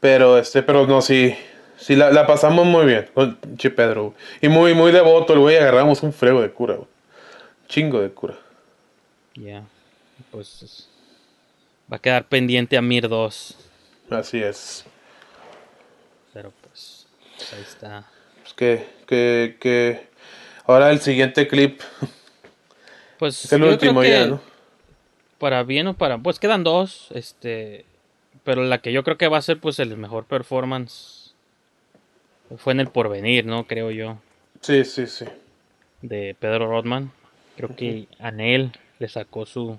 Pero 0.00 0.36
este, 0.36 0.64
pero 0.64 0.84
no, 0.86 1.00
sí, 1.00 1.34
sí 1.76 1.94
la, 1.94 2.10
la 2.10 2.26
pasamos 2.26 2.66
muy 2.66 2.86
bien 2.86 3.06
con 3.14 3.38
Che 3.56 3.70
Pedro, 3.70 4.02
güey. 4.04 4.14
Y 4.42 4.48
muy, 4.48 4.74
muy 4.74 4.90
devoto, 4.90 5.32
el 5.32 5.38
güey, 5.38 5.56
agarramos 5.56 6.02
un 6.02 6.12
frego 6.12 6.42
de 6.42 6.50
cura, 6.50 6.74
güey. 6.74 6.95
Chingo 7.68 8.00
de 8.00 8.10
cura. 8.10 8.36
Ya, 9.34 9.64
pues 10.30 10.62
es- 10.62 10.88
va 11.92 11.96
a 11.96 12.00
quedar 12.00 12.26
pendiente 12.28 12.76
a 12.76 12.82
Mir 12.82 13.08
2, 13.08 13.56
Así 14.10 14.42
es. 14.42 14.84
pero 16.32 16.52
pues, 16.62 17.06
pues 17.36 17.52
ahí 17.52 17.62
está. 17.62 18.06
Pues 18.42 18.54
que, 18.54 18.86
que, 19.06 19.56
que. 19.60 20.08
Ahora 20.66 20.90
el 20.90 21.00
siguiente 21.00 21.46
clip. 21.48 21.80
Pues 23.18 23.44
es 23.44 23.52
el 23.52 23.64
último 23.64 24.02
ya, 24.04 24.26
¿no? 24.26 24.40
Para 25.38 25.62
bien 25.62 25.86
o 25.86 25.94
para... 25.94 26.18
Pues 26.18 26.38
quedan 26.38 26.64
dos, 26.64 27.08
este... 27.14 27.84
Pero 28.44 28.62
la 28.64 28.78
que 28.82 28.92
yo 28.92 29.02
creo 29.04 29.16
que 29.16 29.28
va 29.28 29.38
a 29.38 29.42
ser 29.42 29.58
pues 29.60 29.78
el 29.78 29.96
mejor 29.96 30.24
performance 30.26 31.34
fue 32.58 32.72
en 32.74 32.80
el 32.80 32.88
porvenir, 32.88 33.44
¿no? 33.46 33.66
Creo 33.66 33.90
yo. 33.90 34.18
Sí, 34.60 34.84
sí, 34.84 35.06
sí. 35.06 35.24
De 36.02 36.36
Pedro 36.38 36.68
Rodman. 36.68 37.10
Creo 37.56 37.74
que 37.74 38.08
Anel 38.18 38.72
le 38.98 39.08
sacó 39.08 39.46
su... 39.46 39.78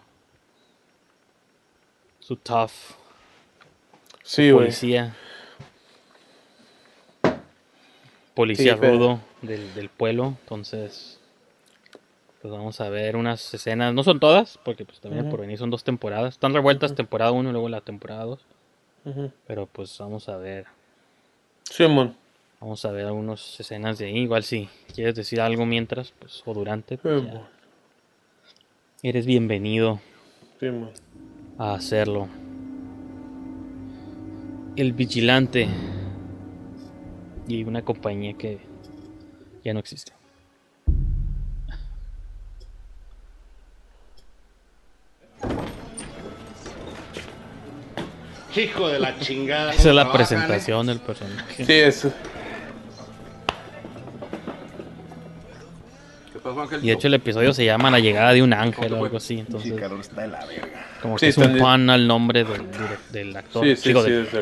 Su 2.20 2.36
tough. 2.36 2.72
Sí, 4.24 4.52
güey. 4.52 4.66
Policía. 4.66 5.16
Policía 8.34 8.76
Sí, 8.76 8.82
rudo 8.82 9.20
del, 9.42 9.74
del 9.74 9.90
pueblo. 9.90 10.36
Entonces... 10.42 11.20
Pues 12.42 12.54
vamos 12.54 12.80
a 12.82 12.90
ver 12.90 13.16
unas 13.16 13.52
escenas, 13.54 13.94
no 13.96 14.04
son 14.04 14.20
todas, 14.20 14.60
porque 14.64 14.86
pues 14.86 15.00
también 15.00 15.28
por 15.30 15.42
venir 15.42 15.58
son 15.58 15.72
dos 15.72 15.84
temporadas. 15.84 16.36
Están 16.36 16.54
revueltas 16.54 16.94
temporada 16.94 17.32
1 17.32 17.50
y 17.50 17.52
luego 17.52 17.68
la 17.68 17.82
temporada 17.82 18.26
2. 18.26 18.40
Ujú. 19.06 19.32
Pero 19.48 19.66
pues 19.66 19.98
vamos 19.98 20.30
a 20.30 20.38
ver. 20.38 20.66
Simón. 21.64 22.16
Vamos 22.62 22.86
a 22.86 22.92
ver 22.92 23.08
algunas 23.08 23.60
escenas 23.60 23.98
de 23.98 24.06
ahí. 24.06 24.20
Igual 24.20 24.44
si 24.44 24.70
quieres 24.94 25.16
decir 25.16 25.42
algo 25.42 25.66
mientras, 25.66 26.12
pues, 26.12 26.44
o 26.46 26.54
durante, 26.54 26.98
pues, 26.98 27.24
ya. 27.26 27.50
Eres 29.10 29.26
bienvenido 29.26 30.02
a 31.58 31.76
hacerlo. 31.76 32.28
El 34.76 34.92
vigilante 34.92 35.70
y 37.48 37.64
una 37.64 37.84
compañía 37.84 38.34
que 38.34 38.60
ya 39.64 39.74
no 39.74 39.80
existe. 39.80 40.12
Hijo 48.58 48.90
de 48.90 49.00
la 49.00 49.18
chingada. 49.22 49.72
Esa 49.72 49.88
es 49.88 49.96
la 49.96 50.04
¿cómo 50.04 50.16
trabajan, 50.16 50.38
eh? 50.38 50.48
presentación 50.48 50.88
del 50.88 51.00
personaje. 51.00 51.64
Sí, 51.64 51.74
eso. 51.74 52.12
Y 56.82 56.88
de 56.88 56.94
hecho 56.94 57.08
el 57.08 57.14
episodio 57.16 57.54
se 57.54 57.66
llama 57.66 57.92
La 57.92 58.00
llegada 58.00 58.34
de 58.34 58.42
un 58.42 58.54
ángel 58.54 58.94
o 58.94 59.04
algo 59.04 59.18
así. 59.18 59.40
Entonces, 59.40 59.74
Sí, 59.74 59.80
calor 59.80 60.00
está 60.00 60.22
de 60.22 60.28
la 60.28 60.46
verga. 60.46 60.86
como 61.02 61.18
Sí, 61.18 61.26
que 61.26 61.30
es 61.30 61.38
un 61.38 61.58
pan 61.58 61.90
al 61.90 62.08
nombre 62.08 62.46
del, 63.12 63.36
actor. 63.36 63.64
Sí, 63.64 63.76
sí, 63.76 63.90
Digo, 63.90 64.04
sí, 64.04 64.12
desde 64.12 64.42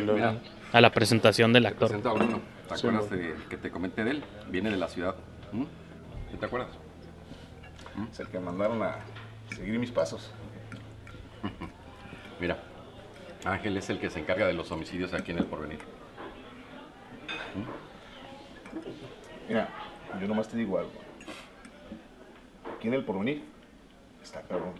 a 0.72 0.82
la 0.82 0.91
presentación 0.91 1.53
del 1.53 1.65
actor. 1.65 1.88
Presenta. 1.88 2.14
¿Te 2.68 2.73
acuerdas 2.73 3.10
de 3.10 3.36
que 3.49 3.57
te 3.57 3.69
comenté 3.69 4.03
de 4.03 4.11
él? 4.11 4.23
Viene 4.49 4.72
de 4.72 4.77
la 4.77 4.88
ciudad. 4.88 5.15
¿Mm? 5.52 5.64
¿Sí 6.32 6.38
¿Te 6.38 6.45
acuerdas? 6.45 6.69
Es 8.11 8.19
el 8.19 8.27
que 8.27 8.40
mandaron 8.40 8.82
a 8.84 8.98
seguir 9.56 9.80
mis 9.80 9.91
pasos. 9.91 10.32
Mira, 12.41 12.57
Ángel 13.45 13.77
es 13.77 13.90
el 13.90 13.99
que 13.99 14.10
se 14.10 14.19
encarga 14.19 14.48
de 14.48 14.53
los 14.53 14.72
homicidios 14.72 15.14
aquí 15.14 15.32
en 15.32 15.38
el 15.38 15.45
porvenir. 15.45 15.80
Mira, 19.48 19.69
yo 20.19 20.27
nomás 20.27 20.48
te 20.48 20.57
digo 20.57 20.77
algo. 20.77 21.05
Aquí 22.86 22.90
en 22.94 22.99
el 22.99 23.03
porvenir 23.03 23.41
está 24.22 24.41
cabrón. 24.44 24.74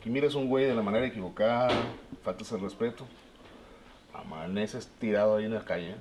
Aquí 0.00 0.08
miras 0.08 0.34
un 0.34 0.48
güey 0.48 0.64
de 0.64 0.74
la 0.74 0.80
manera 0.80 1.04
equivocada, 1.04 1.68
faltas 2.24 2.50
el 2.52 2.60
respeto, 2.60 3.06
amaneces 4.14 4.88
tirado 4.98 5.36
ahí 5.36 5.44
en 5.44 5.52
la 5.52 5.66
calle. 5.66 5.90
¿eh? 5.90 5.96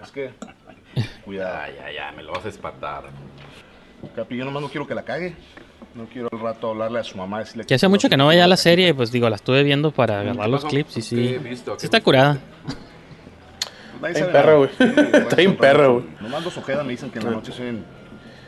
Es 0.00 0.12
que, 0.12 0.30
cuidado. 1.24 1.72
Ya, 1.74 1.90
ya, 1.90 1.92
ya, 1.92 2.12
me 2.12 2.22
lo 2.22 2.30
vas 2.30 2.46
a 2.46 2.50
espantar. 2.50 3.06
Capi, 4.14 4.36
yo 4.36 4.44
nomás 4.44 4.62
no 4.62 4.68
quiero 4.68 4.86
que 4.86 4.94
la 4.94 5.02
cague. 5.02 5.34
No 5.96 6.04
quiero 6.06 6.28
al 6.30 6.38
rato 6.38 6.70
hablarle 6.70 7.00
a 7.00 7.02
su 7.02 7.18
mamá 7.18 7.40
decirle 7.40 7.64
Que 7.64 7.74
hace 7.74 7.88
mucho 7.88 8.08
que 8.08 8.16
no 8.16 8.28
veía 8.28 8.46
la 8.46 8.56
serie 8.56 8.90
y 8.90 8.92
pues 8.92 9.10
digo, 9.10 9.28
la 9.28 9.34
estuve 9.34 9.64
viendo 9.64 9.90
para 9.90 10.20
agarrar 10.20 10.48
los 10.48 10.64
clips 10.66 10.92
y 10.98 11.00
¿Qué 11.00 11.02
sí. 11.02 11.38
visto? 11.38 11.72
Sí 11.72 11.80
¿Qué 11.80 11.86
está 11.86 12.00
curada. 12.00 12.38
Está 14.04 14.26
perra, 14.30 14.42
nada. 14.42 14.54
güey. 14.54 14.70
Está 15.14 15.34
bien 15.34 15.56
perra, 15.56 15.88
güey. 15.88 16.04
Nomás 16.20 16.44
los 16.44 16.56
Ojeda 16.56 16.84
me 16.84 16.92
dicen 16.92 17.10
que 17.10 17.18
en 17.18 17.24
la 17.24 17.32
noche 17.32 17.50
se 17.50 17.64
ven 17.64 17.99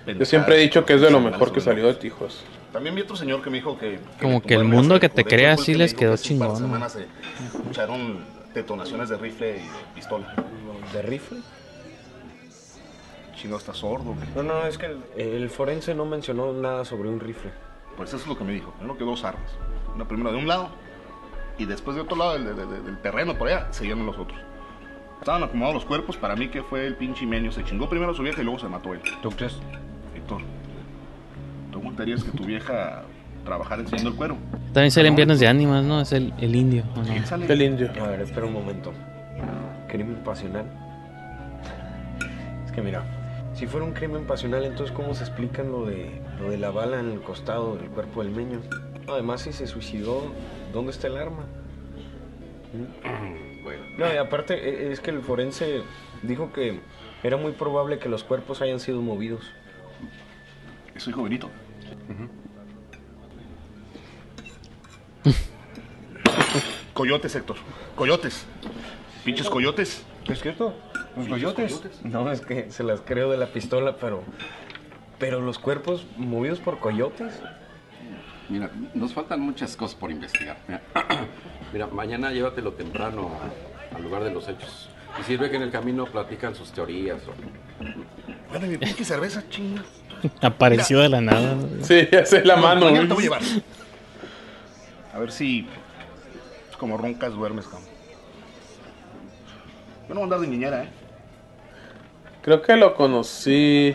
Yo 0.06 0.24
siempre 0.24 0.56
he 0.56 0.58
dicho 0.58 0.84
que 0.84 0.94
es 0.94 1.00
de 1.00 1.10
lo 1.10 1.20
mejor 1.20 1.52
que 1.52 1.60
salió 1.60 1.86
de 1.86 1.94
Tijos. 1.94 2.44
También 2.72 2.94
vi 2.94 3.02
otro 3.02 3.16
señor 3.16 3.42
que 3.42 3.50
me 3.50 3.58
dijo 3.58 3.78
que... 3.78 4.00
Como 4.20 4.40
le 4.40 4.40
que 4.40 4.54
el 4.54 4.64
mundo 4.64 4.98
que 4.98 5.08
te 5.08 5.16
De 5.16 5.20
hecho, 5.22 5.28
crea 5.28 5.54
fue 5.56 5.62
el 5.62 5.66
sí 5.66 5.72
que 5.72 5.78
les 5.78 5.94
quedó 5.94 6.12
que 6.12 6.18
chingón. 6.22 6.56
semanas 6.56 6.92
se 6.92 7.06
escucharon 7.54 8.24
detonaciones 8.54 9.08
de 9.10 9.16
rifle 9.18 9.50
y 9.50 9.52
de 9.60 9.68
pistola. 9.94 10.34
¿De 10.92 11.02
rifle? 11.02 11.38
Chino 13.36 13.56
está 13.56 13.74
sordo. 13.74 14.14
güey. 14.14 14.26
No, 14.36 14.42
no, 14.42 14.66
es 14.66 14.78
que 14.78 14.86
el, 14.86 14.98
el 15.16 15.50
forense 15.50 15.94
no 15.94 16.04
mencionó 16.04 16.52
nada 16.52 16.84
sobre 16.84 17.08
un 17.08 17.20
rifle. 17.20 17.50
Pues 17.96 18.08
eso 18.10 18.18
es 18.18 18.26
lo 18.26 18.36
que 18.38 18.44
me 18.44 18.52
dijo. 18.52 18.70
Primero 18.72 18.96
que 18.96 19.04
dos 19.04 19.24
armas. 19.24 19.50
Una 19.94 20.06
primera 20.06 20.30
de 20.30 20.38
un 20.38 20.48
lado 20.48 20.70
y 21.58 21.66
después 21.66 21.94
de 21.96 22.02
otro 22.02 22.16
lado 22.16 22.32
del, 22.34 22.44
del- 22.56 22.84
del- 22.84 22.98
terreno 23.02 23.36
por 23.36 23.48
allá 23.48 23.68
seguían 23.72 24.04
los 24.06 24.16
otros. 24.16 24.38
Estaban 25.20 25.42
acomodados 25.42 25.74
los 25.74 25.84
cuerpos. 25.84 26.16
Para 26.16 26.34
mí 26.36 26.48
que 26.48 26.62
fue 26.62 26.86
el 26.86 26.94
pinche 26.96 27.24
Imenio. 27.24 27.52
Se 27.52 27.64
chingó 27.64 27.88
primero 27.88 28.12
a 28.12 28.14
su 28.14 28.22
vieja 28.22 28.40
y 28.40 28.44
luego 28.44 28.58
se 28.60 28.68
mató 28.68 28.94
él. 28.94 29.00
¿Tú 29.22 29.30
crees? 29.30 29.58
Héctor, 30.22 30.42
¿tú 31.72 31.78
aguantarías 31.78 32.22
que 32.22 32.30
tu 32.30 32.44
vieja 32.44 33.02
trabajara 33.44 33.82
enseñando 33.82 34.10
el 34.10 34.16
cuero? 34.16 34.36
También 34.72 34.90
sale 34.90 35.08
en 35.08 35.16
Viernes 35.16 35.40
de 35.40 35.48
Ánimas, 35.48 35.84
¿no? 35.84 36.00
Es 36.00 36.12
el, 36.12 36.32
el 36.38 36.54
indio. 36.54 36.84
¿o 36.96 37.02
no? 37.02 37.26
Sale. 37.26 37.52
El 37.52 37.62
indio. 37.62 37.90
A 38.00 38.06
ver, 38.08 38.20
espera 38.20 38.46
un 38.46 38.52
momento. 38.52 38.92
¿Crimen 39.88 40.16
pasional? 40.24 40.64
Es 42.64 42.72
que 42.72 42.80
mira, 42.80 43.04
si 43.54 43.66
fuera 43.66 43.84
un 43.84 43.92
crimen 43.92 44.24
pasional, 44.26 44.64
entonces 44.64 44.94
¿cómo 44.94 45.14
se 45.14 45.24
explica 45.24 45.62
lo 45.62 45.84
de, 45.86 46.22
lo 46.40 46.50
de 46.50 46.56
la 46.58 46.70
bala 46.70 47.00
en 47.00 47.10
el 47.10 47.20
costado 47.20 47.76
del 47.76 47.88
cuerpo 47.88 48.22
del 48.22 48.32
meño? 48.32 48.60
Además, 49.08 49.42
si 49.42 49.52
se 49.52 49.66
suicidó, 49.66 50.22
¿dónde 50.72 50.92
está 50.92 51.08
el 51.08 51.16
arma? 51.18 51.44
¿Mm? 52.72 53.42
Bueno, 53.62 53.80
No, 53.96 54.12
y 54.12 54.16
aparte 54.16 54.54
e- 54.54 54.90
es 54.90 54.98
que 54.98 55.10
el 55.12 55.20
forense 55.20 55.82
dijo 56.24 56.52
que 56.52 56.80
era 57.22 57.36
muy 57.36 57.52
probable 57.52 58.00
que 58.00 58.08
los 58.08 58.24
cuerpos 58.24 58.60
hayan 58.60 58.80
sido 58.80 59.00
movidos. 59.00 59.44
Eso 61.02 61.10
dijo 61.10 61.24
Benito. 61.24 61.50
Coyotes, 66.94 67.34
Héctor. 67.34 67.56
Coyotes. 67.96 68.46
Pinches 69.24 69.48
coyotes. 69.48 70.04
¿Es 70.28 70.40
cierto? 70.40 70.74
¿Los 71.16 71.28
coyotes? 71.28 71.80
No, 72.04 72.30
es 72.30 72.40
que 72.42 72.70
se 72.70 72.82
las 72.84 73.00
creo 73.00 73.30
de 73.30 73.36
la 73.36 73.46
pistola, 73.46 73.96
pero... 73.96 74.22
Pero 75.18 75.40
los 75.40 75.58
cuerpos 75.58 76.06
movidos 76.16 76.58
por 76.60 76.78
coyotes. 76.80 77.40
mira, 78.48 78.70
nos 78.94 79.12
faltan 79.14 79.40
muchas 79.40 79.76
cosas 79.76 79.94
por 79.96 80.10
investigar. 80.10 80.56
Mira, 80.68 80.82
Mira, 81.72 81.86
mañana 81.86 82.30
llévatelo 82.32 82.72
temprano 82.72 83.30
a- 83.92 83.96
al 83.96 84.02
lugar 84.02 84.24
de 84.24 84.30
los 84.32 84.48
hechos. 84.48 84.88
Y 85.20 85.22
sirve 85.24 85.50
que 85.50 85.56
en 85.56 85.62
el 85.62 85.70
camino 85.70 86.06
platican 86.06 86.54
sus 86.54 86.72
teorías. 86.72 87.20
o- 87.28 87.34
Bueno, 88.50 88.66
mi 88.66 88.76
pinche 88.78 89.04
cerveza, 89.04 89.42
chinga. 89.48 89.82
Apareció 90.40 91.00
de 91.00 91.08
la 91.08 91.20
nada. 91.20 91.56
Sí, 91.82 92.08
ya 92.10 92.24
sé 92.26 92.44
la 92.44 92.56
No, 92.56 92.62
mano. 92.62 92.84
mañana 92.86 93.08
te 93.08 93.14
güey. 93.14 93.28
voy 93.28 93.36
a 93.36 93.40
llevar. 93.40 93.62
A 95.14 95.18
ver 95.18 95.32
si 95.32 95.66
como 96.78 96.96
roncas 96.96 97.32
duermes, 97.34 97.66
cabrón. 97.66 97.88
Yo 100.08 100.14
no 100.14 100.20
voy 100.20 100.22
a 100.22 100.24
andar 100.24 100.40
de 100.40 100.46
niñera, 100.48 100.82
¿eh? 100.84 100.88
Creo 102.42 102.60
que 102.60 102.76
lo 102.76 102.94
conocí. 102.94 103.94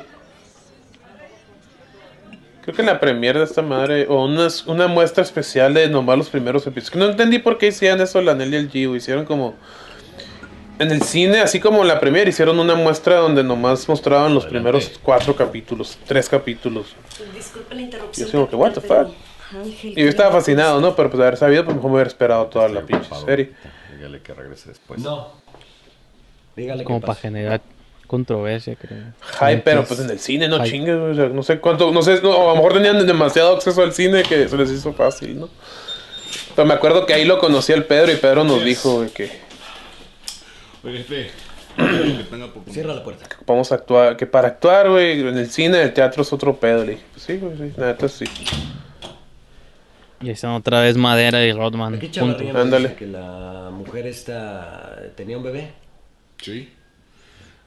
Creo 2.61 2.75
que 2.75 2.81
en 2.81 2.85
la 2.87 2.99
premiere 2.99 3.39
de 3.39 3.45
esta 3.45 3.61
madre, 3.61 4.05
o 4.09 4.25
una, 4.25 4.47
una 4.67 4.87
muestra 4.87 5.23
especial 5.23 5.73
de 5.73 5.89
nomás 5.89 6.17
los 6.17 6.29
primeros 6.29 6.65
episodios. 6.67 6.91
Que 6.91 6.99
no 6.99 7.05
entendí 7.05 7.39
por 7.39 7.57
qué 7.57 7.67
hicieron 7.67 7.99
eso 8.01 8.21
la 8.21 8.33
Nelly 8.35 8.55
y 8.55 8.59
el 8.59 8.69
Gio. 8.69 8.95
Hicieron 8.95 9.25
como. 9.25 9.55
En 10.79 10.91
el 10.91 11.01
cine, 11.01 11.39
así 11.39 11.59
como 11.59 11.81
en 11.81 11.87
la 11.87 11.99
premiere, 11.99 12.29
hicieron 12.29 12.59
una 12.59 12.75
muestra 12.75 13.15
donde 13.17 13.43
nomás 13.43 13.87
mostraban 13.89 14.33
los 14.35 14.45
primeros 14.45 14.99
cuatro 15.01 15.35
capítulos, 15.35 15.97
tres 16.05 16.29
capítulos. 16.29 16.87
Disculpe 17.33 17.73
la 17.75 17.81
Y 17.81 17.83
interrupción. 17.85 18.27
yo 18.27 18.31
como 18.31 18.49
que, 18.49 18.55
what 18.55 18.73
the 18.73 18.81
fuck. 18.81 19.07
Ángel, 19.51 19.93
Y 19.97 20.03
yo 20.03 20.09
estaba 20.09 20.31
fascinado, 20.31 20.79
¿no? 20.81 20.95
Pero 20.95 21.09
pues 21.09 21.17
de 21.19 21.25
haber 21.25 21.37
sabido, 21.37 21.63
pues 21.63 21.75
mejor 21.75 21.89
me 21.89 21.95
hubiera 21.95 22.09
esperado 22.09 22.45
toda 22.47 22.67
la 22.69 22.81
pinche 22.81 23.09
serie. 23.25 23.51
Dígale 23.95 24.21
que 24.21 24.33
regrese 24.33 24.69
después. 24.69 24.99
No. 24.99 25.29
Dígale 26.55 26.83
Como 26.83 27.01
para 27.01 27.15
generar 27.15 27.61
controversia, 28.07 28.75
creo. 28.75 29.13
Ay, 29.39 29.61
pero 29.63 29.83
pues 29.83 29.99
en 29.99 30.09
el 30.09 30.19
cine, 30.19 30.47
no 30.47 30.63
chingues, 30.63 30.95
o 30.95 31.13
sea, 31.13 31.27
no 31.29 31.43
sé 31.43 31.59
cuánto, 31.59 31.91
no 31.91 32.01
sé, 32.01 32.21
no, 32.21 32.33
a 32.33 32.53
lo 32.53 32.55
mejor 32.55 32.73
tenían 32.73 33.05
demasiado 33.05 33.55
acceso 33.55 33.81
al 33.83 33.93
cine 33.93 34.23
que 34.23 34.47
se 34.47 34.57
les 34.57 34.71
hizo 34.71 34.93
fácil, 34.93 35.39
¿no? 35.39 35.49
Pero 36.55 36.67
me 36.67 36.73
acuerdo 36.73 37.05
que 37.05 37.13
ahí 37.13 37.25
lo 37.25 37.37
conocía 37.39 37.75
el 37.75 37.85
Pedro 37.85 38.11
y 38.11 38.15
Pedro 38.15 38.43
nos 38.43 38.63
dijo 38.63 39.05
que 39.13 39.29
Oye, 40.89 40.97
jefe. 41.03 41.29
que 41.77 42.23
tenga 42.29 42.47
por- 42.53 42.63
Cierra 42.71 42.95
la 42.95 43.03
puerta. 43.03 43.27
vamos 43.45 43.71
a 43.71 43.75
actuar, 43.75 44.17
que 44.17 44.25
para 44.25 44.47
actuar, 44.47 44.89
güey, 44.89 45.19
en 45.21 45.37
el 45.37 45.49
cine, 45.51 45.77
en 45.79 45.83
el 45.87 45.93
teatro 45.93 46.21
es 46.23 46.33
otro 46.33 46.55
pedo. 46.59 46.83
Le 46.83 46.91
dije, 46.93 47.03
pues 47.13 47.23
sí, 47.25 47.37
güey, 47.37 47.57
sí, 47.57 47.73
la 47.77 47.87
neta 47.87 48.07
sí. 48.09 48.25
Y 50.21 50.25
ahí 50.27 50.31
están 50.33 50.51
otra 50.51 50.81
vez 50.81 50.97
Madera 50.97 51.43
y 51.45 51.51
Rodman. 51.53 51.93
Aquí 51.95 52.07
juntos. 52.07 52.21
Chavarría 52.37 52.53
me 52.53 52.59
Ándale. 52.59 52.95
que 52.95 53.05
la 53.05 53.69
mujer 53.71 54.07
esta 54.07 54.99
tenía 55.15 55.37
un 55.37 55.43
bebé. 55.43 55.73
Sí. 56.41 56.73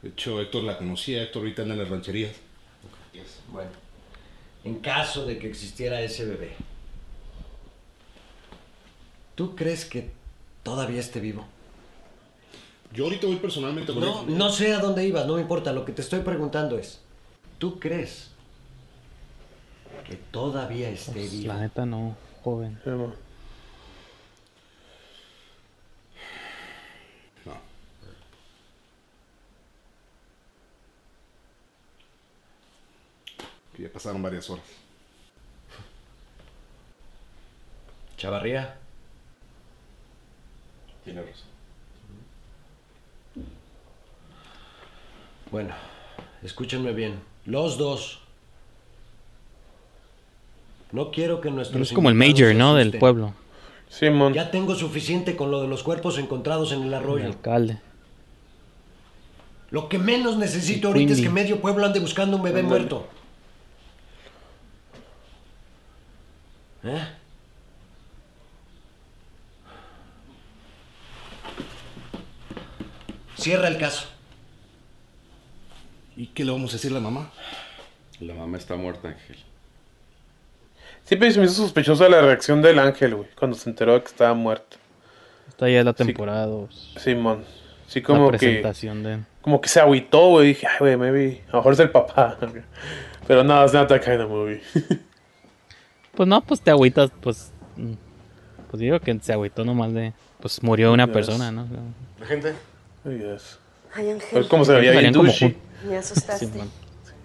De 0.02 0.08
hecho, 0.08 0.40
Héctor 0.40 0.64
la 0.64 0.76
conocía. 0.76 1.22
Héctor 1.22 1.42
ahorita 1.42 1.62
anda 1.62 1.74
en 1.74 1.80
las 1.80 1.88
rancherías. 1.90 2.32
Bueno, 3.52 3.70
en 4.64 4.76
caso 4.80 5.26
de 5.26 5.38
que 5.38 5.46
existiera 5.48 6.00
ese 6.00 6.24
bebé, 6.24 6.52
¿tú 9.34 9.54
crees 9.56 9.84
que 9.84 10.10
todavía 10.62 11.00
esté 11.00 11.20
vivo? 11.20 11.46
Yo 12.92 13.04
ahorita 13.04 13.26
voy 13.26 13.36
personalmente 13.36 13.92
con 13.92 14.02
No, 14.02 14.22
él. 14.22 14.36
no 14.36 14.50
sé 14.50 14.74
a 14.74 14.80
dónde 14.80 15.06
ibas, 15.06 15.26
no 15.26 15.34
me 15.36 15.42
importa. 15.42 15.72
Lo 15.72 15.84
que 15.84 15.92
te 15.92 16.02
estoy 16.02 16.20
preguntando 16.20 16.76
es, 16.78 17.00
¿tú 17.58 17.78
crees 17.78 18.30
que 20.06 20.16
todavía 20.16 20.90
esté 20.90 21.12
Pues, 21.12 21.30
vivo? 21.32 21.52
la 21.52 21.60
neta 21.60 21.86
no, 21.86 22.16
joven. 22.42 22.80
No. 22.84 23.12
que 33.76 33.82
ya 33.84 33.92
pasaron 33.92 34.22
varias 34.22 34.48
horas. 34.50 34.64
Chavarría. 38.16 38.76
Tiene 41.04 41.22
razón. 41.22 41.49
Bueno, 45.50 45.74
escúchenme 46.42 46.92
bien. 46.92 47.20
Los 47.44 47.76
dos. 47.78 48.20
No 50.92 51.10
quiero 51.10 51.40
que 51.40 51.50
nuestros 51.50 51.88
Es 51.88 51.92
como 51.94 52.08
el 52.08 52.14
mayor, 52.14 52.54
¿no? 52.54 52.74
Del 52.74 52.98
pueblo. 52.98 53.34
Simón. 53.88 54.34
Ya 54.34 54.50
tengo 54.50 54.74
suficiente 54.74 55.36
con 55.36 55.50
lo 55.50 55.60
de 55.62 55.68
los 55.68 55.82
cuerpos 55.82 56.18
encontrados 56.18 56.72
en 56.72 56.82
el 56.82 56.88
El 56.88 56.94
arroyo. 56.94 57.26
alcalde. 57.26 57.80
Lo 59.70 59.88
que 59.88 59.98
menos 59.98 60.36
necesito 60.36 60.88
ahorita 60.88 61.12
es 61.12 61.20
que 61.20 61.30
medio 61.30 61.60
pueblo 61.60 61.86
ande 61.86 62.00
buscando 62.00 62.36
un 62.36 62.42
bebé 62.42 62.62
muerto. 62.62 63.08
¿Eh? 66.82 67.06
Cierra 73.36 73.68
el 73.68 73.78
caso. 73.78 74.06
¿Y 76.20 76.26
qué 76.28 76.44
le 76.44 76.52
vamos 76.52 76.70
a 76.70 76.72
decir 76.74 76.90
a 76.90 76.94
la 76.94 77.00
mamá? 77.00 77.30
La 78.20 78.34
mamá 78.34 78.58
está 78.58 78.76
muerta, 78.76 79.08
Ángel. 79.08 79.36
Siempre 81.04 81.30
se 81.30 81.38
me 81.40 81.46
hizo 81.46 81.54
sospechosa 81.54 82.08
la 82.10 82.20
reacción 82.20 82.60
del 82.60 82.78
ángel, 82.78 83.14
güey, 83.14 83.28
cuando 83.38 83.56
se 83.56 83.70
enteró 83.70 83.94
de 83.94 84.02
que 84.02 84.08
estaba 84.08 84.34
muerto. 84.34 84.76
Esta 85.48 85.68
ya 85.70 85.78
es 85.78 85.84
la 85.84 85.94
temporada 85.94 86.44
dos. 86.46 86.92
Simón. 86.98 87.44
Sí, 87.86 88.00
La 88.00 88.06
como 88.06 88.30
que. 88.30 88.38
presentación 88.38 89.02
de... 89.02 89.18
Como 89.40 89.60
que 89.62 89.68
se 89.70 89.80
agüitó, 89.80 90.28
güey. 90.28 90.48
Dije, 90.48 90.66
ay, 90.66 90.76
güey, 90.78 90.96
maybe. 90.98 91.42
A 91.48 91.52
lo 91.52 91.58
mejor 91.60 91.72
es 91.72 91.80
el 91.80 91.90
papá. 91.90 92.36
Pero 93.26 93.42
no, 93.42 93.62
it's 93.64 93.72
not 93.72 93.88
that 93.88 94.02
kind 94.04 94.20
of 94.20 94.28
movie. 94.30 94.60
Pues 96.14 96.28
no, 96.28 96.40
pues 96.42 96.60
te 96.60 96.70
agüitas, 96.72 97.10
pues... 97.22 97.52
mm, 97.76 97.92
Pues 98.68 98.80
digo 98.80 98.98
que 99.00 99.16
se 99.22 99.32
agüitó 99.32 99.64
nomás 99.64 99.94
de... 99.94 100.12
Pues 100.40 100.60
murió 100.62 100.92
una 100.92 101.06
Yes. 101.06 101.14
persona, 101.14 101.50
¿no? 101.52 101.66
¿La 102.18 102.26
gente? 102.26 102.52
Guess. 103.04 103.59
Ay, 103.94 104.10
Ángel. 104.10 104.28
ver 104.40 104.48
cómo 104.48 104.64
se 104.64 104.72
veía 104.72 104.92
bien 104.92 105.12
douchey. 105.12 105.56
Me 105.88 105.96
asustaste. 105.98 106.46
Sí. 106.46 106.60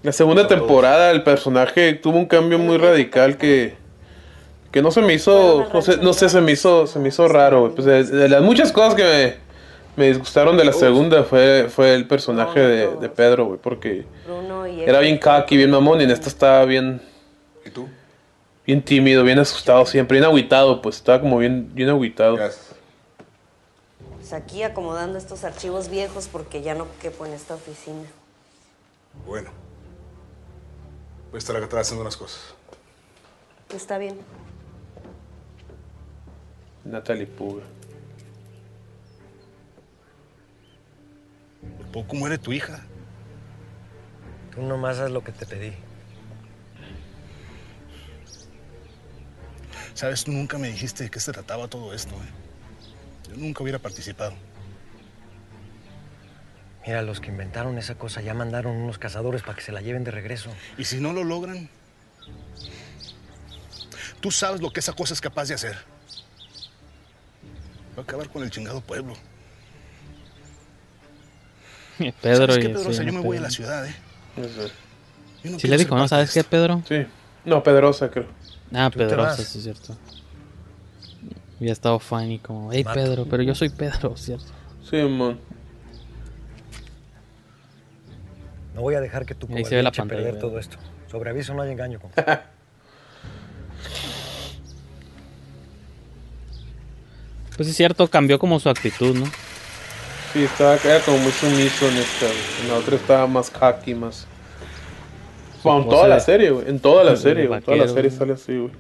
La 0.04 0.12
segunda 0.12 0.48
temporada 0.48 1.12
el 1.12 1.24
personaje 1.24 1.94
tuvo 1.94 2.18
un 2.18 2.26
cambio 2.28 2.60
muy 2.60 2.78
radical 2.78 3.38
que 3.38 3.76
que 4.72 4.82
no 4.82 4.92
se 4.92 5.02
me 5.02 5.14
hizo 5.14 5.68
no 5.74 5.82
sé, 5.82 5.98
no 5.98 6.12
sé 6.14 6.28
se 6.30 6.42
me 6.42 6.52
hizo 6.52 6.86
se 6.86 7.00
me 7.00 7.08
hizo 7.08 7.28
raro 7.28 7.74
pues 7.74 7.86
de, 7.86 8.04
de 8.04 8.30
las 8.30 8.42
muchas 8.42 8.72
cosas 8.74 8.94
que 8.94 9.04
me, 9.96 10.04
me 10.04 10.08
disgustaron 10.10 10.58
de 10.58 10.66
la 10.66 10.74
segunda 10.74 11.24
fue 11.24 11.68
fue 11.70 11.96
el 11.96 12.06
personaje 12.08 12.60
de, 12.60 12.88
de 12.98 13.10
Pedro 13.10 13.46
güey 13.46 13.60
porque 13.62 14.04
era 14.86 15.00
bien 15.00 15.18
cocky 15.18 15.56
bien 15.58 15.72
mamón 15.72 16.02
y 16.02 16.04
en 16.04 16.12
esta 16.12 16.28
estaba 16.28 16.66
bien 16.66 17.02
¿Y 17.66 17.70
tú? 17.70 17.88
bien 18.68 18.82
tímido 18.82 19.24
bien 19.24 19.40
asustado 19.40 19.86
siempre 19.86 20.18
bien 20.18 20.26
agüitado 20.26 20.82
pues 20.82 20.98
estaba 20.98 21.22
como 21.22 21.38
bien 21.40 21.70
bien 21.74 21.90
agüitado 21.90 22.36
Pues 22.36 22.75
aquí 24.36 24.64
acomodando 24.64 25.18
estos 25.18 25.44
archivos 25.44 25.90
viejos 25.90 26.28
porque 26.28 26.62
ya 26.62 26.76
no 26.76 26.88
quepo 27.00 27.26
en 27.26 27.34
esta 27.34 27.56
oficina. 27.56 28.06
Bueno. 29.26 29.52
Voy 31.32 31.38
a 31.38 31.40
estar 31.40 31.56
acá 31.56 31.66
atrás 31.66 31.88
haciendo 31.88 32.02
unas 32.02 32.18
cosas. 32.18 32.54
Está 33.74 33.98
bien. 33.98 34.20
Natalie 36.84 37.26
Puga 37.26 37.64
Por 41.78 41.88
poco 41.88 42.16
muere 42.16 42.38
tu 42.38 42.54
hija. 42.54 42.80
Tú 44.54 44.62
nomás 44.62 45.00
haz 45.00 45.10
lo 45.12 45.24
que 45.24 45.32
te 45.32 45.46
pedí. 45.46 45.74
Sabes, 49.96 50.26
tú 50.26 50.32
nunca 50.32 50.58
me 50.58 50.68
dijiste 50.68 51.06
de 51.06 51.10
qué 51.10 51.20
se 51.20 51.32
trataba 51.32 51.68
todo 51.68 51.94
esto, 51.94 52.14
¿eh? 52.16 52.45
Yo 53.30 53.36
nunca 53.38 53.64
hubiera 53.64 53.80
participado. 53.80 54.34
Mira, 56.86 57.02
los 57.02 57.20
que 57.20 57.30
inventaron 57.30 57.78
esa 57.78 57.96
cosa 57.96 58.22
ya 58.22 58.34
mandaron 58.34 58.76
unos 58.76 58.98
cazadores 59.00 59.42
para 59.42 59.56
que 59.56 59.62
se 59.62 59.72
la 59.72 59.82
lleven 59.82 60.04
de 60.04 60.12
regreso. 60.12 60.52
¿Y 60.78 60.86
si 60.86 61.00
no 61.00 61.14
lo 61.14 61.24
logran? 61.24 61.70
Tú 64.22 64.32
sabes 64.32 64.62
lo 64.62 64.72
que 64.72 64.80
esa 64.80 64.94
cosa 64.94 65.14
es 65.14 65.22
capaz 65.22 65.48
de 65.48 65.56
hacer. 65.56 65.78
Va 67.98 68.02
a 68.02 68.04
acabar 68.04 68.30
con 68.30 68.44
el 68.44 68.52
chingado 68.52 68.82
pueblo. 68.82 69.14
Pedro 72.22 72.54
¿Sabes 72.54 72.58
y... 72.58 72.62
qué, 72.62 72.70
Pedro? 72.70 72.82
O 72.82 72.84
sea, 72.84 72.94
sí, 72.94 73.06
yo 73.06 73.12
no, 73.12 73.20
me 73.20 73.26
voy 73.26 73.38
a 73.38 73.42
la 73.42 73.50
ciudad, 73.50 73.88
¿eh? 73.88 73.96
Yo 75.44 75.52
no 75.52 75.60
Sí 75.60 75.68
le 75.68 75.78
dijo, 75.78 75.96
¿no? 75.96 76.08
¿Sabes 76.08 76.32
qué, 76.32 76.44
Pedro? 76.44 76.84
sí 76.88 77.06
no 77.46 77.64
Pedrosa 77.64 78.10
creo 78.10 78.28
Ah, 78.74 78.90
Pedrosa, 78.94 79.38
sí 79.38 79.60
es 79.60 79.64
cierto. 79.64 79.96
Y 81.60 81.70
ha 81.70 81.72
estado 81.72 82.00
funny 82.00 82.40
como, 82.40 82.72
hey. 82.72 82.86
Pedro, 82.94 83.26
pero 83.30 83.44
yo 83.44 83.56
soy 83.56 83.70
Pedro, 83.70 84.16
¿cierto? 84.18 84.46
Simón 84.84 85.40
No 88.74 88.82
voy 88.82 88.96
a 88.96 89.02
dejar 89.02 89.26
que 89.26 89.34
tu 89.36 89.48
Ahí 89.56 89.66
se 89.66 89.76
ve 89.76 89.84
la 89.84 89.92
pantalla, 89.92 90.18
perder 90.18 90.34
¿verdad? 90.34 90.48
todo 90.48 90.60
esto. 90.60 90.78
Sobre 91.10 91.30
aviso 91.30 91.54
no 91.54 91.62
hay 91.62 91.72
engaño. 91.72 92.00
Pues 97.56 97.70
es 97.70 97.78
cierto, 97.78 98.10
cambió 98.10 98.38
como 98.38 98.60
su 98.60 98.68
actitud, 98.68 99.16
¿no? 99.16 99.26
sí 100.36 100.44
estaba 100.44 100.76
era 100.76 101.00
como 101.00 101.18
muy 101.20 101.32
sumiso 101.32 101.88
en 101.88 101.96
esta 101.96 102.26
güey. 102.26 102.62
en 102.64 102.68
la 102.68 102.76
otra 102.76 102.96
estaba 102.98 103.26
más 103.26 103.50
cocky 103.50 103.96
más 103.96 104.28
bueno, 105.64 105.84
en 105.84 105.90
toda 105.90 106.08
la 106.10 106.20
serie 106.20 106.50
güey 106.50 106.70
en 106.70 106.80
toda 106.82 107.04
la 107.06 107.16
serie 107.16 107.48
güey 107.48 107.60
en 107.60 107.64
toda 107.64 107.78
la 107.78 107.88
serie 107.88 108.12
sale 108.12 108.34
así 108.34 108.58
güey 108.58 108.72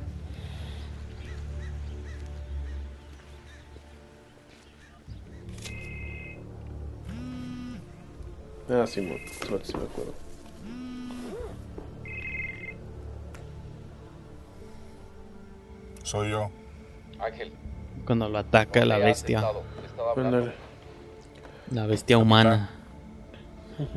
Ah, 8.69 8.85
sí, 8.87 9.01
claro, 9.39 9.59
sí 9.63 9.73
me 9.77 9.83
acuerdo. 9.83 10.13
Soy 16.03 16.29
yo. 16.31 16.49
Ángel. 17.19 17.51
Cuando 18.05 18.29
lo 18.29 18.37
ataca 18.37 18.85
la 18.85 18.95
¿dónde 18.95 19.11
has 19.11 19.17
bestia. 19.23 19.39
estado? 19.39 19.63
La 21.71 21.85
bestia 21.87 22.17
humana. 22.17 22.69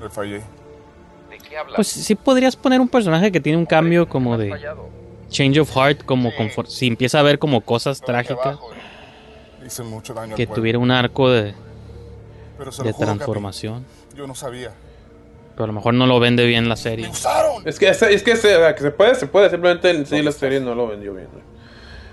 Le 0.00 0.10
fallé. 0.10 0.38
¿De 1.30 1.38
qué 1.48 1.56
hablas? 1.56 1.76
Pues 1.76 1.88
sí 1.88 2.14
podrías 2.16 2.56
poner 2.56 2.80
un 2.80 2.88
personaje 2.88 3.30
que 3.30 3.40
tiene 3.40 3.56
un 3.58 3.66
cambio 3.66 4.08
como 4.08 4.36
de 4.36 4.52
change 5.28 5.60
of 5.60 5.70
heart, 5.74 6.04
como 6.04 6.30
confor- 6.32 6.66
si 6.66 6.88
empieza 6.88 7.20
a 7.20 7.22
ver 7.22 7.38
como 7.38 7.60
cosas 7.60 8.00
trágicas, 8.00 8.58
Hice 9.64 9.82
mucho 9.82 10.12
daño 10.12 10.36
que 10.36 10.46
tuviera 10.46 10.78
un 10.78 10.90
arco 10.90 11.30
de, 11.30 11.54
Pero 12.58 12.72
se 12.72 12.82
lo 12.82 12.86
de 12.88 12.92
juro, 12.92 13.06
transformación. 13.06 13.84
Yo 14.16 14.26
no 14.26 14.34
sabía. 14.34 14.70
Pero 15.54 15.64
a 15.64 15.66
lo 15.68 15.72
mejor 15.72 15.94
no 15.94 16.06
lo 16.06 16.18
vende 16.20 16.44
bien 16.46 16.68
la 16.68 16.76
serie. 16.76 17.06
Es 17.64 17.78
que, 17.78 17.88
es 17.88 18.22
que 18.22 18.36
se, 18.36 18.56
o 18.56 18.60
sea, 18.60 18.74
que 18.74 18.82
se 18.82 18.90
puede, 18.90 19.14
se 19.14 19.26
puede, 19.26 19.50
simplemente 19.50 19.90
en 19.90 20.04
sí 20.06 20.20
la 20.22 20.32
serie 20.32 20.60
no 20.60 20.74
lo 20.74 20.88
vendió 20.88 21.14
bien. 21.14 21.28
güey. 21.32 21.44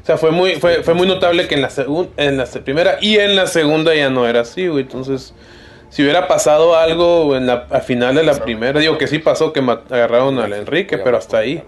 O 0.01 0.05
sea, 0.05 0.17
fue 0.17 0.31
muy, 0.31 0.53
fue, 0.55 0.83
fue 0.83 0.93
muy 0.93 1.07
notable 1.07 1.47
que 1.47 1.55
en 1.55 1.61
la, 1.61 1.69
segun- 1.69 2.09
en 2.17 2.37
la 2.37 2.45
primera 2.45 2.97
y 3.01 3.17
en 3.17 3.35
la 3.35 3.45
segunda 3.47 3.93
ya 3.95 4.09
no 4.09 4.27
era 4.27 4.41
así, 4.41 4.67
güey. 4.67 4.83
Entonces, 4.83 5.33
si 5.89 6.03
hubiera 6.03 6.27
pasado 6.27 6.75
algo 6.75 7.35
en 7.35 7.45
la, 7.47 7.67
al 7.69 7.81
final 7.83 8.15
de 8.15 8.23
la 8.23 8.33
primera, 8.43 8.79
digo 8.79 8.97
que 8.97 9.07
sí 9.07 9.19
pasó 9.19 9.53
que 9.53 9.59
agarraron 9.59 10.39
al 10.39 10.53
Enrique, 10.53 10.97
pero 10.97 11.17
hasta 11.17 11.37
ahí. 11.39 11.63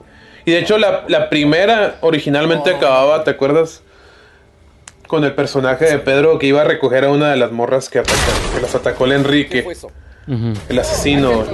Y 0.46 0.52
de 0.52 0.60
hecho, 0.60 0.78
la, 0.78 1.06
la 1.08 1.30
primera 1.30 1.96
originalmente 2.02 2.72
acababa, 2.72 3.24
¿te 3.24 3.32
acuerdas? 3.32 3.82
Con 5.14 5.24
el 5.24 5.36
personaje 5.36 5.86
de 5.86 6.00
Pedro 6.00 6.40
que 6.40 6.48
iba 6.48 6.62
a 6.62 6.64
recoger 6.64 7.06
a 7.06 7.12
una 7.12 7.30
de 7.30 7.36
las 7.38 7.52
morras 7.52 7.88
que, 7.88 8.00
ataca- 8.00 8.56
que 8.56 8.60
las 8.62 8.74
atacó 8.74 9.06
el 9.06 9.12
Enrique. 9.12 9.64
Ujú. 9.64 10.54
El 10.70 10.80
asesino. 10.80 11.46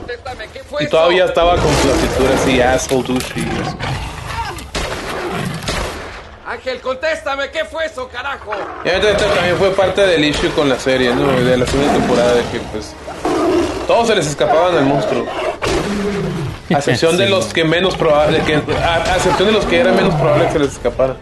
Y 0.79 0.87
todavía 0.87 1.25
estaba 1.25 1.57
con 1.57 1.69
su 1.81 1.89
actitud 1.91 2.25
así, 2.41 2.61
asshole 2.61 3.03
douchey. 3.05 3.43
Ángel, 6.47 6.79
contéstame, 6.79 7.51
¿qué 7.51 7.65
fue 7.65 7.85
eso, 7.85 8.07
carajo? 8.07 8.51
Y 8.85 8.87
esto 8.87 9.25
también 9.35 9.57
fue 9.57 9.71
parte 9.71 10.07
del 10.07 10.23
issue 10.23 10.49
con 10.51 10.69
la 10.69 10.79
serie, 10.79 11.13
¿no? 11.13 11.29
De 11.41 11.57
la 11.57 11.65
segunda 11.65 11.91
temporada, 11.91 12.35
de 12.35 12.41
que 12.43 12.59
pues. 12.71 12.93
Todos 13.87 14.07
se 14.07 14.15
les 14.15 14.25
escapaban 14.25 14.77
al 14.77 14.85
monstruo. 14.85 15.25
A 16.69 16.77
excepción 16.77 17.17
de 17.17 17.27
los 17.29 17.53
que 17.53 17.65
menos 17.65 17.97
probable. 17.97 18.39
Que, 18.43 18.55
a, 18.55 18.95
a 18.95 19.15
excepción 19.17 19.49
de 19.49 19.51
los 19.51 19.65
que 19.65 19.81
era 19.81 19.91
menos 19.91 20.15
probable 20.15 20.45
que 20.45 20.51
se 20.53 20.59
les 20.59 20.71
escapara. 20.71 21.17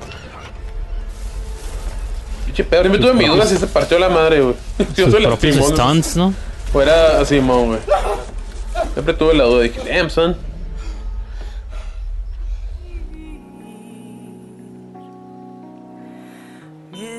Pinche 2.58 2.64
Pedro, 2.72 2.90
siempre 2.90 3.02
tuve 3.02 3.14
mi 3.14 3.28
duda 3.28 3.46
si 3.46 3.56
se 3.56 3.68
partió 3.68 4.00
la 4.00 4.10
madre, 4.10 4.42
güey. 4.42 4.56
Yo 4.96 5.12
soy 5.12 5.22
la 5.22 5.38
Simón. 5.38 5.70
stunts, 5.76 6.16
¿no? 6.16 6.34
Fuera 6.74 7.20
así, 7.22 7.40
mon, 7.40 7.68
güey. 7.68 7.80
Siempre 8.94 9.14
tuve 9.14 9.36
la 9.36 9.44
duda. 9.44 9.62
Dije, 9.62 9.80
damn, 9.88 10.10
son. 10.10 10.36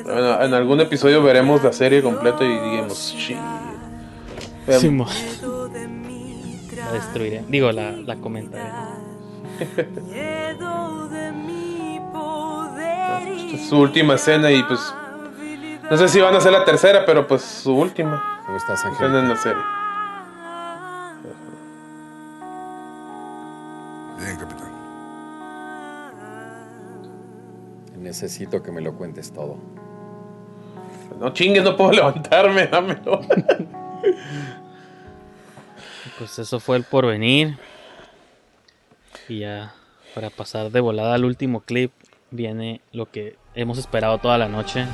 Bueno, 0.05 0.43
en 0.43 0.55
algún 0.55 0.81
episodio 0.81 1.23
veremos 1.23 1.62
la 1.62 1.73
serie 1.73 2.02
completa 2.02 2.44
y 2.44 2.48
digamos, 2.70 3.15
shit. 3.16 3.36
Mo- 4.90 5.06
La 6.77 6.93
destruiré. 6.93 7.44
Digo, 7.48 7.70
la, 7.73 7.93
la 7.93 8.16
comentaré. 8.16 8.70
Esta 9.60 9.82
es 13.55 13.60
su 13.69 13.78
última 13.78 14.15
escena 14.15 14.51
y 14.51 14.62
pues. 14.62 14.81
No 15.90 15.97
sé 15.97 16.09
si 16.09 16.20
van 16.20 16.35
a 16.35 16.40
ser 16.40 16.52
la 16.52 16.66
tercera, 16.66 17.06
pero 17.06 17.27
pues 17.27 17.43
su 17.43 17.74
última. 17.74 18.43
¿Cómo 18.44 18.59
estás, 18.59 18.85
Ángel? 18.85 19.06
Escena 19.06 19.20
en 19.20 19.28
la 19.31 19.36
serie. 19.36 19.62
Bien, 24.19 24.36
capitán. 24.36 24.69
Necesito 27.97 28.62
que 28.62 28.70
me 28.70 28.82
lo 28.82 28.94
cuentes 28.94 29.32
todo. 29.32 29.56
No 31.19 31.32
chingues, 31.32 31.65
no 31.65 31.74
puedo 31.74 31.93
levantarme, 31.93 32.66
dámelo. 32.66 33.23
Pues 36.19 36.39
eso 36.39 36.60
fue 36.60 36.77
el 36.77 36.85
porvenir. 36.85 37.56
Y 39.27 39.40
ya, 39.40 39.73
para 40.15 40.28
pasar 40.31 40.70
de 40.70 40.81
volada 40.81 41.15
al 41.15 41.24
último 41.24 41.60
clip, 41.60 41.93
viene 42.31 42.82
lo 42.93 43.10
que 43.10 43.36
hemos 43.55 43.78
esperado 43.78 44.19
toda 44.19 44.36
la 44.36 44.48
noche. 44.48 44.86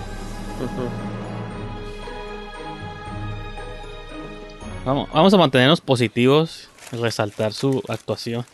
Vamos, 4.85 5.09
vamos 5.13 5.35
a 5.35 5.39
mantenernos 5.39 5.81
positivos, 5.81 6.69
resaltar 6.93 7.53
su 7.53 7.83
actuación. 7.89 8.45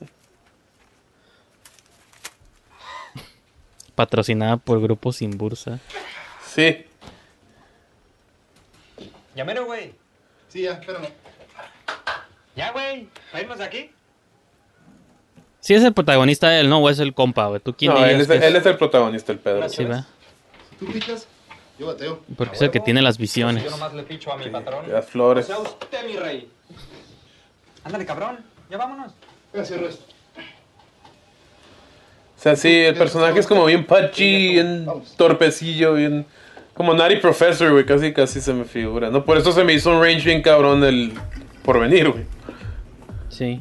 Patrocinada 3.94 4.56
por 4.56 4.80
Grupo 4.80 5.12
Sin 5.12 5.36
Bursa. 5.38 5.78
Sí. 6.44 6.84
Llamero, 9.34 9.66
güey. 9.66 9.94
Sí, 10.48 10.62
ya, 10.62 10.72
espérame. 10.72 11.08
Ya, 12.56 12.72
güey. 12.72 13.08
¿Va 13.34 13.40
irnos 13.40 13.58
de 13.58 13.64
aquí? 13.64 13.90
Si 15.60 15.74
es 15.74 15.84
el 15.84 15.92
protagonista 15.92 16.58
él, 16.58 16.68
¿no? 16.68 16.80
O 16.80 16.90
es 16.90 16.98
el 16.98 17.14
compa, 17.14 17.46
güey. 17.46 17.60
¿Tú 17.60 17.74
quién 17.74 17.92
No, 17.92 18.04
él 18.04 18.20
es, 18.20 18.26
que 18.26 18.34
él 18.34 18.56
es 18.56 18.66
el 18.66 18.76
protagonista, 18.76 19.32
el 19.32 19.38
Pedro. 19.38 19.68
Sí, 19.68 19.84
va. 19.84 20.06
¿Tú 20.80 20.86
picas? 20.86 21.28
Yo 21.78 21.86
bateo. 21.86 22.20
Porque 22.36 22.56
es 22.56 22.62
el 22.62 22.70
que 22.70 22.80
tiene 22.80 23.00
las 23.02 23.16
visiones. 23.18 23.62
Yo 23.62 23.70
nomás 23.70 23.94
le 23.94 24.02
picho 24.02 24.32
a 24.32 24.36
mi 24.36 24.48
patrón. 24.50 24.90
Las 24.90 25.06
flores. 25.06 25.44
O 25.44 25.46
sea, 25.46 25.58
usted, 25.58 26.06
mi 26.06 26.16
rey. 26.16 26.50
Ándale, 27.84 28.04
cabrón. 28.04 28.38
Ya 28.68 28.78
vámonos. 28.78 29.12
Voy 29.52 29.60
a 29.60 29.62
hacer 29.62 29.82
esto. 29.84 30.04
O 32.36 32.42
sea, 32.42 32.56
sí, 32.56 32.74
el 32.74 32.96
personaje 32.96 33.38
es 33.38 33.46
como 33.46 33.66
bien 33.66 33.84
patchy, 33.84 34.54
bien 34.54 34.86
torpecillo, 35.16 35.94
bien. 35.94 36.24
Como 36.72 36.94
Nutty 36.94 37.16
Professor, 37.16 37.70
güey, 37.70 37.84
casi 37.84 38.14
casi 38.14 38.40
se 38.40 38.54
me 38.54 38.64
figura, 38.64 39.10
¿no? 39.10 39.26
Por 39.26 39.36
eso 39.36 39.52
se 39.52 39.62
me 39.62 39.74
hizo 39.74 39.90
un 39.90 40.02
range 40.02 40.24
bien 40.24 40.40
cabrón 40.40 40.82
el 40.82 41.12
porvenir, 41.62 42.08
güey. 42.08 42.24
Sí. 43.28 43.60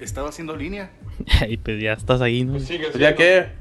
Estaba 0.00 0.30
haciendo 0.30 0.56
línea. 0.56 0.90
Y 1.48 1.56
pues 1.58 1.80
ya 1.80 1.92
estás 1.92 2.20
ahí, 2.20 2.44
¿no? 2.44 2.54
Pues 2.54 2.68
ya 2.98 3.14
qué. 3.14 3.52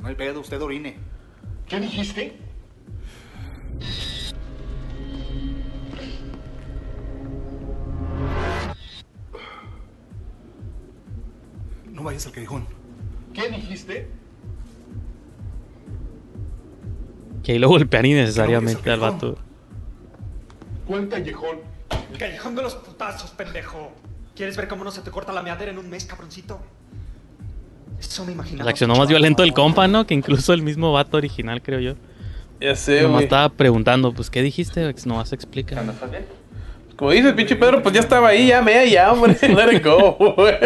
No 0.00 0.10
hay 0.10 0.14
pedo, 0.14 0.38
usted 0.40 0.62
orine. 0.62 0.96
¿Qué 1.66 1.80
dijiste? 1.80 2.36
No 11.92 12.04
vayas 12.04 12.24
al 12.26 12.32
callejón. 12.32 12.66
¿Qué 13.34 13.50
dijiste? 13.50 14.06
Que 17.42 17.52
ahí 17.52 17.58
lo 17.58 17.68
golpean 17.68 18.06
innecesariamente 18.06 18.88
al 18.88 19.00
vato. 19.00 19.36
¿Cuál 20.86 21.08
callejón? 21.08 21.58
El 22.12 22.18
callejón 22.18 22.54
de 22.54 22.62
los 22.62 22.74
putazos, 22.74 23.30
pendejo. 23.30 23.92
¿Quieres 24.34 24.56
ver 24.56 24.68
cómo 24.68 24.84
no 24.84 24.90
se 24.90 25.00
te 25.02 25.10
corta 25.10 25.32
la 25.32 25.42
meadera 25.42 25.70
en 25.70 25.78
un 25.78 25.88
mes, 25.88 26.04
cabroncito? 26.04 26.60
Eso 27.98 28.24
me 28.24 28.32
imaginaba. 28.32 28.64
Reaccionó 28.64 28.94
más 28.96 29.08
violento 29.08 29.42
el 29.42 29.52
compa, 29.54 29.88
¿no? 29.88 30.06
Que 30.06 30.14
incluso 30.14 30.52
el 30.52 30.62
mismo 30.62 30.92
vato 30.92 31.16
original, 31.16 31.62
creo 31.62 31.80
yo. 31.80 31.94
Ya 32.60 32.74
sé, 32.76 32.96
Nomás 33.02 33.12
güey. 33.12 33.24
estaba 33.24 33.48
preguntando, 33.50 34.12
pues, 34.12 34.30
¿qué 34.30 34.42
dijiste? 34.42 34.94
No 35.06 35.16
vas 35.16 35.32
a 35.32 35.34
explicar. 35.34 35.82
Como 36.96 37.10
dice 37.10 37.28
el 37.28 37.34
pinche 37.34 37.56
Pedro, 37.56 37.82
pues 37.82 37.94
ya 37.94 38.00
estaba 38.00 38.28
ahí, 38.28 38.48
ya 38.48 38.62
me 38.62 38.88
ya, 38.90 39.12
hombre. 39.12 39.36
Let 39.42 39.76
it 39.76 39.84
go, 39.84 40.16
güey. 40.36 40.56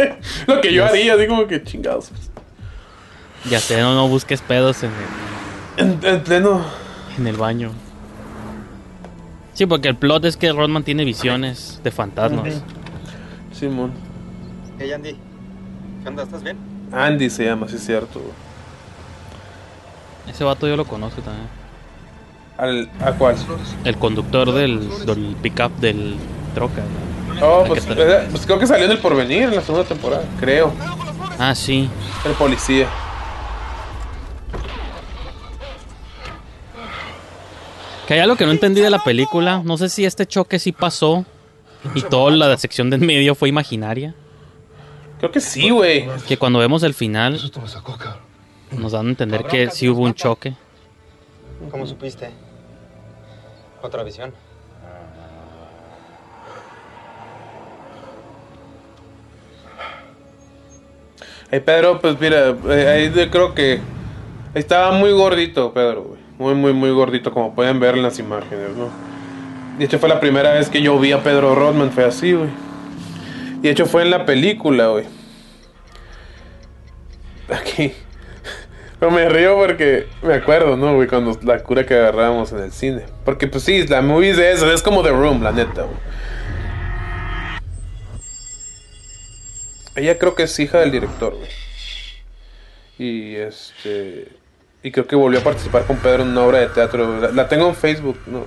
Lo 0.47 0.61
que 0.61 0.73
yo 0.73 0.85
haría, 0.85 1.15
así 1.15 1.27
como 1.27 1.47
que 1.47 1.63
chingados. 1.63 2.11
Ya 3.49 3.59
sé, 3.59 3.81
no, 3.81 3.95
no 3.95 4.07
busques 4.09 4.41
pedos 4.41 4.83
en 4.83 4.91
el, 5.79 5.85
En, 5.89 6.01
en 6.05 6.23
pleno. 6.23 6.65
en 7.19 7.27
el 7.27 7.37
baño. 7.37 7.73
Sí, 9.61 9.67
porque 9.67 9.89
el 9.89 9.97
plot 9.97 10.25
es 10.25 10.39
que 10.39 10.51
Rodman 10.55 10.85
tiene 10.85 11.05
visiones 11.05 11.83
de 11.85 11.91
fantasmas. 11.91 12.63
Simón. 13.53 13.93
Hey, 14.79 14.91
Andy. 14.91 15.19
¿Qué 16.03 16.09
onda? 16.09 16.23
¿Estás 16.23 16.43
bien? 16.43 16.57
Andy 16.91 17.29
se 17.29 17.45
llama, 17.45 17.69
sí 17.69 17.77
es 17.77 17.85
cierto. 17.85 18.23
Ese 20.27 20.45
vato 20.45 20.67
yo 20.67 20.79
lo 20.79 20.87
conozco 20.87 21.21
también. 21.21 21.47
¿Al, 22.57 22.91
¿A 23.05 23.13
cuál? 23.13 23.37
El 23.85 23.99
conductor 23.99 24.51
del, 24.51 24.89
del 25.05 25.37
pickup 25.43 25.77
del 25.77 26.17
troca. 26.55 26.81
Oh, 27.43 27.65
pues, 27.69 27.87
eh, 27.87 28.29
pues 28.31 28.47
creo 28.47 28.59
que 28.59 28.67
salió 28.67 28.87
en 28.87 28.93
el 28.93 28.99
porvenir 28.99 29.43
en 29.43 29.57
la 29.57 29.61
segunda 29.61 29.87
temporada, 29.87 30.25
creo. 30.41 30.73
Ah, 31.39 31.55
sí. 31.55 31.87
El 32.25 32.33
policía. 32.33 32.89
Que 38.11 38.15
hay 38.15 38.21
algo 38.23 38.35
que 38.35 38.45
no 38.45 38.51
entendí 38.51 38.81
de 38.81 38.91
la 38.91 39.05
película. 39.05 39.63
No 39.65 39.79
sé 39.79 39.89
si 39.89 40.05
este 40.05 40.27
choque 40.27 40.59
sí 40.59 40.73
pasó 40.73 41.25
y 41.95 42.03
toda 42.03 42.33
la 42.33 42.57
sección 42.57 42.91
de 42.91 42.97
en 42.97 43.07
medio 43.07 43.37
fue 43.37 43.49
imaginaria. 43.49 44.17
Creo 45.21 45.31
que 45.31 45.39
sí, 45.39 45.71
güey. 45.71 46.09
Que 46.27 46.37
cuando 46.37 46.59
vemos 46.59 46.83
el 46.83 46.93
final 46.93 47.41
nos 48.73 48.91
dan 48.91 49.07
a 49.07 49.11
entender 49.11 49.45
que 49.45 49.71
sí 49.71 49.89
hubo 49.89 50.03
un 50.03 50.15
choque. 50.15 50.57
¿Cómo 51.71 51.87
supiste? 51.87 52.33
Otra 53.81 54.03
visión. 54.03 54.35
Hey, 61.53 61.63
Pedro, 61.65 62.01
pues 62.01 62.21
mira, 62.21 62.57
eh, 62.71 62.89
ahí 62.89 63.13
yo 63.15 63.31
creo 63.31 63.55
que 63.55 63.79
estaba 64.55 64.91
muy 64.99 65.13
gordito, 65.13 65.73
Pedro, 65.73 66.03
güey. 66.03 66.20
Muy, 66.41 66.55
muy, 66.55 66.73
muy 66.73 66.91
gordito, 66.91 67.35
como 67.35 67.55
pueden 67.55 67.81
ver 67.81 67.97
en 67.97 68.03
las 68.03 68.19
imágenes, 68.19 68.71
¿no? 68.75 68.89
De 69.77 69.85
hecho, 69.85 69.99
fue 69.99 70.09
la 70.09 70.21
primera 70.21 70.55
vez 70.55 70.71
que 70.71 70.81
yo 70.81 70.99
vi 70.99 71.13
a 71.13 71.23
Pedro 71.23 71.55
Rodman, 71.55 71.93
fue 71.93 72.03
así, 72.03 72.33
güey. 72.33 72.49
Y 73.59 73.65
de 73.65 73.71
hecho, 73.71 73.85
fue 73.85 74.01
en 74.01 74.11
la 74.11 74.25
película, 74.25 74.87
güey. 74.87 75.05
Aquí. 77.51 77.93
Pero 78.99 79.13
me 79.13 79.29
río 79.29 79.55
porque 79.55 80.07
me 80.23 80.33
acuerdo, 80.33 80.79
¿no, 80.79 80.95
güey? 80.95 81.09
Cuando 81.09 81.39
la 81.43 81.63
cura 81.63 81.85
que 81.85 81.93
agarrábamos 81.93 82.51
en 82.53 82.61
el 82.61 82.73
cine. 82.73 83.05
Porque, 83.27 83.47
pues 83.47 83.65
sí, 83.65 83.87
la 83.87 84.01
movie 84.01 84.33
de 84.33 84.53
eso, 84.53 84.73
es 84.73 84.81
como 84.81 85.03
The 85.03 85.11
Room, 85.11 85.43
la 85.43 85.53
neta, 85.53 85.83
güey. 85.83 85.99
Ella 89.95 90.19
creo 90.19 90.35
que 90.35 90.45
es 90.45 90.59
hija 90.59 90.79
del 90.79 90.91
director, 90.91 91.37
güey. 91.37 91.51
Y 92.97 93.37
este. 93.37 94.40
Y 94.83 94.91
creo 94.91 95.07
que 95.07 95.17
volvió 95.17 95.41
a 95.41 95.43
participar 95.45 95.85
con 95.87 95.99
Pedro 95.99 96.23
en 96.23 96.31
una 96.31 96.43
obra 96.43 96.59
de 96.59 96.69
teatro. 96.69 97.21
La, 97.21 97.31
la 97.31 97.49
tengo 97.49 97.69
en 97.69 97.75
Facebook, 97.75 98.19
¿no? 98.27 98.47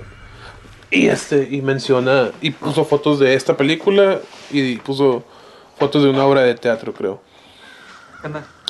Y 0.90 1.08
este, 1.08 1.48
y 1.50 1.60
menciona. 1.60 2.30
Y 2.40 2.50
puso 2.50 2.84
fotos 2.84 3.18
de 3.18 3.34
esta 3.34 3.56
película. 3.56 4.20
Y 4.50 4.76
puso 4.76 5.24
fotos 5.78 6.02
de 6.02 6.10
una 6.10 6.24
obra 6.24 6.42
de 6.42 6.54
teatro, 6.54 6.92
creo. 6.92 7.20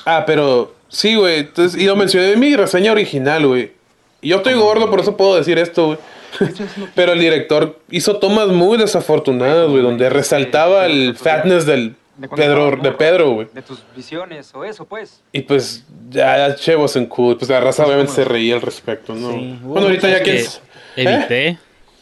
Ah, 0.05 0.24
pero. 0.27 0.74
Sí, 0.89 1.15
güey. 1.15 1.41
Entonces, 1.41 1.81
y 1.81 1.86
lo 1.86 1.97
mencioné 1.97 2.32
en 2.32 2.41
mi 2.41 2.55
reseña 2.57 2.93
original, 2.93 3.47
güey. 3.47 3.73
Y 4.20 4.28
yo 4.28 4.36
estoy 4.36 4.55
gordo, 4.55 4.91
por 4.91 5.01
eso 5.01 5.16
puedo 5.16 5.36
decir 5.36 5.59
esto, 5.59 5.86
güey. 5.86 5.99
Pero 6.95 7.12
el 7.12 7.20
director 7.20 7.78
hizo 7.91 8.16
tomas 8.16 8.49
muy 8.49 8.78
desafortunadas, 8.78 9.69
güey, 9.69 9.82
donde 9.82 10.09
resaltaba 10.11 10.86
el 10.86 11.15
fatness 11.16 11.66
del 11.66 11.95
De 12.16 12.28
Pedro, 12.28 12.77
de. 12.77 12.93
Pedro, 12.93 13.31
güey. 13.32 13.49
De 13.53 13.62
tus 13.62 13.82
visiones 13.95 14.55
o 14.55 14.65
eso, 14.65 14.85
pues. 14.85 15.20
Y 15.32 15.41
pues 15.41 15.85
ya 16.11 16.55
Che 16.55 16.77
wasn't 16.77 17.09
cool. 17.09 17.36
Pues 17.36 17.51
la 17.51 17.61
raza 17.61 17.85
obviamente 17.85 18.12
se 18.12 18.24
reía 18.24 18.55
al 18.55 18.61
respecto, 18.62 19.15
¿no? 19.15 19.32
Sí, 19.32 19.59
bueno, 19.62 19.86
ahorita 19.89 20.09
ya 20.09 20.23
que... 20.23 20.36
es- 20.36 20.61
Evité. 20.97 21.59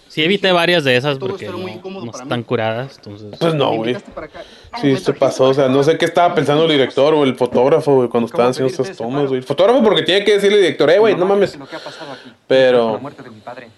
Sí, 0.09 0.23
evité 0.23 0.53
varias 0.53 0.85
de 0.85 0.95
esas 0.95 1.17
porque 1.17 1.49
no, 1.49 1.57
no 2.05 2.11
están 2.11 2.43
curadas. 2.43 2.97
Entonces... 2.99 3.39
Pues 3.41 3.55
no, 3.55 3.75
güey. 3.77 3.97
Sí, 4.79 4.95
se 4.99 5.15
pasó. 5.15 5.45
O 5.45 5.55
sea, 5.55 5.69
no 5.69 5.83
sé 5.83 5.97
qué 5.97 6.05
estaba 6.05 6.35
pensando 6.35 6.65
el 6.65 6.71
director 6.71 7.15
o 7.15 7.25
el 7.25 7.35
fotógrafo, 7.35 7.95
güey, 7.95 8.09
cuando 8.11 8.27
estaban 8.27 8.51
haciendo 8.51 8.71
estas 8.71 8.95
tomas, 8.95 9.29
güey. 9.29 9.39
El 9.39 9.45
fotógrafo 9.45 9.83
porque 9.83 10.03
tiene 10.03 10.23
que 10.23 10.35
decirle 10.35 10.57
al 10.57 10.63
director, 10.65 10.91
eh, 10.91 10.99
güey, 10.99 11.17
no 11.17 11.25
mames. 11.25 11.57
Lo 11.57 11.67
que 11.67 11.77
ha 11.77 11.79
pasado 11.79 12.13
aquí. 12.13 12.29
Por 12.29 12.37
Pero... 12.47 12.93
la 12.93 12.99
muerte 12.99 13.23
de 13.23 13.31
mi 13.31 13.41
padre. 13.41 13.69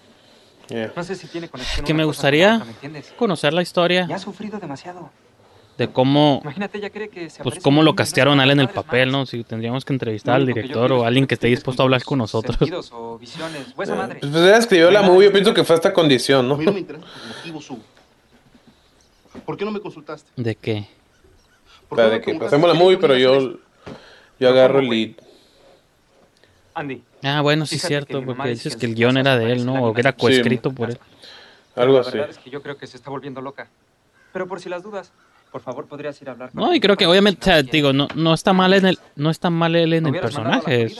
No 0.93 1.03
sé 1.05 1.15
si 1.15 1.27
tiene 1.27 1.47
conexión. 1.47 1.85
Que 1.85 1.93
me 1.93 2.03
gustaría 2.03 2.61
conocer 3.15 3.53
la 3.53 3.61
historia 3.61 4.05
Ya 4.09 4.15
ha 4.15 4.19
sufrido 4.19 4.59
demasiado. 4.59 5.09
De 5.77 5.89
cómo, 5.89 6.39
Imagínate, 6.43 6.77
ella 6.77 6.89
cree 6.89 7.09
que 7.09 7.29
se 7.29 7.43
pues 7.43 7.59
cómo 7.59 7.83
lo 7.83 7.95
castearon 7.95 8.39
a 8.39 8.45
él 8.45 8.51
en 8.51 8.61
el 8.61 8.69
papel, 8.69 9.11
¿no? 9.11 9.25
Si 9.25 9.43
tendríamos 9.43 9.83
que 9.83 9.91
entrevistar 9.91 10.35
al 10.35 10.45
director 10.45 10.91
o 10.93 11.01
es 11.01 11.07
alguien 11.07 11.27
que 11.27 11.33
esté 11.33 11.47
dispuesto 11.47 11.83
a 11.83 11.85
hablar 11.85 12.03
con 12.03 12.19
nosotros. 12.19 12.57
O 12.91 13.17
visiones, 13.17 13.73
esa 13.77 13.95
madre. 13.95 14.19
Pues, 14.21 14.33
ella 14.33 14.57
escribió 14.57 14.89
la 14.89 15.01
movie, 15.01 15.25
yo 15.27 15.33
pienso 15.33 15.53
que 15.53 15.63
fue 15.63 15.75
esta 15.75 15.91
condición, 15.91 16.47
¿no? 16.47 16.55
A 16.55 16.57
mí 16.57 16.65
no 16.65 16.71
me 16.71 16.79
interesa 16.79 17.05
tus 17.05 17.37
motivos, 17.37 17.69
Hugo. 17.71 17.83
¿Por 19.45 19.57
qué 19.57 19.65
no 19.65 19.71
me 19.71 19.81
consultaste? 19.81 20.29
¿De 20.35 20.55
qué? 20.55 20.87
¿Por 21.89 21.97
qué 21.97 22.03
La 22.03 22.09
de 22.09 22.21
que 22.21 22.35
pasemos 22.35 22.67
la 22.69 22.73
movie, 22.73 22.97
pero 22.97 23.13
a 23.13 23.17
yo, 23.17 23.57
yo 24.39 24.49
agarro 24.49 24.79
el 24.79 24.89
lead. 24.89 25.11
Andy. 26.73 27.03
Ah, 27.23 27.41
bueno, 27.41 27.65
sí 27.65 27.75
es 27.75 27.81
cierto, 27.81 28.23
porque 28.23 28.49
dice 28.49 28.69
dices 28.69 28.73
que 28.75 28.81
que 28.81 28.85
el 28.87 28.91
su 28.93 28.97
guion 28.97 29.17
era 29.17 29.37
de 29.37 29.51
él, 29.51 29.65
la 29.65 29.65
¿no? 29.65 29.85
O 29.85 29.93
que 29.93 30.01
era 30.01 30.13
coescrito 30.13 30.71
por 30.71 30.91
él. 30.91 30.99
Algo 31.75 31.95
la 31.95 32.01
así. 32.01 32.11
verdad 32.11 32.29
es 32.29 32.37
que 32.37 32.49
yo 32.49 32.61
creo 32.61 32.77
que 32.77 32.87
se 32.87 32.97
está 32.97 33.09
volviendo 33.09 33.41
loca. 33.41 33.67
Pero 34.31 34.47
por 34.47 34.59
si 34.59 34.69
las 34.69 34.83
dudas, 34.83 35.11
por 35.55 35.61
favor, 35.61 35.87
podrías 35.87 36.21
ir 36.21 36.27
a 36.27 36.33
hablar 36.33 36.51
con 36.51 36.59
No, 36.61 36.75
y 36.75 36.81
creo 36.81 36.97
que 36.97 37.05
obviamente, 37.07 37.39
o 37.39 37.43
sea, 37.45 37.63
digo, 37.63 37.93
no, 37.93 38.09
no 38.13 38.33
está 38.33 38.51
mal 38.51 38.73
en 38.73 38.87
el, 38.87 38.99
no 39.15 39.29
está 39.29 39.49
mal 39.49 39.73
él 39.77 39.93
en 39.93 40.05
el 40.05 40.19
personaje, 40.19 40.83
es 40.83 40.99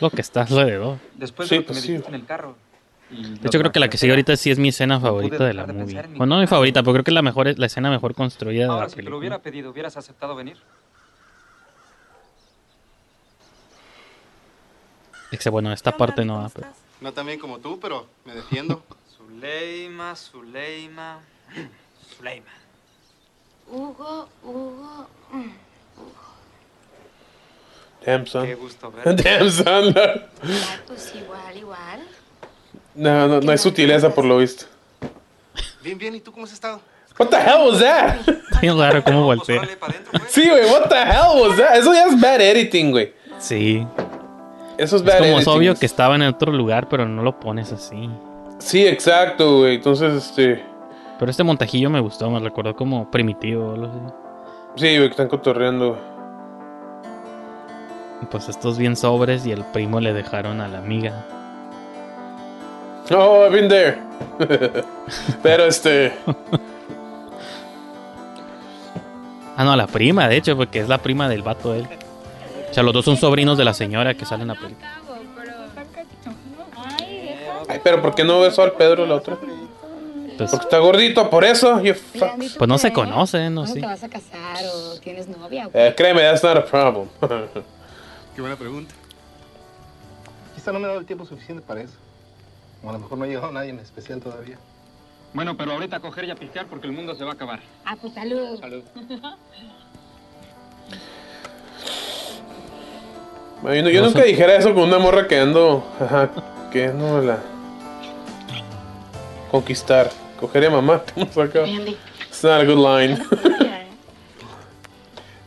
lo 0.00 0.10
que 0.10 0.20
está 0.20 0.42
alrededor. 0.42 0.98
Después 1.14 1.48
Sí, 1.48 1.54
de 1.54 1.60
lo 1.60 1.62
que 1.62 1.66
pues 1.68 1.76
me 1.76 1.82
sí. 1.82 1.92
dijiste 1.92 2.08
en 2.08 2.14
el 2.16 2.26
carro. 2.26 2.56
De 3.08 3.46
hecho, 3.46 3.60
creo 3.60 3.70
que 3.70 3.78
la 3.78 3.88
que 3.88 3.96
sigue 3.96 4.10
ahorita 4.10 4.36
sí 4.36 4.50
es 4.50 4.58
mi 4.58 4.70
escena 4.70 4.98
favorita 4.98 5.44
de 5.44 5.54
la 5.54 5.64
de 5.64 5.74
movie. 5.74 6.02
Bueno, 6.16 6.34
no 6.34 6.40
mi 6.40 6.48
favorita, 6.48 6.82
pero 6.82 6.92
creo 6.94 7.04
que 7.04 7.12
es 7.12 7.14
la 7.14 7.22
mejor, 7.22 7.56
la 7.56 7.66
escena 7.66 7.88
mejor 7.88 8.16
construida 8.16 8.64
de 8.64 8.68
Ahora, 8.72 8.82
la 8.82 8.88
si 8.88 8.96
te 8.96 9.02
lo 9.02 9.04
película. 9.04 9.18
hubiera 9.18 9.38
pedido, 9.38 9.70
¿hubieras 9.70 9.96
aceptado 9.96 10.34
venir? 10.34 10.56
Excepto, 15.30 15.52
bueno, 15.52 15.72
esta 15.72 15.96
parte 15.96 16.24
no, 16.24 16.50
pero... 16.52 16.66
No 17.00 17.12
tan 17.12 17.26
bien 17.26 17.38
como 17.38 17.60
tú, 17.60 17.78
pero 17.78 18.08
me 18.24 18.34
defiendo. 18.34 18.82
Zuleima, 19.16 20.16
Zuleima, 20.16 21.20
Zuleima. 22.16 22.50
Hugo, 23.70 24.28
Hugo. 24.42 25.06
mm. 25.32 25.50
Damn, 28.04 28.26
son. 28.26 28.46
Qué 28.46 28.54
gusto 28.54 28.92
verte. 28.92 29.22
Damn, 29.38 29.50
son. 29.50 29.94
Ah, 29.96 30.76
pues 30.86 31.12
igual, 31.14 31.56
igual. 31.56 32.00
No, 32.94 33.26
no, 33.28 33.40
no 33.40 33.50
hay 33.50 33.58
sutileza 33.58 34.14
por 34.14 34.24
lo 34.24 34.38
visto. 34.38 34.66
Bien, 35.82 35.98
bien. 35.98 36.14
¿Y 36.14 36.20
tú 36.20 36.32
cómo 36.32 36.44
has 36.46 36.52
estado? 36.52 36.80
What 37.18 37.28
the 37.28 37.36
hell 37.36 37.68
was 37.70 37.78
that? 37.80 38.16
Bien 38.60 38.76
raro 38.78 39.02
cómo 39.04 39.22
voltea. 39.24 39.62
Sí, 40.28 40.48
güey, 40.48 40.64
what 40.70 40.88
the 40.88 40.96
hell 40.96 41.40
was 41.42 41.56
that? 41.58 41.76
Eso 41.76 41.92
ya 41.92 42.06
es 42.06 42.20
bad 42.20 42.40
editing, 42.40 42.90
güey. 42.90 43.12
Sí. 43.38 43.86
Eso 44.78 44.96
es 44.96 45.02
Es 45.02 45.06
bad 45.06 45.18
como 45.18 45.30
es 45.30 45.34
editing. 45.36 45.52
obvio 45.52 45.74
que 45.76 45.86
estaba 45.86 46.14
en 46.16 46.22
otro 46.22 46.50
lugar, 46.52 46.88
pero 46.88 47.06
no 47.06 47.22
lo 47.22 47.38
pones 47.38 47.70
así. 47.70 48.08
Sí, 48.58 48.84
exacto, 48.86 49.58
güey. 49.58 49.76
Entonces, 49.76 50.14
este. 50.14 50.64
Pero 51.18 51.30
este 51.30 51.44
montajillo 51.44 51.90
me 51.90 52.00
gustó, 52.00 52.30
me 52.30 52.40
recordó 52.40 52.74
como 52.74 53.10
primitivo 53.10 53.68
o 53.68 53.74
algo 53.74 53.86
así. 53.86 53.98
Sí, 54.76 54.96
güey, 54.96 55.08
que 55.08 55.12
están 55.12 55.28
cotorreando. 55.28 55.96
Y 58.22 58.26
Pues 58.26 58.48
estos 58.48 58.78
bien 58.78 58.96
sobres 58.96 59.46
y 59.46 59.52
el 59.52 59.64
primo 59.64 60.00
le 60.00 60.12
dejaron 60.12 60.60
a 60.60 60.68
la 60.68 60.78
amiga. 60.78 61.24
Oh, 63.10 63.44
I've 63.44 63.50
been 63.54 63.68
there. 63.68 63.98
Pero 65.42 65.64
este. 65.64 66.12
Ah, 69.56 69.62
no, 69.64 69.72
a 69.72 69.76
la 69.76 69.86
prima, 69.86 70.26
de 70.26 70.36
hecho, 70.36 70.56
porque 70.56 70.80
es 70.80 70.88
la 70.88 70.98
prima 70.98 71.28
del 71.28 71.42
vato 71.42 71.72
de 71.72 71.80
él. 71.80 71.88
O 72.70 72.74
sea, 72.74 72.82
los 72.82 72.92
dos 72.92 73.04
son 73.04 73.16
sobrinos 73.16 73.56
de 73.56 73.64
la 73.64 73.74
señora 73.74 74.14
que 74.14 74.24
sale 74.24 74.42
en 74.42 74.48
la 74.48 74.54
película. 74.54 74.88
Ay, 77.68 77.80
pero 77.84 78.02
¿por 78.02 78.14
qué 78.14 78.24
no 78.24 78.40
besó 78.40 78.62
al 78.62 78.72
Pedro 78.72 79.06
la 79.06 79.14
otra? 79.14 79.36
Pues, 80.36 80.50
Porque 80.50 80.64
está 80.64 80.78
gordito, 80.78 81.30
por 81.30 81.44
eso. 81.44 81.80
pues 82.58 82.68
no 82.68 82.78
se 82.78 82.92
conocen, 82.92 83.54
no 83.54 83.62
¿Cuándo 83.62 83.74
sé. 83.74 83.80
te 83.80 83.86
vas 83.86 84.02
a 84.02 84.08
casar 84.08 84.64
o 84.74 84.98
tienes 85.00 85.28
novia? 85.28 85.68
o 85.68 85.70
Eh, 85.72 85.94
créeme, 85.96 86.22
that's 86.22 86.42
not 86.42 86.56
a 86.56 86.64
problem. 86.64 87.08
Qué 88.34 88.40
buena 88.40 88.56
pregunta. 88.56 88.94
Quizá 90.54 90.72
no 90.72 90.78
me 90.78 90.84
he 90.86 90.88
dado 90.88 91.00
el 91.00 91.06
tiempo 91.06 91.24
suficiente 91.24 91.62
para 91.66 91.82
eso. 91.82 91.94
O 92.82 92.90
a 92.90 92.92
lo 92.92 92.98
mejor 92.98 93.18
no 93.18 93.24
ha 93.24 93.26
llegado 93.28 93.52
nadie 93.52 93.70
en 93.70 93.78
especial 93.78 94.20
todavía. 94.20 94.58
Bueno, 95.32 95.56
pero 95.56 95.72
ahorita 95.72 95.96
a 95.96 96.00
coger 96.00 96.24
y 96.24 96.30
a 96.30 96.36
pistear 96.36 96.66
porque 96.66 96.86
el 96.86 96.92
mundo 96.92 97.14
se 97.14 97.24
va 97.24 97.30
a 97.30 97.34
acabar. 97.34 97.60
Ah, 97.84 97.96
pues 98.00 98.14
salud. 98.14 98.58
Salud. 98.60 98.82
Bueno, 103.62 103.88
yo, 103.88 103.94
yo 103.94 104.00
No 104.02 104.06
nunca 104.08 104.20
sé. 104.20 104.26
dijera 104.26 104.56
eso 104.56 104.74
con 104.74 104.82
una 104.84 104.98
morra 104.98 105.26
que 105.26 105.38
ando. 105.38 105.82
Ajá, 105.98 106.28
que 106.70 106.88
no 106.88 107.20
la. 107.22 107.38
Conquistar. 109.50 110.10
Coger 110.40 110.66
a 110.66 110.70
mamá. 110.70 111.02
Vamos 111.16 111.36
acá. 111.38 111.64
Andy. 111.64 111.96
It's 112.28 112.42
not 112.42 112.60
a 112.60 112.64
good 112.64 112.78
line. 112.78 113.18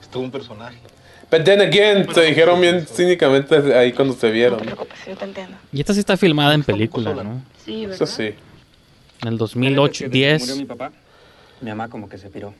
Es 0.01 0.07
todo 0.09 0.23
un 0.23 0.31
personaje. 0.31 0.77
But 1.29 1.43
then 1.43 1.59
again, 1.59 2.07
se 2.13 2.21
dijeron 2.21 2.61
bien 2.61 2.85
cínicamente 2.87 3.55
ahí 3.77 3.91
cuando 3.91 4.13
se 4.13 4.31
vieron. 4.31 4.61
Yo 5.05 5.17
te 5.17 5.25
entiendo. 5.25 5.57
Y 5.73 5.81
esta 5.81 5.93
sí 5.93 5.99
está 5.99 6.15
filmada 6.15 6.53
en 6.53 6.63
película, 6.63 7.13
¿no? 7.13 7.41
Sí, 7.65 7.81
¿verdad? 7.85 7.95
Eso 7.95 8.05
sí. 8.05 8.33
En 9.21 9.27
el 9.27 9.37
2008, 9.37 10.05
Desde 10.05 10.11
que 10.11 10.29
murió 10.37 10.45
10. 10.45 10.57
mi 10.57 10.65
papá, 10.65 10.91
mi 11.59 11.69
mamá 11.69 11.89
como 11.89 12.07
que 12.07 12.17
se 12.17 12.29
piró. 12.29 12.53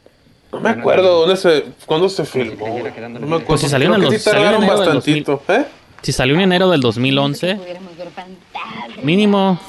No 0.52 0.60
me 0.60 0.70
acuerdo 0.72 1.22
dónde 1.22 1.38
se, 1.38 1.64
cuándo 1.86 2.10
se 2.10 2.26
filmó. 2.26 2.68
No 2.68 2.74
me 2.84 2.90
acuerdo. 2.90 3.46
Pues 3.46 3.62
si 3.62 3.70
salió 3.70 3.88
en 3.88 3.94
Creo 3.94 4.04
el 4.04 4.10
que 4.10 4.16
dos- 4.18 4.24
sí 4.24 4.30
salió 4.30 4.40
en 4.42 4.46
tardaron 4.52 4.64
enero 4.64 4.80
del 4.80 4.88
bastantito. 4.96 5.44
¿Eh? 5.48 5.66
Si 6.02 6.12
salió 6.12 6.36
en 6.36 6.42
enero 6.42 6.70
del 6.70 6.82
2011, 6.82 7.56
Pudiéramos 7.56 7.98
ver 7.98 8.08
fantasmas. 8.10 9.04
mínimo. 9.06 9.60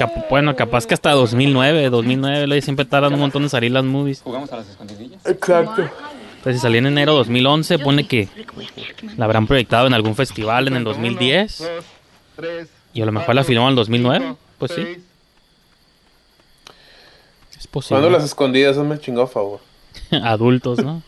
Cap- 0.00 0.28
bueno, 0.30 0.56
capaz 0.56 0.86
que 0.86 0.94
hasta 0.94 1.12
2009, 1.12 1.90
2009, 1.90 2.46
luego 2.46 2.62
siempre 2.62 2.84
tardan 2.84 3.12
un 3.14 3.20
montón 3.20 3.42
en 3.44 3.48
salir 3.50 3.70
las 3.70 3.84
movies. 3.84 4.20
¿Jugamos 4.22 4.50
a 4.52 4.56
las 4.56 4.68
escondidillas? 4.68 5.24
Exacto. 5.26 5.82
Entonces, 5.82 6.56
si 6.56 6.58
salió 6.62 6.78
en 6.78 6.86
enero 6.86 7.14
2011, 7.14 7.78
pone 7.80 8.06
que 8.08 8.28
la 9.18 9.26
habrán 9.26 9.46
proyectado 9.46 9.86
en 9.86 9.94
algún 9.94 10.14
festival 10.16 10.68
en 10.68 10.76
el 10.76 10.84
2010. 10.84 11.70
Y 12.94 13.02
a 13.02 13.06
lo 13.06 13.12
mejor 13.12 13.34
la 13.34 13.44
filmó 13.44 13.64
en 13.64 13.68
el 13.70 13.74
2009. 13.76 14.34
Pues 14.58 14.72
sí. 14.72 14.80
Es 17.58 17.66
Cuando 17.66 18.08
las 18.08 18.20
posible. 18.20 18.24
escondidas, 18.24 18.72
eso 18.72 18.84
me 18.84 18.98
chingó 18.98 19.22
a 19.22 19.26
favor. 19.26 19.60
Adultos, 20.10 20.82
¿no? 20.82 21.02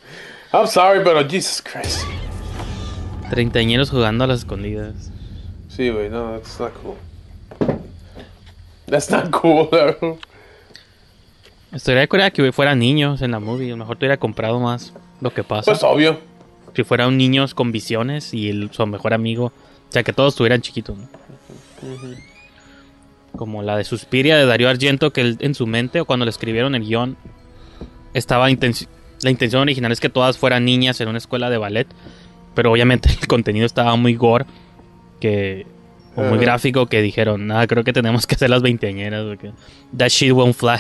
I'm 0.53 0.67
sorry, 0.69 1.01
pero 1.03 1.27
Jesus 1.29 1.63
Christ. 1.63 2.03
Treintañeros 3.31 3.89
jugando 3.91 4.25
a 4.25 4.27
las 4.27 4.41
escondidas. 4.41 5.11
Sí, 5.69 5.89
güey, 5.89 6.11
no, 6.11 6.33
that's 6.33 6.61
not 6.61 6.73
cool. 6.83 6.97
That's 8.87 9.11
not 9.11 9.31
cool, 9.31 9.69
bro. 9.71 10.19
Estaría 11.73 12.07
curada 12.07 12.31
que 12.31 12.53
fueran 12.53 12.79
niños 12.79 13.23
en 13.23 13.31
la 13.31 13.41
movie. 13.41 13.69
A 13.69 13.71
lo 13.71 13.77
mejor 13.79 13.97
te 13.97 14.05
hubiera 14.05 14.19
comprado 14.19 14.61
más 14.61 14.93
lo 15.21 15.33
que 15.33 15.43
pasa. 15.45 15.71
Pues 15.71 15.83
obvio. 15.83 16.19
Si 16.75 16.85
fueran 16.85 17.17
niños 17.17 17.55
con 17.55 17.73
visiones 17.73 18.35
y 18.35 18.49
el, 18.51 18.71
su 18.73 18.87
mejor 18.87 19.15
amigo. 19.15 19.47
O 19.47 19.93
sea, 19.93 20.03
que 20.03 20.13
todos 20.13 20.35
estuvieran 20.35 20.61
chiquitos, 20.63 20.97
¿no? 20.99 21.09
Como 23.37 23.63
la 23.63 23.77
de 23.77 23.85
Suspiria 23.85 24.37
de 24.37 24.45
Darío 24.47 24.69
Argento, 24.69 25.13
que 25.13 25.23
él, 25.23 25.37
en 25.41 25.55
su 25.55 25.67
mente 25.67 26.01
o 26.01 26.05
cuando 26.05 26.25
le 26.27 26.31
escribieron 26.31 26.75
el 26.75 26.83
guion, 26.85 27.17
estaba 28.15 28.51
intenci- 28.51 28.89
la 29.23 29.31
intención 29.31 29.63
original 29.63 29.91
es 29.93 30.01
que 30.01 30.09
todas 30.11 30.37
fueran 30.37 30.65
niñas 30.67 31.01
en 31.01 31.09
una 31.09 31.19
escuela 31.19 31.49
de 31.49 31.57
ballet, 31.59 31.87
pero 32.55 32.71
obviamente 32.73 33.09
el 33.21 33.27
contenido 33.27 33.65
estaba 33.65 33.97
muy 33.97 34.15
gore, 34.15 34.45
que 35.21 35.67
o 36.17 36.21
muy 36.23 36.33
Ajá. 36.35 36.41
gráfico, 36.43 36.87
que 36.87 37.01
dijeron, 37.03 37.47
nada, 37.47 37.67
creo 37.67 37.85
que 37.85 37.93
tenemos 37.93 38.27
que 38.27 38.35
hacer 38.35 38.51
las 38.51 38.63
veinteañeras, 38.63 39.25
porque 39.27 39.53
that 39.97 40.09
shit 40.09 40.33
won't 40.33 40.55
fly. 40.55 40.79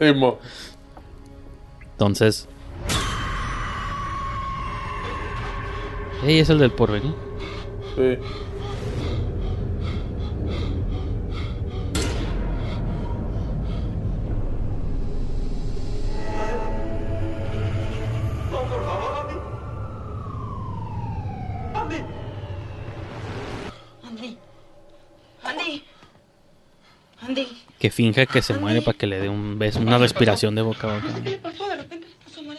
Entonces, 1.92 2.48
Ey, 6.24 6.38
es 6.38 6.50
el 6.50 6.58
del 6.58 6.70
porvenir. 6.70 7.14
Sí. 7.96 8.16
Que 27.78 27.90
finja 27.90 28.26
que 28.26 28.42
se 28.42 28.54
muere 28.54 28.82
para 28.82 28.96
que 28.96 29.06
le 29.06 29.20
dé 29.20 29.28
un 29.28 29.58
beso, 29.58 29.80
una 29.80 29.98
respiración 29.98 30.54
de 30.54 30.62
boca 30.62 30.90
a 30.90 30.94
boca. 30.98 31.20
¿Qué 31.22 31.32
pasó? 31.38 31.68
De 31.68 31.76
repente 31.76 32.06
me 32.06 32.24
puso 32.24 32.42
mal. 32.42 32.58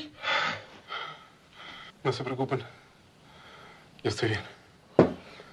No 2.03 2.13
se 2.13 2.23
preocupen. 2.23 2.59
Yo 4.03 4.09
estoy 4.09 4.29
bien. 4.29 4.41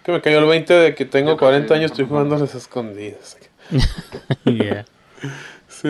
Que 0.05 0.13
me 0.13 0.21
cayó 0.21 0.39
el 0.39 0.47
20 0.47 0.73
de 0.75 0.95
que 0.95 1.05
tengo 1.05 1.37
40 1.37 1.75
años, 1.75 1.91
estoy 1.91 2.07
jugando 2.07 2.35
a 2.37 2.39
las 2.39 2.55
escondidas. 2.55 3.37
Yeah. 4.45 4.85
Sí. 5.69 5.89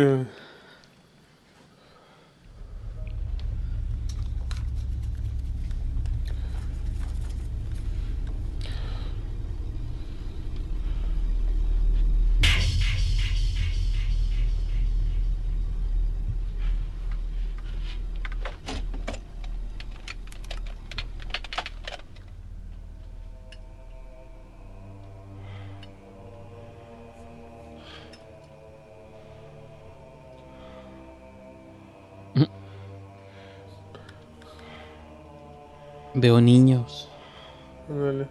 Veo 36.14 36.40
niños. 36.40 37.08
Ándale. 37.88 38.26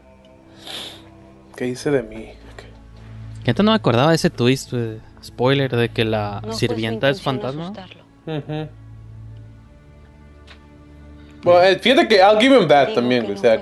¿Qué 1.56 1.68
hice 1.68 1.91
de 1.91 2.03
mí? 2.03 2.30
Que 3.43 3.51
antes 3.51 3.64
no 3.65 3.72
me 3.72 3.76
acordaba 3.77 4.10
de 4.10 4.15
ese 4.15 4.30
twist, 4.30 4.73
eh, 4.73 4.99
spoiler, 5.23 5.73
de 5.76 5.89
que 5.89 6.06
la 6.06 6.41
No 6.45 6.53
su 6.53 6.60
sirvienta 6.60 7.10
es 7.10 7.22
fantasma. 7.22 7.73
Bueno, 11.41 11.61
eh, 11.64 11.80
fíjate 11.80 12.07
que 12.10 12.15
I'll 12.18 12.38
give 12.39 12.53
him 12.60 12.68
that 12.68 12.93
también, 12.93 13.23
güey, 13.23 13.38
o 13.38 13.39
sea, 13.39 13.61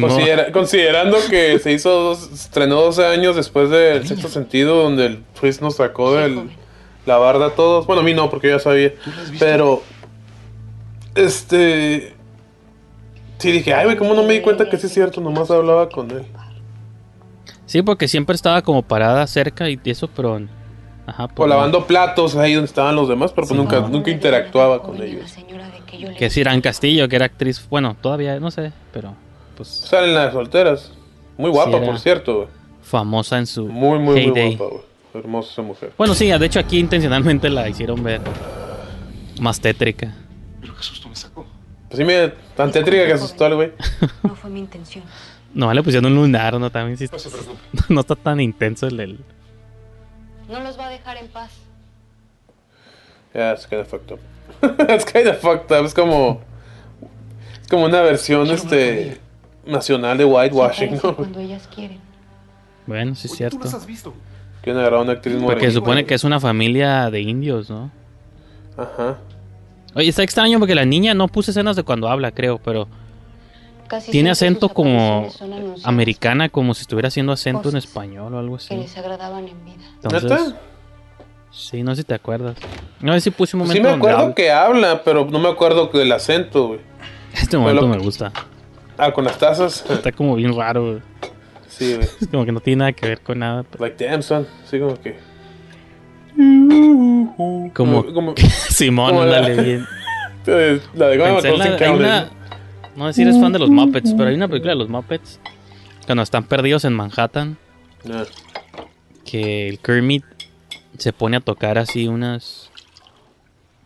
considera- 0.00 0.52
considerando 0.52 1.16
que 1.30 1.58
se 1.58 1.72
hizo 1.72 1.90
dos, 1.90 2.30
estrenó 2.30 2.76
12 2.82 3.06
años 3.06 3.36
después 3.36 3.70
del 3.70 4.06
sexto 4.06 4.28
sentido, 4.28 4.82
donde 4.82 5.06
el 5.06 5.22
twist 5.40 5.62
nos 5.62 5.76
sacó 5.76 6.14
de 6.14 6.42
la 7.06 7.16
barda 7.16 7.46
a 7.46 7.50
todos. 7.54 7.86
Bueno, 7.86 8.02
a 8.02 8.04
mí 8.04 8.12
no, 8.12 8.28
porque 8.28 8.48
yo 8.50 8.56
ya 8.58 8.62
sabía. 8.62 8.92
Pero, 9.38 9.82
este. 11.14 12.14
Sí, 13.40 13.50
dije, 13.50 13.72
ay, 13.72 13.86
güey, 13.86 13.96
¿cómo 13.96 14.12
no 14.12 14.22
me 14.22 14.34
di 14.34 14.40
cuenta 14.42 14.68
que 14.68 14.76
sí 14.76 14.86
es 14.86 14.92
cierto? 14.92 15.20
Nomás 15.20 15.50
hablaba 15.50 15.88
con 15.88 16.10
él. 16.10 16.26
Sí, 17.64 17.80
porque 17.80 18.06
siempre 18.06 18.34
estaba 18.36 18.60
como 18.60 18.82
parada 18.82 19.26
cerca 19.26 19.70
y 19.70 19.80
eso, 19.84 20.08
pero. 20.08 20.40
Ajá, 21.06 21.24
O 21.24 21.28
pues, 21.28 21.48
lavando 21.48 21.86
platos 21.86 22.36
ahí 22.36 22.52
donde 22.52 22.66
estaban 22.66 22.94
los 22.94 23.08
demás, 23.08 23.32
pero 23.32 23.46
pues 23.46 23.58
nunca, 23.58 23.80
nunca 23.80 24.10
interactuaba 24.10 24.82
con 24.82 25.02
ellos. 25.02 25.34
Que 26.18 26.26
es 26.26 26.36
Irán 26.36 26.60
Castillo, 26.60 27.08
que 27.08 27.16
era 27.16 27.24
actriz. 27.24 27.66
Bueno, 27.70 27.96
todavía 27.98 28.38
no 28.38 28.50
sé, 28.50 28.72
pero. 28.92 29.14
Pues. 29.56 29.68
Salen 29.68 30.14
las 30.14 30.34
solteras. 30.34 30.92
Muy 31.38 31.50
guapa, 31.50 31.78
Sí, 31.78 31.86
por 31.86 31.98
cierto, 31.98 32.36
güey. 32.36 32.48
Famosa 32.82 33.38
en 33.38 33.46
su. 33.46 33.66
Muy, 33.66 33.98
muy, 33.98 34.26
muy 34.26 34.54
guapa, 34.54 34.64
güey. 34.70 34.82
Hermosa 35.14 35.52
esa 35.52 35.62
mujer. 35.62 35.92
Bueno, 35.96 36.14
sí, 36.14 36.26
de 36.26 36.46
hecho 36.46 36.60
aquí 36.60 36.78
intencionalmente 36.78 37.48
la 37.48 37.68
hicieron 37.68 38.02
ver 38.02 38.20
más 39.40 39.60
tétrica. 39.60 40.14
Pues 41.90 41.98
sí, 41.98 42.04
mira, 42.04 42.32
tan 42.56 42.70
tétrica 42.70 43.04
que 43.04 43.12
asustó 43.14 43.44
al 43.46 43.56
güey. 43.56 43.72
No 44.22 44.36
fue 44.36 44.48
mi 44.48 44.60
intención. 44.60 45.02
No, 45.52 45.74
le 45.74 45.82
pusieron 45.82 46.12
un 46.12 46.16
lunar, 46.16 46.58
¿no? 46.60 46.70
También 46.70 46.96
sí. 46.96 47.06
No 47.10 47.18
se 47.18 47.28
preocupe. 47.28 47.58
No 47.88 48.00
está 48.00 48.14
tan 48.14 48.40
intenso 48.40 48.86
el. 48.86 49.00
el- 49.00 49.24
No 50.48 50.60
los 50.60 50.78
va 50.78 50.86
a 50.86 50.90
dejar 50.90 51.16
en 51.16 51.26
paz. 51.26 51.50
Yeah, 53.34 53.52
it's 53.54 53.66
kind 53.66 53.82
of 53.82 53.88
fucked 53.88 54.12
up. 54.12 54.20
it's 54.88 55.04
kind 55.04 55.26
of 55.26 55.38
fucked 55.40 55.76
up. 55.76 55.84
Es 55.84 55.92
como. 55.92 56.40
Es 57.60 57.66
como 57.68 57.86
una 57.86 58.02
versión 58.02 58.48
este 58.50 59.20
nacional 59.66 60.16
de 60.16 60.24
whitewashing, 60.24 61.00
¿no? 61.02 61.16
Cuando 61.16 61.40
ellas 61.40 61.68
quieren. 61.74 61.98
Bueno, 62.86 63.16
sí 63.16 63.26
es 63.26 63.36
cierto. 63.36 63.58
visto? 63.84 64.14
Que 64.62 64.70
agarrar 64.70 64.94
a 64.94 65.02
una 65.02 65.12
actriz 65.12 65.36
Porque 65.42 65.70
supone 65.72 66.04
que 66.06 66.14
es 66.14 66.22
una 66.22 66.38
familia 66.38 67.10
de 67.10 67.20
indios, 67.20 67.68
¿no? 67.68 67.90
Ajá. 68.76 69.18
Oye, 69.94 70.08
está 70.08 70.22
extraño 70.22 70.58
porque 70.58 70.74
la 70.74 70.84
niña 70.84 71.14
no 71.14 71.28
puse 71.28 71.50
escenas 71.50 71.76
de 71.76 71.82
cuando 71.82 72.08
habla, 72.08 72.30
creo, 72.30 72.58
pero 72.58 72.86
Casi 73.88 74.12
tiene 74.12 74.30
acento 74.30 74.68
como 74.68 75.28
americana, 75.84 76.48
como 76.48 76.74
si 76.74 76.82
estuviera 76.82 77.08
haciendo 77.08 77.32
acento 77.32 77.68
en 77.70 77.76
español 77.76 78.34
o 78.34 78.38
algo 78.38 78.56
Que 78.56 78.62
así. 78.64 78.76
les 78.76 78.96
agradaban 78.96 79.48
en 79.48 79.64
vida. 79.64 79.84
Entonces, 80.02 80.54
sí, 81.50 81.82
no 81.82 81.94
sé 81.96 82.02
si 82.02 82.06
te 82.06 82.14
acuerdas. 82.14 82.56
No 83.00 83.12
sé 83.14 83.20
si 83.20 83.30
puse 83.32 83.56
un 83.56 83.62
Pues 83.62 83.68
momento 83.70 83.76
sí 83.78 83.82
me 83.82 83.88
donde 83.90 84.06
acuerdo 84.06 84.18
habla. 84.22 84.34
que 84.34 84.50
habla, 84.52 85.02
pero 85.04 85.24
no 85.24 85.38
me 85.40 85.48
acuerdo 85.48 85.86
del 85.86 86.12
acento, 86.12 86.68
güey. 86.68 86.80
Este 87.32 87.58
momento 87.58 87.88
me 87.88 87.98
gusta. 87.98 88.32
Ah, 88.96 89.10
con 89.12 89.24
las 89.24 89.38
tazas. 89.38 89.84
Está 89.90 90.12
como 90.12 90.36
bien 90.36 90.54
raro, 90.56 90.82
güey. 90.84 91.02
Sí, 91.68 91.94
güey. 91.96 92.06
Es 92.20 92.28
como 92.30 92.44
que 92.44 92.52
no 92.52 92.60
tiene 92.60 92.80
nada 92.80 92.92
que 92.92 93.08
ver 93.08 93.20
con 93.22 93.40
nada. 93.40 93.64
pero- 93.64 93.82
Like, 93.84 94.04
damn, 94.06 94.22
son. 94.22 94.46
Sí, 94.70 94.78
como 94.78 95.00
que. 95.00 95.18
Como, 96.36 97.72
como- 98.12 98.34
Simón, 98.68 99.10
como 99.10 99.24
la- 99.24 99.38
ándale 99.38 99.62
bien. 99.62 99.86
La 100.94 101.08
de 101.08 101.18
Pensé 101.18 101.56
la- 101.56 101.64
hay 101.76 101.90
una- 101.94 102.30
no 102.96 103.06
sé 103.08 103.12
si 103.14 103.22
eres 103.22 103.38
fan 103.40 103.52
de 103.52 103.58
los 103.58 103.70
Muppets, 103.70 104.12
pero 104.14 104.28
hay 104.30 104.34
una 104.34 104.48
película 104.48 104.72
de 104.72 104.78
los 104.78 104.88
Muppets 104.88 105.38
cuando 106.06 106.22
están 106.22 106.44
perdidos 106.44 106.84
en 106.84 106.92
Manhattan 106.94 107.56
que 109.24 109.68
el 109.68 109.78
Kermit 109.78 110.24
se 110.98 111.12
pone 111.12 111.36
a 111.36 111.40
tocar 111.40 111.78
así 111.78 112.08
unas 112.08 112.70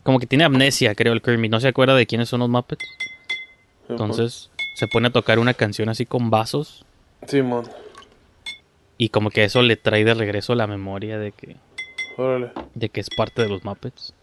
como 0.05 0.19
que 0.19 0.27
tiene 0.27 0.45
amnesia, 0.45 0.95
creo 0.95 1.13
el 1.13 1.23
Kermit, 1.23 1.51
no 1.51 1.61
se 1.61 1.69
acuerda 1.69 1.95
de 1.95 2.07
quiénes 2.07 2.29
son 2.29 2.41
los 2.41 2.49
Muppets. 2.49 2.85
Entonces 3.89 4.51
se 4.75 4.87
pone 4.87 5.09
a 5.09 5.11
tocar 5.11 5.39
una 5.39 5.55
canción 5.55 5.89
así 5.89 6.07
con 6.07 6.31
vasos 6.31 6.85
Simón. 7.27 7.69
y 8.97 9.11
como 9.11 9.31
que 9.31 9.45
eso 9.45 9.61
le 9.63 9.77
trae 9.77 10.05
de 10.05 10.15
regreso 10.15 10.55
la 10.55 10.67
memoria 10.67 11.19
de 11.19 11.33
que 11.33 11.57
Órale. 12.17 12.53
de 12.75 12.89
que 12.89 13.01
es 13.01 13.11
parte 13.11 13.43
de 13.43 13.49
los 13.49 13.65
Muppets. 13.65 14.15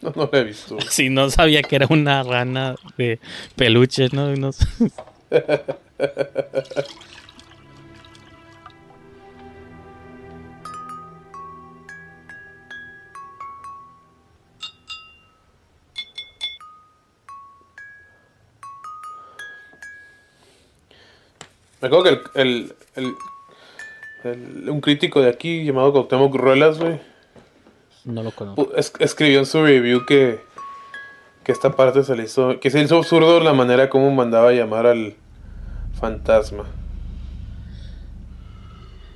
No, 0.00 0.12
no 0.16 0.28
la 0.32 0.38
he 0.38 0.44
visto. 0.44 0.76
Sí, 0.90 1.10
no 1.10 1.30
sabía 1.30 1.62
que 1.62 1.76
era 1.76 1.86
una 1.90 2.22
rana 2.22 2.74
de 2.96 3.18
peluche, 3.56 4.08
¿no? 4.12 4.34
No 4.36 4.52
sé. 4.52 4.66
Me 21.80 21.88
acuerdo 21.88 22.04
que 22.04 22.10
el, 22.10 22.22
el, 22.34 22.74
el- 22.96 23.14
el- 24.24 24.68
un 24.70 24.80
crítico 24.80 25.20
de 25.20 25.28
aquí 25.30 25.64
llamado 25.64 25.92
Cuauhtémoc 25.92 26.34
Ruelas, 26.34 26.78
güey, 26.78 27.00
No 28.04 28.22
lo 28.22 28.30
conozco. 28.32 28.70
es- 28.76 28.92
escribió 28.98 29.38
en 29.40 29.46
su 29.46 29.62
review 29.62 30.04
que, 30.06 30.40
que 31.44 31.52
esta 31.52 31.72
parte 31.72 32.02
se 32.04 32.14
le 32.16 32.24
hizo, 32.24 32.58
que 32.60 32.70
se 32.70 32.80
hizo 32.80 32.96
absurdo 32.98 33.40
la 33.40 33.52
manera 33.52 33.88
como 33.90 34.10
mandaba 34.12 34.50
a 34.50 34.52
llamar 34.52 34.86
al 34.86 35.14
fantasma. 35.98 36.64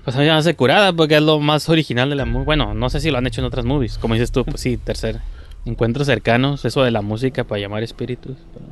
Pues 0.04 0.14
a 0.14 0.20
mí 0.20 0.24
me 0.26 0.30
hace 0.32 0.54
curada 0.54 0.92
porque 0.92 1.16
es 1.16 1.22
lo 1.22 1.40
más 1.40 1.68
original 1.68 2.08
de 2.08 2.14
la. 2.14 2.24
Bueno, 2.24 2.74
no 2.74 2.88
sé 2.90 3.00
si 3.00 3.10
lo 3.10 3.18
han 3.18 3.26
hecho 3.26 3.40
en 3.40 3.46
otras 3.48 3.64
movies. 3.64 3.98
Como 3.98 4.14
dices 4.14 4.30
tú, 4.30 4.44
pues 4.44 4.60
sí, 4.60 4.76
tercer. 4.76 5.20
Encuentros 5.64 6.06
cercanos, 6.06 6.64
eso 6.64 6.84
de 6.84 6.92
la 6.92 7.02
música 7.02 7.42
para 7.42 7.60
llamar 7.60 7.82
espíritus. 7.82 8.36
pero 8.54 8.66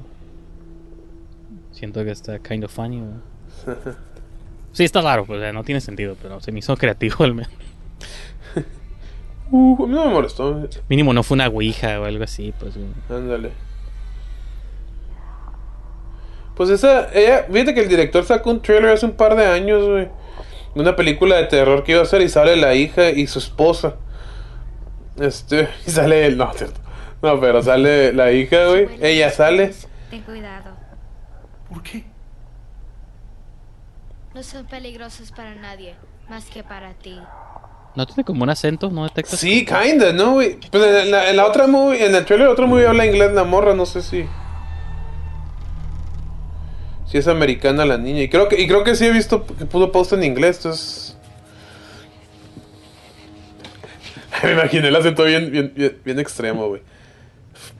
Siento 1.72 2.04
que 2.04 2.12
está 2.12 2.38
kind 2.38 2.62
of 2.62 2.72
funny. 2.72 3.02
Sí, 4.74 4.84
está 4.84 5.00
raro, 5.00 5.24
pues 5.24 5.38
o 5.38 5.42
sea, 5.42 5.52
no 5.52 5.64
tiene 5.64 5.80
sentido, 5.80 6.16
pero 6.20 6.40
se 6.40 6.52
me 6.52 6.58
hizo 6.58 6.76
creativo 6.76 7.24
al 7.24 7.34
menos. 7.34 7.52
Uh, 9.50 9.84
a 9.84 9.86
mí 9.86 9.94
no 9.94 10.06
me 10.06 10.12
molestó. 10.12 10.68
Mínimo 10.88 11.12
no 11.12 11.22
fue 11.22 11.36
una 11.36 11.46
ouija 11.46 12.00
o 12.00 12.04
algo 12.06 12.24
así, 12.24 12.52
pues. 12.58 12.74
Ándale. 13.08 13.52
Pues 16.56 16.70
esa, 16.70 17.12
ella, 17.12 17.46
fíjate 17.50 17.72
que 17.74 17.82
el 17.82 17.88
director 17.88 18.24
sacó 18.24 18.50
un 18.50 18.62
trailer 18.62 18.90
hace 18.90 19.06
un 19.06 19.12
par 19.12 19.36
de 19.36 19.46
años, 19.46 19.86
güey. 19.88 20.08
De 20.74 20.80
una 20.80 20.96
película 20.96 21.36
de 21.36 21.44
terror 21.44 21.84
que 21.84 21.92
iba 21.92 22.00
a 22.00 22.04
hacer 22.04 22.22
y 22.22 22.28
sale 22.28 22.56
la 22.56 22.74
hija 22.74 23.10
y 23.10 23.28
su 23.28 23.38
esposa. 23.38 23.94
Este, 25.20 25.68
y 25.86 25.90
sale 25.90 26.26
él, 26.26 26.36
no, 26.36 26.52
cierto. 26.52 26.80
No, 27.22 27.40
pero 27.40 27.62
sale 27.62 28.12
la 28.12 28.32
hija, 28.32 28.66
güey. 28.66 28.88
Ella 29.00 29.30
sale. 29.30 29.72
Ten 30.10 30.22
cuidado. 30.22 30.72
¿Por 31.68 31.82
qué? 31.82 32.13
No 34.34 34.42
son 34.42 34.66
peligrosos 34.66 35.30
para 35.30 35.54
nadie, 35.54 35.94
más 36.28 36.46
que 36.46 36.64
para 36.64 36.92
ti. 36.94 37.16
¿No 37.94 38.04
tiene 38.06 38.24
como 38.24 38.42
un 38.42 38.50
acento? 38.50 38.90
¿No 38.90 39.04
detectas? 39.04 39.38
Sí, 39.38 39.64
kinda, 39.64 40.12
¿no, 40.12 40.32
güey? 40.32 40.58
En 40.72 41.10
la, 41.12 41.30
en 41.30 41.36
la 41.36 41.46
otra 41.46 41.68
movie, 41.68 42.04
en 42.04 42.14
el 42.14 42.24
trailer 42.24 42.48
de 42.48 42.52
otra 42.52 42.66
movie 42.66 42.88
habla 42.88 43.06
inglés 43.06 43.32
la 43.32 43.44
morra, 43.44 43.74
no 43.74 43.86
sé 43.86 44.02
si. 44.02 44.26
Si 47.06 47.18
es 47.18 47.28
americana 47.28 47.84
la 47.84 47.96
niña. 47.96 48.22
Y 48.22 48.28
creo 48.28 48.48
que, 48.48 48.60
y 48.60 48.66
creo 48.66 48.82
que 48.82 48.96
sí 48.96 49.06
he 49.06 49.12
visto 49.12 49.46
que 49.46 49.66
pudo 49.66 49.92
post 49.92 50.12
en 50.14 50.24
inglés, 50.24 50.56
entonces. 50.56 51.16
Me 54.42 54.52
imaginé 54.52 54.88
el 54.88 54.96
acento 54.96 55.22
bien, 55.22 55.52
bien, 55.52 55.72
bien, 55.76 55.96
bien 56.04 56.18
extremo, 56.18 56.66
güey. 56.66 56.82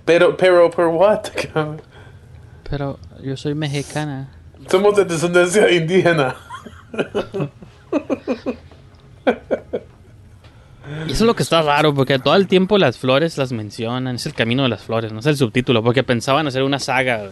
Pero, 0.05 0.37
pero, 0.37 0.71
pero, 0.71 0.91
what? 0.91 1.25
Pero 2.71 2.99
yo 3.23 3.37
soy 3.37 3.55
mexicana. 3.55 4.34
Somos 4.71 4.97
de 4.97 5.05
descendencia 5.05 5.71
indígena. 5.71 6.35
Y 11.07 11.13
eso 11.13 11.25
es 11.25 11.27
lo 11.27 11.35
que 11.35 11.43
está 11.43 11.63
raro, 11.63 11.95
porque 11.95 12.19
todo 12.19 12.35
el 12.35 12.47
tiempo 12.47 12.77
las 12.79 12.99
flores 12.99 13.39
las 13.39 13.53
mencionan. 13.53 14.17
Es 14.17 14.27
el 14.27 14.35
camino 14.35 14.63
de 14.65 14.69
las 14.69 14.83
flores, 14.83 15.13
no 15.13 15.21
es 15.21 15.27
el 15.27 15.37
subtítulo, 15.37 15.83
porque 15.83 16.03
pensaban 16.03 16.47
hacer 16.47 16.63
una 16.63 16.79
saga. 16.79 17.31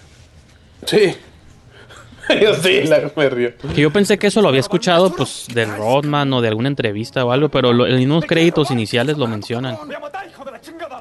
Sí. 0.87 1.15
Yo 2.41 2.55
sí, 2.55 2.83
la, 2.85 3.11
me 3.15 3.29
río. 3.29 3.51
Que 3.75 3.81
yo 3.83 3.91
pensé 3.93 4.17
que 4.17 4.29
eso 4.29 4.41
lo 4.41 4.49
había 4.49 4.61
escuchado, 4.61 5.13
pues, 5.15 5.47
del 5.53 5.77
Rodman 5.77 6.33
o 6.33 6.41
de 6.41 6.47
alguna 6.49 6.69
entrevista 6.69 7.25
o 7.25 7.33
algo, 7.33 7.49
pero 7.49 7.73
lo- 7.73 7.85
en 7.87 8.09
los 8.09 8.25
créditos 8.25 8.71
iniciales 8.71 9.19
lo 9.19 9.27
mencionan. 9.27 9.77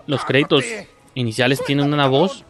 Los 0.08 0.26
créditos 0.26 0.66
iniciales 1.14 1.64
tienen 1.64 1.94
una 1.94 2.08
voz 2.08 2.44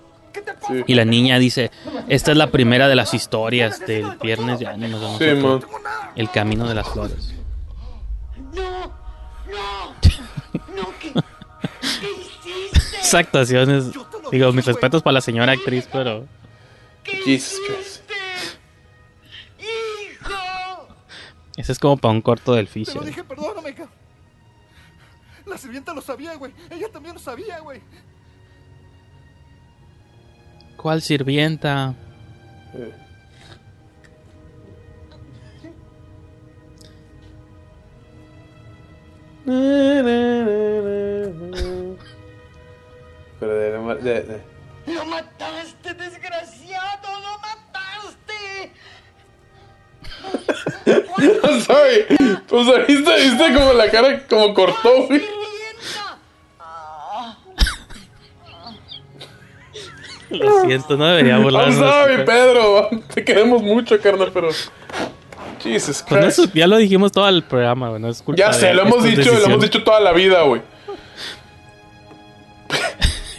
y 0.87 0.93
la 0.93 1.05
niña 1.05 1.39
dice, 1.39 1.71
esta 2.07 2.31
es 2.31 2.37
la 2.37 2.47
primera 2.47 2.87
de 2.87 2.95
las 2.95 3.13
historias 3.13 3.79
del 3.79 4.17
viernes 4.21 4.59
de 4.59 4.65
no 4.77 4.87
no 4.87 5.17
sé 5.17 5.39
Sí. 5.41 5.65
El 6.15 6.29
camino 6.29 6.67
de 6.67 6.75
las 6.75 6.89
flores. 6.89 7.33
Esa 13.01 13.19
actuación 13.19 13.71
es, 13.71 13.85
digo, 14.31 14.51
mis 14.53 14.65
respetos 14.65 15.01
para 15.03 15.13
la 15.15 15.21
señora 15.21 15.51
actriz, 15.53 15.87
pero 15.91 16.25
Jesus 17.03 17.59
Christ. 17.67 18.01
Ese 21.57 21.71
es 21.73 21.79
como 21.79 21.97
para 21.97 22.13
un 22.13 22.21
corto 22.21 22.53
del 22.53 22.67
Te 22.67 22.71
Fisher. 22.71 22.95
lo 22.95 23.01
dije, 23.03 23.23
perdóname, 23.23 23.75
La 25.45 25.57
sirvienta 25.57 25.93
lo 25.93 26.01
sabía, 26.01 26.35
güey. 26.35 26.53
Ella 26.69 26.89
también 26.91 27.13
lo 27.13 27.19
sabía, 27.19 27.59
güey. 27.59 27.81
¿Cuál 30.81 31.03
sirvienta? 31.03 31.93
Pero 43.39 43.53
de, 43.55 43.95
de- 44.01 44.21
de- 44.23 44.41
¡Lo 44.93 45.05
mataste, 45.05 45.93
desgraciado! 45.93 47.07
¡Lo 47.21 47.39
mataste! 47.39 48.71
I'm 51.47 51.61
sorry. 51.61 52.05
Pues 52.47 52.87
viste, 52.87 53.15
viste 53.15 53.53
como 53.53 53.73
la 53.73 53.89
cara 53.89 54.25
como 54.27 54.53
cortó, 54.53 55.07
güey. 55.07 55.21
Lo 60.31 60.61
siento, 60.65 60.97
no 60.97 61.05
debería 61.07 61.33
I'm 61.35 61.43
burlarnos. 61.43 61.75
sorry, 61.77 62.25
Pedro. 62.25 62.89
Te 63.13 63.23
queremos 63.23 63.61
mucho, 63.61 63.99
carnal, 63.99 64.31
pero. 64.33 64.49
Jesus 65.61 66.03
Pues 66.07 66.23
Christ. 66.33 66.37
su- 66.51 66.57
ya 66.57 66.65
lo 66.67 66.77
dijimos 66.77 67.11
todo 67.11 67.27
el 67.29 67.43
programa, 67.43 67.89
güey. 67.89 68.01
No 68.01 68.09
es 68.09 68.21
culpa 68.21 68.39
Ya 68.39 68.51
sé, 68.53 68.73
lo 68.73 68.81
hemos 68.83 69.03
dicho, 69.03 69.31
lo 69.31 69.45
hemos 69.45 69.61
dicho 69.61 69.83
toda 69.83 69.99
la 69.99 70.11
vida, 70.11 70.41
güey. 70.43 70.61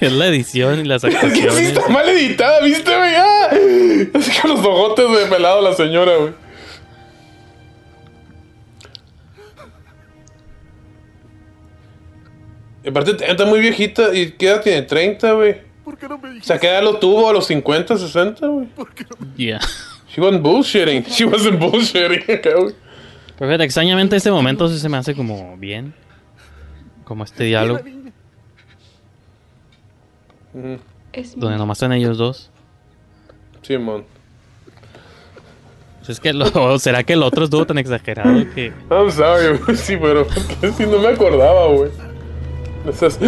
Es 0.00 0.12
la 0.12 0.26
edición 0.26 0.80
y 0.80 0.84
las 0.84 1.04
Es 1.04 1.14
que 1.14 1.20
sí 1.20 1.26
actuaciones. 1.26 1.68
está 1.78 1.88
mal 1.88 2.08
editada, 2.08 2.60
¿viste, 2.60 2.96
güey? 2.96 3.14
Ah, 3.16 3.48
Así 4.14 4.40
con 4.40 4.50
los 4.50 4.60
ojotes 4.64 5.10
de 5.16 5.26
pelado 5.26 5.60
la 5.62 5.72
señora, 5.74 6.16
güey. 6.16 6.32
Y 12.84 12.88
aparte, 12.88 13.12
está 13.24 13.46
muy 13.46 13.60
viejita 13.60 14.12
y 14.14 14.32
queda 14.32 14.60
tiene 14.60 14.82
30, 14.82 15.32
güey. 15.32 15.71
¿Por 15.84 15.98
qué 15.98 16.08
no 16.08 16.18
me 16.18 16.28
O 16.28 16.32
dijiste? 16.32 16.46
sea, 16.48 16.58
que 16.58 16.66
ya 16.68 16.80
lo 16.80 16.98
tuvo 16.98 17.28
a 17.28 17.32
los 17.32 17.46
50, 17.46 17.96
60, 17.96 18.46
güey. 18.46 18.68
Yeah. 19.36 19.60
She 20.08 20.20
wasn't 20.20 20.42
bullshitting. 20.42 21.04
She 21.06 21.24
wasn't 21.24 21.58
bullshitting, 21.58 22.22
acá, 22.34 22.50
güey. 22.54 22.74
Pero 23.38 23.50
fíjate, 23.50 23.64
extrañamente 23.64 24.14
este 24.16 24.30
momento 24.30 24.68
sí 24.68 24.78
se 24.78 24.88
me 24.88 24.96
hace 24.98 25.14
como 25.14 25.56
bien. 25.56 25.94
Como 27.04 27.24
este 27.24 27.44
diálogo. 27.44 27.80
Es 31.12 31.36
Donde 31.38 31.56
nomás 31.56 31.78
están 31.78 31.92
ellos 31.92 32.18
dos. 32.18 32.50
Simón. 33.62 34.04
Pues 35.98 36.10
es 36.10 36.20
que 36.20 36.32
lo, 36.32 36.78
será 36.78 37.02
que 37.04 37.12
el 37.14 37.22
otro 37.22 37.44
estuvo 37.44 37.64
tan 37.64 37.78
exagerado 37.78 38.44
que. 38.54 38.72
I'm 38.90 39.10
sorry, 39.10 39.56
güey. 39.58 39.76
Sí, 39.76 39.96
pero 39.96 40.26
sí 40.76 40.84
no 40.86 40.98
me 40.98 41.08
acordaba, 41.08 41.68
güey. 41.68 41.90
Esas... 42.88 43.18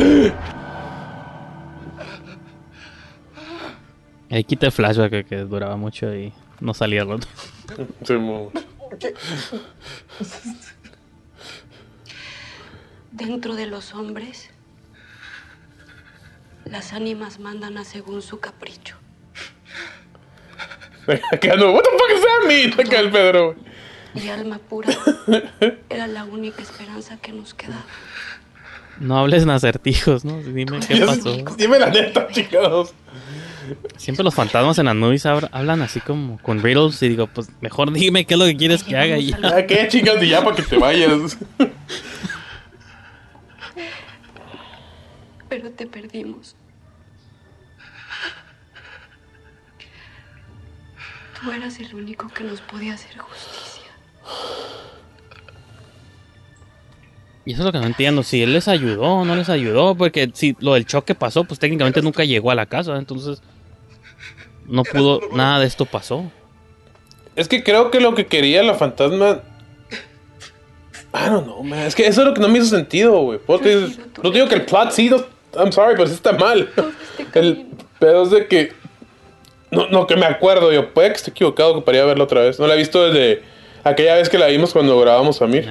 Ahí 4.31 4.45
quité 4.45 4.67
el 4.67 4.73
flashback 4.73 5.11
que, 5.11 5.25
que 5.25 5.37
duraba 5.39 5.77
mucho 5.77 6.15
y 6.15 6.33
no 6.61 6.75
salía 6.75 7.03
el 7.03 7.11
otro. 7.11 7.31
Simón. 8.05 8.51
Dentro 13.13 13.55
de 13.55 13.67
los 13.67 13.95
hombres, 13.95 14.51
las 16.65 16.93
ánimas 16.93 17.39
mandan 17.39 17.79
a 17.79 17.85
según 17.85 18.23
su 18.23 18.41
capricho. 18.41 18.97
Acá 21.33 21.57
no. 21.57 21.73
What 21.73 21.83
the 21.83 21.91
fuck 21.91 22.09
does 22.09 22.23
that 22.23 22.49
mean? 22.49 22.73
Acá 22.73 23.01
el 23.01 23.11
Pedro. 23.11 23.55
Mi 24.15 24.29
alma 24.29 24.59
pura 24.59 24.89
era 25.91 26.07
la 26.07 26.25
única 26.25 26.63
esperanza 26.63 27.17
que 27.17 27.33
nos 27.33 27.53
quedaba. 27.53 27.85
No 29.01 29.19
hables 29.19 29.43
en 29.43 29.51
acertijos, 29.51 30.25
¿no? 30.25 30.39
Dime 30.39 30.79
qué 30.89 31.05
pasó. 31.05 31.37
Dime 31.57 31.79
la 31.79 31.91
neta, 31.91 32.29
chingados. 32.29 32.95
Siempre 33.97 34.25
los 34.25 34.35
fantasmas 34.35 34.79
en 34.79 34.87
las 34.87 34.95
movies 34.97 35.25
habla- 35.27 35.49
hablan 35.53 35.83
así 35.83 36.01
como 36.01 36.39
con 36.43 36.63
riddles 36.63 37.03
y 37.03 37.09
digo, 37.09 37.27
pues 37.29 37.49
mejor 37.61 37.93
dime 37.93 38.25
qué 38.25 38.35
es 38.35 38.41
lo 38.41 38.47
que 38.47 38.57
quieres 38.57 38.83
que 38.83 38.97
haga 38.97 39.19
y 39.19 39.31
ya. 39.31 39.39
Ah, 39.43 39.63
¿Qué 39.67 39.87
chingas 39.89 40.21
de 40.21 40.29
ya 40.29 40.43
para 40.45 40.57
que 40.57 40.63
te 40.63 40.77
vayas? 40.77 41.39
Pero 45.49 45.71
te 45.71 45.87
perdimos. 45.87 46.57
Tú 51.41 51.51
eras 51.53 51.79
el 51.79 51.95
único 51.95 52.29
que 52.29 52.45
nos 52.45 52.61
podía 52.61 52.95
hacer 52.95 53.17
justicia. 53.19 53.83
Y 57.47 57.53
eso 57.53 57.61
es 57.61 57.67
lo 57.67 57.73
que 57.73 57.79
no 57.79 57.87
entiendo, 57.87 58.23
si 58.23 58.43
él 58.43 58.55
les 58.55 58.69
ayudó 58.69 59.03
o 59.03 59.25
no 59.27 59.37
les 59.37 59.51
ayudó, 59.51 59.95
porque 59.95 60.31
si 60.33 60.57
lo 60.61 60.73
del 60.75 60.87
choque 60.87 61.15
pasó, 61.15 61.45
pues 61.45 61.61
técnicamente 61.61 62.01
nunca 62.01 62.25
llegó 62.25 62.51
a 62.51 62.55
la 62.55 62.65
casa, 62.65 62.97
entonces 62.97 63.43
no 64.67 64.83
pudo, 64.85 65.21
nada 65.33 65.61
de 65.61 65.67
esto 65.67 65.85
pasó. 65.87 66.31
Es 67.37 67.49
que 67.49 67.63
creo 67.65 67.91
que 67.91 68.01
lo 68.01 68.15
que 68.15 68.27
quería 68.27 68.63
la 68.63 68.75
fantasma. 68.75 69.41
I 71.13 71.29
don't 71.31 71.45
know, 71.45 71.63
man. 71.63 71.81
Es 71.81 71.95
que 71.95 72.07
eso 72.07 72.23
es 72.23 72.27
lo 72.29 72.35
que 72.35 72.41
no 72.41 72.49
me 72.49 72.59
hizo 72.59 72.69
sentido, 72.69 73.19
güey. 73.21 73.39
Porque 73.45 73.89
no 74.23 74.31
digo 74.31 74.49
que 74.49 74.55
el 74.57 74.63
plot 74.65 74.91
sí, 74.91 75.09
no- 75.11 75.25
I'm 75.57 75.71
sorry, 75.73 75.95
pero 75.95 76.07
sí 76.09 76.15
está 76.15 76.33
mal. 76.33 76.69
El 77.35 77.67
pedo 77.99 78.25
es 78.25 78.31
de 78.31 78.47
que. 78.49 78.73
No, 79.71 79.89
no, 79.89 80.07
que 80.07 80.17
me 80.17 80.27
acuerdo 80.27 80.73
yo. 80.73 80.93
Puede 80.93 81.11
que 81.11 81.17
esté 81.17 81.31
equivocado, 81.31 81.75
que 81.77 81.81
podría 81.83 82.05
verlo 82.05 82.25
otra 82.25 82.41
vez. 82.43 82.59
No 82.59 82.67
la 82.67 82.75
he 82.75 82.79
visto 82.79 83.05
desde 83.11 83.43
aquella 83.85 84.15
vez 84.17 84.29
que 84.29 84.39
la 84.39 84.47
vimos 84.49 84.73
cuando 84.73 84.99
grabamos 85.01 85.41
a 85.43 85.47
Mir. 85.47 85.69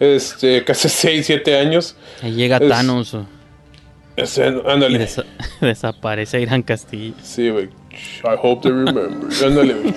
Este, 0.00 0.64
casi 0.64 0.88
6, 0.88 1.26
7 1.26 1.56
años. 1.58 1.94
Ahí 2.22 2.32
llega 2.32 2.56
Es- 2.56 2.68
Thanos 2.68 3.14
o- 3.14 3.26
Ese, 4.16 4.44
ándale. 4.44 4.98
desa- 4.98 5.24
desaparece 5.60 6.40
Irán 6.40 6.62
Castillo. 6.62 7.14
Sí, 7.22 7.48
güey. 7.50 7.66
I 8.24 8.36
hope 8.42 8.62
they 8.62 8.72
remember. 8.72 9.28
Ándale, 9.44 9.74
güey. 9.74 9.94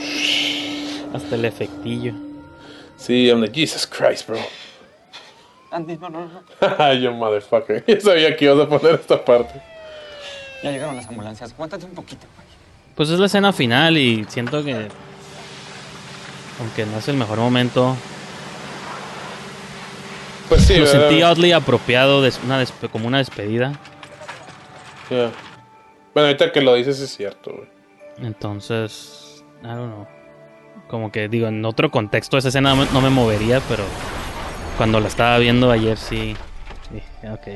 Hasta 1.13 1.35
el 1.35 1.45
efectillo. 1.45 2.13
Sí, 2.97 3.27
I'm 3.29 3.41
like, 3.41 3.53
Jesus 3.53 3.85
Christ, 3.87 4.27
bro. 4.27 4.37
Andy, 5.71 5.97
no, 5.97 6.09
no, 6.09 6.25
no. 6.27 6.41
Ay, 6.77 7.01
yo 7.01 7.11
motherfucker. 7.11 7.83
Yo 7.87 7.99
sabía 7.99 8.35
que 8.35 8.45
ibas 8.45 8.65
a 8.65 8.69
poner 8.69 8.95
esta 8.95 9.23
parte. 9.23 9.61
Ya 10.63 10.71
llegaron 10.71 10.95
las 10.95 11.07
ambulancias. 11.07 11.51
Aguántate 11.51 11.85
un 11.85 11.91
poquito. 11.93 12.25
Pues 12.95 13.09
es 13.09 13.19
la 13.19 13.25
escena 13.25 13.51
final 13.51 13.97
y 13.97 14.25
siento 14.29 14.63
que, 14.63 14.87
aunque 16.61 16.85
no 16.85 16.97
es 16.97 17.07
el 17.09 17.17
mejor 17.17 17.37
momento, 17.39 17.95
Pues 20.47 20.61
sí, 20.65 20.75
lo 20.77 20.85
¿verdad? 20.85 21.09
sentí 21.09 21.23
oddly 21.23 21.51
apropiado, 21.51 22.23
una 22.45 22.63
como 22.91 23.07
una 23.07 23.17
despedida. 23.17 23.73
Ya. 25.09 25.31
Bueno, 26.13 26.27
ahorita 26.27 26.51
que 26.51 26.61
lo 26.61 26.73
dices 26.75 26.99
es 26.99 27.15
cierto. 27.15 27.65
Entonces, 28.17 29.43
I 29.63 29.67
don't 29.67 29.93
know. 29.93 30.07
Como 30.87 31.11
que 31.11 31.27
digo, 31.27 31.47
en 31.47 31.65
otro 31.65 31.91
contexto 31.91 32.37
esa 32.37 32.49
escena 32.49 32.75
no 32.75 33.01
me, 33.01 33.09
movería, 33.09 33.59
pero 33.67 33.83
cuando 34.77 34.99
la 34.99 35.07
estaba 35.07 35.37
viendo 35.39 35.71
ayer 35.71 35.97
sí. 35.97 36.35
Dije, 36.91 37.31
ok. 37.31 37.47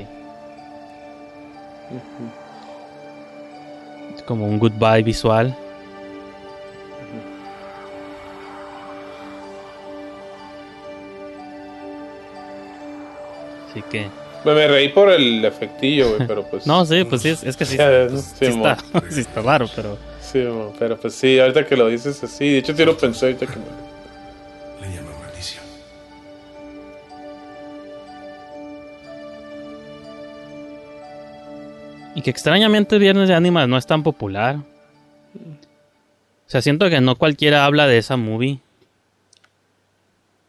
Es 4.16 4.24
como 4.24 4.46
un 4.48 4.60
goodbye 4.60 5.04
visual. 5.04 5.56
Así 13.70 13.82
que. 13.84 14.19
Me, 14.45 14.53
me 14.53 14.68
reí 14.68 14.90
por 14.90 15.11
el 15.11 15.44
efectillo, 15.44 16.16
güey, 16.16 16.28
pero 16.28 16.44
pues. 16.44 16.66
No, 16.68 16.86
sí, 16.86 17.03
pues 17.03 17.22
sí, 17.22 17.30
es, 17.30 17.44
es 17.44 17.57
que 17.57 17.66
sí, 17.66 17.78
sí 18.10 18.18
sí, 18.40 18.45
está, 18.45 18.78
sí 19.10 19.22
está 19.22 19.41
raro, 19.41 19.68
pero. 19.76 19.98
Sí, 20.22 20.40
mo, 20.40 20.74
pero 20.78 20.95
pues 20.98 21.16
sí, 21.16 21.40
ahorita 21.40 21.66
que 21.66 21.76
lo 21.76 21.88
dices 21.88 22.24
así. 22.24 22.49
De 22.49 22.57
hecho, 22.60 22.76
sí 22.76 22.86
lo 22.86 22.98
pensé 22.98 23.26
ahorita 23.26 23.48
que 23.48 23.56
me. 23.56 23.66
Le 24.88 24.95
llama 24.95 25.10
maldición. 25.20 25.64
Y 32.16 32.22
que 32.22 32.30
extrañamente 32.30 32.98
Viernes 32.99 33.28
de 33.28 33.36
Ánimas 33.36 33.68
no 33.68 33.78
es 33.78 33.86
tan 33.88 34.03
popular. 34.03 34.57
O 34.57 36.52
sea, 36.52 36.61
siento 36.61 36.90
que 36.90 36.99
no 37.02 37.16
cualquiera 37.16 37.66
habla 37.66 37.88
de 37.88 37.98
esa 37.98 38.18
movie. 38.18 38.60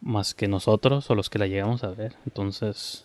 Más 0.00 0.34
que 0.34 0.48
nosotros 0.48 1.10
o 1.10 1.14
los 1.14 1.28
que 1.28 1.38
la 1.38 1.46
llegamos 1.46 1.84
a 1.84 1.90
ver. 1.90 2.14
Entonces. 2.26 3.04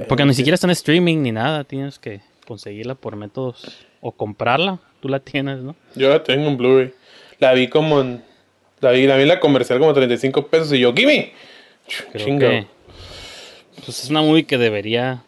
Que- 0.00 0.06
porque 0.06 0.24
ni 0.24 0.34
siquiera 0.34 0.54
está 0.54 0.66
en 0.66 0.72
streaming 0.72 1.18
ni 1.22 1.32
nada. 1.32 1.64
Tienes 1.64 1.98
que 1.98 2.20
conseguirla 2.46 2.94
por 2.94 3.16
métodos. 3.16 3.86
O 4.00 4.10
comprarla. 4.12 4.78
Tú 5.00 5.08
la 5.08 5.20
tienes, 5.20 5.60
¿no? 5.62 5.74
Yo 5.94 6.08
la 6.08 6.22
tengo 6.24 6.48
en 6.48 6.56
Blu-ray. 6.56 6.92
La 7.38 7.52
vi 7.54 7.68
como 7.68 8.00
en. 8.00 8.22
La 8.80 8.90
vi, 8.90 9.06
la 9.06 9.16
vi 9.16 9.22
en 9.22 9.28
la 9.28 9.38
comercial 9.40 9.78
como 9.78 9.92
35 9.94 10.48
pesos 10.48 10.72
y 10.72 10.80
yo, 10.80 10.92
¡Gimme! 10.92 11.32
Que. 12.12 12.66
Pues 13.84 14.02
es 14.04 14.10
una 14.10 14.22
movie 14.22 14.44
que 14.44 14.58
debería. 14.58 15.22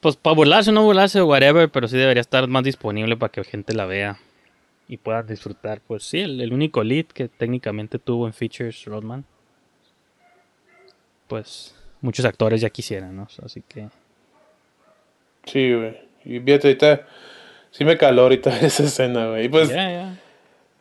Pues 0.00 0.16
para 0.16 0.34
burlarse 0.36 0.70
o 0.70 0.72
no 0.72 0.82
burlarse, 0.84 1.22
whatever, 1.22 1.68
pero 1.70 1.88
sí 1.88 1.96
debería 1.96 2.20
estar 2.20 2.46
más 2.46 2.62
disponible 2.64 3.16
para 3.16 3.32
que 3.32 3.40
la 3.40 3.46
gente 3.46 3.74
la 3.74 3.84
vea 3.86 4.18
y 4.86 4.96
pueda 4.98 5.22
disfrutar. 5.22 5.80
Pues 5.86 6.04
sí, 6.04 6.20
el, 6.20 6.40
el 6.40 6.52
único 6.52 6.84
lead 6.84 7.06
que 7.06 7.28
técnicamente 7.28 7.98
tuvo 7.98 8.26
en 8.26 8.32
Features 8.32 8.84
Rodman. 8.84 9.24
Pues 11.26 11.74
muchos 12.00 12.24
actores 12.24 12.60
ya 12.60 12.70
quisieran, 12.70 13.16
¿no? 13.16 13.28
Así 13.44 13.62
que. 13.66 13.88
Sí, 15.44 15.72
güey. 15.74 15.96
Y 16.24 16.40
fíjate, 16.40 16.68
ahorita. 16.68 17.06
Sí 17.70 17.84
me 17.84 17.96
caló 17.98 18.22
ahorita 18.22 18.58
esa 18.62 18.84
escena, 18.84 19.28
güey. 19.28 19.46
Y 19.46 19.48
pues. 19.48 19.68
Ya, 19.68 19.90
ya. 19.90 20.16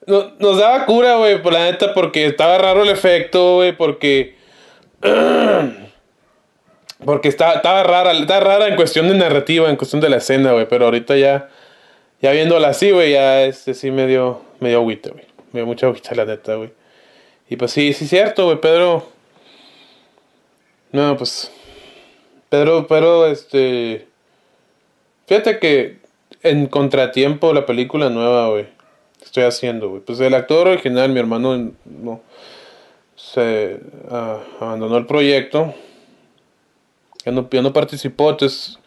no- 0.06 0.32
nos 0.40 0.58
daba 0.58 0.86
cura, 0.86 1.16
güey, 1.16 1.42
por 1.42 1.54
la 1.54 1.66
neta, 1.72 1.94
porque 1.94 2.26
estaba 2.26 2.58
raro 2.58 2.84
el 2.84 2.90
efecto, 2.90 3.56
güey, 3.56 3.76
porque. 3.76 4.36
Porque 7.06 7.28
estaba, 7.28 7.54
estaba 7.54 7.84
rara, 7.84 8.12
estaba 8.14 8.40
rara 8.40 8.68
en 8.68 8.76
cuestión 8.76 9.08
de 9.08 9.16
narrativa, 9.16 9.70
en 9.70 9.76
cuestión 9.76 10.02
de 10.02 10.10
la 10.10 10.18
escena, 10.18 10.54
güey. 10.54 10.68
Pero 10.68 10.86
ahorita 10.86 11.16
ya. 11.16 11.50
Ya 12.24 12.32
viéndola 12.32 12.70
así, 12.70 12.90
güey, 12.90 13.12
ya 13.12 13.44
este 13.44 13.76
sí 13.76 13.92
me 13.92 14.08
dio. 14.08 14.42
Me 14.60 14.70
dio 14.70 14.80
agüita, 14.80 15.12
güey. 15.12 15.26
Me 15.52 15.60
dio 15.60 15.68
mucha 15.68 15.86
agüita, 15.86 16.16
la 16.16 16.26
neta, 16.26 16.56
güey. 16.56 16.72
Y 17.50 17.56
pues 17.56 17.70
sí, 17.72 17.94
sí 17.94 18.06
es 18.06 18.10
cierto, 18.10 18.46
güey, 18.46 18.60
Pedro. 18.60 19.08
No, 20.92 21.18
pues. 21.18 21.52
Pedro, 22.50 22.88
Pedro, 22.88 23.28
este. 23.28 24.08
Fíjate 25.28 25.60
que 25.60 25.98
en 26.44 26.68
Contratiempo, 26.68 27.54
la 27.54 27.66
película 27.66 28.10
nueva, 28.10 28.50
güey, 28.50 28.68
estoy 29.22 29.44
haciendo, 29.44 29.90
güey. 29.90 30.02
Pues 30.02 30.20
el 30.20 30.34
actor 30.34 30.68
original, 30.68 31.12
mi 31.12 31.20
hermano, 31.20 31.72
no. 31.86 32.22
Se 33.16 33.80
ah, 34.10 34.40
abandonó 34.60 34.98
el 34.98 35.06
proyecto. 35.06 35.74
Ya 37.26 37.32
no, 37.32 37.50
ya 37.50 37.62
no 37.62 37.74
participó, 37.74 38.30
entonces 38.30 38.80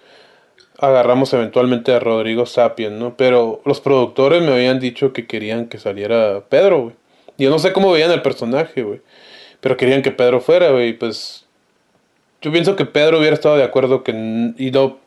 agarramos 0.78 1.32
eventualmente 1.35 1.93
a 1.93 2.01
Rodrigo 2.01 2.47
Sapien, 2.47 2.98
¿no? 2.98 3.16
Pero 3.16 3.60
los 3.66 3.81
productores 3.81 4.43
me 4.43 4.52
habían 4.52 4.81
dicho 4.81 5.12
que 5.12 5.27
querían 5.27 5.66
que 5.68 5.78
saliera 5.78 6.43
Pedro, 6.48 6.82
güey. 6.82 6.94
Yo 7.36 7.51
no 7.51 7.59
sé 7.59 7.72
cómo 7.72 7.93
veían 7.93 8.10
el 8.10 8.22
personaje, 8.22 8.82
güey. 8.82 9.02
Pero 9.60 9.77
querían 9.77 10.02
que 10.02 10.10
Pedro 10.10 10.40
fuera, 10.40 10.70
güey. 10.70 10.94
Pues 10.94 11.47
yo 12.43 12.53
pienso 12.53 12.77
que 12.77 12.85
Pedro 12.87 13.19
hubiera 13.19 13.35
estado 13.35 13.57
de 13.57 13.65
acuerdo 13.65 14.03
que 14.03 14.12
y 14.12 14.71
no 14.71 14.99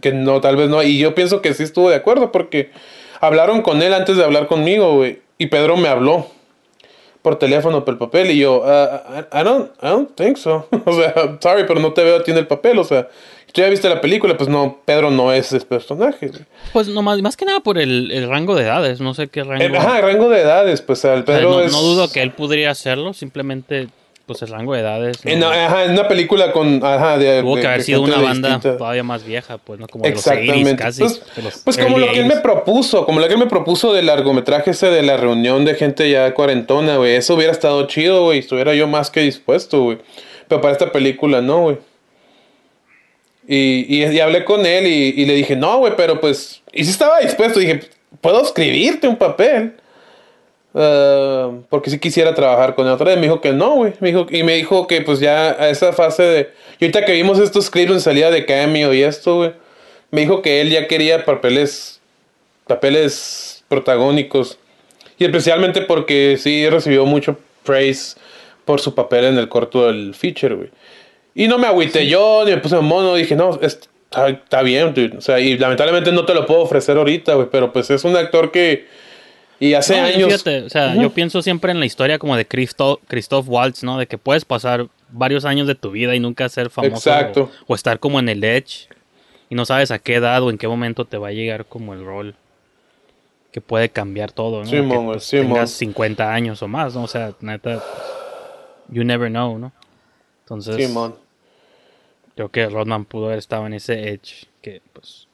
que 0.00 0.12
no, 0.12 0.40
tal 0.40 0.56
vez 0.56 0.68
no. 0.68 0.82
Y 0.82 0.98
yo 0.98 1.14
pienso 1.14 1.42
que 1.42 1.54
sí 1.54 1.62
estuvo 1.62 1.90
de 1.90 1.96
acuerdo 1.96 2.32
porque 2.32 2.70
hablaron 3.20 3.62
con 3.62 3.82
él 3.82 3.92
antes 3.94 4.16
de 4.16 4.24
hablar 4.24 4.46
conmigo, 4.46 4.94
güey. 4.96 5.20
Y 5.38 5.46
Pedro 5.46 5.76
me 5.76 5.88
habló 5.88 6.26
por 7.22 7.38
teléfono 7.38 7.84
por 7.84 7.94
el 7.94 7.98
papel 7.98 8.30
y 8.30 8.38
yo, 8.38 8.62
"Ah, 8.64 9.26
I, 9.32 9.40
I 9.40 9.44
don't, 9.44 9.70
I 9.82 9.86
don't 9.88 10.14
think 10.14 10.36
so. 10.36 10.66
o 10.86 10.92
sea, 10.92 11.12
sorry, 11.40 11.64
pero 11.66 11.80
no 11.80 11.92
te 11.92 12.02
veo 12.04 12.16
a 12.16 12.22
ti 12.24 12.30
en 12.30 12.38
el 12.38 12.46
papel. 12.46 12.78
O 12.78 12.84
sea, 12.84 13.08
tú 13.52 13.60
ya 13.60 13.68
viste 13.68 13.88
la 13.88 14.00
película, 14.00 14.36
pues 14.36 14.48
no, 14.48 14.78
Pedro 14.84 15.10
no 15.10 15.32
es 15.32 15.52
ese 15.52 15.66
personaje. 15.66 16.30
Pues 16.72 16.88
no 16.88 17.02
más, 17.02 17.20
más 17.20 17.36
que 17.36 17.44
nada 17.44 17.60
por 17.60 17.78
el, 17.78 18.10
el 18.12 18.28
rango 18.28 18.54
de 18.54 18.62
edades, 18.62 19.00
no 19.00 19.12
sé 19.12 19.28
qué 19.28 19.44
rango. 19.44 19.62
Eh, 19.62 19.76
Ajá, 19.76 20.00
rango 20.00 20.28
de 20.30 20.40
edades, 20.40 20.80
pues 20.80 21.04
el 21.04 21.10
O 21.10 21.14
sea, 21.16 21.24
Pedro 21.24 21.50
no, 21.50 21.60
es... 21.60 21.72
no 21.72 21.82
dudo 21.82 22.10
que 22.10 22.22
él 22.22 22.30
podría 22.30 22.70
hacerlo, 22.70 23.12
simplemente 23.12 23.88
pues 24.26 24.42
el 24.42 24.48
rango 24.48 24.74
de 24.74 24.80
edades. 24.80 25.24
¿no? 25.24 25.30
En, 25.30 25.42
ajá, 25.44 25.84
en 25.84 25.92
una 25.92 26.08
película 26.08 26.52
con... 26.52 26.84
Ajá, 26.84 27.16
de, 27.16 27.40
Tuvo 27.42 27.54
de- 27.56 27.62
que 27.62 27.68
haber 27.68 27.82
sido 27.82 28.02
una 28.02 28.18
banda 28.20 28.48
distinta- 28.50 28.76
todavía 28.76 29.02
más 29.04 29.24
vieja, 29.24 29.58
pues, 29.58 29.78
¿no? 29.78 29.86
Como 29.86 30.02
de 30.04 30.10
los 30.10 30.18
Exactamente. 30.26 30.72
80s 30.74 30.76
casi. 30.76 31.00
Pues, 31.02 31.22
los 31.44 31.58
Pues 31.58 31.78
como 31.78 31.98
lo 31.98 32.10
que 32.12 32.18
él 32.18 32.26
me 32.26 32.34
80s. 32.34 32.42
propuso, 32.42 33.06
como 33.06 33.20
lo 33.20 33.28
que 33.28 33.34
él 33.34 33.38
me 33.38 33.46
propuso 33.46 33.92
del 33.92 34.06
largometraje 34.06 34.72
ese 34.72 34.88
de 34.90 35.02
la 35.02 35.16
reunión 35.16 35.64
de 35.64 35.74
gente 35.76 36.10
ya 36.10 36.34
cuarentona, 36.34 36.96
güey. 36.96 37.14
Eso 37.14 37.34
hubiera 37.36 37.52
estado 37.52 37.86
chido, 37.86 38.24
güey. 38.24 38.40
Estuviera 38.40 38.74
yo 38.74 38.86
más 38.88 39.10
que 39.10 39.20
dispuesto, 39.20 39.80
güey. 39.82 39.98
Pero 40.48 40.60
para 40.60 40.72
esta 40.72 40.90
película 40.90 41.40
no, 41.40 41.60
güey. 41.62 41.78
Y, 43.48 43.86
y, 43.88 44.04
y 44.04 44.20
hablé 44.20 44.44
con 44.44 44.66
él 44.66 44.86
y, 44.86 45.20
y 45.22 45.24
le 45.24 45.34
dije, 45.34 45.54
no, 45.54 45.78
güey, 45.78 45.92
pero 45.96 46.20
pues... 46.20 46.62
Y 46.72 46.84
sí 46.84 46.90
estaba 46.90 47.20
dispuesto. 47.20 47.60
Dije, 47.60 47.80
¿puedo 48.20 48.42
escribirte 48.42 49.06
un 49.06 49.16
papel? 49.16 49.74
Ah, 50.78 51.50
porque 51.70 51.88
si 51.88 51.98
quisiera 51.98 52.34
trabajar 52.34 52.74
con 52.74 52.86
él 52.86 52.92
otra 52.92 53.06
vez. 53.06 53.16
Me 53.16 53.22
dijo 53.22 53.40
que 53.40 53.52
no, 53.52 53.76
güey. 53.76 53.94
Me 54.00 54.08
dijo, 54.08 54.26
y 54.30 54.42
me 54.42 54.54
dijo 54.56 54.86
que 54.86 55.00
pues 55.00 55.20
ya 55.20 55.50
a 55.52 55.70
esa 55.70 55.92
fase 55.94 56.22
de... 56.22 56.50
Y 56.78 56.84
ahorita 56.84 57.06
que 57.06 57.12
vimos 57.12 57.38
estos 57.38 57.70
clips 57.70 57.92
en 57.92 58.00
salida 58.02 58.30
de 58.30 58.44
cameo 58.44 58.92
y 58.92 59.02
esto, 59.02 59.36
güey. 59.36 59.52
Me 60.10 60.20
dijo 60.20 60.42
que 60.42 60.60
él 60.60 60.70
ya 60.70 60.86
quería 60.86 61.24
papeles... 61.24 62.00
Papeles 62.66 63.64
protagónicos. 63.68 64.58
Y 65.18 65.24
especialmente 65.24 65.80
porque 65.80 66.36
sí 66.38 66.68
recibió 66.68 67.06
mucho 67.06 67.38
praise 67.64 68.16
por 68.64 68.80
su 68.80 68.94
papel 68.94 69.24
en 69.24 69.38
el 69.38 69.48
corto 69.48 69.86
del 69.86 70.14
feature, 70.14 70.54
güey. 70.56 70.70
Y 71.34 71.48
no 71.48 71.58
me 71.58 71.66
agüité 71.68 72.06
yo, 72.06 72.42
ni 72.44 72.50
me 72.50 72.58
puse 72.58 72.76
mono. 72.80 73.14
Dije, 73.14 73.34
no, 73.36 73.58
es- 73.62 73.78
está, 74.10 74.28
está 74.28 74.62
bien, 74.62 74.92
dude. 74.92 75.16
O 75.16 75.20
sea, 75.20 75.38
y 75.40 75.56
lamentablemente 75.56 76.12
no 76.12 76.26
te 76.26 76.34
lo 76.34 76.44
puedo 76.44 76.60
ofrecer 76.60 76.98
ahorita, 76.98 77.34
güey. 77.34 77.48
Pero 77.50 77.72
pues 77.72 77.88
es 77.90 78.04
un 78.04 78.14
actor 78.16 78.50
que... 78.50 78.86
Y 79.58 79.74
hace 79.74 79.96
No, 80.00 80.06
años... 80.06 80.28
fíjate, 80.32 80.62
o 80.62 80.70
sea, 80.70 80.94
yo 80.94 81.10
pienso 81.12 81.40
siempre 81.42 81.72
en 81.72 81.80
la 81.80 81.86
historia 81.86 82.18
como 82.18 82.36
de 82.36 82.46
Christoph, 82.46 83.00
Christoph 83.08 83.48
Waltz, 83.48 83.82
¿no? 83.82 83.98
De 83.98 84.06
que 84.06 84.18
puedes 84.18 84.44
pasar 84.44 84.88
varios 85.10 85.44
años 85.44 85.66
de 85.66 85.74
tu 85.74 85.90
vida 85.90 86.14
y 86.14 86.20
nunca 86.20 86.48
ser 86.48 86.68
famoso. 86.70 87.10
Exacto. 87.10 87.50
O, 87.66 87.72
o 87.72 87.74
estar 87.74 87.98
como 87.98 88.18
en 88.18 88.28
el 88.28 88.44
edge 88.44 88.88
y 89.48 89.54
no 89.54 89.64
sabes 89.64 89.90
a 89.90 89.98
qué 89.98 90.16
edad 90.16 90.42
o 90.42 90.50
en 90.50 90.58
qué 90.58 90.68
momento 90.68 91.04
te 91.04 91.16
va 91.16 91.28
a 91.28 91.32
llegar 91.32 91.64
como 91.66 91.94
el 91.94 92.04
rol 92.04 92.34
que 93.52 93.60
puede 93.62 93.88
cambiar 93.88 94.32
todo, 94.32 94.60
¿no? 94.64 94.66
Simón, 94.66 94.98
que 95.06 95.12
pues, 95.12 95.24
Simón. 95.24 95.48
tengas 95.54 95.70
50 95.70 96.34
años 96.34 96.62
o 96.62 96.68
más, 96.68 96.94
¿no? 96.94 97.04
O 97.04 97.08
sea, 97.08 97.32
neta, 97.40 97.82
you 98.90 99.02
never 99.02 99.30
know, 99.30 99.58
¿no? 99.58 99.72
Entonces, 100.42 100.76
Simón. 100.76 101.14
creo 102.34 102.50
que 102.50 102.68
Rodman 102.68 103.06
pudo 103.06 103.26
haber 103.26 103.38
estado 103.38 103.66
en 103.66 103.72
ese 103.72 104.10
edge 104.10 104.46
que, 104.60 104.82
pues, 104.92 105.26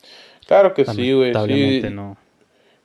Claro 0.47 0.75
que 0.75 0.85
sí, 0.85 1.13
güey. 1.13 1.33
Sí. 1.33 1.83
no. 1.91 2.17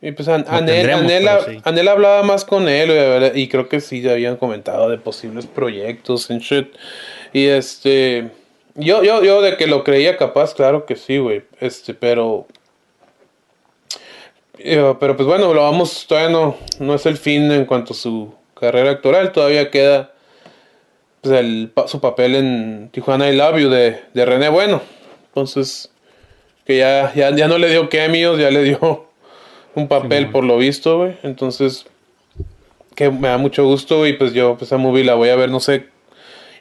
Y 0.02 0.12
pues 0.12 0.28
An- 0.28 0.46
Anel, 0.48 0.90
Anel, 0.92 1.28
sí. 1.46 1.58
Anel 1.64 1.88
hablaba 1.88 2.22
más 2.24 2.46
con 2.46 2.70
él, 2.70 3.32
y 3.36 3.48
creo 3.48 3.68
que 3.68 3.82
sí 3.82 4.08
habían 4.08 4.38
comentado 4.38 4.90
de 4.90 4.98
posibles 4.98 5.48
proyectos 5.48 6.30
and 6.30 6.42
shit. 6.42 6.68
Y 7.34 7.48
este, 7.48 8.30
yo, 8.76 9.04
yo, 9.04 9.24
yo 9.24 9.42
de 9.42 9.58
que 9.58 9.66
lo 9.66 9.84
creía 9.84 10.16
capaz, 10.18 10.54
claro 10.54 10.86
que 10.86 10.96
sí, 10.96 11.18
güey. 11.18 11.42
Este, 11.60 11.96
pero, 11.96 12.46
eh, 14.60 14.94
pero 15.00 15.16
pues 15.18 15.28
bueno, 15.28 15.54
lo 15.54 15.64
vamos, 15.64 16.06
todavía 16.08 16.30
no, 16.30 16.58
no 16.80 16.94
es 16.94 17.06
el 17.08 17.18
fin 17.18 17.52
en 17.52 17.66
cuanto 17.66 17.94
a 17.94 17.96
su 17.96 18.34
carrera 18.60 18.92
actoral, 18.92 19.32
todavía 19.32 19.72
queda 19.72 20.14
pues, 21.22 21.40
el, 21.40 21.72
su 21.88 22.00
papel 22.00 22.36
en 22.36 22.90
Tijuana 22.92 23.30
I 23.30 23.36
Love 23.36 23.58
You 23.60 23.70
de, 23.70 24.00
de 24.14 24.26
René 24.26 24.50
Bueno. 24.50 24.82
Entonces, 25.30 25.92
que 26.66 26.78
ya, 26.78 27.12
ya, 27.16 27.36
ya 27.36 27.48
no 27.48 27.58
le 27.58 27.70
dio 27.70 27.90
cameos, 27.90 28.40
ya 28.40 28.50
le 28.52 28.64
dio 28.64 29.07
un 29.78 29.88
papel 29.88 30.30
por 30.30 30.44
lo 30.44 30.58
visto, 30.58 30.98
güey. 30.98 31.14
Entonces, 31.24 31.86
que 32.96 33.10
me 33.12 33.28
da 33.28 33.38
mucho 33.38 33.64
gusto, 33.66 34.00
güey. 34.00 34.18
Pues 34.18 34.34
yo, 34.34 34.56
pues 34.58 34.70
esa 34.70 34.78
movie 34.78 35.04
la 35.04 35.14
voy 35.16 35.30
a 35.30 35.36
ver, 35.36 35.50
no 35.50 35.60
sé. 35.60 35.86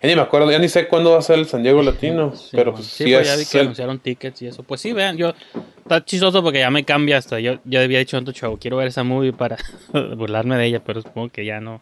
Ya 0.02 0.10
ni 0.10 0.14
me 0.14 0.20
acuerdo, 0.22 0.51
ya 0.51 0.59
ni 0.59 0.68
sé 0.68 0.86
cuándo 0.88 1.12
va 1.12 1.18
a 1.18 1.22
ser 1.22 1.38
el 1.38 1.47
San 1.47 1.62
Diego 1.62 1.82
Latino. 1.82 2.32
pero 2.52 2.74
pues 2.74 2.86
Sí, 2.86 3.05
sí, 3.05 3.12
pues 3.14 3.26
ya 3.26 3.36
vi 3.36 3.47
que 3.47 3.59
el- 3.59 3.62
anunciaron 3.64 3.98
tickets 3.98 4.43
y 4.43 4.47
eso. 4.47 4.62
Pues 4.62 4.80
sí, 4.82 4.93
vean, 4.93 5.16
yo. 5.16 5.32
Está 5.78 6.05
chistoso 6.05 6.43
porque 6.43 6.59
ya 6.59 6.70
me 6.70 6.84
cambia 6.84 7.16
hasta. 7.16 7.40
Yo 7.40 7.59
ya 7.64 7.80
había 7.82 7.98
dicho 8.01 8.18
en 8.18 8.24
tu 8.26 8.32
show, 8.32 8.59
quiero 8.60 8.76
ver 8.76 8.88
esa 8.88 9.02
movie 9.05 9.32
para 9.32 9.56
burlarme 10.16 10.56
de 10.59 10.66
ella, 10.66 10.82
pero 10.84 11.01
supongo 11.01 11.30
que 11.30 11.44
ya 11.44 11.60
no. 11.60 11.80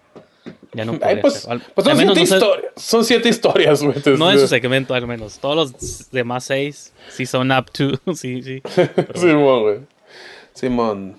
Ya 0.75 0.85
no 0.85 0.99
Ay, 1.03 1.17
pues. 1.21 1.47
Al- 1.49 1.61
pues 1.75 1.87
son, 1.87 1.97
siete 1.97 2.07
no 2.21 2.27
sé- 2.27 2.35
historias, 2.35 2.73
son 2.77 3.05
siete 3.05 3.29
historias, 3.29 3.83
güey. 3.83 3.97
No 4.19 4.31
en 4.31 4.39
su 4.39 4.47
segmento, 4.47 4.95
al 4.95 5.07
menos. 5.07 5.39
Todos 5.39 5.57
los 5.73 6.11
demás 6.13 6.45
seis 6.45 6.93
sí 7.11 7.27
son 7.27 7.51
up 7.51 7.71
to. 7.73 7.91
sí, 8.15 8.43
sí. 8.43 8.63
Simón, 9.15 9.63
güey. 9.63 9.79
Simón. 10.53 11.17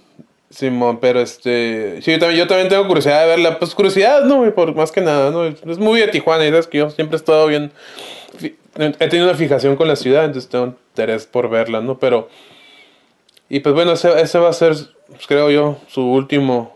Simón, 0.50 1.00
pero 1.00 1.20
este. 1.20 2.02
Sí, 2.02 2.12
yo 2.12 2.20
también, 2.20 2.40
yo 2.40 2.48
también 2.48 2.70
tengo 2.70 2.88
curiosidad 2.88 3.22
de 3.22 3.28
verla. 3.28 3.60
Pues 3.60 3.74
curiosidad, 3.74 4.24
¿no? 4.24 4.50
Por 4.54 4.76
más 4.76 4.92
que 4.92 5.02
nada, 5.02 5.32
¿no? 5.32 5.46
Es 5.46 5.78
muy 5.78 6.00
de 6.00 6.08
Tijuana 6.08 6.46
y 6.46 6.50
sabes 6.50 6.68
que 6.68 6.78
yo 6.80 6.90
siempre 6.90 7.16
he 7.16 7.20
estado 7.20 7.48
bien. 7.48 7.72
He 8.78 9.08
tenido 9.08 9.28
una 9.28 9.38
fijación 9.38 9.76
con 9.76 9.88
la 9.88 9.96
ciudad, 9.96 10.26
entonces 10.26 10.50
tengo 10.50 10.66
interés 10.66 11.26
por 11.26 11.50
verla, 11.50 11.82
¿no? 11.82 11.98
Pero. 11.98 12.30
Y 13.50 13.60
pues 13.60 13.76
bueno, 13.76 13.94
ese, 13.94 14.20
ese 14.22 14.40
va 14.40 14.50
a 14.50 14.54
ser, 14.54 14.74
pues, 15.08 15.28
creo 15.28 15.52
yo, 15.52 15.78
su 15.88 16.02
último 16.02 16.76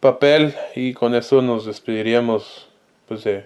papel. 0.00 0.54
Y 0.74 0.94
con 0.94 1.14
eso 1.14 1.42
nos 1.42 1.66
despediríamos, 1.66 2.68
pues 3.06 3.24
de. 3.24 3.44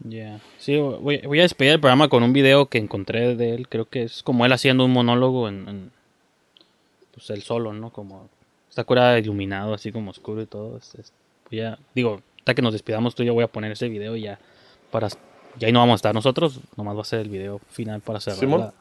Ya. 0.00 0.40
Sí, 0.58 0.76
voy, 0.76 1.18
voy 1.18 1.38
a 1.38 1.42
despedir 1.42 1.72
el 1.72 1.80
programa 1.80 2.08
con 2.08 2.22
un 2.22 2.32
video 2.32 2.66
que 2.66 2.78
encontré 2.78 3.34
de 3.34 3.54
él. 3.54 3.68
Creo 3.68 3.86
que 3.86 4.02
es 4.02 4.22
como 4.22 4.44
él 4.44 4.52
haciendo 4.52 4.84
un 4.84 4.92
monólogo 4.92 5.48
en. 5.48 5.68
en, 5.68 5.95
pues 7.16 7.28
él 7.30 7.42
solo, 7.42 7.72
¿no? 7.72 7.90
Como. 7.90 8.28
Está 8.68 8.84
cura 8.84 9.18
iluminado, 9.18 9.74
así 9.74 9.90
como 9.90 10.10
oscuro 10.12 10.42
y 10.42 10.46
todo. 10.46 10.76
Es- 10.76 10.94
es- 10.96 11.12
voy 11.50 11.60
a, 11.62 11.78
digo, 11.94 12.20
hasta 12.38 12.54
que 12.54 12.62
nos 12.62 12.72
despidamos 12.74 13.14
tú, 13.14 13.22
yo 13.24 13.34
voy 13.34 13.42
a 13.44 13.48
poner 13.48 13.72
ese 13.72 13.88
video 13.88 14.14
y 14.16 14.22
ya. 14.22 14.38
Para, 14.90 15.08
ya 15.58 15.66
ahí 15.66 15.72
no 15.72 15.80
vamos 15.80 15.94
a 15.94 15.96
estar 15.96 16.14
nosotros. 16.14 16.60
Nomás 16.76 16.96
va 16.96 17.00
a 17.00 17.04
ser 17.04 17.20
el 17.20 17.28
video 17.30 17.58
final 17.70 18.00
para 18.02 18.20
cerrar 18.20 18.38
la- 18.58 18.74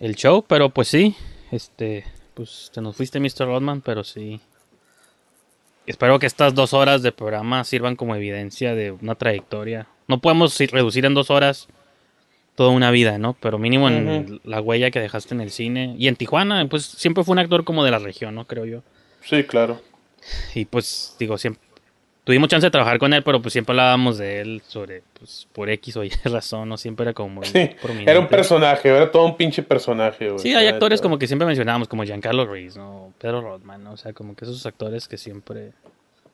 el 0.00 0.14
show. 0.16 0.44
Pero 0.48 0.70
pues 0.70 0.88
sí. 0.88 1.14
Este. 1.52 2.04
Pues 2.34 2.70
te 2.72 2.80
nos 2.80 2.96
fuiste, 2.96 3.20
Mr. 3.20 3.46
Rodman, 3.46 3.80
pero 3.82 4.02
sí. 4.02 4.40
Espero 5.86 6.18
que 6.18 6.26
estas 6.26 6.54
dos 6.54 6.72
horas 6.72 7.02
de 7.02 7.12
programa 7.12 7.64
sirvan 7.64 7.96
como 7.96 8.14
evidencia 8.14 8.74
de 8.74 8.92
una 8.92 9.14
trayectoria. 9.16 9.88
No 10.08 10.20
podemos 10.20 10.56
reducir 10.58 11.04
en 11.04 11.14
dos 11.14 11.30
horas 11.30 11.68
toda 12.54 12.70
una 12.70 12.90
vida, 12.90 13.18
¿no? 13.18 13.34
Pero 13.40 13.58
mínimo 13.58 13.88
en 13.88 14.40
la 14.44 14.60
huella 14.60 14.90
que 14.90 15.00
dejaste 15.00 15.34
en 15.34 15.40
el 15.40 15.50
cine. 15.50 15.94
Y 15.98 16.08
en 16.08 16.16
Tijuana, 16.16 16.66
pues 16.68 16.84
siempre 16.84 17.24
fue 17.24 17.32
un 17.32 17.38
actor 17.38 17.64
como 17.64 17.84
de 17.84 17.90
la 17.90 17.98
región, 17.98 18.34
¿no? 18.34 18.46
Creo 18.46 18.64
yo. 18.66 18.82
Sí, 19.24 19.44
claro. 19.44 19.80
Y 20.54 20.64
pues, 20.66 21.16
digo, 21.18 21.38
siempre. 21.38 21.62
Tuvimos 22.22 22.48
chance 22.50 22.66
de 22.66 22.70
trabajar 22.70 22.98
con 22.98 23.14
él, 23.14 23.22
pero 23.22 23.40
pues 23.40 23.52
siempre 23.52 23.72
hablábamos 23.72 24.18
de 24.18 24.40
él 24.42 24.62
sobre, 24.68 25.02
pues, 25.18 25.48
por 25.52 25.70
X 25.70 25.96
o 25.96 26.04
Y 26.04 26.10
razón, 26.24 26.68
¿no? 26.68 26.76
Siempre 26.76 27.04
era 27.04 27.14
como 27.14 27.30
muy 27.30 27.46
Sí, 27.46 27.70
prominente. 27.80 28.10
era 28.10 28.20
un 28.20 28.28
personaje, 28.28 28.88
era 28.90 29.10
todo 29.10 29.24
un 29.24 29.36
pinche 29.36 29.62
personaje, 29.62 30.28
güey. 30.28 30.38
Sí, 30.38 30.54
hay 30.54 30.66
actores 30.66 31.00
como 31.00 31.18
que 31.18 31.26
siempre 31.26 31.46
mencionábamos, 31.46 31.88
como 31.88 32.04
Giancarlo 32.04 32.44
Ruiz, 32.44 32.76
¿no? 32.76 33.12
Pedro 33.18 33.40
Rodman, 33.40 33.82
¿no? 33.82 33.92
O 33.92 33.96
sea, 33.96 34.12
como 34.12 34.36
que 34.36 34.44
esos 34.44 34.64
actores 34.66 35.08
que 35.08 35.16
siempre... 35.16 35.72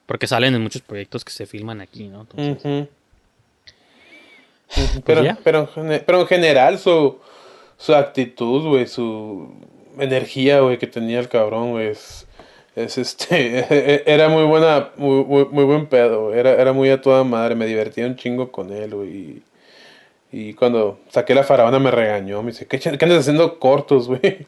Porque 0.06 0.26
salen 0.26 0.55
en 0.56 0.62
muchos 0.62 0.82
proyectos 0.82 1.24
que 1.24 1.32
se 1.32 1.47
filman 1.47 1.80
aquí, 1.80 2.09
¿no? 2.09 2.22
Entonces. 2.22 2.64
Ujú, 2.64 2.88
Pero, 5.05 5.22
pero, 5.43 5.68
pero 6.05 6.20
en 6.20 6.26
general 6.26 6.78
su, 6.78 7.18
su 7.78 7.94
actitud, 7.94 8.68
güey, 8.68 8.86
su 8.86 9.48
energía, 9.98 10.60
güey, 10.60 10.78
que 10.78 10.86
tenía 10.86 11.18
el 11.18 11.28
cabrón, 11.28 11.72
güey, 11.72 11.88
es, 11.88 12.26
es 12.74 12.98
este, 12.98 14.02
era 14.12 14.28
muy 14.28 14.44
buena, 14.44 14.90
muy, 14.97 15.24
muy, 15.24 15.44
muy 15.47 15.64
buen 15.64 15.86
pedo, 15.86 16.34
era, 16.34 16.52
era 16.52 16.72
muy 16.72 16.90
a 16.90 17.01
toda 17.01 17.24
madre, 17.24 17.55
me 17.55 17.66
divertía 17.66 18.06
un 18.06 18.16
chingo 18.16 18.51
con 18.51 18.72
él, 18.72 18.94
güey, 18.94 19.43
y, 20.32 20.52
cuando 20.55 20.98
saqué 21.09 21.34
la 21.34 21.44
faraona 21.44 21.78
me 21.78 21.90
regañó, 21.90 22.43
me 22.43 22.51
dice, 22.51 22.66
¿qué, 22.66 22.78
qué 22.78 23.05
andas 23.05 23.20
haciendo 23.20 23.59
cortos, 23.59 24.06
güey? 24.06 24.47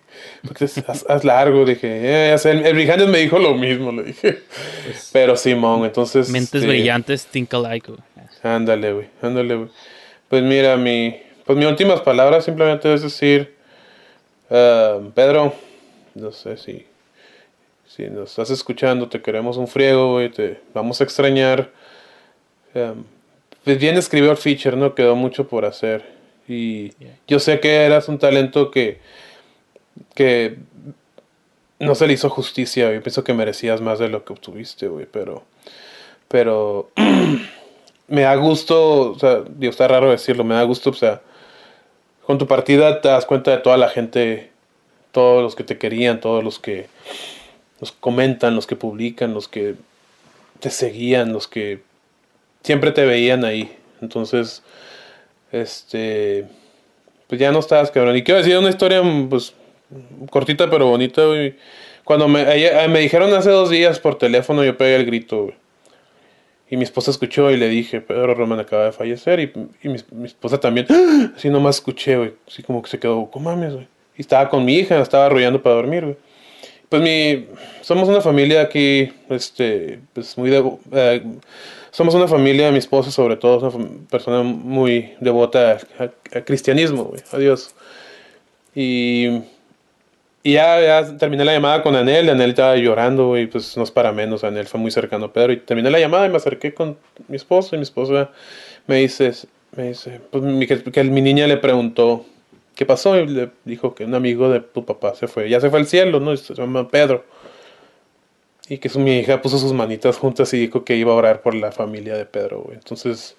Haz, 0.86 1.06
haz 1.08 1.24
largo, 1.24 1.64
dije, 1.64 1.88
eh, 1.88 2.36
el, 2.44 2.66
el 2.66 2.74
Brijandes 2.74 3.08
me 3.08 3.18
dijo 3.18 3.38
lo 3.38 3.54
mismo, 3.54 3.90
le 3.92 4.02
dije, 4.02 4.40
pero 5.12 5.34
Simón, 5.34 5.86
entonces... 5.86 6.28
Mentes 6.28 6.56
este, 6.56 6.66
brillantes, 6.66 7.26
think 7.26 7.54
alike, 7.54 7.92
güey. 7.92 8.02
Ándale, 8.42 8.92
güey, 8.92 9.06
ándale, 9.22 9.54
güey. 9.54 9.68
Pues 10.28 10.42
mira, 10.42 10.76
mi, 10.76 11.20
pues 11.46 11.58
mis 11.58 11.66
últimas 11.66 12.00
palabras 12.02 12.44
simplemente 12.44 12.92
es 12.92 13.02
decir, 13.02 13.54
ah, 14.50 14.98
Pedro, 15.14 15.54
no 16.14 16.32
sé 16.32 16.56
si, 16.56 16.86
si 17.86 18.08
nos 18.08 18.30
estás 18.30 18.50
escuchando, 18.50 19.08
te 19.08 19.22
queremos 19.22 19.56
un 19.56 19.66
friego, 19.66 20.12
güey, 20.12 20.30
te 20.30 20.60
vamos 20.74 21.00
a 21.00 21.04
extrañar. 21.04 21.70
Em, 22.74 23.04
pues 23.64 23.78
bien 23.78 23.96
escribió 23.96 24.30
el 24.30 24.36
feature, 24.36 24.76
¿no? 24.76 24.94
Quedó 24.94 25.16
mucho 25.16 25.48
por 25.48 25.64
hacer. 25.64 26.04
Y 26.46 26.92
yo 27.26 27.38
sé 27.38 27.60
que 27.60 27.74
eras 27.84 28.08
un 28.08 28.18
talento 28.18 28.70
que, 28.70 29.00
que 30.14 30.58
no 31.78 31.94
se 31.94 32.06
le 32.06 32.14
hizo 32.14 32.30
justicia, 32.30 32.88
güey. 32.88 33.00
Pienso 33.00 33.24
que 33.24 33.34
merecías 33.34 33.80
más 33.80 33.98
de 33.98 34.08
lo 34.08 34.24
que 34.24 34.32
obtuviste, 34.32 34.88
güey, 34.88 35.06
pero, 35.10 35.44
pero 36.28 36.90
me 38.08 38.22
da 38.22 38.34
gusto, 38.36 39.12
o 39.12 39.18
sea, 39.18 39.42
digo, 39.48 39.70
está 39.70 39.86
raro 39.86 40.10
decirlo, 40.10 40.44
me 40.44 40.54
da 40.54 40.62
gusto, 40.64 40.90
o 40.90 40.94
sea, 40.94 41.20
con 42.24 42.38
tu 42.38 42.46
partida 42.46 43.00
te 43.00 43.08
das 43.08 43.26
cuenta 43.26 43.50
de 43.52 43.58
toda 43.58 43.76
la 43.76 43.88
gente, 43.88 44.50
todos 45.12 45.42
los 45.42 45.54
que 45.54 45.64
te 45.64 45.78
querían, 45.78 46.20
todos 46.20 46.42
los 46.42 46.58
que 46.58 46.86
los 47.80 47.92
comentan, 47.92 48.54
los 48.56 48.66
que 48.66 48.76
publican, 48.76 49.34
los 49.34 49.48
que 49.48 49.76
te 50.60 50.70
seguían, 50.70 51.32
los 51.32 51.48
que 51.48 51.80
siempre 52.62 52.90
te 52.92 53.04
veían 53.06 53.44
ahí. 53.44 53.74
Entonces, 54.02 54.62
este, 55.52 56.46
pues 57.28 57.40
ya 57.40 57.52
no 57.52 57.60
estabas 57.60 57.90
cabrón. 57.90 58.16
Y 58.16 58.24
quiero 58.24 58.38
decir 58.38 58.58
una 58.58 58.68
historia, 58.70 59.02
pues, 59.30 59.54
cortita 60.30 60.68
pero 60.68 60.86
bonita, 60.86 61.24
güey. 61.24 61.56
Cuando 62.04 62.26
me, 62.28 62.40
ayer- 62.40 62.88
me 62.88 63.00
dijeron 63.00 63.32
hace 63.34 63.50
dos 63.50 63.70
días 63.70 64.00
por 64.00 64.18
teléfono, 64.18 64.64
yo 64.64 64.76
pegué 64.76 64.96
el 64.96 65.06
grito, 65.06 65.44
güey. 65.44 65.54
Y 66.70 66.76
mi 66.76 66.84
esposa 66.84 67.10
escuchó 67.10 67.50
y 67.50 67.56
le 67.56 67.68
dije, 67.68 68.00
Pedro 68.00 68.34
Roman 68.34 68.60
acaba 68.60 68.84
de 68.86 68.92
fallecer. 68.92 69.40
Y, 69.40 69.52
y 69.82 69.88
mi, 69.88 69.96
mi 70.12 70.26
esposa 70.26 70.58
también, 70.60 70.86
¡Ah! 70.90 71.32
así 71.36 71.48
nomás 71.48 71.76
escuché, 71.76 72.16
güey. 72.16 72.34
Así 72.46 72.62
como 72.62 72.82
que 72.82 72.90
se 72.90 72.98
quedó, 72.98 73.30
¿cómo 73.30 73.50
mames, 73.50 73.74
güey? 73.74 73.88
Y 74.16 74.20
estaba 74.20 74.48
con 74.50 74.64
mi 74.64 74.74
hija, 74.74 75.00
estaba 75.00 75.26
arrullando 75.26 75.62
para 75.62 75.76
dormir, 75.76 76.04
güey. 76.04 76.16
Pues 76.88 77.02
mi, 77.02 77.46
somos 77.82 78.08
una 78.08 78.20
familia 78.20 78.62
aquí, 78.62 79.12
este, 79.28 80.00
pues 80.14 80.36
muy 80.38 80.50
devo- 80.50 80.78
eh, 80.92 81.22
somos 81.90 82.14
una 82.14 82.26
familia, 82.28 82.70
mi 82.72 82.78
esposa 82.78 83.10
sobre 83.10 83.36
todo, 83.36 83.68
es 83.68 83.74
una 83.74 83.88
persona 84.10 84.42
muy 84.42 85.12
devota 85.20 85.78
al 85.98 86.44
cristianismo, 86.44 87.04
güey, 87.04 87.22
a 87.32 87.38
Dios. 87.38 87.74
Y, 88.74 89.40
y 90.42 90.52
ya, 90.52 91.16
terminé 91.18 91.44
la 91.44 91.52
llamada 91.52 91.82
con 91.82 91.96
Anel, 91.96 92.30
Anel 92.30 92.50
estaba 92.50 92.76
llorando, 92.76 93.28
güey, 93.28 93.46
pues 93.48 93.76
no 93.76 93.82
es 93.82 93.90
para 93.90 94.12
menos, 94.12 94.44
Anel 94.44 94.66
fue 94.66 94.80
muy 94.80 94.90
cercano 94.90 95.26
a 95.26 95.32
Pedro, 95.32 95.52
y 95.52 95.58
terminé 95.58 95.90
la 95.90 95.98
llamada 95.98 96.26
y 96.26 96.30
me 96.30 96.36
acerqué 96.36 96.72
con 96.72 96.96
mi 97.26 97.36
esposa, 97.36 97.76
y 97.76 97.78
mi 97.78 97.82
esposa 97.82 98.30
me 98.86 98.96
dice, 98.96 99.32
me 99.76 99.88
dice, 99.88 100.20
pues 100.30 100.42
mi, 100.42 100.66
que, 100.66 101.04
mi 101.04 101.20
niña 101.20 101.46
le 101.46 101.56
preguntó, 101.56 102.24
¿qué 102.74 102.86
pasó? 102.86 103.18
Y 103.18 103.26
le 103.26 103.50
dijo 103.64 103.94
que 103.94 104.04
un 104.04 104.14
amigo 104.14 104.48
de 104.48 104.60
tu 104.60 104.84
papá 104.84 105.14
se 105.14 105.28
fue, 105.28 105.48
ya 105.48 105.60
se 105.60 105.70
fue 105.70 105.80
al 105.80 105.86
cielo, 105.86 106.20
¿no? 106.20 106.32
Y 106.32 106.36
Se 106.36 106.54
llama 106.54 106.88
Pedro. 106.88 107.24
Y 108.68 108.78
que 108.78 108.88
su, 108.88 109.00
mi 109.00 109.18
hija 109.18 109.40
puso 109.42 109.58
sus 109.58 109.72
manitas 109.72 110.18
juntas 110.18 110.52
y 110.54 110.58
dijo 110.58 110.84
que 110.84 110.94
iba 110.96 111.12
a 111.12 111.16
orar 111.16 111.42
por 111.42 111.54
la 111.54 111.72
familia 111.72 112.16
de 112.16 112.26
Pedro, 112.26 112.62
güey. 112.62 112.76
Entonces, 112.76 113.36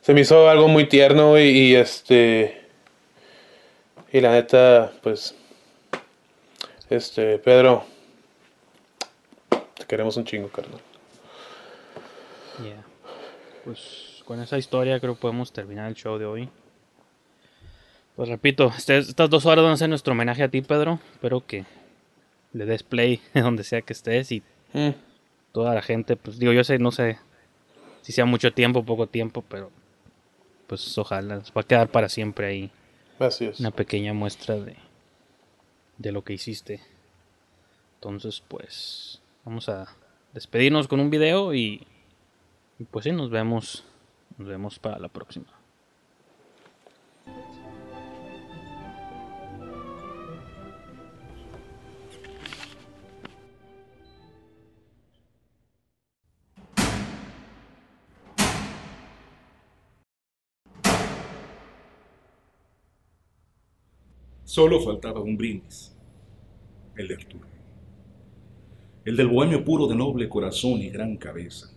se 0.00 0.12
me 0.12 0.22
hizo 0.22 0.48
algo 0.48 0.68
muy 0.68 0.88
tierno, 0.88 1.38
y 1.38 1.74
este... 1.74 2.60
Y 4.12 4.20
la 4.20 4.32
neta, 4.32 4.92
pues... 5.02 5.34
Este, 6.96 7.38
Pedro... 7.38 7.84
Te 9.76 9.86
queremos 9.86 10.16
un 10.16 10.24
chingo, 10.24 10.48
carnal. 10.48 10.80
Yeah. 12.62 12.84
Pues 13.64 14.22
con 14.26 14.40
esa 14.40 14.58
historia 14.58 15.00
creo 15.00 15.14
que 15.14 15.20
podemos 15.22 15.52
terminar 15.52 15.88
el 15.88 15.94
show 15.94 16.18
de 16.18 16.26
hoy. 16.26 16.48
Pues 18.16 18.28
repito, 18.28 18.72
este- 18.76 18.98
estas 18.98 19.30
dos 19.30 19.46
horas 19.46 19.64
van 19.64 19.72
a 19.72 19.76
ser 19.78 19.88
nuestro 19.88 20.12
homenaje 20.12 20.42
a 20.42 20.48
ti, 20.48 20.60
Pedro. 20.60 20.98
Espero 21.12 21.44
que 21.46 21.64
le 22.52 22.66
des 22.66 22.82
play 22.82 23.20
donde 23.34 23.64
sea 23.64 23.80
que 23.82 23.92
estés 23.94 24.30
y 24.32 24.42
Mm. 24.74 24.90
toda 25.52 25.74
la 25.74 25.82
gente, 25.82 26.16
pues 26.16 26.38
digo, 26.38 26.52
yo 26.52 26.64
sé, 26.64 26.78
no 26.78 26.92
sé 26.92 27.18
si 28.02 28.12
sea 28.12 28.24
mucho 28.24 28.52
tiempo 28.54 28.78
o 28.80 28.84
poco 28.84 29.06
tiempo, 29.06 29.44
pero 29.48 29.70
pues 30.66 30.96
ojalá, 30.96 31.36
nos 31.36 31.52
va 31.52 31.60
a 31.60 31.64
quedar 31.66 31.88
para 31.88 32.08
siempre 32.08 32.46
ahí. 32.46 32.70
Así 33.18 33.44
es. 33.46 33.60
Una 33.60 33.70
pequeña 33.70 34.14
muestra 34.14 34.56
de, 34.56 34.76
de 36.02 36.12
lo 36.12 36.22
que 36.24 36.34
hiciste. 36.34 36.80
Entonces, 37.94 38.42
pues 38.46 39.22
vamos 39.44 39.68
a 39.68 39.96
despedirnos 40.34 40.88
con 40.88 41.00
un 41.00 41.10
video 41.10 41.54
y, 41.54 41.86
pues 42.90 43.04
sí, 43.04 43.12
nos 43.12 43.30
vemos, 43.30 43.84
nos 44.36 44.48
vemos 44.48 44.78
para 44.78 44.98
la 44.98 45.08
próxima. 45.08 45.61
Solo 64.52 64.82
faltaba 64.82 65.18
un 65.18 65.34
brindis, 65.34 65.92
el 66.94 67.08
de 67.08 67.14
Arturo. 67.14 67.46
El 69.02 69.16
del 69.16 69.28
bohemio 69.28 69.64
puro 69.64 69.86
de 69.86 69.94
noble 69.94 70.28
corazón 70.28 70.82
y 70.82 70.90
gran 70.90 71.16
cabeza. 71.16 71.70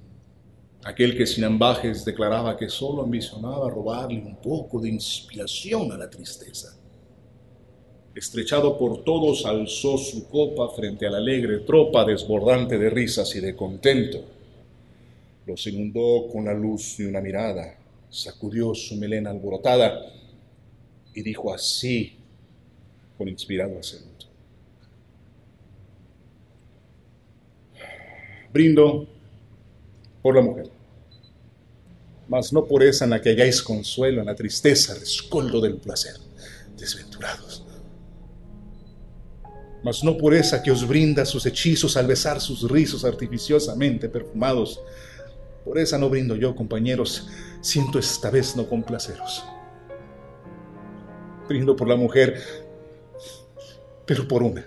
Aquel 0.84 1.16
que 1.16 1.26
sin 1.26 1.46
ambajes 1.46 2.04
declaraba 2.04 2.58
que 2.58 2.68
solo 2.68 3.04
ambicionaba 3.04 3.70
robarle 3.70 4.18
un 4.18 4.36
poco 4.42 4.82
de 4.82 4.90
inspiración 4.90 5.90
a 5.94 5.98
la 5.98 6.10
tristeza. 6.10 6.78
Estrechado 8.14 8.78
por 8.78 9.06
todos, 9.06 9.46
alzó 9.46 9.98
su 9.98 10.28
copa 10.28 10.68
frente 10.76 11.08
a 11.08 11.12
la 11.12 11.20
alegre 11.20 11.60
tropa 11.60 12.04
desbordante 12.04 12.78
de 12.78 12.90
risas 12.90 13.34
y 13.38 13.40
de 13.40 13.56
contento. 13.56 14.22
Los 15.46 15.66
inundó 15.66 16.28
con 16.30 16.44
la 16.44 16.54
luz 16.54 16.98
de 16.98 17.08
una 17.08 17.22
mirada, 17.22 17.80
sacudió 18.10 18.76
su 18.76 18.98
melena 18.98 19.30
alborotada 19.30 20.12
y 21.14 21.22
dijo 21.22 21.54
así 21.54 22.18
con 23.18 23.28
inspirado 23.28 23.80
acento. 23.80 24.26
Brindo 28.52 29.08
por 30.22 30.36
la 30.36 30.42
mujer, 30.42 30.70
mas 32.28 32.52
no 32.52 32.66
por 32.66 32.84
esa 32.84 33.06
en 33.06 33.12
la 33.12 33.22
que 33.22 33.30
halláis 33.30 33.62
consuelo 33.62 34.22
en 34.22 34.28
la 34.28 34.36
tristeza, 34.36 34.96
rescoldo 34.96 35.62
del 35.62 35.76
placer, 35.76 36.16
desventurados. 36.78 37.64
Mas 39.84 40.04
no 40.04 40.18
por 40.18 40.34
esa 40.34 40.64
que 40.64 40.72
os 40.72 40.88
brinda 40.88 41.26
sus 41.26 41.46
hechizos 41.46 41.96
al 41.96 42.08
besar 42.08 42.42
sus 42.42 42.70
rizos 42.70 43.06
artificiosamente 43.06 44.10
perfumados. 44.10 44.80
Por 45.64 45.78
esa 45.78 46.00
no 46.00 46.10
brindo 46.10 46.36
yo, 46.36 46.56
compañeros, 46.56 47.28
siento 47.62 48.00
esta 48.00 48.32
vez 48.32 48.56
no 48.56 48.68
complaceros. 48.68 49.44
Brindo 51.48 51.76
por 51.76 51.88
la 51.88 51.96
mujer 51.96 52.65
pero 54.06 54.28
por 54.28 54.44
una, 54.44 54.66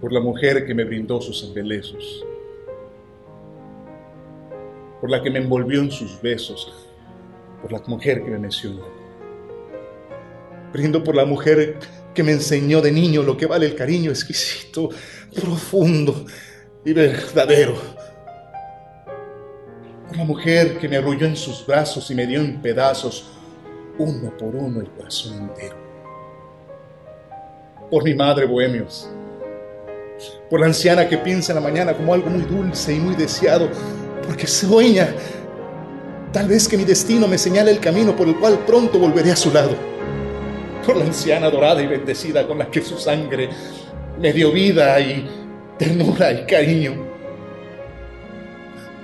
por 0.00 0.12
la 0.12 0.20
mujer 0.20 0.64
que 0.64 0.74
me 0.74 0.84
brindó 0.84 1.20
sus 1.20 1.42
embelesos, 1.42 2.24
por 5.00 5.10
la 5.10 5.22
que 5.22 5.30
me 5.30 5.38
envolvió 5.38 5.80
en 5.80 5.90
sus 5.90 6.20
besos, 6.22 6.72
por 7.60 7.72
la 7.72 7.82
mujer 7.86 8.22
que 8.22 8.30
me 8.30 8.38
mencionó. 8.38 8.86
Brindo 10.72 11.02
por 11.02 11.16
la 11.16 11.24
mujer 11.24 11.78
que 12.14 12.22
me 12.22 12.32
enseñó 12.32 12.80
de 12.80 12.92
niño 12.92 13.22
lo 13.22 13.36
que 13.36 13.46
vale 13.46 13.66
el 13.66 13.74
cariño 13.74 14.10
exquisito, 14.10 14.90
profundo 15.34 16.24
y 16.84 16.92
verdadero. 16.92 17.74
Por 20.06 20.16
la 20.16 20.24
mujer 20.24 20.78
que 20.78 20.88
me 20.88 20.96
arrulló 20.96 21.26
en 21.26 21.36
sus 21.36 21.66
brazos 21.66 22.10
y 22.10 22.14
me 22.14 22.26
dio 22.26 22.40
en 22.40 22.62
pedazos, 22.62 23.30
uno 23.98 24.36
por 24.36 24.54
uno, 24.54 24.80
el 24.80 24.90
corazón 24.90 25.38
entero. 25.38 25.79
Por 27.90 28.04
mi 28.04 28.14
madre, 28.14 28.46
bohemios. 28.46 29.10
Por 30.48 30.60
la 30.60 30.66
anciana 30.66 31.08
que 31.08 31.18
piensa 31.18 31.52
en 31.52 31.56
la 31.56 31.62
mañana 31.62 31.94
como 31.94 32.14
algo 32.14 32.30
muy 32.30 32.42
dulce 32.42 32.94
y 32.94 32.98
muy 33.00 33.14
deseado, 33.14 33.68
porque 34.26 34.46
sueña 34.46 35.14
Tal 36.32 36.46
vez 36.46 36.68
que 36.68 36.76
mi 36.76 36.84
destino 36.84 37.26
me 37.26 37.36
señale 37.36 37.72
el 37.72 37.80
camino 37.80 38.14
por 38.14 38.28
el 38.28 38.36
cual 38.36 38.60
pronto 38.64 39.00
volveré 39.00 39.32
a 39.32 39.36
su 39.36 39.52
lado. 39.52 39.72
Por 40.86 40.96
la 40.96 41.04
anciana 41.04 41.50
dorada 41.50 41.82
y 41.82 41.88
bendecida 41.88 42.46
con 42.46 42.58
la 42.58 42.70
que 42.70 42.82
su 42.82 42.96
sangre 42.98 43.48
me 44.16 44.32
dio 44.32 44.52
vida 44.52 45.00
y 45.00 45.28
ternura 45.76 46.32
y 46.32 46.46
cariño. 46.46 46.94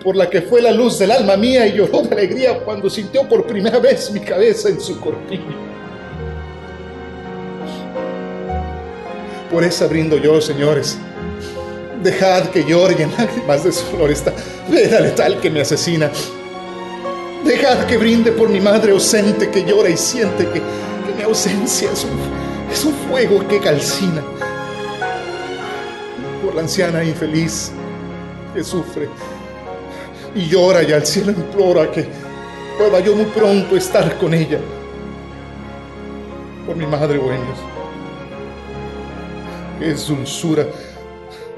Por 0.05 0.15
la 0.15 0.31
que 0.31 0.43
fue 0.43 0.63
la 0.63 0.71
luz 0.71 1.01
del 1.01 1.11
alma 1.11 1.37
mía 1.37 1.67
y 1.67 1.73
lloró 1.73 2.03
de 2.03 2.15
alegría 2.15 2.61
cuando 2.61 2.89
sintió 2.89 3.29
por 3.29 3.45
primera 3.45 3.81
vez 3.81 4.09
mi 4.13 4.21
cabeza 4.21 4.69
en 4.69 4.81
su 4.81 5.01
corpiño. 5.01 5.76
Por 9.51 9.65
esa 9.65 9.87
brindo 9.87 10.17
yo, 10.17 10.41
señores. 10.41 10.99
Dejad 12.03 12.51
que 12.51 12.65
llore 12.65 13.03
en 13.03 13.13
lágrimas 13.13 13.65
de 13.65 13.73
su 13.73 14.07
esta 14.07 14.33
veda 14.69 15.01
letal 15.01 15.41
que 15.41 15.51
me 15.51 15.63
asesina 15.63 16.11
Dejad 17.47 17.87
que 17.87 17.97
brinde 17.97 18.33
por 18.33 18.49
mi 18.49 18.61
madre 18.61 18.91
ausente 18.91 19.49
que 19.51 19.65
llora 19.65 19.89
y 19.89 19.97
siente 19.97 20.45
que, 20.49 20.61
que 20.61 21.15
mi 21.17 21.23
ausencia 21.23 21.93
es 21.93 22.05
un, 22.05 22.19
es 22.73 22.85
un 22.85 22.93
fuego 23.09 23.47
que 23.47 23.61
calcina. 23.61 24.21
Por 26.45 26.57
la 26.57 26.63
anciana 26.63 27.05
infeliz 27.05 27.71
que 28.53 28.65
sufre 28.65 29.09
y 30.35 30.49
llora 30.49 30.83
y 30.83 30.93
al 30.93 31.07
cielo 31.07 31.31
implora 31.31 31.89
que 31.93 32.09
pueda 32.79 32.99
yo 32.99 33.15
muy 33.15 33.27
pronto 33.27 33.77
estar 33.77 34.19
con 34.19 34.35
ella. 34.35 34.59
Por 36.67 36.75
mi 36.75 36.87
madre, 36.87 37.19
buenos, 37.19 37.59
que 39.79 39.91
es 39.91 40.09
dulzura 40.09 40.67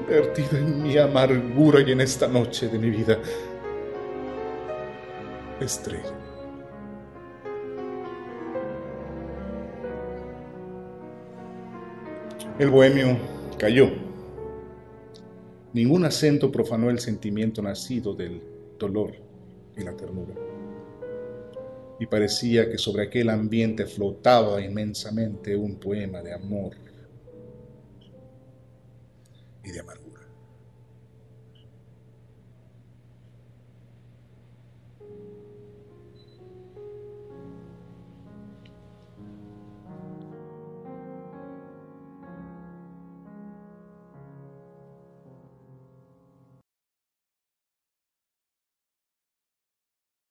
vertida 0.07 0.57
en 0.57 0.83
mi 0.83 0.97
amargura 0.97 1.81
y 1.81 1.91
en 1.91 2.01
esta 2.01 2.27
noche 2.27 2.67
de 2.67 2.79
mi 2.79 2.89
vida 2.89 3.17
estrella. 5.59 6.13
El 12.57 12.69
bohemio 12.69 13.17
cayó. 13.57 13.89
Ningún 15.71 16.03
acento 16.03 16.51
profanó 16.51 16.89
el 16.89 16.99
sentimiento 16.99 17.61
nacido 17.61 18.13
del 18.13 18.41
dolor 18.77 19.13
y 19.77 19.83
la 19.83 19.95
ternura. 19.95 20.33
Y 21.99 22.05
parecía 22.05 22.69
que 22.69 22.77
sobre 22.77 23.03
aquel 23.03 23.29
ambiente 23.29 23.85
flotaba 23.85 24.61
inmensamente 24.61 25.55
un 25.55 25.75
poema 25.75 26.21
de 26.21 26.33
amor 26.33 26.88
y 29.69 29.71
de 29.71 29.79
amargura. 29.79 30.08